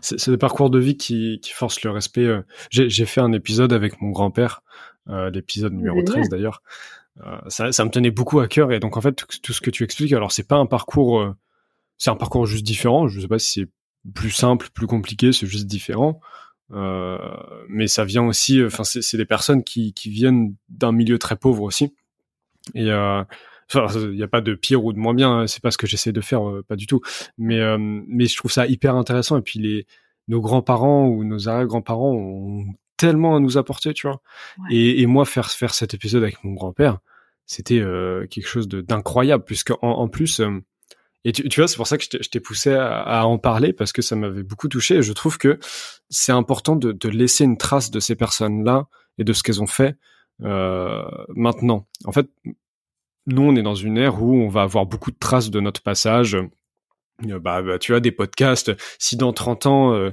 c'est 0.00 0.30
des 0.30 0.38
parcours 0.38 0.70
de 0.70 0.80
vie 0.80 0.96
qui, 0.96 1.38
qui 1.40 1.52
forcent 1.52 1.84
le 1.84 1.90
respect. 1.90 2.26
J'ai 2.70 3.06
fait 3.06 3.20
un 3.20 3.32
épisode 3.32 3.72
avec 3.72 4.00
mon 4.00 4.10
grand-père, 4.10 4.62
l'épisode 5.06 5.74
numéro 5.74 6.02
13 6.02 6.30
d'ailleurs, 6.30 6.62
euh, 6.64 7.03
ça, 7.48 7.72
ça, 7.72 7.84
me 7.84 7.90
tenait 7.90 8.10
beaucoup 8.10 8.40
à 8.40 8.48
cœur 8.48 8.72
et 8.72 8.80
donc 8.80 8.96
en 8.96 9.00
fait 9.00 9.24
tout, 9.42 9.52
ce 9.52 9.60
que 9.60 9.70
tu 9.70 9.84
expliques, 9.84 10.12
alors 10.12 10.32
c'est 10.32 10.48
pas 10.48 10.56
un 10.56 10.66
parcours, 10.66 11.20
euh, 11.20 11.34
c'est 11.96 12.10
un 12.10 12.16
parcours 12.16 12.46
juste 12.46 12.64
différent. 12.64 13.06
Je 13.08 13.20
sais 13.20 13.28
pas 13.28 13.38
si 13.38 13.60
c'est 13.60 14.12
plus 14.12 14.30
simple, 14.30 14.68
plus 14.74 14.86
compliqué, 14.86 15.32
c'est 15.32 15.46
juste 15.46 15.66
différent. 15.66 16.20
Euh, 16.72 17.18
mais 17.68 17.86
ça 17.86 18.04
vient 18.04 18.24
aussi, 18.24 18.62
enfin 18.64 18.84
c'est 18.84 19.16
des 19.16 19.26
personnes 19.26 19.62
qui, 19.62 19.94
qui 19.94 20.10
viennent 20.10 20.54
d'un 20.68 20.92
milieu 20.92 21.18
très 21.18 21.36
pauvre 21.36 21.62
aussi. 21.62 21.94
Et 22.74 22.90
euh, 22.90 23.22
il 23.74 24.10
n'y 24.10 24.22
a 24.22 24.28
pas 24.28 24.40
de 24.40 24.54
pire 24.54 24.84
ou 24.84 24.92
de 24.92 24.98
moins 24.98 25.14
bien, 25.14 25.30
hein, 25.40 25.46
c'est 25.46 25.62
pas 25.62 25.70
ce 25.70 25.78
que 25.78 25.86
j'essaie 25.86 26.12
de 26.12 26.20
faire, 26.20 26.42
pas 26.68 26.76
du 26.76 26.86
tout. 26.86 27.00
Mais 27.38 27.60
mais 27.78 28.26
je 28.26 28.36
trouve 28.36 28.50
ça 28.50 28.66
hyper 28.66 28.96
intéressant. 28.96 29.38
Et 29.38 29.42
puis 29.42 29.60
les 29.60 29.86
nos 30.28 30.40
grands-parents 30.40 31.06
ou 31.06 31.24
nos 31.24 31.48
arrière-grands-parents 31.48 32.12
ont 32.12 32.64
tellement 32.96 33.36
à 33.36 33.40
nous 33.40 33.58
apporter, 33.58 33.94
tu 33.94 34.06
vois. 34.06 34.20
Et, 34.70 35.00
et, 35.02 35.06
moi, 35.06 35.24
faire 35.24 35.50
faire 35.50 35.74
cet 35.74 35.94
épisode 35.94 36.22
avec 36.22 36.42
mon 36.44 36.52
grand-père, 36.52 36.98
c'était 37.46 37.80
euh, 37.80 38.26
quelque 38.26 38.46
chose 38.46 38.68
d'incroyable, 38.68 39.44
puisque 39.44 39.70
en, 39.70 39.78
en 39.82 40.08
plus, 40.08 40.40
euh, 40.40 40.60
et 41.24 41.32
tu, 41.32 41.48
tu, 41.48 41.60
vois, 41.60 41.68
c'est 41.68 41.76
pour 41.76 41.86
ça 41.86 41.96
que 41.96 42.04
je 42.04 42.28
t'ai 42.28 42.40
poussé 42.40 42.72
à, 42.72 43.00
à, 43.00 43.24
en 43.24 43.38
parler, 43.38 43.72
parce 43.72 43.92
que 43.92 44.02
ça 44.02 44.14
m'avait 44.14 44.42
beaucoup 44.42 44.68
touché. 44.68 44.96
Et 44.96 45.02
je 45.02 45.12
trouve 45.12 45.38
que 45.38 45.58
c'est 46.10 46.32
important 46.32 46.76
de, 46.76 46.92
de, 46.92 47.08
laisser 47.08 47.44
une 47.44 47.56
trace 47.56 47.90
de 47.90 48.00
ces 48.00 48.14
personnes-là 48.14 48.86
et 49.18 49.24
de 49.24 49.32
ce 49.32 49.42
qu'elles 49.42 49.62
ont 49.62 49.66
fait 49.66 49.96
euh, 50.42 51.02
maintenant. 51.28 51.86
En 52.04 52.12
fait, 52.12 52.28
nous, 53.26 53.42
on 53.42 53.56
est 53.56 53.62
dans 53.62 53.74
une 53.74 53.96
ère 53.96 54.22
où 54.22 54.34
on 54.36 54.48
va 54.48 54.62
avoir 54.62 54.84
beaucoup 54.84 55.10
de 55.10 55.18
traces 55.18 55.50
de 55.50 55.60
notre 55.60 55.82
passage 55.82 56.36
bah, 57.22 57.62
bah, 57.62 57.78
tu 57.78 57.94
as 57.94 58.00
des 58.00 58.12
podcasts. 58.12 58.72
Si 58.98 59.16
dans 59.16 59.32
30 59.32 59.66
ans, 59.66 59.94
euh, 59.94 60.10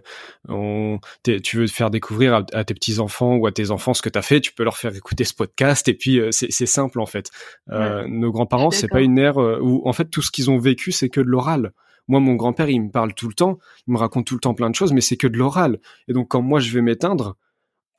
on, 0.48 1.00
tu 1.24 1.58
veux 1.58 1.68
faire 1.68 1.90
découvrir 1.90 2.46
à, 2.54 2.64
tes 2.64 2.74
petits 2.74 3.00
enfants 3.00 3.36
ou 3.36 3.48
à 3.48 3.52
tes 3.52 3.72
enfants 3.72 3.94
ce 3.94 4.02
que 4.02 4.10
tu 4.10 4.20
as 4.20 4.22
fait, 4.22 4.40
tu 4.42 4.54
peux 4.54 4.64
leur 4.64 4.78
faire 4.78 4.96
écouter 4.96 5.24
ce 5.24 5.34
podcast. 5.34 5.88
Et 5.88 5.94
puis 5.94 6.20
euh, 6.20 6.30
c'est 6.32 6.66
simple 6.66 7.00
en 7.00 7.06
fait. 7.06 7.30
nos 7.70 8.32
grands-parents, 8.32 8.72
c'est 8.72 8.88
pas 8.88 9.02
une 9.02 9.18
ère 9.18 9.38
où 9.38 9.88
en 9.88 9.94
fait 9.94 10.06
tout 10.06 10.22
ce 10.22 10.32
qu'ils 10.32 10.50
ont 10.50 10.60
vécu, 10.60 10.92
c'est 10.92 11.10
que 11.10 11.22
de 11.22 11.28
l'oral. 11.28 11.74
Moi, 12.08 12.20
mon 12.20 12.34
grand-père, 12.34 12.70
il 12.70 12.82
me 12.82 12.90
parle 12.90 13.14
tout 13.14 13.28
le 13.28 13.34
temps, 13.34 13.60
il 13.88 13.94
me 13.94 13.98
raconte 13.98 14.26
tout 14.26 14.34
le 14.34 14.40
temps 14.40 14.54
plein 14.54 14.70
de 14.70 14.76
choses, 14.76 14.92
mais 14.92 15.02
c'est 15.02 15.18
que 15.18 15.28
de 15.28 15.38
l'oral. 15.38 15.80
Et 16.08 16.14
donc 16.14 16.30
quand 16.30 16.42
moi 16.42 16.60
je 16.60 16.72
vais 16.74 16.82
m'éteindre, 16.82 17.38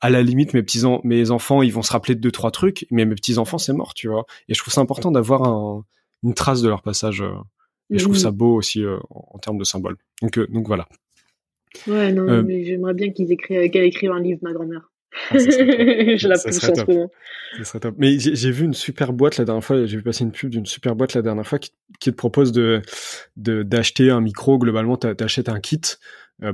à 0.01 0.09
la 0.09 0.21
limite, 0.21 0.53
mes 0.53 0.61
petits 0.61 0.83
mes 1.05 1.31
enfants, 1.31 1.61
ils 1.61 1.71
vont 1.71 1.81
se 1.81 1.91
rappeler 1.91 2.15
de 2.15 2.19
deux 2.19 2.31
trois 2.31 2.51
trucs, 2.51 2.85
mais 2.91 3.05
mes 3.05 3.15
petits 3.15 3.37
enfants, 3.37 3.57
c'est 3.57 3.71
mort, 3.71 3.93
tu 3.93 4.09
vois. 4.09 4.25
Et 4.49 4.53
je 4.53 4.59
trouve 4.59 4.73
ça 4.73 4.81
important 4.81 5.11
d'avoir 5.11 5.43
un, 5.43 5.85
une 6.23 6.33
trace 6.33 6.61
de 6.61 6.67
leur 6.67 6.81
passage. 6.81 7.23
Et 7.93 7.99
je 7.99 8.03
trouve 8.03 8.17
ça 8.17 8.31
beau 8.31 8.55
aussi 8.55 8.83
euh, 8.83 8.97
en, 9.11 9.37
termes 9.37 9.57
de 9.57 9.63
symbole. 9.63 9.95
Donc, 10.21 10.37
euh, 10.37 10.47
donc 10.47 10.67
voilà. 10.67 10.87
Ouais, 11.87 12.11
non, 12.11 12.27
euh, 12.27 12.43
mais 12.43 12.63
j'aimerais 12.63 12.93
bien 12.93 13.11
qu'ils 13.11 13.31
écrivent, 13.31 13.69
qu'elle 13.69 13.85
écrive 13.85 14.11
un 14.11 14.19
livre, 14.19 14.39
ma 14.41 14.51
grand-mère. 14.51 14.89
Ah, 15.29 15.37
je 15.37 16.27
la 16.27 16.35
pousse 16.35 16.69
en 16.69 16.75
ce 16.75 16.91
moment. 16.91 17.11
Ça 17.59 17.63
serait 17.65 17.79
top. 17.79 17.95
Mais 17.99 18.17
j'ai 18.17 18.51
vu 18.51 18.65
une 18.65 18.73
super 18.73 19.13
boîte 19.13 19.37
la 19.37 19.45
dernière 19.45 19.63
fois, 19.63 19.85
j'ai 19.85 19.97
vu 19.97 20.01
passer 20.01 20.23
une 20.23 20.31
pub 20.31 20.49
d'une 20.49 20.65
super 20.65 20.95
boîte 20.95 21.13
la 21.13 21.21
dernière 21.21 21.45
fois 21.45 21.59
qui, 21.59 21.71
qui 21.99 22.09
te 22.09 22.15
propose 22.15 22.51
de 22.51 22.81
d'acheter 23.35 24.09
un 24.09 24.21
micro. 24.21 24.57
Globalement, 24.57 24.97
tu 24.97 25.07
achètes 25.19 25.49
un 25.49 25.59
kit 25.59 25.81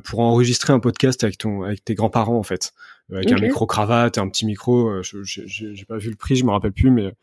pour 0.03 0.19
enregistrer 0.19 0.73
un 0.73 0.81
podcast 0.81 1.23
avec 1.23 1.37
ton 1.37 1.63
avec 1.63 1.85
tes 1.85 1.95
grands-parents 1.95 2.37
en 2.37 2.43
fait, 2.43 2.73
avec 3.13 3.31
un 3.31 3.39
micro 3.39 3.65
cravate, 3.65 4.17
un 4.17 4.27
petit 4.27 4.45
micro. 4.45 5.01
J'ai 5.03 5.85
pas 5.87 5.97
vu 5.97 6.09
le 6.09 6.17
prix, 6.17 6.35
je 6.35 6.43
me 6.43 6.51
rappelle 6.51 6.73
plus, 6.73 6.91
mais 6.91 7.13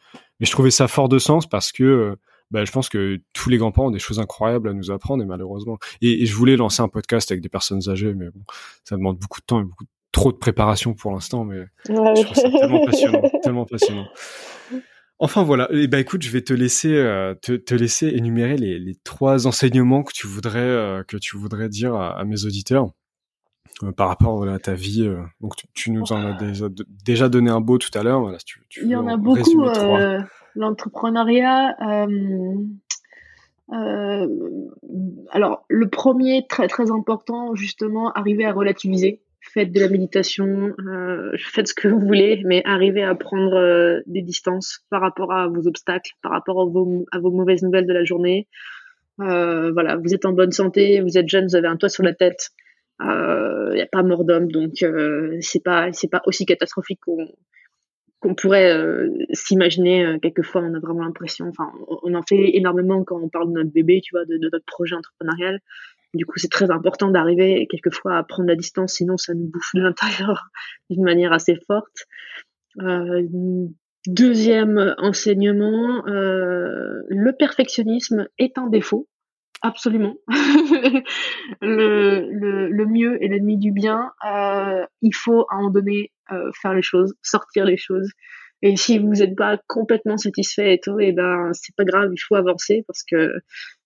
mais 0.40 0.46
je 0.46 0.52
trouvais 0.52 0.70
ça 0.70 0.88
fort 0.88 1.10
de 1.10 1.18
sens 1.18 1.46
parce 1.46 1.70
que 1.70 2.16
bah, 2.50 2.64
je 2.64 2.72
pense 2.72 2.88
que 2.88 3.20
tous 3.32 3.50
les 3.50 3.58
grands-parents 3.58 3.88
ont 3.88 3.92
des 3.92 3.98
choses 3.98 4.20
incroyables 4.20 4.68
à 4.68 4.72
nous 4.72 4.90
apprendre 4.90 5.22
et 5.22 5.26
malheureusement. 5.26 5.78
Et, 6.00 6.22
et, 6.22 6.26
je 6.26 6.34
voulais 6.34 6.56
lancer 6.56 6.82
un 6.82 6.88
podcast 6.88 7.30
avec 7.30 7.42
des 7.42 7.48
personnes 7.48 7.88
âgées, 7.88 8.14
mais 8.14 8.26
bon, 8.26 8.42
ça 8.84 8.96
demande 8.96 9.18
beaucoup 9.18 9.40
de 9.40 9.46
temps 9.46 9.60
et 9.60 9.64
beaucoup 9.64 9.84
trop 10.12 10.32
de 10.32 10.38
préparation 10.38 10.94
pour 10.94 11.12
l'instant, 11.12 11.44
mais 11.44 11.66
je 11.84 12.22
trouve 12.22 12.36
ça 12.36 12.50
tellement 12.50 12.84
passionnant, 12.84 13.22
tellement 13.42 13.66
passionnant. 13.66 14.06
Enfin 15.18 15.42
voilà, 15.42 15.68
et 15.72 15.84
eh 15.84 15.86
ben 15.88 15.98
écoute, 15.98 16.22
je 16.22 16.30
vais 16.30 16.42
te 16.42 16.52
laisser 16.52 16.94
euh, 16.94 17.34
te, 17.34 17.52
te, 17.52 17.74
laisser 17.74 18.08
énumérer 18.08 18.56
les, 18.56 18.78
les, 18.78 18.94
trois 18.96 19.46
enseignements 19.46 20.02
que 20.02 20.12
tu 20.12 20.26
voudrais 20.26 20.58
euh, 20.58 21.04
que 21.04 21.16
tu 21.16 21.38
voudrais 21.38 21.70
dire 21.70 21.94
à, 21.94 22.22
mes 22.24 22.44
auditeurs 22.44 22.90
euh, 23.82 23.92
par 23.92 24.08
rapport 24.08 24.46
à 24.46 24.58
ta 24.58 24.74
vie. 24.74 25.10
donc 25.40 25.54
tu, 25.72 25.90
nous 25.90 26.12
en 26.12 26.16
as 26.16 26.32
déjà, 26.34 26.66
déjà, 27.04 27.28
donné 27.30 27.50
un 27.50 27.62
beau 27.62 27.78
tout 27.78 27.96
à 27.98 28.02
l'heure. 28.02 28.20
Voilà, 28.20 28.36
tu, 28.44 28.60
tu 28.68 28.84
Il 28.84 28.90
y 28.90 28.96
en 28.96 29.06
a 29.06 29.16
beaucoup. 29.16 29.64
L'entrepreneuriat. 30.56 31.76
alors 35.30 35.64
le 35.68 35.88
premier 35.88 36.46
très 36.48 36.66
très 36.66 36.90
important 36.90 37.54
justement, 37.54 38.10
arriver 38.12 38.44
à 38.44 38.52
relativiser 38.52 39.22
faites 39.52 39.72
de 39.72 39.80
la 39.80 39.88
méditation, 39.88 40.74
euh, 40.86 41.32
faites 41.38 41.68
ce 41.68 41.74
que 41.74 41.88
vous 41.88 42.00
voulez, 42.00 42.42
mais 42.44 42.62
arrivez 42.64 43.02
à 43.02 43.14
prendre 43.14 43.54
euh, 43.54 44.00
des 44.06 44.22
distances 44.22 44.80
par 44.90 45.00
rapport 45.00 45.32
à 45.32 45.48
vos 45.48 45.66
obstacles, 45.66 46.12
par 46.22 46.32
rapport 46.32 46.60
à 46.60 46.64
vos, 46.64 47.30
mauvaises 47.30 47.62
nouvelles 47.62 47.86
de 47.86 47.92
la 47.92 48.04
journée. 48.04 48.48
Euh, 49.20 49.72
voilà, 49.72 49.96
vous 49.96 50.14
êtes 50.14 50.26
en 50.26 50.32
bonne 50.32 50.52
santé, 50.52 51.00
vous 51.00 51.16
êtes 51.16 51.28
jeune, 51.28 51.46
vous 51.46 51.56
avez 51.56 51.68
un 51.68 51.76
toit 51.76 51.88
sur 51.88 52.02
la 52.02 52.12
tête. 52.12 52.50
Il 53.00 53.08
euh, 53.08 53.74
n'y 53.74 53.80
a 53.80 53.86
pas 53.86 54.02
mort 54.02 54.24
d'homme, 54.24 54.50
donc 54.50 54.82
euh, 54.82 55.36
c'est 55.40 55.62
pas 55.62 55.90
pas 56.10 56.22
aussi 56.26 56.46
catastrophique 56.46 57.00
qu'on 57.04 57.28
qu'on 58.20 58.34
pourrait 58.34 58.74
s'imaginer. 59.32 60.18
quelquefois, 60.22 60.62
on 60.62 60.74
a 60.74 60.80
vraiment 60.80 61.04
l'impression. 61.04 61.48
Enfin, 61.48 61.70
on, 62.02 62.14
en 62.14 62.22
fait 62.22 62.56
énormément 62.56 63.04
quand 63.04 63.20
on 63.20 63.28
parle 63.28 63.48
de 63.48 63.52
notre 63.52 63.72
bébé, 63.72 64.00
tu 64.02 64.14
vois, 64.14 64.24
de, 64.24 64.36
notre 64.38 64.64
projet 64.66 64.94
entrepreneurial. 64.94 65.60
Du 66.14 66.24
coup, 66.24 66.38
c'est 66.38 66.50
très 66.50 66.70
important 66.70 67.10
d'arriver 67.10 67.66
quelquefois 67.70 68.16
à 68.16 68.22
prendre 68.22 68.48
la 68.48 68.56
distance, 68.56 68.94
sinon 68.94 69.16
ça 69.16 69.34
nous 69.34 69.48
bouffe 69.48 69.74
de 69.74 69.82
l'intérieur 69.82 70.48
d'une 70.90 71.04
manière 71.04 71.32
assez 71.32 71.56
forte. 71.66 72.06
Euh, 72.80 73.22
deuxième 74.06 74.94
enseignement, 74.98 76.06
euh, 76.06 77.02
le 77.08 77.32
perfectionnisme 77.38 78.28
est 78.38 78.58
un 78.58 78.68
défaut, 78.68 79.08
absolument. 79.62 80.16
le, 81.60 82.68
le, 82.70 82.86
mieux 82.86 83.22
est 83.22 83.28
l'ennemi 83.28 83.58
du 83.58 83.72
bien. 83.72 84.12
Euh, 84.26 84.86
il 85.02 85.14
faut 85.14 85.46
à 85.50 85.54
un 85.54 85.56
moment 85.58 85.70
donné 85.70 86.12
euh, 86.32 86.50
faire 86.60 86.74
les 86.74 86.82
choses, 86.82 87.14
sortir 87.22 87.64
les 87.64 87.76
choses. 87.76 88.10
Et 88.62 88.76
si 88.76 88.98
vous 88.98 89.12
n'êtes 89.12 89.36
pas 89.36 89.58
complètement 89.66 90.16
satisfait 90.16 90.74
et 90.74 90.80
tout, 90.80 90.98
et 90.98 91.08
eh 91.08 91.12
ben 91.12 91.50
c'est 91.52 91.74
pas 91.76 91.84
grave, 91.84 92.10
il 92.12 92.18
faut 92.18 92.36
avancer 92.36 92.84
parce 92.86 93.02
que 93.02 93.32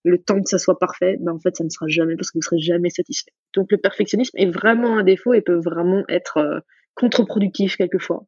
le 0.04 0.18
temps 0.22 0.40
que 0.40 0.48
ça 0.48 0.58
soit 0.58 0.78
parfait, 0.78 1.16
ben 1.20 1.32
en 1.32 1.40
fait 1.40 1.56
ça 1.56 1.64
ne 1.64 1.68
sera 1.68 1.86
jamais 1.88 2.16
parce 2.16 2.30
que 2.30 2.38
vous 2.38 2.42
serez 2.42 2.60
jamais 2.60 2.90
satisfait. 2.90 3.32
Donc 3.54 3.72
le 3.72 3.78
perfectionnisme 3.78 4.36
est 4.38 4.50
vraiment 4.50 4.96
un 4.96 5.02
défaut 5.02 5.34
et 5.34 5.40
peut 5.42 5.60
vraiment 5.60 6.04
être 6.08 6.36
euh, 6.38 6.60
contre-productif 6.94 7.76
quelquefois. 7.76 8.26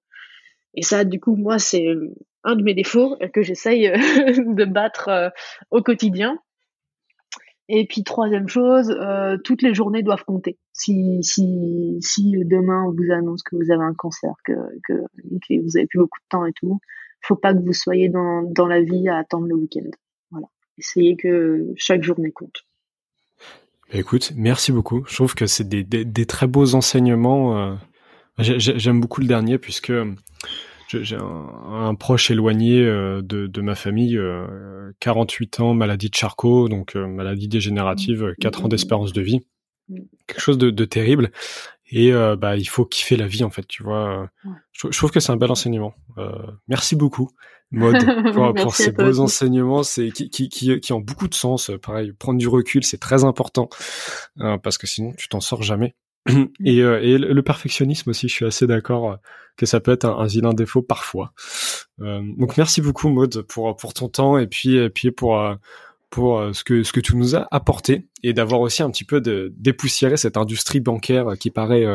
Et 0.75 0.83
ça, 0.83 1.05
du 1.05 1.21
coup, 1.21 1.37
moi, 1.37 1.59
c'est 1.59 1.87
un 2.45 2.57
de 2.57 2.63
mes 2.63 2.75
défauts 2.75 3.17
que 3.33 3.43
j'essaye 3.43 3.89
euh, 3.89 3.97
de 4.55 4.65
battre 4.65 5.09
euh, 5.09 5.29
au 5.71 5.83
quotidien. 5.83 6.39
Et 7.75 7.87
puis 7.87 8.05
troisième 8.05 8.49
chose, 8.49 8.91
euh, 8.91 9.39
toutes 9.39 9.63
les 9.63 9.73
journées 9.73 10.03
doivent 10.03 10.27
compter. 10.27 10.59
Si 10.75 11.21
si 11.23 11.97
si 12.03 12.33
demain 12.45 12.85
on 12.87 12.93
vous 12.93 13.11
annonce 13.11 13.43
que 13.43 13.57
vous 13.57 13.71
avez 13.73 13.83
un 13.83 13.95
cancer, 13.95 14.35
que 14.45 14.53
que, 14.87 14.93
vous 14.93 15.77
avez 15.79 15.87
plus 15.87 15.99
beaucoup 15.99 16.19
de 16.21 16.29
temps 16.29 16.45
et 16.45 16.53
tout, 16.53 16.81
faut 17.23 17.35
pas 17.35 17.55
que 17.55 17.61
vous 17.61 17.73
soyez 17.73 18.11
dans 18.11 18.43
dans 18.43 18.67
la 18.67 18.83
vie 18.83 19.09
à 19.09 19.17
attendre 19.17 19.47
le 19.47 19.55
week-end. 19.55 19.89
Voilà, 20.31 20.49
essayez 20.77 21.17
que 21.17 21.73
chaque 21.77 22.03
journée 22.03 22.31
compte. 22.31 22.67
Écoute, 23.91 24.33
merci 24.37 24.71
beaucoup. 24.71 25.05
Je 25.09 25.15
trouve 25.15 25.35
que 25.35 25.47
c'est 25.47 25.67
des, 25.67 25.83
des, 25.83 26.05
des, 26.05 26.27
très 26.27 26.47
beaux 26.47 26.75
enseignements. 26.75 27.59
Euh, 27.59 27.75
j'aime 28.39 29.01
beaucoup 29.01 29.23
le 29.23 29.27
dernier 29.27 29.57
puisque 29.57 29.93
j'ai 31.01 31.17
un, 31.17 31.95
proche 31.95 32.31
éloigné 32.31 32.81
euh, 32.81 33.23
de, 33.23 33.47
de, 33.47 33.61
ma 33.61 33.75
famille, 33.75 34.19
48 35.01 35.61
euh, 35.61 35.63
ans, 35.63 35.75
maladie 35.75 36.11
de 36.11 36.15
Charcot, 36.15 36.69
donc 36.69 36.97
euh, 36.97 37.07
maladie 37.07 37.49
dégénérative, 37.49 38.35
4 38.41 38.65
ans 38.65 38.69
d'espérance 38.69 39.13
de 39.13 39.23
vie, 39.23 39.41
quelque 40.27 40.41
chose 40.41 40.59
de, 40.59 40.71
de 40.71 40.85
terrible. 40.85 41.31
Et 41.95 42.11
bah 42.39 42.57
il 42.57 42.65
faut 42.65 42.87
kiffer 42.87 43.17
la 43.17 43.27
vie 43.27 43.45
en 43.45 43.51
fait, 43.51 43.67
tu 43.69 43.83
vois. 43.83 44.31
Je, 44.73 44.97
trouve 44.97 45.11
que 45.11 45.21
c'est 45.21 45.31
un 45.31 45.37
bel 45.37 45.51
enseignement. 45.51 45.93
merci 46.67 46.97
beaucoup, 46.97 47.29
Maud, 47.71 47.95
pour, 48.33 48.55
pour 48.55 48.75
ces 48.75 48.93
beaux 48.93 49.21
enseignements, 49.21 49.83
c'est 49.83 50.11
qui, 50.11 50.31
qui, 50.31 50.49
qui, 50.49 50.81
qui, 50.81 50.93
ont 50.95 51.01
beaucoup 51.01 51.29
de 51.29 51.35
sens. 51.35 51.71
Pareil, 51.83 52.15
prendre 52.15 52.39
du 52.39 52.49
recul, 52.49 52.83
c'est 52.83 52.97
très 52.97 53.25
important 53.25 53.69
parce 54.63 54.79
que 54.79 54.87
sinon 54.87 55.13
tu 55.19 55.29
t'en 55.29 55.41
sors 55.41 55.63
jamais. 55.63 55.95
Et, 56.65 56.79
et, 56.79 57.19
le 57.19 57.43
perfectionnisme 57.43 58.11
aussi, 58.11 58.29
je 58.29 58.35
suis 58.35 58.45
assez 58.45 58.69
d'accord 58.69 59.19
que 59.57 59.67
ça 59.67 59.81
peut 59.81 59.91
être 59.93 60.05
un, 60.05 60.17
un 60.19 60.27
vilain 60.27 60.53
défaut 60.53 60.83
parfois. 60.83 61.33
Euh, 62.01 62.23
donc 62.39 62.57
merci 62.57 62.81
beaucoup 62.81 63.09
Maud 63.09 63.43
pour 63.43 63.77
pour 63.77 63.95
ton 63.95 64.09
temps 64.09 64.39
et 64.39 64.47
puis 64.47 64.77
et 64.77 64.91
puis 64.91 65.11
pour 65.11 65.39
euh, 65.39 65.55
pour 66.11 66.39
euh, 66.39 66.53
ce 66.53 66.65
que 66.65 66.83
ce 66.83 66.93
que 66.93 67.01
tu 67.01 67.17
nous 67.17 67.37
as 67.37 67.47
apporté 67.51 68.09
et 68.23 68.33
d'avoir 68.33 68.61
aussi 68.61 68.83
un 68.83 68.91
petit 68.91 69.05
peu 69.05 69.21
de 69.21 69.53
dépoussiérer 69.57 70.17
cette 70.17 70.37
industrie 70.37 70.81
bancaire 70.81 71.35
qui 71.39 71.51
paraît 71.51 71.87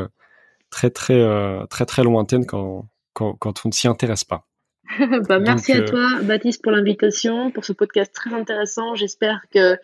très 0.70 0.90
très 0.90 1.24
très 1.70 1.86
très 1.86 2.04
lointaine 2.04 2.46
quand 2.46 2.88
quand, 3.14 3.34
quand 3.34 3.66
on 3.66 3.70
ne 3.70 3.74
s'y 3.74 3.88
intéresse 3.88 4.24
pas. 4.24 4.46
bah, 5.28 5.40
merci 5.40 5.74
à 5.74 5.82
toi 5.82 6.08
Baptiste 6.22 6.62
pour 6.62 6.72
l'invitation 6.72 7.52
pour 7.52 7.66
ce 7.66 7.74
podcast 7.74 8.14
très 8.14 8.34
intéressant. 8.34 8.96
J'espère 8.96 9.42
que 9.54 9.78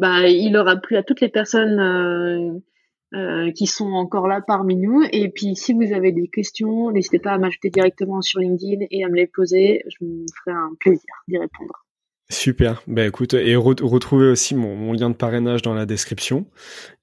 bah, 0.00 0.26
il 0.28 0.56
aura 0.56 0.76
plu 0.76 0.96
à 0.96 1.02
toutes 1.02 1.20
les 1.20 1.28
personnes 1.28 1.78
euh, 1.78 2.58
qui 3.54 3.66
sont 3.66 3.92
encore 3.92 4.28
là 4.28 4.40
parmi 4.40 4.76
nous. 4.76 5.02
Et 5.12 5.28
puis, 5.28 5.56
si 5.56 5.72
vous 5.72 5.92
avez 5.92 6.12
des 6.12 6.28
questions, 6.28 6.90
n'hésitez 6.90 7.18
pas 7.18 7.32
à 7.32 7.38
m'ajouter 7.38 7.70
directement 7.70 8.20
sur 8.22 8.40
LinkedIn 8.40 8.86
et 8.90 9.04
à 9.04 9.08
me 9.08 9.16
les 9.16 9.26
poser. 9.26 9.82
Je 9.88 10.04
me 10.04 10.24
ferai 10.44 10.56
un 10.56 10.70
plaisir 10.78 11.10
d'y 11.26 11.38
répondre. 11.38 11.84
Super. 12.30 12.82
Ben 12.86 13.08
écoute, 13.08 13.34
et 13.34 13.56
retrouvez 13.56 14.28
aussi 14.28 14.54
mon, 14.54 14.92
lien 14.92 15.10
de 15.10 15.16
parrainage 15.16 15.62
dans 15.62 15.74
la 15.74 15.84
description. 15.84 16.46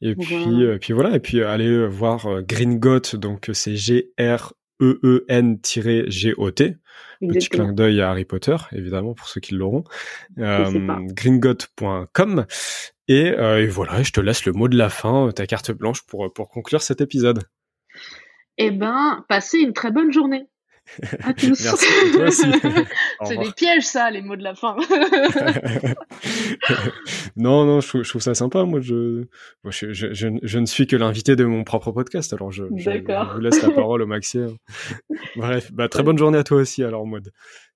Et 0.01 0.15
puis. 0.15 0.63
Euh, 0.63 0.77
puis 0.79 0.93
voilà. 0.93 1.17
Et 1.17 1.19
puis 1.19 1.43
allez 1.43 1.85
voir 1.85 2.25
euh, 2.27 2.41
Green 2.41 2.79
Got. 2.79 3.17
Donc 3.17 3.49
c'est 3.51 3.75
G 3.75 4.13
R 4.17 4.53
E 4.81 4.99
E 5.03 5.25
N-G-O-T. 5.27 6.77
Petit 7.19 7.49
clin 7.49 7.73
d'œil 7.73 7.99
à 8.01 8.11
Harry 8.11 8.25
Potter, 8.25 8.55
évidemment, 8.71 9.13
pour 9.13 9.27
ceux 9.27 9.41
qui 9.41 9.55
l'auront. 9.55 9.83
Euh, 10.37 10.65
Euh, 13.09 13.57
et, 13.59 13.67
voilà, 13.67 14.03
je 14.03 14.11
te 14.11 14.19
laisse 14.19 14.45
le 14.45 14.53
mot 14.53 14.67
de 14.67 14.77
la 14.77 14.89
fin, 14.89 15.29
ta 15.31 15.47
carte 15.47 15.71
blanche 15.71 16.03
pour, 16.03 16.31
pour 16.33 16.49
conclure 16.49 16.81
cet 16.81 17.01
épisode. 17.01 17.43
Eh 18.57 18.71
ben, 18.71 19.25
passez 19.29 19.59
une 19.59 19.73
très 19.73 19.91
bonne 19.91 20.11
journée. 20.11 20.47
À 21.21 21.33
tous. 21.37 21.55
C'est 23.25 23.37
des 23.37 23.51
pièges, 23.55 23.83
ça, 23.83 24.09
les 24.09 24.21
mots 24.21 24.35
de 24.35 24.43
la 24.43 24.55
fin. 24.55 24.77
non, 27.35 27.65
non, 27.65 27.81
je 27.81 28.07
trouve, 28.07 28.21
ça 28.21 28.33
sympa. 28.33 28.63
Moi, 28.63 28.79
je, 28.81 29.25
je, 29.65 29.91
je, 29.93 30.07
je, 30.41 30.59
ne 30.59 30.65
suis 30.65 30.87
que 30.87 30.95
l'invité 30.95 31.35
de 31.35 31.45
mon 31.45 31.63
propre 31.63 31.91
podcast, 31.91 32.33
alors 32.33 32.51
je, 32.51 32.63
vous 32.63 33.39
laisse 33.39 33.61
la 33.61 33.71
parole 33.71 34.01
au 34.01 34.07
maximum. 34.07 34.57
Bref, 35.35 35.71
bah, 35.73 35.89
très 35.89 36.03
bonne 36.03 36.17
journée 36.17 36.37
à 36.37 36.43
toi 36.43 36.57
aussi, 36.57 36.83
alors, 36.83 37.05
Maud. 37.05 37.31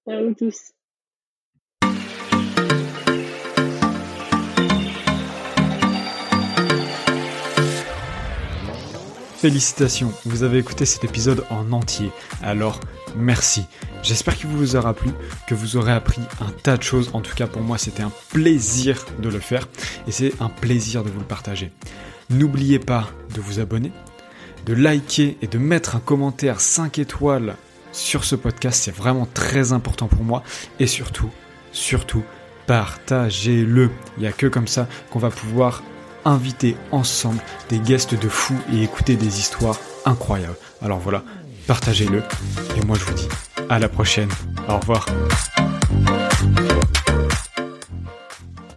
À 0.07 0.21
vous 0.21 0.33
tous. 0.33 0.71
Félicitations, 9.41 10.13
vous 10.23 10.43
avez 10.43 10.59
écouté 10.59 10.85
cet 10.85 11.03
épisode 11.03 11.43
en 11.49 11.71
entier, 11.71 12.11
alors 12.43 12.79
merci. 13.15 13.65
J'espère 14.03 14.37
qu'il 14.37 14.51
vous 14.51 14.75
aura 14.75 14.93
plu, 14.93 15.09
que 15.47 15.55
vous 15.55 15.77
aurez 15.77 15.93
appris 15.93 16.21
un 16.41 16.51
tas 16.51 16.77
de 16.77 16.83
choses. 16.83 17.09
En 17.13 17.21
tout 17.21 17.33
cas, 17.33 17.47
pour 17.47 17.63
moi, 17.63 17.79
c'était 17.79 18.03
un 18.03 18.11
plaisir 18.29 19.03
de 19.17 19.29
le 19.29 19.39
faire 19.39 19.67
et 20.07 20.11
c'est 20.11 20.39
un 20.39 20.49
plaisir 20.49 21.03
de 21.03 21.09
vous 21.09 21.21
le 21.21 21.25
partager. 21.25 21.71
N'oubliez 22.29 22.77
pas 22.77 23.09
de 23.33 23.41
vous 23.41 23.59
abonner, 23.59 23.91
de 24.67 24.75
liker 24.75 25.39
et 25.41 25.47
de 25.47 25.57
mettre 25.57 25.95
un 25.95 26.01
commentaire 26.01 26.61
5 26.61 26.99
étoiles 26.99 27.55
sur 27.93 28.25
ce 28.25 28.35
podcast. 28.35 28.83
C'est 28.83 28.95
vraiment 28.95 29.27
très 29.33 29.71
important 29.73 30.05
pour 30.05 30.23
moi. 30.23 30.43
Et 30.79 30.85
surtout, 30.85 31.31
surtout, 31.71 32.23
partagez-le. 32.67 33.89
Il 34.17 34.21
n'y 34.21 34.27
a 34.27 34.33
que 34.33 34.45
comme 34.45 34.67
ça 34.67 34.87
qu'on 35.09 35.17
va 35.17 35.31
pouvoir 35.31 35.81
inviter 36.25 36.75
ensemble 36.91 37.39
des 37.69 37.79
guests 37.79 38.19
de 38.19 38.29
fous 38.29 38.59
et 38.73 38.83
écouter 38.83 39.15
des 39.15 39.39
histoires 39.39 39.77
incroyables. 40.05 40.57
Alors 40.81 40.99
voilà, 40.99 41.23
partagez-le. 41.67 42.23
Et 42.77 42.85
moi, 42.85 42.97
je 42.99 43.05
vous 43.05 43.13
dis 43.13 43.27
à 43.69 43.79
la 43.79 43.89
prochaine. 43.89 44.29
Au 44.67 44.77
revoir. 44.77 45.05